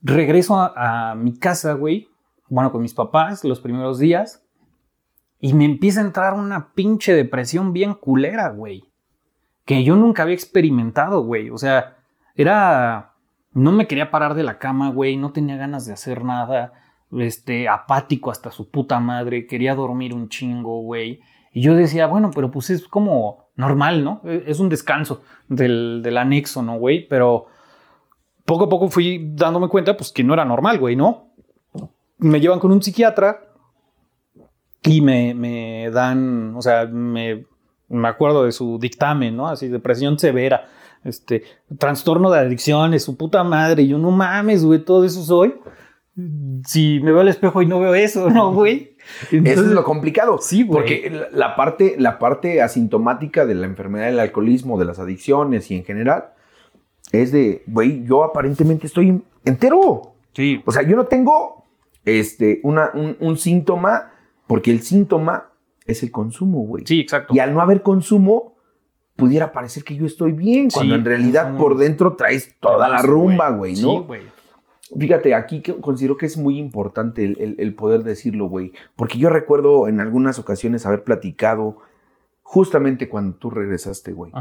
[0.01, 2.07] regreso a, mi casa, güey,
[2.49, 4.43] bueno, con mis papás los primeros días.
[5.39, 8.83] Y me empieza a entrar una pinche depresión bien culera, güey.
[9.65, 11.49] Que yo nunca había experimentado, güey.
[11.49, 11.97] O sea,
[12.35, 13.13] era...
[13.53, 15.17] No me quería parar de la cama, güey.
[15.17, 16.73] No tenía ganas de hacer nada.
[17.11, 19.45] Este, apático hasta su puta madre.
[19.45, 21.19] Quería dormir un chingo, güey.
[21.51, 24.21] Y yo decía, bueno, pero pues es como normal, ¿no?
[24.23, 27.07] E- Es un descanso del, del anexo, ¿no, güey?
[27.07, 27.47] Pero
[28.47, 31.33] poco a poco fui dándome cuenta, pues, que no era normal, güey, ¿no?
[32.17, 33.41] Me llevan con un psiquiatra
[34.83, 37.45] y me, me dan, o sea, me,
[37.89, 39.49] me acuerdo de su dictamen, ¿no?
[39.49, 40.69] Así, depresión severa,
[41.03, 41.43] este,
[41.77, 43.83] trastorno de adicciones, su puta madre.
[43.83, 45.55] Y yo, no mames, güey, todo eso soy.
[46.65, 48.95] Si me veo al espejo y no veo eso, ¿no, güey?
[49.29, 50.37] Eso es lo complicado.
[50.39, 50.79] Sí, güey.
[50.79, 55.75] Porque la parte, la parte asintomática de la enfermedad del alcoholismo, de las adicciones y
[55.75, 56.29] en general,
[57.11, 60.13] es de, güey, yo aparentemente estoy entero.
[60.33, 61.63] Sí, O sea, yo no tengo
[62.05, 64.11] este, una, un, un síntoma,
[64.45, 65.49] porque el síntoma
[65.85, 66.83] es el consumo, güey.
[66.85, 67.33] sí, exacto.
[67.33, 68.55] Y al no haber consumo,
[69.15, 73.01] pudiera parecer que yo estoy bien, cuando Sí, en realidad por dentro traes toda la
[73.01, 73.77] rumba, güey, ¿no?
[73.77, 74.21] Sí, güey.
[74.97, 78.71] Fíjate, aquí considero que es muy importante el, el- el poder decirlo, güey.
[78.95, 81.77] Porque yo recuerdo en algunas ocasiones haber platicado
[82.43, 84.31] justamente cuando tú regresaste, güey.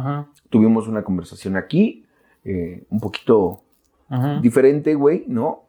[0.50, 2.05] Tuvimos una conversación aquí,
[2.46, 3.62] eh, un poquito
[4.08, 4.40] Ajá.
[4.40, 5.64] diferente, güey, ¿no?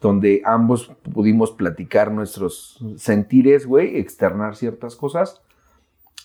[0.00, 5.42] Donde ambos pudimos platicar nuestros sentires, güey, externar ciertas cosas,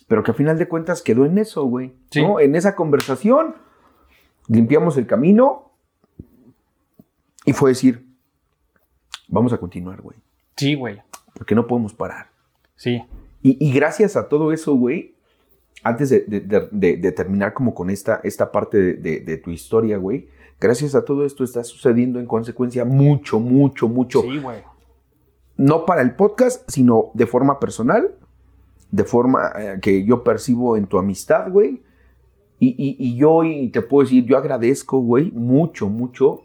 [0.07, 2.21] pero que a final de cuentas quedó en eso, güey, Sí.
[2.21, 2.39] ¿no?
[2.39, 3.55] En esa conversación
[4.47, 5.71] limpiamos el camino
[7.45, 8.05] y fue decir,
[9.27, 10.17] vamos a continuar, güey,
[10.55, 11.01] Sí, güey.
[11.33, 12.27] porque no podemos parar.
[12.75, 13.03] Sí.
[13.41, 15.14] Y, y gracias a todo eso, güey,
[15.83, 19.97] antes de, de- de- de- de terminar como con esta, esta parte de, tu historia,
[19.97, 20.27] güey,
[20.59, 24.21] gracias a todo esto está sucediendo en consecuencia mucho, mucho, mucho.
[24.21, 24.59] Sí, güey.
[25.57, 28.15] No para el podcast, sino de forma personal,
[28.91, 31.81] de forma eh, que yo percibo en tu amistad, güey.
[32.59, 36.41] Y, y- y yo te puedo decir, yo agradezco, güey, mucho, mucho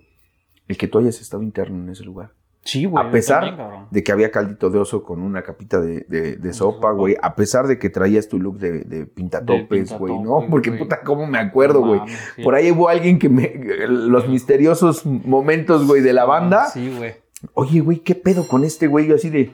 [0.69, 2.33] el que tú hayas estado interno en ese lugar.
[2.63, 3.05] Sí, güey.
[3.05, 6.53] A pesar también, de que había caldito de oso con una capita de, de- de
[6.53, 7.17] sopa, güey.
[7.23, 10.47] A pesar de que traías tu look de, de pintatopes, güey, ¿no?
[10.51, 12.01] Porque puta, cómo me acuerdo, güey.
[12.45, 13.53] Por ahí hubo alguien que me.
[13.89, 16.67] Los misteriosos momentos, güey, de la banda.
[16.67, 17.15] Sí, güey.
[17.55, 19.07] Oye, güey, ¿qué pedo con este güey?
[19.07, 19.53] Yo así de.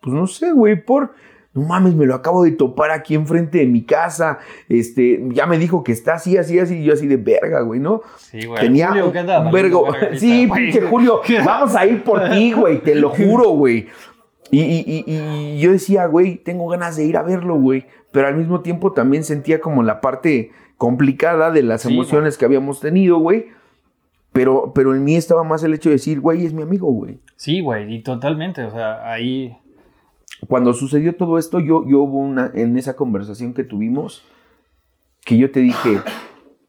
[0.00, 1.14] Pues no sé, güey, por.
[1.54, 4.38] No mames, me lo acabo de topar aquí enfrente de mi casa.
[4.68, 6.78] Este, ya me dijo que está así, así, así.
[6.78, 8.02] Y yo así de verga, güey, ¿no?
[8.18, 8.60] Sí, güey.
[8.60, 9.86] Tenía Julio, un, ¿qué andaba un vergo.
[10.16, 10.62] Sí, güey?
[10.64, 13.86] pinche Julio, vamos a ir por ti, güey, te lo juro, güey.
[14.50, 15.04] Y, y- y-
[15.56, 17.86] y yo decía, güey, tengo ganas de ir a verlo, güey.
[18.12, 22.44] Pero al mismo tiempo también sentía como la parte complicada de las Sí, emociones que
[22.44, 23.46] habíamos tenido, güey.
[24.32, 27.18] Pero, pero en mí estaba más el hecho de decir, güey, es mi amigo, güey.
[27.36, 27.94] Sí, güey.
[27.94, 28.64] Y totalmente.
[28.64, 29.56] O sea, ahí.
[30.48, 34.24] Cuando sucedió todo esto, yo, yo hubo una, en esa conversación que tuvimos,
[35.24, 36.00] que yo te dije,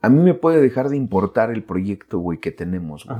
[0.01, 3.17] a mí me puede dejar de importar el proyecto, güey, que tenemos, güey.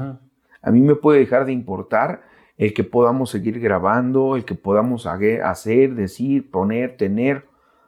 [0.61, 2.23] A mí me puede dejar de importar
[2.57, 7.45] el que podamos seguir grabando, el que podamos hacer, decir, poner, tener,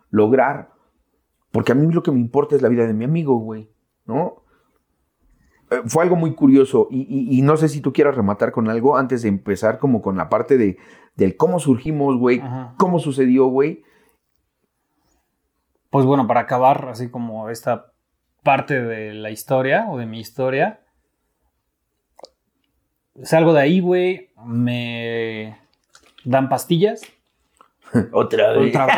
[0.10, 0.72] lograr.
[1.52, 3.70] Porque a mí lo que me importa es la vida de mi amigo, güey,
[4.06, 4.44] ¿no?
[5.70, 9.22] Eh, fue algo muy curioso y, no sé si tú quieras rematar con algo antes
[9.22, 10.78] de empezar como con la parte de,
[11.18, 12.42] del cómo surgimos, güey,
[12.78, 13.84] cómo sucedió, güey.
[15.90, 17.92] Pues bueno, para acabar así como esta
[18.44, 20.82] parte de la historia o de mi historia,
[23.24, 25.60] salgo de ahí, güey, me
[26.24, 27.02] dan pastillas.
[28.12, 28.70] Otra vez.
[28.70, 28.96] Otra vez.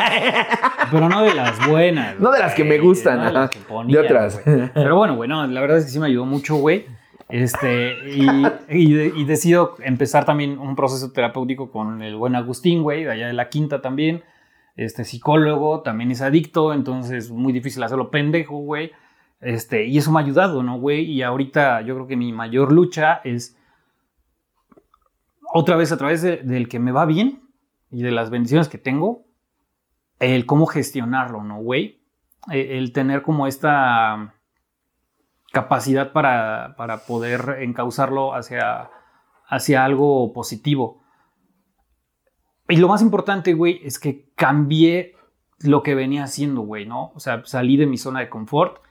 [0.91, 2.19] Pero no de las buenas.
[2.19, 4.41] No de las que me gustan, no de, de otras.
[4.73, 6.85] Pero bueno, güey, no, la verdad es que sí me ayudó mucho, güey.
[7.29, 8.27] Este, y,
[8.69, 13.33] y, decido empezar también un proceso terapéutico con el buen Agustín, güey, de allá de
[13.33, 14.23] la quinta también.
[14.75, 18.91] Este, psicólogo, también es adicto, entonces muy difícil hacerlo pendejo, güey.
[19.41, 21.03] Este, y eso me ha ayudado, ¿no, güey?
[21.03, 23.55] Y ahorita yo creo que mi mayor lucha es
[25.53, 27.43] otra vez a través del que me va bien
[27.91, 29.25] y de las bendiciones que tengo,
[30.19, 32.01] el cómo gestionarlo, ¿no, güey?
[32.51, 34.33] E, el, tener como esta
[35.51, 38.89] capacidad para, para poder encauzarlo hacia,
[39.47, 41.01] hacia algo positivo.
[42.67, 45.15] Y lo más importante, güey, es que cambié
[45.59, 47.11] lo que venía haciendo, güey, ¿no?
[47.15, 48.81] O sea, salí de mi zona de confort.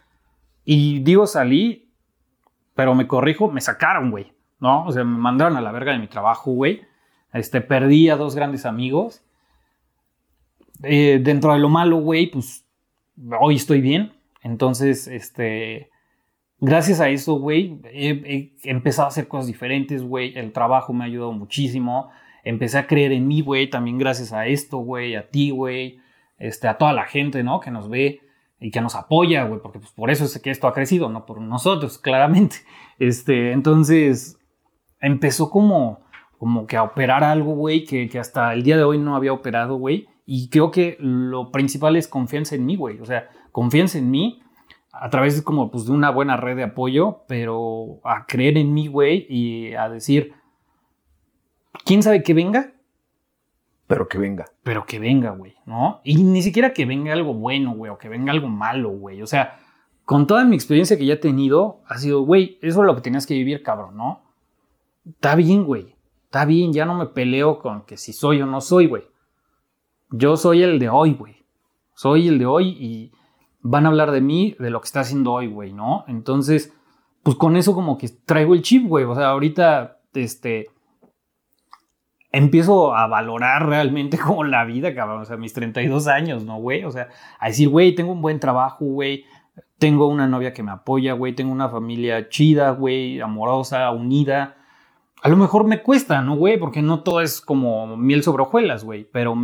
[0.64, 1.94] Y digo salí,
[2.74, 4.32] pero me corrijo, me sacaron, güey.
[4.60, 4.84] ¿no?
[4.84, 6.82] O sea, me mandaron a la verga de mi trabajo, güey.
[7.32, 9.22] Este, perdí a dos grandes amigos.
[10.82, 12.66] Eh, dentro de lo malo, güey, pues
[13.40, 14.12] hoy estoy bien.
[14.42, 15.90] Entonces, este,
[16.60, 20.36] gracias a eso, güey, he, empezado a hacer cosas diferentes, güey.
[20.36, 22.10] El trabajo me ha ayudado muchísimo.
[22.44, 26.00] Empecé a creer en mí, güey, también gracias a esto, güey, a ti, güey,
[26.38, 27.60] este, a toda la gente, ¿no?
[27.60, 28.20] Que nos ve
[28.60, 31.26] y que nos apoya, güey, porque pues, por eso es que esto ha crecido, no
[31.26, 32.56] por nosotros, claramente.
[32.98, 34.38] Este, entonces,
[35.00, 36.00] empezó como,
[36.38, 39.32] como que a operar algo, güey, que, que, hasta el día de hoy no había
[39.32, 40.08] operado, güey.
[40.26, 43.00] Y creo que lo principal es confianza en mí, güey.
[43.00, 44.42] O sea, confianza en mí
[45.00, 48.88] a través como pues, de una buena red de apoyo, pero a creer en mí,
[48.88, 50.32] güey, y a decir,
[51.84, 52.72] ¿quién sabe que venga?
[53.86, 54.46] Pero que venga.
[54.64, 56.00] Pero que venga, güey, ¿no?
[56.04, 59.22] Y ni siquiera que venga algo bueno, güey, o que venga algo malo, güey.
[59.22, 59.58] O sea,
[60.04, 63.00] con toda mi experiencia que ya he tenido, ha sido, güey, eso es lo que
[63.00, 64.22] tenías que vivir, cabrón, ¿no?
[65.06, 65.94] Está bien, güey.
[66.24, 69.04] Está bien, ya no me peleo con que si soy o no soy, güey.
[70.10, 71.46] Yo soy el de hoy, güey.
[71.94, 73.12] Soy el de hoy y
[73.60, 76.04] van a hablar de mí, de lo que está haciendo hoy, güey, ¿no?
[76.08, 76.72] Entonces,
[77.22, 79.04] pues con eso como que traigo el chip, güey.
[79.04, 80.66] O sea, ahorita, este,
[82.32, 85.22] empiezo a valorar realmente como la vida, cabrón.
[85.22, 86.84] O sea, mis 32 años, ¿no, güey?
[86.84, 89.24] O sea, a decir, güey, tengo un buen trabajo, güey.
[89.78, 91.34] Tengo una novia que me apoya, güey.
[91.34, 94.56] Tengo una familia chida, güey, amorosa, unida
[95.22, 96.58] a lo mejor me cuesta, ¿no, güey?
[96.58, 99.08] Porque no todo es como miel sobre hojuelas, güey.
[99.10, 99.36] Pero,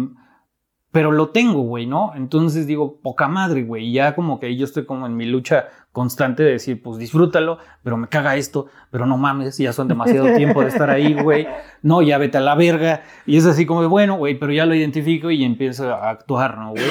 [0.95, 2.13] pero lo tengo, güey, ¿no?
[2.15, 3.91] Entonces digo, poca madre, güey.
[3.91, 7.97] Ya como que yo estoy como en mi lucha constante de decir, pues disfrútalo, pero
[7.97, 11.49] me caga esto, pero no mames, ya son demasiado tiempo de estar ahí, güey.
[11.83, 13.03] No, ya vete a la verga.
[13.27, 16.71] Y es así como, bueno, güey, pero ya lo identifico y empiezo a actuar, ¿no,
[16.71, 16.85] güey?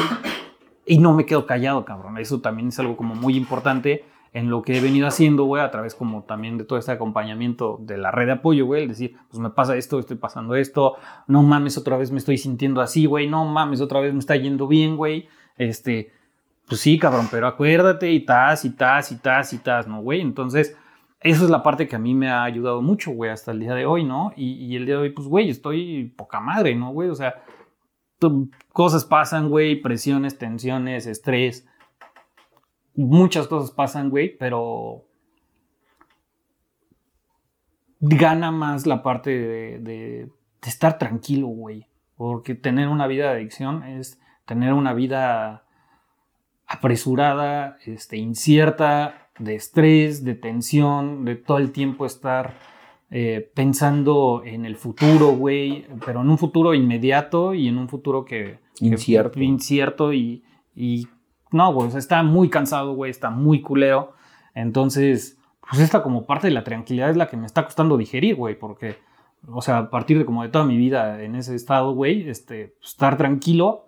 [0.86, 2.18] Y no me quedo callado, cabrón.
[2.18, 4.04] Eso también es algo como muy importante
[4.34, 7.78] en lo que he venido haciendo, güey, a través como también de todo este acompañamiento
[7.80, 10.96] de la red de apoyo, güey, el decir, pues me pasa esto, estoy pasando esto,
[11.28, 14.36] no mames, otra vez me estoy sintiendo así, güey, no mames, otra vez me está
[14.36, 16.12] yendo bien, güey, este,
[16.68, 20.22] pues sí, cabrón, pero acuérdate y tas y tas y tas y tas, ¿no, güey?
[20.22, 20.76] Entonces,
[21.20, 23.76] eso es la parte que a mí me ha ayudado mucho, güey, hasta el día
[23.76, 24.34] de hoy, ¿no?
[24.36, 27.10] Y, y el día de hoy, pues, güey, estoy poca madre, ¿no, güey?
[27.10, 27.36] O sea,
[28.72, 31.68] cosas pasan, güey, presiones, tensiones, estrés,
[32.96, 35.06] muchas cosas pasan, güey, pero
[38.00, 39.32] gana más la parte
[39.80, 40.30] de,
[40.66, 41.88] estar tranquilo, güey.
[42.16, 45.66] Porque tener una vida de adicción es tener una vida
[46.68, 52.54] apresurada, este, incierta, de estrés, de tensión, de todo el tiempo estar
[53.10, 58.26] eh, pensando en el futuro, güey, pero en un futuro inmediato y en un futuro
[58.26, 58.60] que...
[58.80, 59.40] Incierto.
[59.40, 60.44] incierto y,
[60.76, 61.08] y
[61.54, 64.14] no, güey, está muy cansado, güey, está muy culeo.
[64.56, 65.38] Entonces,
[65.70, 68.58] pues esta como parte de la tranquilidad es la que me está costando digerir, güey,
[68.58, 68.98] porque,
[69.48, 72.76] o sea, a partir de como de toda mi vida en ese estado, güey, este,
[72.84, 73.88] estar tranquilo,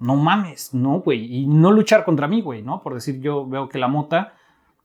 [0.00, 2.82] no mames, no, güey, y no luchar contra mí, güey, ¿no?
[2.82, 4.34] Por decir, yo veo que la mota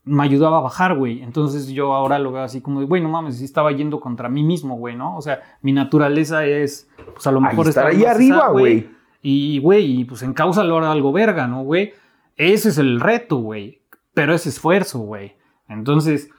[0.07, 1.21] me ayudaba a bajar, güey.
[1.21, 4.43] Entonces yo ahora lo veo así como güey, no mames, si estaba yendo contra mí
[4.43, 5.17] mismo, güey, ¿no?
[5.17, 8.89] O sea, mi naturaleza es, pues a lo mejor estar ahí arriba, güey.
[9.21, 11.93] Y, güey, y pues ahora algo verga, ¿no, güey?
[12.37, 13.81] Ese es el reto, güey.
[14.13, 15.33] Pero es esfuerzo, güey.
[15.69, 16.29] Entonces,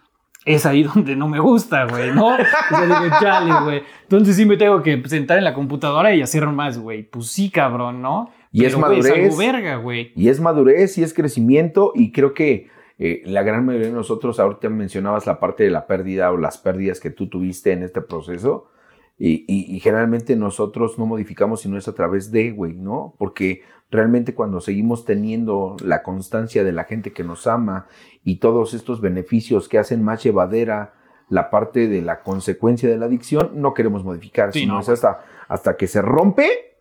[0.45, 2.35] es ahí donde no me gusta, güey, ¿no?
[2.37, 2.37] O
[2.71, 3.83] sea, digo, chale, güey.
[4.03, 7.03] Entonces sí me tengo que sentar en la computadora y hacer más, güey.
[7.03, 8.31] Pues sí, cabrón, ¿no?
[8.51, 9.07] Y es madurez.
[9.13, 10.13] algo verga, güey.
[10.17, 12.69] Y es madurez y es crecimiento y creo que
[12.99, 16.57] eh, la gran mayoría de nosotros, ahorita mencionabas la parte de la pérdida o las
[16.59, 18.71] pérdidas que tú tuviste en este proceso
[19.19, 23.15] y, y- y generalmente nosotros no modificamos sino es a través de, güey, ¿no?
[23.19, 27.87] Porque realmente cuando seguimos teniendo la constancia de la gente que nos ama
[28.23, 30.95] y todos estos beneficios que hacen más llevadera
[31.29, 34.89] la parte de la consecuencia de la adicción, no queremos modificar, Sí, sino no, es
[34.89, 36.77] hasta, hasta que se rompe,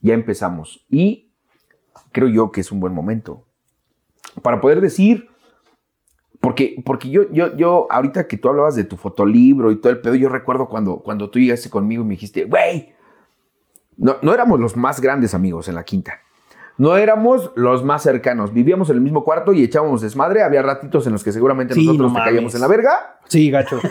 [0.00, 0.84] ya empezamos.
[0.90, 1.30] Y
[2.12, 3.46] creo yo que es un buen momento
[4.42, 5.28] para poder decir,
[6.40, 10.00] porque, porque yo, yo, yo, ahorita que tú hablabas de tu fotolibro y todo el
[10.00, 12.94] pedo, yo recuerdo cuando, cuando tú llegaste conmigo y me dijiste, güey,
[13.96, 16.20] no, no éramos los más grandes amigos en la quinta.
[16.78, 18.52] No éramos los más cercanos.
[18.52, 20.42] Vivíamos en el mismo cuarto y echábamos desmadre.
[20.42, 23.18] Había ratitos en los que seguramente Sí, nosotros no te caíamos en la verga.
[23.28, 23.80] Sí, gacho.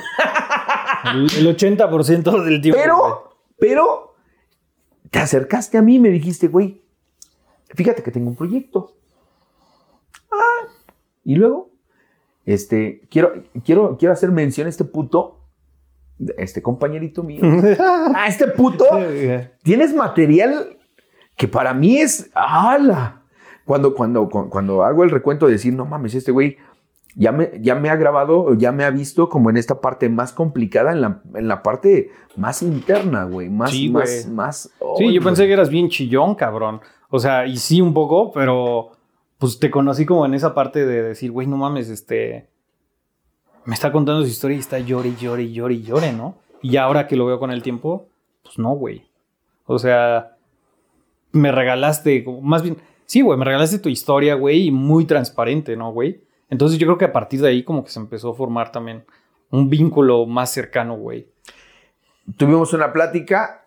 [1.13, 2.81] El, el 80% del tiempo.
[2.81, 4.15] Pero, pero,
[5.11, 6.81] te acercaste a mí y me dijiste, güey,
[7.75, 8.95] fíjate que tengo un proyecto.
[10.31, 10.67] Ah,
[11.23, 11.71] y luego,
[12.45, 15.41] este, quiero, quiero, quiero hacer mención a este puto,
[16.37, 17.43] este compañerito mío.
[18.15, 18.85] a este puto,
[19.63, 20.74] tienes material
[21.35, 23.21] que para mí es, ¡ala!
[23.65, 26.57] Cuando, cuando, cu- cuando hago el recuento de decir, no mames, este güey
[27.15, 30.33] ya me, ya me ha grabado, ya me ha visto como en esta parte más
[30.33, 33.49] complicada, en la, en la parte más interna, güey.
[33.49, 34.35] Más, Sí, más, güey.
[34.35, 34.69] más.
[34.97, 36.81] Sí, yo pensé que eras bien chillón, cabrón.
[37.09, 38.91] O sea, y sí un poco, pero
[39.37, 42.49] pues te conocí como en esa parte de decir, güey, no mames, este...
[43.65, 46.35] Me está contando su historia y está llore, llore, llore, y llore, ¿no?
[46.61, 48.09] Y ahora que lo veo con el tiempo,
[48.43, 49.07] pues no, güey.
[49.65, 50.34] O sea,
[51.35, 55.91] me regalaste, más bien, sí, güey, me regalaste tu historia, güey, y muy transparente, ¿no,
[55.91, 56.23] güey?
[56.49, 59.03] Entonces yo creo que a partir de ahí como que se empezó a formar también
[59.51, 61.27] un vínculo más cercano, güey.
[62.37, 63.65] Tuvimos una plática.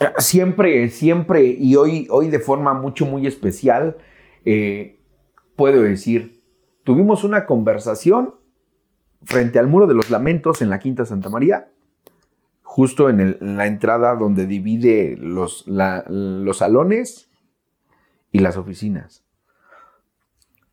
[0.00, 3.96] eh, Siempre, siempre, y hoy, hoy de forma mucho, muy especial,
[4.44, 4.98] eh,
[5.56, 6.42] puedo decir,
[6.84, 8.34] tuvimos una conversación
[9.24, 11.68] frente al muro de los lamentos en la Quinta Santa María,
[12.68, 17.30] justo en, el- la entrada donde divide los, los salones
[18.32, 19.24] y las oficinas.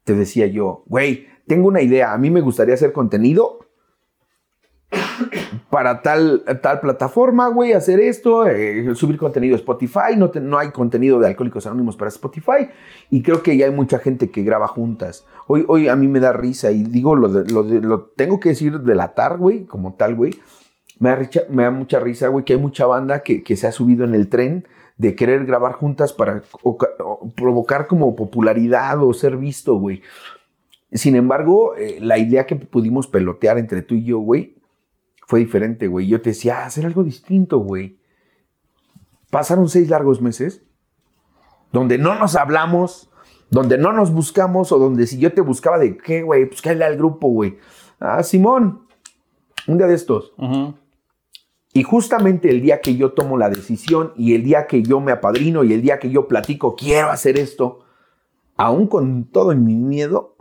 [0.03, 3.59] Te decía yo, güey, tengo una idea, a mí me gustaría hacer contenido
[5.69, 10.71] para tal, tal plataforma, güey, hacer esto, eh, subir contenido a Spotify, no, no hay
[10.71, 12.69] contenido de Alcohólicos Anónimos para Spotify,
[13.09, 15.25] y creo que ya hay mucha gente que graba juntas.
[15.47, 18.39] Hoy, hoy a mí me da risa, y digo, lo, de- lo, de- lo tengo
[18.39, 20.35] que decir delatar, güey, como tal, güey.
[20.99, 24.29] Me da, mucha risa, güey, que hay mucha banda que, se ha subido en el
[24.29, 26.43] tren de querer grabar juntas para
[27.35, 30.01] provocar como popularidad o ser visto, güey.
[30.91, 34.55] Sin embargo, eh, la idea que pudimos pelotear entre tú y yo, güey,
[35.25, 36.07] fue diferente, güey.
[36.07, 37.97] Yo te decía, "Ah, hacer algo distinto, güey.
[39.31, 40.61] Pasaron seis largos meses
[41.73, 43.09] donde no nos hablamos,
[43.49, 46.85] donde no nos buscamos, o donde si yo te buscaba de qué, güey, pues cállale
[46.85, 47.57] al grupo, güey.
[47.99, 48.85] Ah, Simón,
[49.67, 50.33] un día de estos.
[51.73, 55.11] Y justamente el día que yo tomo la decisión y el día que yo me
[55.11, 57.79] apadrino y el día que yo platico, quiero hacer esto,
[58.55, 60.35] aún con todo mi miedo,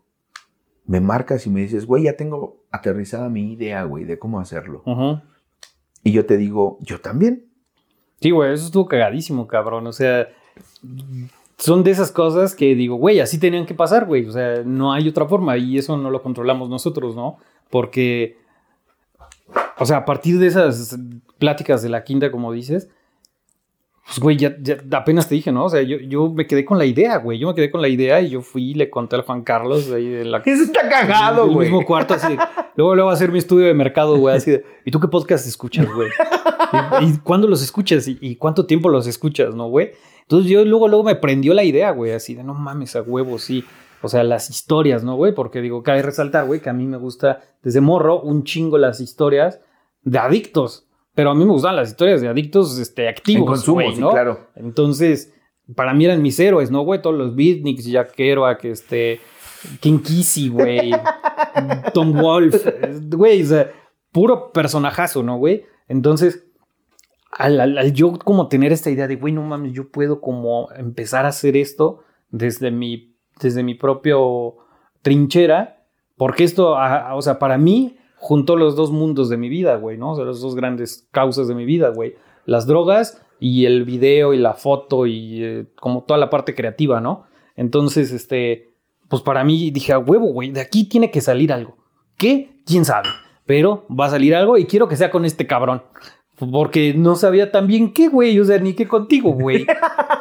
[0.87, 4.83] me marcas y me dices, güey, ya tengo aterrizada mi idea, güey, de cómo hacerlo.
[6.05, 7.47] Y yo te digo, yo también.
[8.21, 9.87] Sí, güey, eso estuvo cagadísimo, cabrón.
[9.87, 10.29] O sea,
[11.57, 14.27] son de esas cosas que digo, güey, así tenían que pasar, güey.
[14.27, 17.39] O sea, no hay otra forma y eso no lo controlamos nosotros, ¿no?
[17.71, 18.37] Porque,
[19.79, 20.99] o sea, a partir de esas
[21.39, 22.89] pláticas de la quinta, como dices,
[24.07, 25.65] pues, güey, ya, ya apenas te dije, ¿no?
[25.67, 27.39] O sea, yo, yo me quedé con la idea, güey.
[27.39, 29.91] Yo me quedé con la idea y yo fui y le conté al Juan Carlos
[29.93, 31.69] ahí de la Eso está cagado, el güey.
[31.71, 32.29] mismo cuarto, así.
[32.37, 32.39] de-
[32.77, 35.87] luego, luego hacer mi estudio de mercado, güey, así de, ¿y tú qué podcast escuchas,
[35.95, 36.09] güey?
[37.01, 38.09] ¿Y, y cuándo los escuchas?
[38.09, 39.93] ¿Y, y cuánto tiempo los escuchas, no, güey?
[40.23, 43.39] Entonces yo luego, luego me prendió la idea, güey, así de, no mames, a huevo,
[43.39, 43.65] sí.
[44.03, 45.33] O sea, las historias, ¿no, güey?
[45.35, 49.01] Porque digo, cabe resaltar, güey, que a mí me gusta desde morro un chingo las
[49.01, 49.61] historias
[50.03, 50.87] de adictos.
[51.15, 54.01] Pero a mí me gustan las historias de adictos este, activos, En consumo, güey, sí,
[54.01, 54.11] ¿no?
[54.11, 54.49] claro.
[54.57, 55.33] Entonces,
[55.77, 57.01] para mí eran mis héroes, ¿no, güey?
[57.03, 59.21] Todos los beatniks, Jack Kerouac, este,
[59.81, 60.91] King Kissy, güey,
[61.95, 62.67] Tom Wolf,
[63.11, 63.71] güey, o sea,
[64.11, 65.65] puro personajazo, ¿no, güey?
[65.87, 66.45] Entonces,
[67.31, 70.71] al, al- al yo como tener esta idea de, güey, no mames, yo puedo como
[70.73, 72.01] empezar a hacer esto
[72.31, 74.57] desde mi, desde mi propio
[75.03, 75.85] trinchera,
[76.17, 79.77] porque esto, a- a- o sea, para mí, juntó los dos mundos de mi vida,
[79.77, 80.13] güey, ¿no?
[80.13, 82.15] O sea, las dos grandes causas de mi vida, güey.
[82.47, 87.01] Las drogas y el video y la foto y eh, como toda la parte creativa,
[87.01, 87.25] ¿no?
[87.57, 88.75] Entonces, este,
[89.09, 91.77] pues para mí dije, a huevo, güey, de aquí tiene que salir algo.
[92.17, 92.61] ¿Qué?
[92.65, 93.09] ¿Quién sabe?
[93.45, 95.83] Pero va a salir algo y quiero que sea con este cabrón.
[96.39, 98.39] Porque no sabía tan bien qué, güey.
[98.39, 99.67] O sea, ni qué contigo, güey.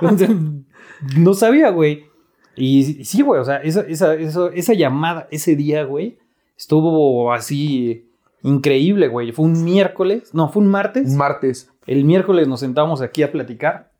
[1.18, 2.06] no sabía, güey.
[2.56, 6.18] Y sí, güey, o sea, esa, esa, esa llamada ese día, güey,
[6.58, 8.10] estuvo así
[8.44, 9.32] increíble, güey.
[9.32, 11.10] Fue un miércoles, no, fue un martes.
[11.10, 11.72] Un martes.
[11.88, 13.92] El miércoles nos sentamos aquí a platicar.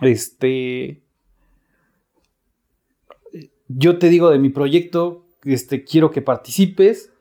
[0.00, 1.02] Este.
[3.68, 7.12] Yo te digo de mi proyecto, este, quiero que participes.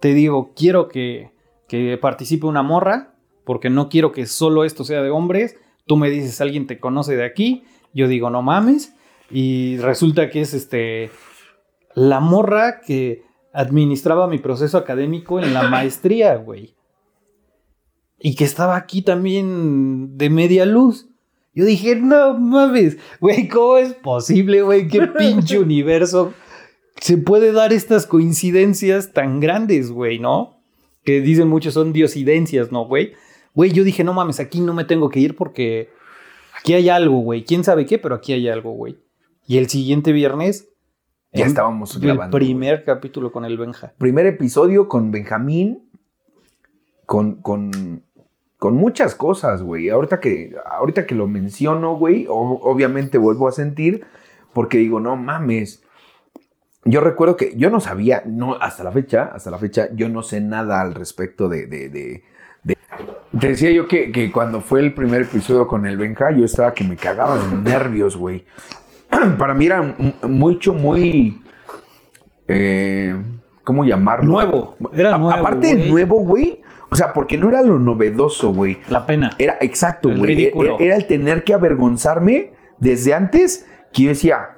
[0.00, 1.32] Te digo, quiero que,
[1.66, 5.56] que participe una morra, porque no quiero que solo esto sea de hombres.
[5.86, 7.64] Tú me dices, alguien te conoce de aquí.
[7.92, 8.94] Yo digo, no mames.
[9.30, 11.10] Y resulta que es este
[11.94, 16.74] la morra que administraba mi proceso académico en la maestría, güey.
[18.20, 21.08] Y que estaba aquí también de media luz.
[21.54, 24.88] Yo dije, no mames, güey, ¿cómo es posible, güey?
[24.88, 26.32] ¿Qué pinche universo
[27.00, 30.60] se puede dar estas coincidencias tan grandes, güey, no?
[31.04, 33.12] Que dicen muchos son diosidencias, ¿no, güey?
[33.54, 35.90] Güey, yo dije, no mames, aquí no me tengo que ir porque
[36.58, 37.44] aquí hay algo, güey.
[37.44, 37.98] ¿Quién sabe qué?
[37.98, 38.98] Pero aquí hay algo, güey.
[39.48, 40.68] Y el siguiente viernes.
[41.32, 42.36] Ya estábamos grabando.
[42.36, 43.94] El primer capítulo con el Benja.
[43.96, 45.88] Primer episodio con Benjamín.
[47.06, 48.02] Con, con,
[48.58, 49.88] con muchas cosas, güey.
[49.88, 54.04] Ahorita que, ahorita que lo menciono, güey, obviamente vuelvo a sentir.
[54.52, 55.82] Porque digo, no mames.
[56.84, 60.22] Yo recuerdo que yo no sabía, no, hasta la fecha, hasta la fecha, yo no
[60.22, 62.22] sé nada al respecto de, de, de
[63.38, 66.72] te decía yo que, que, cuando fue el primer episodio con el Benja, yo estaba
[66.72, 68.44] que me cagaba de nervios, güey.
[69.38, 71.42] para mí era mucho, muy...
[72.46, 73.14] Eh,
[73.64, 74.30] ¿Cómo llamarlo?
[74.30, 74.76] Nuevo.
[74.94, 75.30] Era nuevo.
[75.30, 76.62] Aparte de nuevo, güey.
[76.90, 78.78] O sea, porque no era lo novedoso, güey.
[78.88, 79.32] La pena.
[79.38, 80.44] Era exacto, güey.
[80.44, 84.56] E-, era, era, el tener que avergonzarme desde antes que yo decía,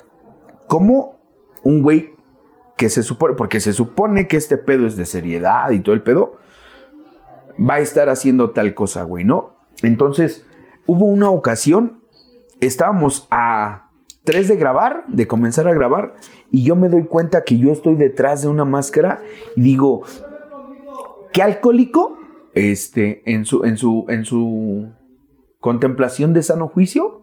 [0.68, 1.18] ¿cómo
[1.64, 2.14] un güey
[2.76, 6.02] que se supone, porque se supone que este pedo es de seriedad y todo el
[6.02, 6.38] pedo,
[7.58, 9.56] va a estar haciendo tal cosa, güey, ¿no?
[9.82, 10.46] Entonces,
[10.86, 12.00] hubo una ocasión,
[12.60, 13.89] estábamos a
[14.30, 16.14] de grabar, de comenzar a grabar,
[16.50, 19.22] y yo me doy cuenta que yo estoy detrás de una máscara
[19.56, 20.02] y digo,
[21.32, 22.18] ¿qué alcohólico?
[22.54, 24.88] Este, en su, en su, en su
[25.60, 27.22] contemplación de sano juicio,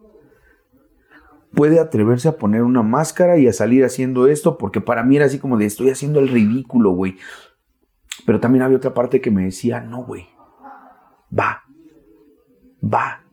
[1.54, 5.26] puede atreverse a poner una máscara y a salir haciendo esto, porque para mí era
[5.26, 7.16] así como de estoy haciendo el ridículo, güey.
[8.26, 10.26] Pero también había otra parte que me decía, no, güey,
[11.36, 11.64] va,
[12.82, 13.24] va.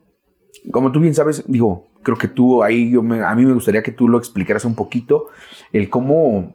[0.70, 3.90] Como tú bien sabes, digo, creo que tú ahí, yo a mí me gustaría que
[3.90, 5.26] tú lo explicaras un poquito,
[5.72, 6.54] el cómo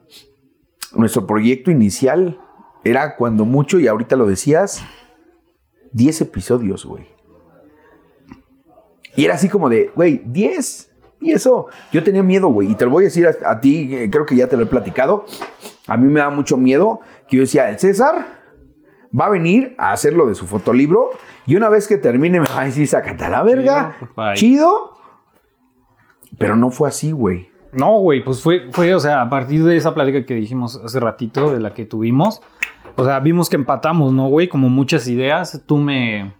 [0.95, 2.39] nuestro proyecto inicial
[2.85, 4.81] era cuando mucho, y ahorita lo decías,
[5.91, 7.05] 10 episodios, güey.
[9.17, 10.89] Y era así como de, güey, 10.
[11.19, 12.71] Y eso, yo tenía miedo, güey.
[12.71, 14.67] Y te lo voy a decir a, ti, eh, creo que ya te lo he
[14.67, 15.25] platicado.
[15.85, 18.39] A mí me da mucho miedo que yo decía, el César
[19.19, 21.09] va a venir a hacer lo de su fotolibro.
[21.45, 23.97] Y una vez que termine, me va a decir, sácate a la verga.
[24.35, 25.00] Chido.
[26.37, 27.51] Pero no fue así, güey.
[27.73, 30.99] No, güey, pues fue, fue, o sea, a partir de esa plática que dijimos hace
[30.99, 32.41] ratito, de la que tuvimos,
[32.95, 34.47] o sea, vimos que empatamos, ¿no, güey?
[34.47, 36.33] Como muchas ideas, tú me...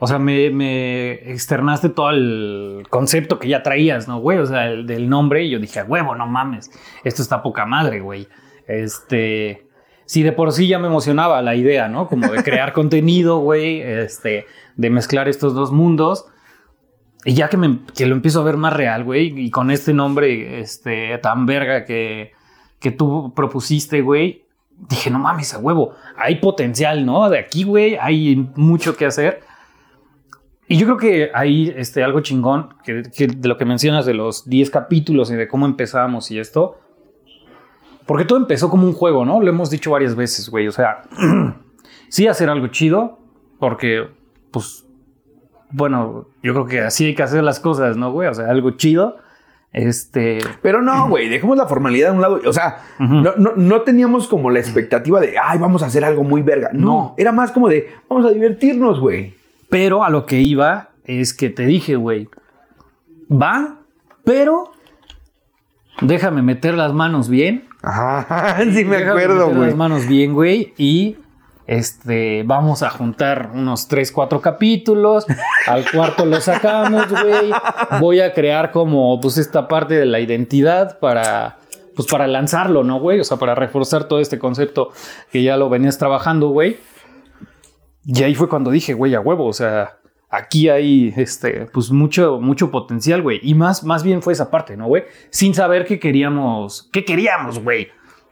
[0.00, 4.38] O sea, me, externaste todo el concepto que ya traías, ¿no, güey?
[4.38, 6.70] O sea, el del nombre, y yo dije, huevo, no mames,
[7.02, 8.28] esto está poca madre, güey.
[8.66, 9.64] Este...
[10.04, 12.06] Si de por sí ya me emocionaba la idea, ¿no?
[12.06, 14.46] Como de crear contenido, güey, este,
[14.76, 16.26] de mezclar estos dos mundos
[17.24, 19.92] y ya que, me, que lo empiezo a ver más real, güey, y con este
[19.92, 22.32] nombre este, tan verga que,
[22.78, 24.44] que tú propusiste, güey,
[24.88, 27.28] dije, no mames, a huevo, hay potencial, ¿no?
[27.28, 29.40] De aquí, güey, hay mucho que hacer.
[30.68, 34.48] Y yo creo que hay este, algo chingón que, de lo que mencionas de los
[34.48, 36.78] 10 capítulos y de cómo empezamos y esto.
[38.06, 39.40] Porque todo empezó como un juego, ¿no?
[39.40, 40.68] Lo hemos dicho varias veces, güey.
[40.68, 41.02] O sea,
[42.08, 43.18] sí hacer algo chido,
[43.58, 44.08] porque,
[44.50, 44.86] pues,
[45.70, 48.28] bueno, yo creo que así hay que hacer las cosas, ¿no, güey?
[48.28, 49.18] O sea, algo chido.
[49.72, 50.38] Este.
[50.62, 52.40] Pero no, güey, dejemos la formalidad a un lado.
[52.46, 56.70] O sea, no, teníamos como la expectativa de, ay, vamos a hacer algo muy verga.
[56.72, 59.34] No, era más como de, vamos a divertirnos, güey.
[59.68, 62.28] Pero a lo que iba es que te dije, güey,
[63.30, 63.80] va,
[64.24, 64.72] pero
[66.00, 67.68] déjame meter las manos bien.
[67.82, 69.68] Ajá, sí me acuerdo, güey.
[69.68, 71.18] las manos bien, güey, y
[71.68, 75.26] este, vamos a juntar unos 3, 4 capítulos.
[75.66, 77.52] Al cuarto lo sacamos, güey.
[78.00, 81.58] Voy a crear como, pues, esta parte de la identidad para,
[81.94, 83.20] pues, para lanzarlo, ¿no, güey?
[83.20, 84.92] O sea, para reforzar todo este concepto
[85.30, 86.78] que ya lo venías trabajando, güey.
[88.02, 89.98] Y ahí fue cuando dije, güey, a huevo, o sea,
[90.30, 93.40] aquí hay, este, pues, mucho, mucho potencial, güey.
[93.42, 95.04] Y más, más bien fue esa parte, ¿no, güey?
[95.28, 97.88] Sin saber qué queríamos, qué queríamos, güey.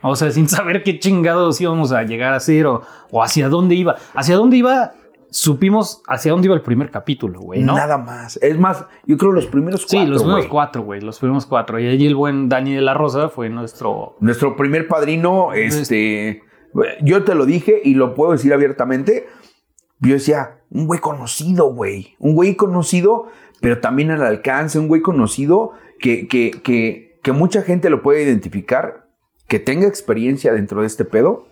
[0.09, 3.75] O sea, sin saber qué chingados íbamos a llegar a hacer o, o hacia dónde
[3.75, 3.97] iba.
[4.15, 4.93] Hacia dónde iba,
[5.31, 7.75] supimos hacia dónde iba el primer capítulo, güey, ¿no?
[7.75, 8.39] Nada más.
[8.43, 10.01] Es más, yo creo los primeros cuatro.
[10.01, 10.51] Sí, los primeros güey.
[10.51, 11.79] cuatro, güey, los primeros cuatro.
[11.79, 14.17] Y allí el buen Dani de la Rosa fue nuestro...
[14.21, 16.43] Nuestro primer padrino, este.
[17.03, 19.27] Yo te lo dije y lo puedo decir abiertamente.
[20.01, 22.17] Yo decía, un güey conocido, güey.
[22.19, 23.27] Un güey conocido,
[23.61, 28.23] pero también al alcance, un güey conocido que, que, que, que mucha gente lo puede
[28.23, 29.06] identificar,
[29.49, 31.47] que tenga experiencia dentro de este pedo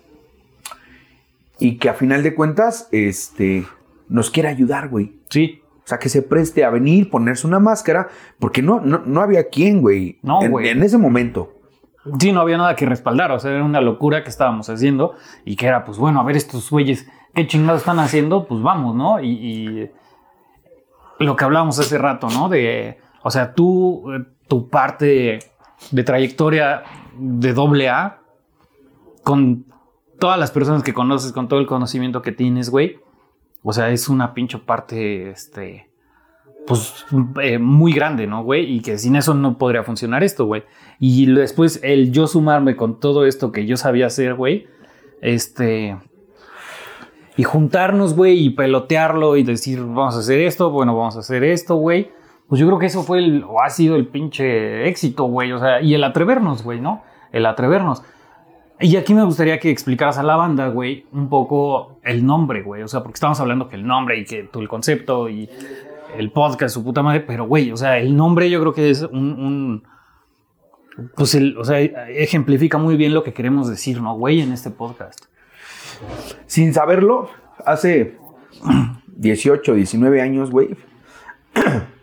[1.59, 3.65] y que a final de cuentas, este,
[4.09, 5.13] nos quiera ayudar, güey.
[5.29, 8.09] Sí, O sea, que se preste a venir, ponerse una máscara,
[8.39, 10.19] porque no, no, no había quien, güey.
[10.21, 10.69] No, en, güey.
[10.69, 11.53] en ese momento.
[12.19, 15.55] Sí, no había nada que respaldar, o sea, era una locura que estábamos haciendo y
[15.55, 19.19] que era, pues bueno, a ver estos güeyes, qué chingados están haciendo, pues vamos, ¿no?
[19.19, 19.91] Y, y
[21.19, 22.47] lo que hablábamos hace rato, ¿no?
[22.49, 25.39] De, o sea, tú, eh, tu parte
[25.91, 26.83] de trayectoria
[27.17, 28.21] de doble A,
[29.23, 29.65] con
[30.19, 32.99] todas las personas que conoces, con todo el conocimiento que tienes, güey,
[33.63, 35.89] o sea, es una pinche parte, este,
[36.67, 37.05] pues
[37.41, 38.75] eh, muy grande, ¿no, güey?
[38.75, 40.63] Y que sin eso no podría funcionar esto, güey.
[40.99, 44.67] Y después el yo sumarme con todo esto que yo sabía hacer, güey,
[45.21, 45.97] este...
[47.37, 51.43] Y juntarnos, güey, y pelotearlo y decir, vamos a hacer esto, bueno, vamos a hacer
[51.43, 52.11] esto, güey.
[52.47, 55.51] Pues yo creo que eso fue el, o ha sido el pinche éxito, güey.
[55.51, 57.03] O sea, y el atrevernos, güey, ¿no?
[57.31, 58.03] El atrevernos.
[58.79, 62.83] Y aquí me gustaría que explicaras a la banda, güey, un poco el nombre, güey.
[62.83, 65.49] O sea, porque estamos hablando que el nombre y que tú el concepto y
[66.17, 69.01] el podcast, su puta madre, pero güey, o sea, el nombre yo creo que es
[69.01, 69.83] un, un-
[71.15, 74.69] pues el, o sea, ejemplifica muy bien lo que queremos decir, ¿no, güey, en este
[74.69, 75.25] podcast?
[76.45, 77.29] Sin saberlo,
[77.65, 78.17] hace
[79.17, 80.69] 18, 19 años, güey,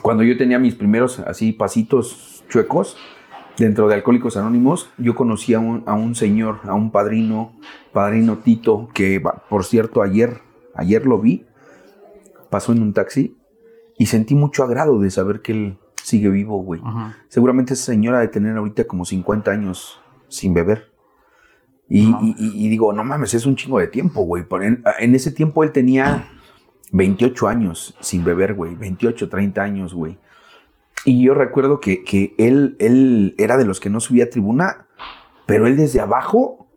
[0.00, 2.96] cuando yo tenía mis primeros así pasitos chuecos
[3.58, 7.52] dentro de Alcohólicos Anónimos, yo conocí a un, a un señor, a un padrino,
[7.92, 10.40] padrino Tito, que por cierto ayer,
[10.74, 11.46] ayer lo vi,
[12.50, 13.36] pasó en un taxi
[13.98, 16.80] y sentí mucho agrado de saber que él sigue vivo, güey.
[16.84, 17.16] Ajá.
[17.28, 20.90] Seguramente esa señora de tener ahorita como 50 años sin beber.
[21.88, 24.44] Y, digo, no mames, es un chingo de tiempo, güey.
[24.62, 26.26] En, en ese tiempo él tenía
[26.92, 28.74] 28 años sin beber, güey.
[28.74, 30.18] 28, 30 años, güey.
[31.04, 34.86] Y yo recuerdo que, que él, él era de los que no subía a tribuna,
[35.46, 36.68] pero él desde abajo,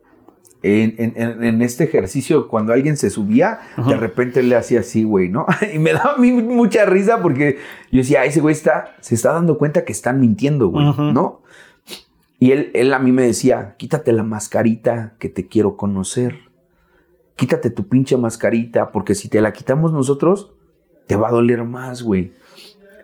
[0.62, 5.28] en, en- este ejercicio, cuando alguien se subía, de repente él le hacía así, güey,
[5.28, 5.46] ¿no?
[5.72, 7.58] Y me daba a mí mucha risa porque
[7.92, 10.86] yo decía, ese güey está, se está dando cuenta que están mintiendo, güey.
[11.12, 11.42] ¿no?
[12.40, 16.40] Y él, él a mí me decía, quítate la mascarita que te quiero conocer.
[17.36, 20.52] Quítate tu pinche mascarita, porque si te la quitamos nosotros,
[21.06, 22.32] te va a doler más, güey.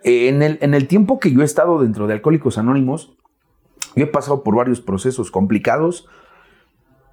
[0.03, 3.13] En el, en el tiempo que yo he estado dentro de Alcohólicos Anónimos,
[3.95, 6.07] yo he pasado por varios procesos complicados.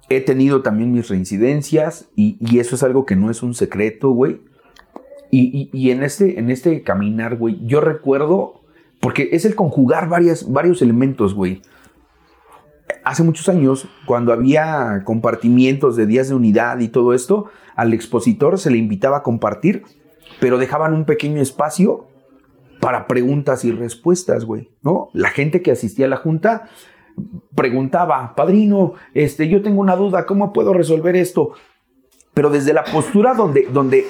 [0.09, 4.41] He tenido también mis reincidencias y, eso es algo que no es un secreto, güey.
[5.29, 8.61] Y, y- y en, este, en este caminar, güey, yo recuerdo,
[8.99, 11.61] porque es el conjugar varias, varios elementos, güey.
[13.03, 17.45] Hace muchos años, cuando había compartimientos de días de unidad y todo esto,
[17.75, 19.83] al expositor se le invitaba a compartir,
[20.39, 22.07] pero dejaban un pequeño espacio
[22.79, 25.09] para preguntas y respuestas, güey, ¿no?
[25.13, 26.69] La gente que asistía a la junta
[27.55, 31.51] preguntaba, padrino, este, yo tengo una duda, ¿cómo puedo resolver esto?
[32.33, 34.07] Pero desde la postura donde, donde,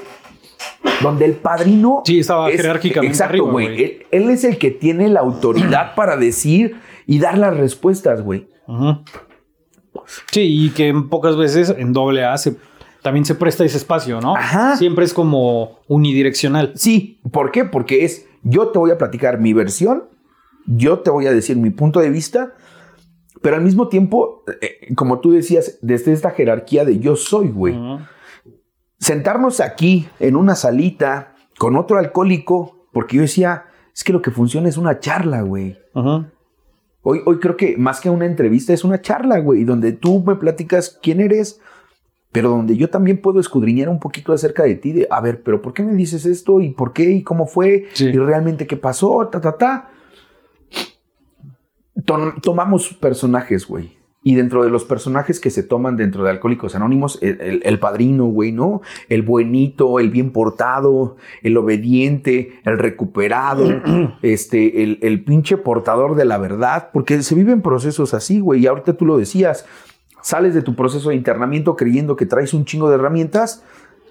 [1.01, 2.03] donde el padrino...
[2.05, 3.65] Sí, estaba jerárquicamente Exacto, arriba, güey.
[3.67, 3.83] güey.
[3.83, 8.47] Él, él es el que tiene la autoridad para decir y dar las respuestas, güey.
[8.67, 9.01] Ajá.
[10.31, 12.55] Sí, y que pocas veces en doble A se-
[13.01, 14.35] también se presta ese espacio, ¿no?
[14.35, 14.75] Ajá.
[14.77, 16.73] Siempre es como unidireccional.
[16.75, 17.65] Sí, ¿por qué?
[17.65, 20.03] Porque es, yo te voy a platicar mi versión,
[20.65, 22.53] yo te voy a decir mi punto de vista,
[23.41, 27.75] pero al mismo tiempo, eh, como tú decías, desde esta jerarquía de yo soy, güey.
[28.99, 33.65] Sentarnos aquí en una salita con otro alcohólico, porque yo decía,
[33.95, 35.77] es que lo que funciona es una charla, güey.
[35.95, 36.31] Ajá.
[37.03, 40.35] Hoy, hoy creo que más que una entrevista es una charla, güey, donde tú me
[40.35, 41.59] platicas quién eres,
[42.31, 45.61] pero donde yo también puedo escudriñar un poquito acerca de ti, de, a ver, pero
[45.61, 46.61] ¿por qué me dices esto?
[46.61, 47.09] ¿Y por qué?
[47.11, 47.87] ¿Y cómo fue?
[47.93, 48.05] Sí.
[48.05, 49.27] ¿Y realmente qué pasó?
[49.31, 49.89] Ta, ta, ta.
[52.05, 53.97] Tom- tomamos personajes, güey.
[54.23, 57.79] Y dentro de los personajes que se toman dentro de Alcohólicos Anónimos, el, el- el
[57.79, 58.81] padrino, güey, ¿no?
[59.09, 63.63] El buenito, el bien portado, el obediente, el recuperado,
[64.21, 68.61] este, el, el pinche portador de la verdad, porque se viven procesos así, güey.
[68.61, 69.65] Y ahorita tú lo decías,
[70.21, 73.63] sales de tu proceso de internamiento creyendo que traes un chingo de herramientas,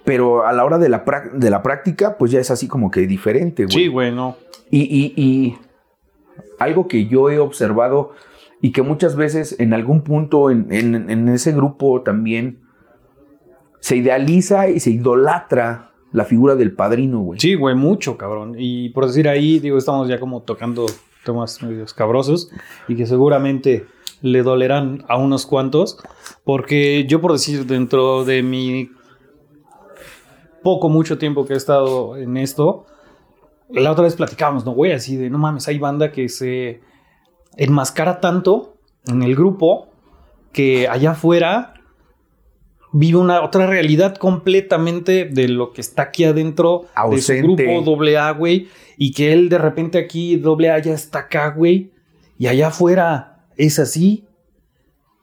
[0.05, 3.07] pero a la hora de la, de la práctica, pues ya es así como que
[3.07, 3.77] diferente, güey.
[3.77, 4.37] Sí, güey, no.
[4.73, 5.59] Y, y- y
[6.59, 8.13] algo que yo he observado
[8.63, 12.61] y que muchas veces en algún punto en, en- ese grupo también
[13.81, 17.41] se idealiza y se idolatra la figura del padrino, güey.
[17.41, 18.55] Sí, güey, mucho, cabrón.
[18.59, 20.87] Y por decir ahí, digo, estamos ya como tocando
[21.25, 22.51] temas medio escabrosos
[22.89, 23.87] y que seguramente
[24.21, 25.99] le dolerán a unos cuantos.
[26.45, 28.91] Porque yo, por decir, dentro de mi
[30.63, 32.85] poco, mucho tiempo que he estado en esto,
[33.71, 34.93] la otra vez platicábamos, ¿no, güey?
[34.93, 36.81] Así de, no mames, hay banda que se
[37.57, 39.89] enmascara tanto en el grupo
[40.53, 41.75] que allá afuera
[42.93, 47.41] vive una otra realidad completamente de lo que está aquí adentro de Ausente.
[47.41, 51.21] su grupo doble A, güey, y que él de repente aquí doble A ya está
[51.21, 51.93] acá, güey,
[52.39, 54.25] y allá afuera es así.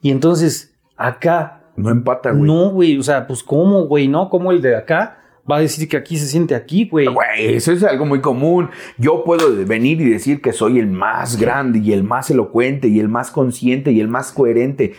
[0.02, 2.44] Y entonces acá No empata, güey.
[2.44, 4.30] no, güey, o sea, pues cómo, güey, ¿no?
[4.30, 5.20] ¿Cómo el de acá
[5.50, 7.08] va a decir que aquí se siente aquí, güey?
[7.08, 8.70] Güey, eso es algo muy común.
[8.98, 13.00] Yo puedo venir y decir que soy el más grande y el más elocuente y
[13.00, 14.94] el más consciente y el más coherente.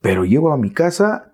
[0.00, 1.32] Pero llego a mi casa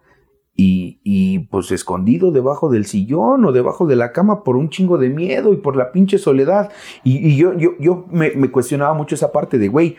[0.54, 4.96] y, y, pues escondido debajo del sillón o debajo de la cama por un chingo
[4.96, 6.72] de miedo y por la pinche soledad.
[7.04, 9.96] Y, y yo, yo, yo me, me cuestionaba mucho esa parte de, güey,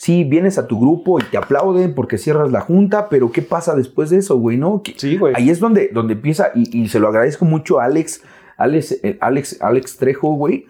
[0.00, 3.74] sí, vienes a tu grupo y te aplauden porque cierras la junta, pero ¿qué pasa
[3.74, 4.56] después de eso, güey?
[4.56, 4.80] ¿No?
[4.84, 5.34] ¿Qué- Sí, güey.
[5.36, 8.22] Ahí es donde, donde empieza, y, y se lo agradezco mucho a Alex,
[8.56, 10.64] Alex, eh, Alex, Alex Trejo, güey,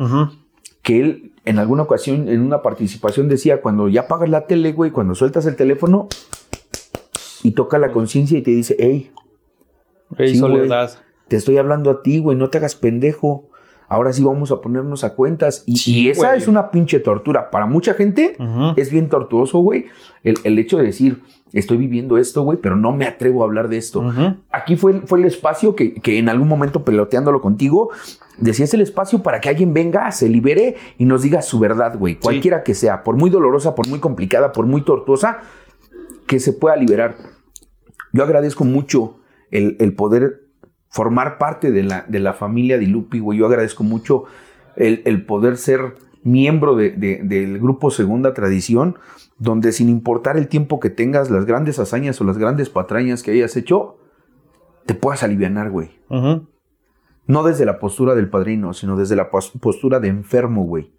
[0.83, 4.91] que él en alguna ocasión, en una participación, decía, cuando ya apagas la tele, güey,
[4.91, 6.09] cuando sueltas el teléfono
[7.43, 9.11] y toca la conciencia y te dice, hey,
[10.17, 10.53] Ey, Sí, güey.
[10.53, 10.91] soledad.
[11.29, 13.49] te estoy hablando a ti, güey, no te hagas pendejo.
[13.89, 15.65] Ahora sí vamos a ponernos a cuentas.
[15.67, 16.39] Y, Sí, y esa güey.
[16.39, 17.51] es una pinche tortura.
[17.51, 18.37] Para mucha gente
[18.77, 19.87] es bien tortuoso, güey,
[20.23, 23.69] el, el hecho de decir, estoy viviendo esto, güey, pero no me atrevo a hablar
[23.69, 24.03] de esto.
[24.51, 27.91] Aquí fue, fue el espacio que, que en algún momento peloteándolo contigo,
[28.37, 32.17] decías el espacio para que alguien venga, se libere y nos diga su verdad, güey.
[32.17, 35.39] Cualquiera que sea, por muy dolorosa, por muy complicada, por muy tortuosa,
[36.27, 37.17] que se pueda liberar.
[38.13, 40.48] Yo agradezco mucho el, el poder
[40.89, 43.39] formar parte de la, de la familia de Lupi, güey.
[43.39, 44.25] Yo agradezco mucho
[44.77, 48.97] el, el poder ser miembro de- de- del grupo Segunda Tradición,
[49.39, 53.31] donde sin importar el tiempo que tengas, las grandes hazañas o las grandes patrañas que
[53.33, 53.97] hayas hecho,
[54.87, 55.91] te puedas alivianar, güey.
[57.27, 60.91] No desde la postura del padrino, sino desde la pos- postura de enfermo, güey.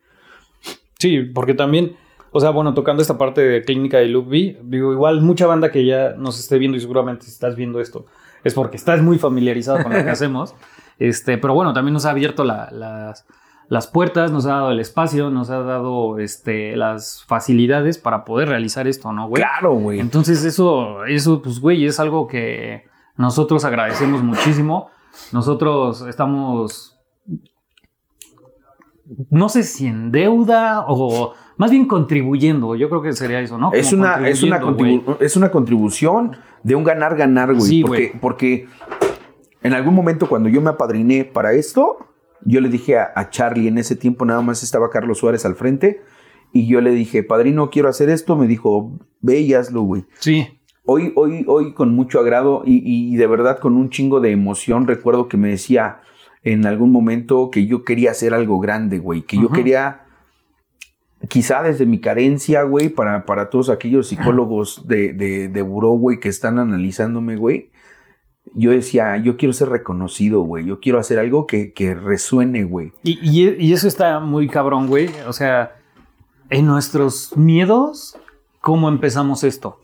[1.00, 1.96] Sí, porque también,
[2.32, 5.86] o sea, bueno, tocando esta parte de clínica de Lupi, digo, igual mucha banda que
[5.86, 8.06] ya nos esté viendo y seguramente estás viendo esto,
[8.44, 10.56] es porque estás muy familiarizado con lo que hacemos.
[11.00, 13.26] Este, pero bueno, también nos ha abierto la- las,
[13.70, 18.50] las puertas, nos ha dado el espacio, nos ha dado este, las facilidades para poder
[18.50, 19.42] realizar esto, ¿no, güey?
[19.42, 20.02] Claro, güey.
[20.02, 22.84] Entonces eso, eso, pues, güey, es algo que
[23.16, 24.90] nosotros agradecemos muchísimo.
[25.32, 27.00] Nosotros estamos,
[29.30, 32.74] no sé si en deuda o más bien contribuyendo.
[32.76, 33.74] Yo creo que sería eso, ¿no?
[33.74, 34.62] Es una, es, una
[35.20, 37.68] es una contribución de un ganar-ganar, güey.
[37.68, 38.20] Sí, porque, güey.
[38.22, 38.68] porque
[39.62, 41.98] en algún momento cuando yo me apadriné para esto,
[42.46, 45.56] yo le dije a, a Charlie, en ese tiempo nada más estaba Carlos Suárez al
[45.56, 46.02] frente,
[46.54, 48.38] y yo le dije, padrino, quiero hacer esto.
[48.38, 50.06] Me dijo, ve y hazlo, güey.
[50.20, 50.48] Sí,
[50.92, 54.88] Hoy, hoy, hoy con mucho agrado y, y de verdad con un chingo de emoción
[54.88, 56.00] recuerdo que me decía
[56.42, 60.06] en algún momento que yo quería hacer algo grande, güey, que yo quería,
[61.28, 66.20] quizá desde mi carencia, güey, para, para todos aquellos psicólogos de, de, de buró, güey,
[66.20, 67.72] que están analizándome, güey,
[68.56, 72.94] yo decía, yo quiero ser reconocido, güey, yo quiero hacer algo que, que resuene, güey.
[73.04, 75.10] Y, y- y eso está muy cabrón, güey.
[75.28, 75.76] O sea,
[76.50, 78.18] en nuestros miedos,
[78.62, 79.80] ¿cómo empezamos esto?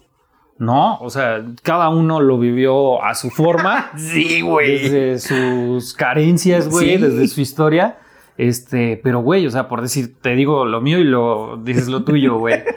[0.58, 0.98] ¿No?
[1.00, 3.92] O sea, cada uno lo vivió a su forma.
[3.98, 4.90] Sí, güey.
[4.90, 7.02] desde sus carencias, güey, Sí.
[7.04, 8.00] desde su historia.
[8.38, 12.04] Este, pero güey, o sea, por decir, te digo lo mío y lo dices lo
[12.04, 12.62] tuyo, güey.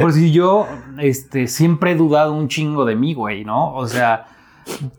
[0.00, 0.66] Por si yo,
[0.98, 3.74] este, siempre he dudado un chingo de mí, güey, ¿no?
[3.74, 4.26] O sea,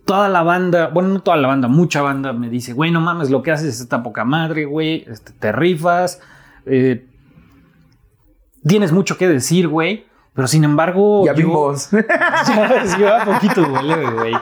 [0.06, 3.30] toda la banda, bueno, no toda la banda, mucha banda me dice, güey, no mames,
[3.30, 6.22] lo que haces está poca madre, güey, este, te rifas,
[6.66, 7.06] eh,
[8.66, 11.90] tienes mucho que decir, güey, pero sin embargo, Ya yo- vimos.
[12.48, 14.34] ya, sí, va poquito, güey.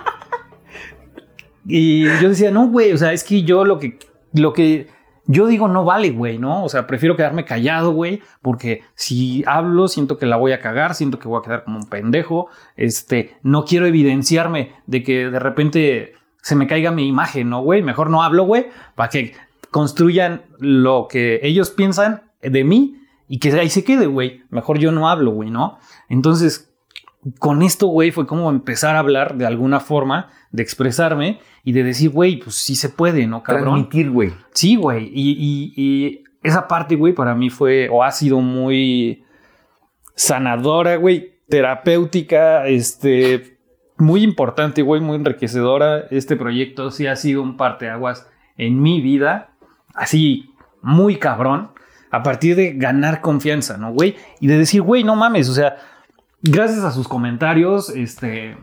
[1.66, 3.98] Y yo decía, no, güey, o sea, es que yo lo que,
[4.34, 4.88] lo que
[5.26, 6.64] yo digo no vale, güey, ¿no?
[6.64, 10.96] O sea, prefiero quedarme callado, güey, porque si hablo siento que la voy a cagar,
[10.96, 15.40] siento que voy a quedar como un pendejo, este, no quiero evidenciarme de que de
[15.40, 17.82] repente se me caiga mi imagen, ¿no, güey?
[17.82, 19.34] Mejor no hablo, güey, para que
[19.72, 24.44] construyan lo que ellos piensan de mí y que ahí se quede, güey.
[24.50, 25.80] Mejor yo no hablo, güey, ¿no?
[26.10, 26.74] Entonces,
[27.40, 31.84] con esto, güey, fue como empezar a hablar de alguna forma, de expresarme y de
[31.84, 33.64] decir, güey, pues sí se puede, ¿no, cabrón?
[33.66, 34.34] Transmitir, güey.
[34.54, 35.12] Sí, güey.
[35.14, 39.26] Y, y- y esa parte, güey, para mí fue o ha sido muy
[40.16, 43.58] sanadora, güey, terapéutica, este,
[43.98, 46.06] muy importante, güey, muy enriquecedora.
[46.12, 49.56] Este proyecto sí ha sido un parteaguas en mi vida,
[49.96, 50.52] así
[50.82, 51.72] muy cabrón,
[52.12, 54.16] a partir de ganar confianza, ¿no, güey?
[54.40, 55.78] Y de decir, güey, no mames, o sea,
[56.44, 58.56] gracias a sus comentarios, este,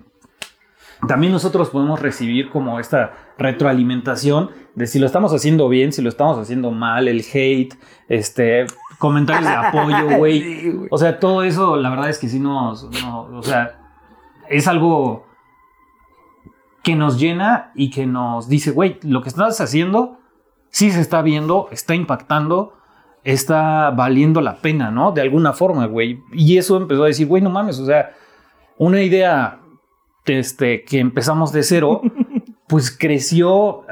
[1.08, 6.08] también nosotros podemos recibir como esta retroalimentación de si lo estamos haciendo bien, si lo
[6.08, 7.74] estamos haciendo mal, el hate,
[8.08, 8.66] este,
[8.98, 10.88] comentarios de apoyo, güey.
[10.90, 13.78] o sea, todo eso, la verdad es que sí nos, no, o sea,
[14.48, 15.26] es algo
[16.82, 20.18] que nos llena y que nos dice, güey, lo que estás haciendo
[20.70, 22.74] sí se está viendo, está impactando,
[23.24, 25.12] está valiendo la pena, ¿no?
[25.12, 26.22] De alguna forma, güey.
[26.32, 28.12] Y eso empezó a decir, güey, no mames, o sea,
[28.78, 29.59] una idea
[30.38, 32.02] este, que empezamos de cero,
[32.66, 33.84] pues creció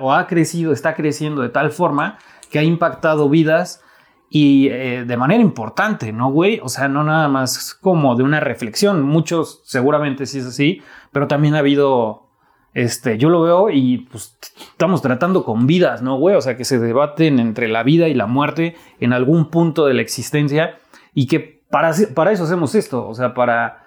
[0.00, 2.18] o ha crecido, está creciendo de tal forma
[2.50, 3.82] que ha impactado vidas
[4.28, 6.60] y eh, de manera importante, ¿no, güey?
[6.62, 9.02] O sea, no nada más como de una reflexión.
[9.02, 12.28] Muchos seguramente sí es así, pero también ha habido,
[12.72, 14.36] este, yo lo veo y pues
[14.72, 16.34] estamos tratando con vidas, ¿no, güey?
[16.34, 19.94] O sea, que se debaten entre la vida y la muerte en algún punto de
[19.94, 20.78] la existencia
[21.14, 23.83] y que para, para eso hacemos esto, o sea, para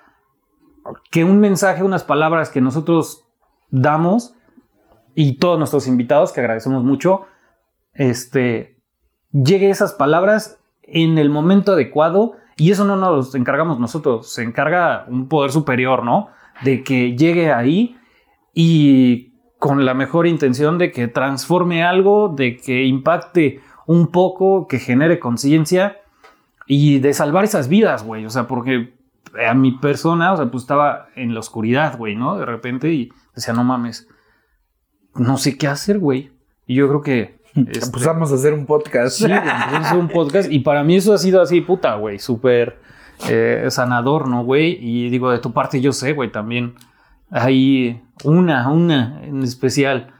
[1.11, 3.25] que un mensaje, unas palabras que nosotros
[3.69, 4.35] damos
[5.16, 7.25] y todos nuestros invitados, que agradecemos mucho,
[7.93, 8.77] este,
[9.32, 15.06] llegue esas palabras en el momento adecuado y eso no nos encargamos nosotros, se encarga
[15.07, 16.30] un poder superior, ¿no?
[16.64, 17.98] De que llegue ahí
[18.53, 24.80] y con la mejor intención de que transforme algo, de que impacte un poco, que
[24.80, 25.98] genere conciencia
[26.67, 28.25] y de salvar esas vidas, güey.
[28.25, 28.97] O sea, porque
[29.48, 32.38] a mi persona, o sea, pues estaba en la oscuridad, güey, ¿no?
[32.38, 34.08] De repente y decía, no mames,
[35.16, 36.32] no sé qué hacer, güey.
[36.66, 37.38] Y yo creo que...
[37.58, 39.18] Este, pues vamos a hacer un podcast.
[39.18, 40.52] Sí, vamos a hacer un podcast.
[40.52, 42.78] Y para mí eso ha sido así, puta, güey, súper
[43.28, 44.78] eh, sanador, ¿no, güey?
[44.80, 46.76] Y digo, de tu parte yo sé, güey, también
[47.32, 50.14] hay una, una en especial.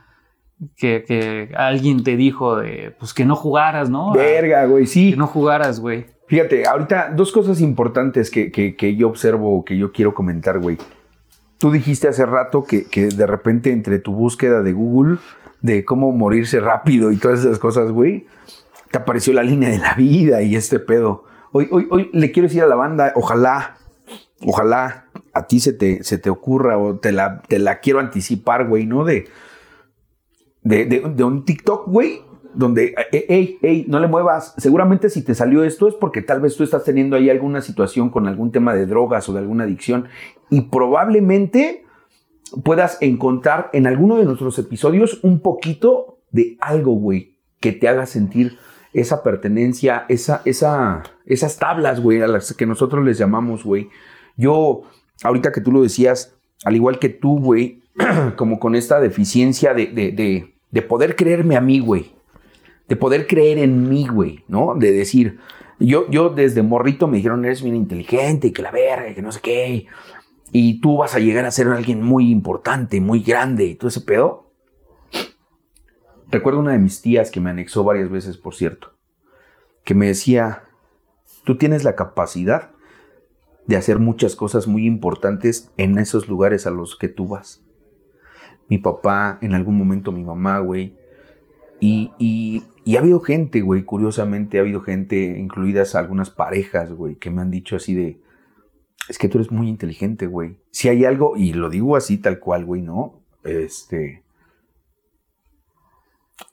[0.76, 4.12] Que, que, alguien te dijo de, pues que no jugaras, ¿no?
[4.12, 5.12] Verga, güey, sí.
[5.12, 6.06] Que no jugaras, güey.
[6.28, 10.76] Fíjate, ahorita dos cosas importantes que, que, yo observo, que yo quiero comentar, güey.
[11.56, 15.18] Tú dijiste hace rato que, que, de repente entre tu búsqueda de Google
[15.62, 18.26] de cómo morirse rápido y todas esas cosas, güey,
[18.90, 21.24] te apareció la línea de la vida y este pedo.
[21.50, 23.78] Hoy, hoy, hoy le quiero decir a la banda, ojalá,
[24.42, 28.68] ojalá a ti se te, se te ocurra o te la, te la quiero anticipar,
[28.68, 29.04] güey, ¿no?
[29.04, 29.28] De,
[30.62, 32.20] de, de un TikTok, güey,
[32.58, 34.52] donde, hey, hey, no le muevas.
[34.58, 38.10] Seguramente si te salió esto es porque tal vez tú estás teniendo ahí alguna situación
[38.10, 40.08] con algún tema de drogas o de alguna adicción
[40.50, 41.84] y probablemente
[42.64, 48.06] puedas encontrar en alguno de nuestros episodios un poquito de algo, güey, que te haga
[48.06, 48.58] sentir
[48.92, 53.88] esa pertenencia, esa, esa, esas tablas, güey, a las que nosotros les llamamos, güey.
[54.36, 54.82] Yo,
[55.22, 57.84] ahorita que tú lo decías, al igual que tú, güey,
[58.36, 62.17] como con esta deficiencia de, de, de, de poder creerme a mí, güey
[62.88, 64.74] de poder creer en mí, güey, ¿no?
[64.74, 65.38] De decir,
[65.78, 69.22] yo, yo desde morrito me dijeron, eres bien inteligente y que la verga, y que
[69.22, 69.86] no sé qué,
[70.50, 74.00] y tú vas a llegar a ser alguien muy importante, muy grande y todo ese
[74.00, 74.50] pedo.
[76.30, 78.94] Recuerdo una de mis tías que me anexó varias veces, por cierto,
[79.84, 80.64] que me decía,
[81.44, 82.70] tú tienes la capacidad
[83.66, 87.62] de hacer muchas cosas muy importantes en esos lugares a los que tú vas.
[88.68, 90.94] Mi papá, en algún momento mi mamá, güey,
[91.80, 92.64] y,
[92.96, 97.50] ha habido gente, güey, curiosamente, ha habido gente, incluidas algunas parejas, güey, que me han
[97.50, 98.20] dicho así de,
[99.08, 100.58] es que tú eres muy inteligente, güey.
[100.70, 103.22] Si hay algo, y lo digo así tal cual, güey, ¿no?
[103.44, 104.22] Este,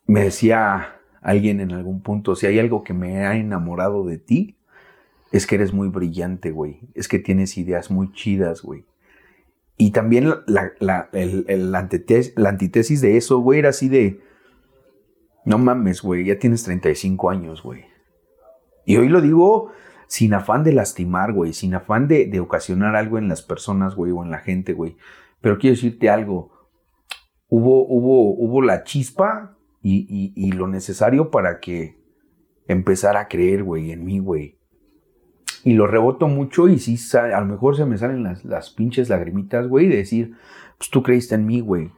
[0.06, 4.58] me decía alguien en algún punto, si hay algo que me ha enamorado de ti,
[5.32, 6.80] es que eres muy brillante, güey.
[6.94, 8.86] Es que tienes ideas muy chidas, güey.
[9.78, 11.80] Y también la, la
[12.48, 14.22] antítesis de eso, güey, era así de,
[15.46, 17.86] no mames, güey, ya tienes 35 años, güey.
[18.86, 19.72] Y hoy lo digo
[20.08, 24.24] sin afán de lastimar, güey, sin afán de, ocasionar algo en las personas, güey, o
[24.24, 24.98] en la gente, güey.
[25.42, 26.52] Pero quiero decirte algo.
[27.48, 32.00] Hubo, hubo, hubo la chispa y, y, lo necesario para que
[32.68, 34.58] empezara a creer, güey, en mí, güey.
[35.64, 39.10] Y lo reboto mucho y sí, a lo mejor se me salen las, las pinches
[39.10, 40.36] lagrimitas, güey, de decir,
[40.78, 41.92] pues tú creíste en mí, güey.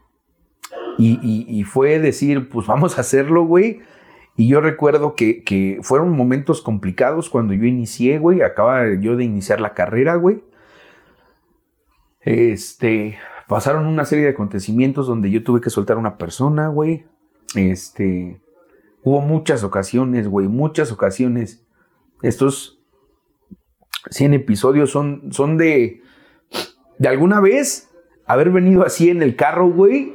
[0.98, 3.82] Y, fue decir, pues vamos a hacerlo, güey.
[4.35, 8.42] Y yo recuerdo que, fueron momentos complicados cuando yo inicié, güey.
[8.42, 10.43] Acaba yo de iniciar la carrera, güey.
[12.22, 13.17] Este,
[13.48, 17.06] pasaron una serie de acontecimientos donde yo tuve que soltar a una persona, güey.
[17.56, 18.42] Este,
[19.03, 21.66] hubo muchas ocasiones, güey, muchas ocasiones.
[22.22, 22.82] Estos,
[24.09, 26.01] 100 episodios son, son de,
[26.98, 27.90] de alguna vez
[28.26, 30.14] haber venido así en el carro, güey,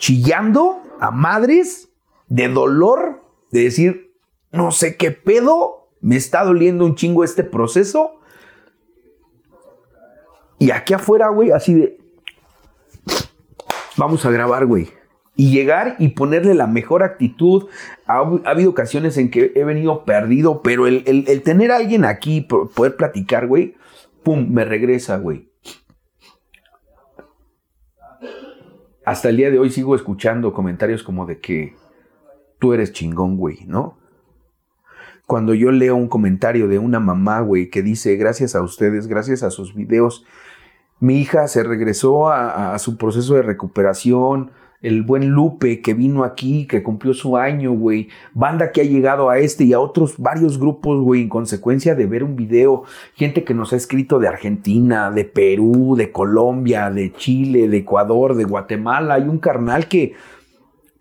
[0.00, 1.88] chillando a madres
[2.28, 3.22] de dolor,
[3.52, 4.12] de decir,
[4.50, 8.18] no sé qué pedo, me está doliendo un chingo este proceso.
[10.58, 11.98] Y aquí afuera, güey, así de,
[13.96, 14.88] vamos a grabar, güey.
[15.36, 17.68] Y llegar y ponerle la mejor actitud.
[18.06, 22.04] Ha, ha habido ocasiones en que he venido perdido, pero el, el- tener a alguien
[22.04, 23.74] aquí, po- poder platicar, güey,
[24.22, 25.49] pum, me regresa, güey.
[29.04, 31.74] Hasta el día de hoy sigo escuchando comentarios como de que
[32.58, 33.98] tú eres chingón, güey, ¿no?
[35.26, 39.42] Cuando yo leo un comentario de una mamá, güey, que dice, gracias a ustedes, gracias
[39.42, 40.26] a sus videos,
[40.98, 44.50] mi hija se regresó a, a su proceso de recuperación.
[44.82, 48.08] El buen Lupe que vino aquí, que cumplió su año, güey.
[48.32, 52.06] Banda que ha llegado a este y a otros varios grupos, güey, en consecuencia de
[52.06, 52.84] ver un video.
[53.14, 58.34] Gente que nos ha escrito de Argentina, de Perú, de Colombia, de Chile, de Ecuador,
[58.34, 59.14] de Guatemala.
[59.14, 60.14] Hay un carnal que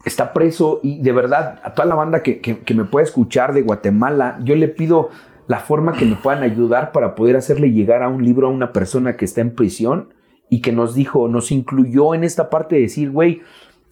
[0.03, 3.61] está preso y de verdad a toda la banda que, que, me pueda escuchar de
[3.61, 5.09] Guatemala, yo le pido
[5.47, 8.71] la forma que me puedan ayudar para poder hacerle llegar a un libro a una
[8.71, 10.13] persona que está en prisión
[10.49, 13.41] y que nos dijo, nos incluyó en esta parte de decir, güey,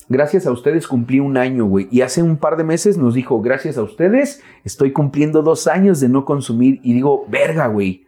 [0.09, 1.87] gracias a ustedes cumplí un año, güey.
[1.91, 5.99] Y hace un par de meses nos dijo, gracias a ustedes estoy cumpliendo dos años
[5.99, 6.79] de no consumir.
[6.83, 8.05] Y digo, verga, güey.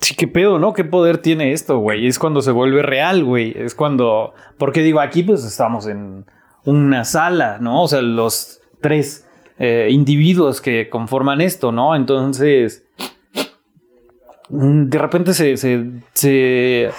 [0.00, 0.74] Sí, qué pedo, ¿no?
[0.74, 2.06] ¿Qué poder tiene esto, güey?
[2.06, 3.52] Es cuando se vuelve real, güey.
[3.56, 4.32] Es cuando.
[4.56, 6.24] Porque digo, aquí pues estamos en
[6.64, 7.82] una sala, ¿no?
[7.82, 9.26] O sea, los tres
[9.58, 11.96] eh, individuos que conforman esto, ¿no?
[11.96, 12.84] Entonces.
[14.50, 16.90] mm, De repente se, se, se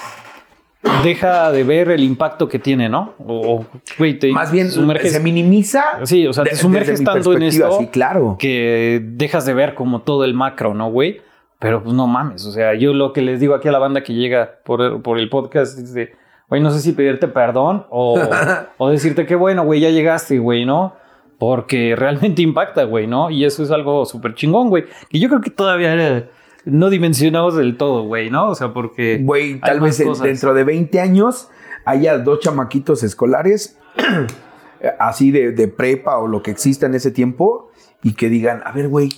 [1.03, 3.14] deja de ver el impacto que tiene, ¿no?
[3.25, 3.66] O,
[3.98, 5.83] güey, te Más bien sumerges- se minimiza.
[6.03, 8.38] Sí, o sea, te sumerges tanto en esto Sí, claro.
[8.40, 11.22] que dejas de ver como todo el macro, ¿no, güey?
[11.59, 14.01] Pero pues no mames, o sea, yo lo que les digo aquí a la banda
[14.01, 16.14] que llega por el, por el podcast es de,
[16.48, 18.17] güey, no sé si pedirte perdón o,
[18.77, 20.95] o decirte que bueno, güey, ya llegaste, güey, ¿no?
[21.38, 23.30] Porque realmente impacta, güey, ¿no?
[23.30, 24.85] Y eso es algo súper chingón, güey.
[25.09, 26.30] Que yo creo que todavía eh,
[26.72, 28.49] no dimensionamos del todo, güey, ¿no?
[28.49, 29.19] O sea, porque...
[29.23, 30.25] Güey, tal vez en- cosas.
[30.25, 31.49] dentro de 20 años
[31.85, 33.77] haya dos chamaquitos escolares,
[34.99, 37.69] así de, de prepa o lo que exista en ese tiempo,
[38.03, 39.09] y que digan, a ver, güey,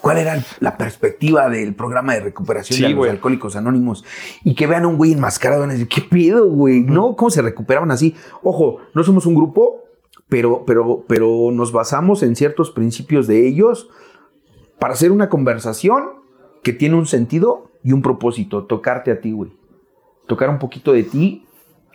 [0.00, 4.04] ¿cuál era el- la perspectiva del programa de recuperación Sí, de los alcohólicos anónimos?
[4.44, 6.80] Y que vean a un güey enmascarado a decir, ¿qué pido, güey?
[6.82, 7.16] ¿No?
[7.16, 8.14] ¿Cómo se recuperaban así?
[8.42, 9.84] Ojo, no somos un grupo,
[10.28, 13.88] pero, pero, pero nos basamos en ciertos principios de ellos
[14.78, 16.19] para hacer una conversación
[16.62, 19.52] que tiene un sentido y un propósito, tocarte a ti, güey.
[20.26, 21.44] Tocar un poquito de ti,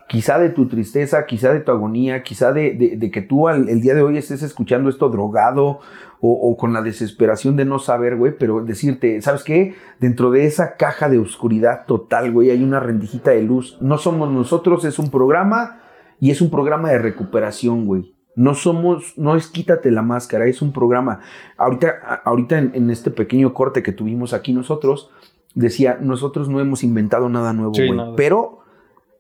[0.10, 3.82] quizá de tu tristeza, quizá de tu agonía, quizá de, de- que tú al, el
[3.82, 5.80] día de hoy estés escuchando esto drogado
[6.20, 9.76] o, o con la desesperación de no saber, güey, pero decirte, ¿sabes qué?
[10.00, 13.78] Dentro de esa caja de oscuridad total, güey, hay una rendijita de luz.
[13.82, 15.82] No somos nosotros, es un programa
[16.20, 18.15] y es un programa de recuperación, güey.
[18.36, 21.22] No somos, no es quítate la máscara, es un programa.
[21.58, 25.10] Ahorita, ahorita en, en este pequeño corte que tuvimos aquí nosotros,
[25.56, 28.16] decía, nosotros no hemos inventado nada nuevo, Sí, nada.
[28.16, 28.60] Pero,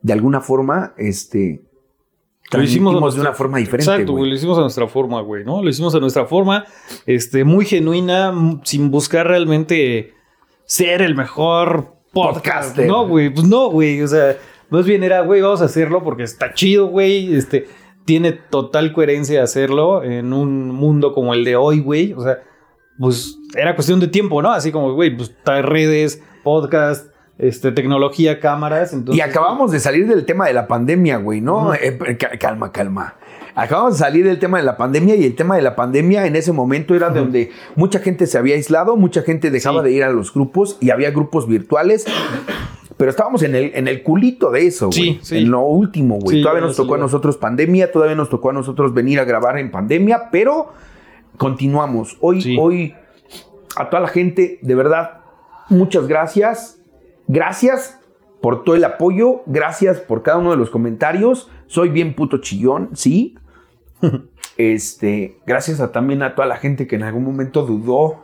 [0.01, 1.63] de alguna forma, este,
[2.51, 4.29] Lo hicimos de una forma diferente, Exacto, güey.
[4.29, 5.63] Lo hicimos a nuestra forma, güey, ¿no?
[5.63, 6.65] Lo hicimos a nuestra forma,
[7.05, 10.13] este, muy genuina, sin buscar realmente
[10.65, 12.77] ser el mejor podcast.
[12.77, 14.01] No, güey, pues no, güey.
[14.01, 14.37] O sea,
[14.69, 17.33] más bien era, güey, vamos a hacerlo porque está chido, güey.
[17.33, 17.67] Este,
[18.05, 22.13] tiene total coherencia hacerlo en un mundo como el de hoy, güey.
[22.13, 22.39] O sea,
[22.99, 24.51] pues era cuestión de tiempo, ¿no?
[24.51, 28.93] Así como, güey, pues redes, podcast, este, tecnología, cámaras.
[28.93, 31.73] Entonces, y acabamos de salir del tema de la pandemia, güey, ¿no?
[31.73, 33.15] Eh, ca- calma, calma.
[33.57, 36.35] Acabamos de salir del tema de la pandemia y el tema de la pandemia en
[36.35, 39.85] ese momento era donde mucha gente se había aislado, mucha gente dejaba Sí.
[39.89, 42.05] de ir a los grupos y había grupos virtuales.
[42.97, 45.15] Pero estábamos en el, en el culito de eso, güey.
[45.15, 45.37] Sí, sí.
[45.39, 46.37] En lo último, güey.
[46.37, 49.57] Sí, todavía nos tocó a nosotros pandemia, todavía nos tocó a nosotros venir a grabar
[49.57, 50.69] en pandemia, pero
[51.37, 52.17] continuamos.
[52.21, 52.95] Hoy, hoy,
[53.75, 55.21] a toda la gente, de verdad,
[55.69, 56.79] muchas gracias.
[57.27, 57.99] Gracias
[58.41, 59.41] por todo el apoyo.
[59.45, 61.49] Gracias por cada uno de los comentarios.
[61.67, 63.37] Soy bien puto chillón, sí.
[64.57, 68.23] Este, gracias a, también a toda la gente que en algún momento dudó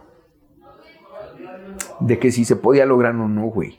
[2.00, 3.78] de que si se podía lograr o no, güey.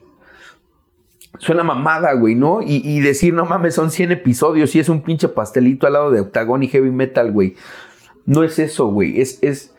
[1.38, 2.60] Suena mamada, güey, ¿no?
[2.62, 6.10] Y, y decir, no mames, son 100 episodios y es un pinche pastelito al lado
[6.10, 7.54] de Octagon y Heavy Metal, güey.
[8.26, 9.20] No es eso, güey.
[9.20, 9.74] Es, es,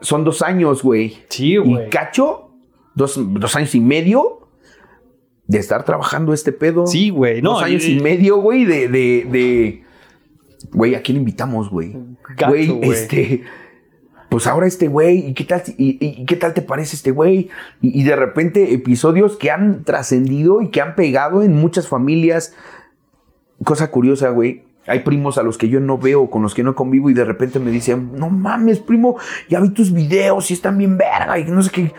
[0.00, 1.18] son dos años, güey.
[1.28, 1.90] Sí, Y güey.
[1.90, 2.50] cacho,
[2.94, 4.48] dos, dos años y medio
[5.46, 6.86] de estar trabajando este pedo.
[6.86, 7.42] Sí, güey.
[7.42, 9.82] No, dos años y- y medio, güey, de, de, de-
[10.72, 11.94] Güey, ¿a quién invitamos, Güey,
[12.48, 12.80] güey.
[12.90, 13.42] este...
[14.32, 17.50] pues ahora este güey, ¿y qué tal, y, qué tal te parece este güey?
[17.82, 22.54] Y, y de repente episodios que han trascendido y que han pegado en muchas familias.
[23.62, 24.62] Cosa curiosa, güey.
[24.86, 27.26] Hay primos a los que yo no veo, con los que no convivo y de
[27.26, 29.18] repente me dicen, no mames, primo,
[29.50, 31.92] ya vi tus videos y están bien verga y no sé qué.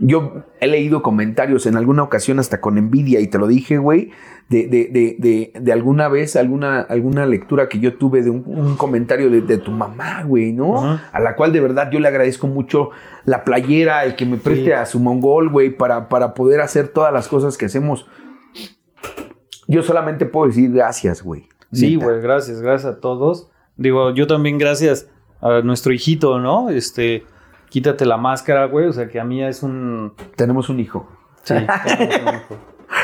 [0.00, 4.10] Yo he leído comentarios en alguna ocasión hasta con envidia y te lo dije, güey,
[4.48, 8.76] de, de, de, de, alguna vez, alguna, alguna lectura que yo tuve de un, un
[8.76, 10.98] comentario de, tu mamá, güey, ¿no?
[11.12, 12.90] A la cual de verdad yo le agradezco mucho
[13.24, 14.72] la playera, el que me preste Sí.
[14.72, 18.06] a su mongol, güey, para, para poder hacer todas las cosas que hacemos.
[19.66, 21.48] Yo solamente puedo decir gracias, güey.
[21.72, 23.50] Sí, güey, gracias, gracias a todos.
[23.76, 25.08] Digo, yo también gracias
[25.40, 26.70] a nuestro hijito, ¿no?
[26.70, 27.24] Este,
[27.74, 28.86] quítate la máscara, güey.
[28.86, 30.14] O sea, que a mí es un...
[30.36, 31.08] Tenemos un hijo.
[31.42, 31.54] Sí,
[31.84, 32.56] tenemos un hijo.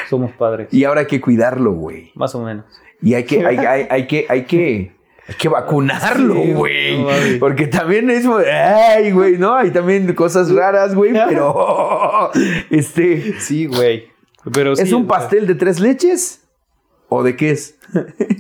[0.09, 0.69] somos padres.
[0.73, 2.13] Y ahora hay que cuidarlo, güey.
[2.15, 2.65] Más o menos.
[3.03, 4.93] Y hay que, hay, hay- hay que, hay que,
[5.27, 7.03] hay que vacunarlo, Sí, güey.
[7.03, 7.09] no.
[7.41, 9.57] Porque también es, ay, güey, ¿no?
[9.57, 12.31] Hay también cosas raras, güey, pero,
[12.71, 14.09] este, Sí, güey.
[14.53, 16.47] Pero ¿es un pastel de tres leches?
[17.09, 17.77] ¿O de qué es?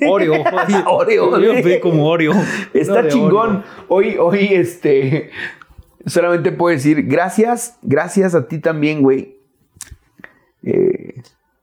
[0.09, 0.35] Oreo.
[0.87, 2.33] Oreo, Yo pedí como Oreo.
[2.73, 3.65] Está No, chingón.
[3.89, 5.31] Hoy, hoy, este,
[6.07, 9.37] solamente puedo decir gracias, gracias a ti también, güey.
[10.63, 11.23] Eh,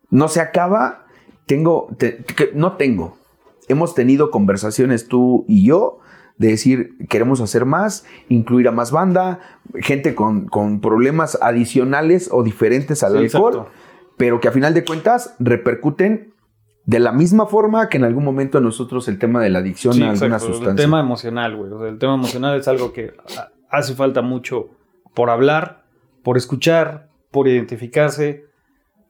[0.09, 1.05] no se acaba.
[1.45, 3.17] Tengo, te- que- no tengo.
[3.69, 5.99] Hemos tenido conversaciones tú y yo
[6.37, 9.39] de decir queremos hacer más, incluir a más banda,
[9.75, 13.71] gente con, con problemas adicionales o diferentes al Sí, alcohol, exacto.
[14.17, 16.33] pero que a final de cuentas repercuten
[16.85, 20.03] de la misma forma que en algún momento nosotros el tema de la adicción Sí,
[20.03, 20.47] a alguna exacto.
[20.53, 20.69] sustancia.
[20.71, 21.71] El tema emocional, güey.
[21.71, 23.13] O sea, el tema emocional es algo que
[23.69, 24.69] hace falta mucho
[25.13, 25.85] por hablar,
[26.23, 28.45] por escuchar, por identificarse,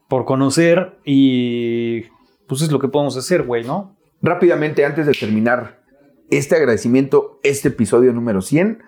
[0.08, 2.04] por conocer y
[2.48, 3.96] pues es lo que podemos hacer, güey, ¿no?
[4.22, 5.82] Rápidamente, antes de terminar
[6.30, 8.82] este agradecimiento, este episodio número 100,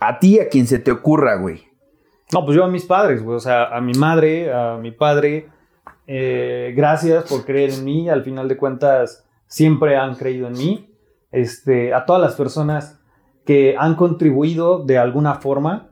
[0.00, 1.64] a ti, a quien se te ocurra, güey.
[2.32, 3.36] No, pues yo a mis padres, güey.
[3.36, 5.48] O sea, a mi madre, a mi padre.
[6.06, 8.08] eh, gracias por creer en mí.
[8.08, 10.94] Al final de cuentas, siempre han creído en mí.
[11.30, 13.00] Este, a todas las personas
[13.44, 15.90] que han contribuido de alguna forma.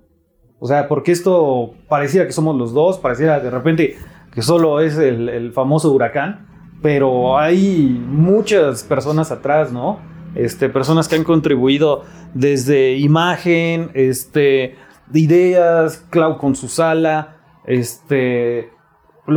[0.59, 3.97] O sea, porque esto pareciera que somos los dos, pareciera de repente
[4.33, 6.47] que solo es el, el famoso huracán,
[6.83, 9.99] pero hay muchas personas atrás, ¿no?
[10.35, 12.05] Este, personas que han contribuido
[12.35, 14.77] desde imagen, este,
[15.13, 18.71] ideas, Clau con su sala, este,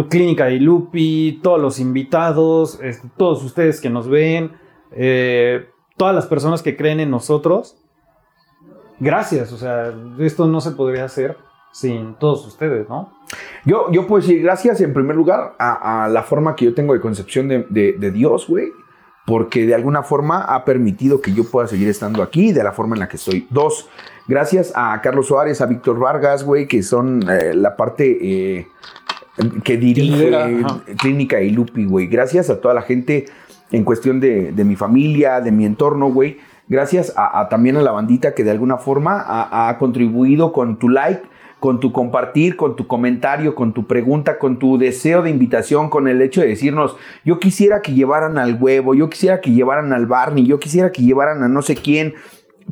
[0.10, 4.54] Clínica de Lupi, todos los invitados, este, todos ustedes que nos ven,
[4.92, 5.68] eh,
[5.98, 7.78] todas las personas que creen en nosotros.
[9.00, 11.38] Gracias, o sea, esto no se podría hacer
[11.72, 13.12] sin todos ustedes, ¿no?
[13.66, 16.94] Yo, yo puedo decir gracias en primer lugar a, a la forma que yo tengo
[16.94, 18.72] de concepción de, de- de Dios, güey.
[19.26, 22.96] Porque de alguna forma ha permitido que yo pueda seguir estando aquí de la forma
[22.96, 23.48] en la que estoy.
[23.50, 23.88] Dos,
[24.28, 28.68] gracias a Carlos Suárez, a Víctor Vargas, güey, que son eh, la parte eh,
[29.64, 30.30] que dirige.
[31.00, 32.08] Clínica y Lupi, güey.
[32.08, 33.24] Gracias a toda la gente
[33.72, 36.40] en cuestión de, de mi familia, de mi entorno, güey.
[36.74, 41.22] Gracias a, también a la bandita que de alguna forma ha, contribuido con tu like,
[41.60, 46.08] con tu compartir, con tu comentario, con tu pregunta, con tu deseo de invitación, con
[46.08, 50.08] el hecho de decirnos, yo quisiera que llevaran al huevo, yo quisiera que llevaran al
[50.08, 52.16] Barney, yo quisiera que llevaran a no sé quién.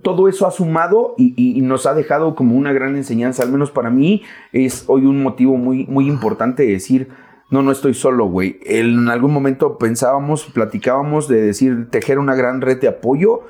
[0.02, 3.92] Todo eso ha sumado y nos ha dejado como una gran enseñanza, al menos para
[3.92, 7.10] mí es hoy un motivo muy, muy importante de decir,
[7.52, 8.60] no, no estoy solo, güey.
[8.66, 13.42] En algún momento pensábamos, platicábamos de decir, tejer una gran red de apoyo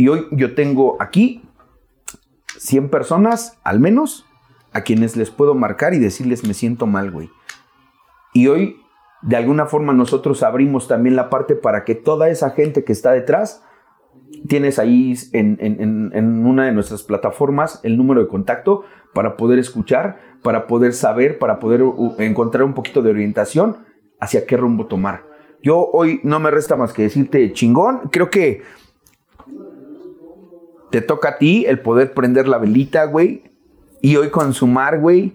[0.00, 1.42] y hoy yo tengo aquí
[2.58, 4.26] 100 personas, al menos,
[4.72, 7.30] a quienes les puedo marcar y decirles me siento mal, güey.
[8.32, 8.76] Y hoy,
[9.22, 13.12] de alguna forma, nosotros abrimos también la parte para que toda esa gente que está
[13.12, 13.62] detrás,
[14.48, 19.58] tienes ahí en, en- en- una de nuestras plataformas el número de contacto para poder
[19.58, 23.78] escuchar, para poder saber, para poder uh, encontrar un poquito de orientación
[24.20, 25.24] hacia qué rumbo tomar.
[25.62, 28.08] Yo hoy no me resta más que decirte chingón.
[28.10, 28.62] Creo que
[30.90, 33.44] te toca a ti el poder prender la velita, güey.
[34.02, 35.34] Y hoy consumar, güey,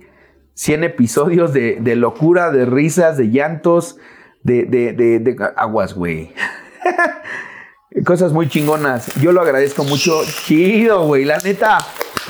[0.55, 3.97] 100 episodios de, de locura, de risas, de llantos,
[4.43, 6.31] de, de, de- de aguas, güey.
[8.05, 9.13] Cosas muy chingonas.
[9.21, 10.21] Yo lo agradezco mucho.
[10.45, 11.23] Chido, güey.
[11.25, 11.77] La neta,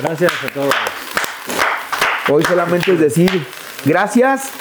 [0.02, 0.74] Gracias a todos.
[2.30, 3.46] hoy solamente es decir
[3.86, 4.52] gracias.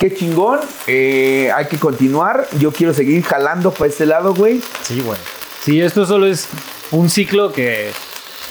[0.00, 0.58] Qué chingón.
[0.88, 2.46] Eh, hay que continuar.
[2.58, 4.60] Yo quiero seguir jalando para este lado, güey.
[4.82, 5.18] Sí, güey.
[5.62, 6.48] Sí, esto solo es
[6.92, 7.90] un ciclo que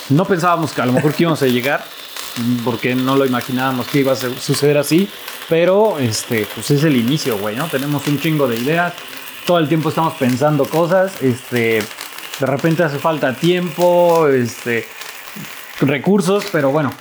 [0.09, 1.83] no pensábamos que a lo mejor que íbamos a llegar,
[2.65, 5.09] porque no lo imaginábamos que iba a su- suceder así,
[5.49, 7.67] pero este, pues es el inicio, güey, ¿no?
[7.67, 8.93] Tenemos un chingo de ideas,
[9.45, 11.81] todo el tiempo estamos pensando cosas, este,
[12.39, 14.87] De repente hace falta tiempo, este,
[15.81, 16.91] recursos, pero bueno,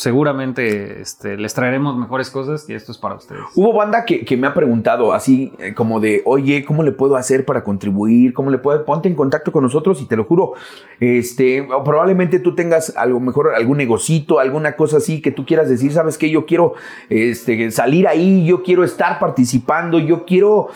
[0.00, 3.42] seguramente este, les traeremos mejores cosas y esto es para ustedes.
[3.54, 7.44] Hubo banda que, me ha preguntado así eh, como de, oye, ¿cómo le puedo hacer
[7.44, 8.32] para contribuir?
[8.32, 8.82] ¿Cómo le puedo?
[8.86, 10.54] Ponte en contacto con nosotros y te lo juro,
[11.00, 15.68] este, probablemente tú tengas a lo mejor algún negocito, alguna cosa así que tú quieras
[15.68, 16.72] decir, sabes que yo quiero
[17.10, 20.68] este, salir ahí, yo quiero estar participando, yo quiero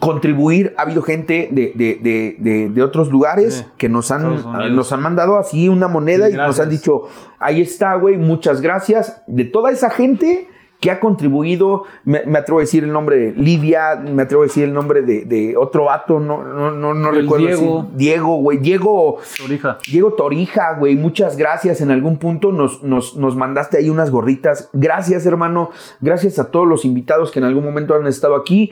[0.00, 0.74] contribuir.
[0.76, 3.64] Ha habido gente de, de, de, de, otros lugares Sí.
[3.78, 7.04] que nos han, nos han mandado así una moneda Sí, y nos han dicho,
[7.38, 9.22] ahí está, güey, muchas gracias.
[9.26, 10.48] De toda esa gente
[10.80, 14.46] que ha contribuido, me, me atrevo a decir el nombre de Livia, me atrevo a
[14.46, 17.46] decir el nombre de, de otro vato, no, no, no, no recuerdo.
[17.48, 17.86] Diego.
[17.90, 19.18] si- Diego, güey, Diego.
[19.38, 19.78] Torija.
[19.90, 21.80] Diego Torija, güey, muchas gracias.
[21.80, 24.70] En algún punto nos, nos, nos mandaste ahí unas gorritas.
[24.72, 25.70] Gracias, hermano.
[26.00, 28.70] Gracias a todos los invitados que en algún momento han estado aquí.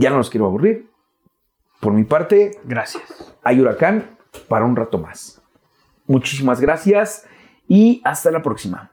[0.00, 0.90] Ya no los quiero aburrir.
[1.80, 3.36] Por mi parte, Gracias.
[3.44, 4.16] hay huracán
[4.48, 5.42] para un rato más.
[6.06, 7.26] Muchísimas gracias
[7.68, 8.90] y hasta la próxima.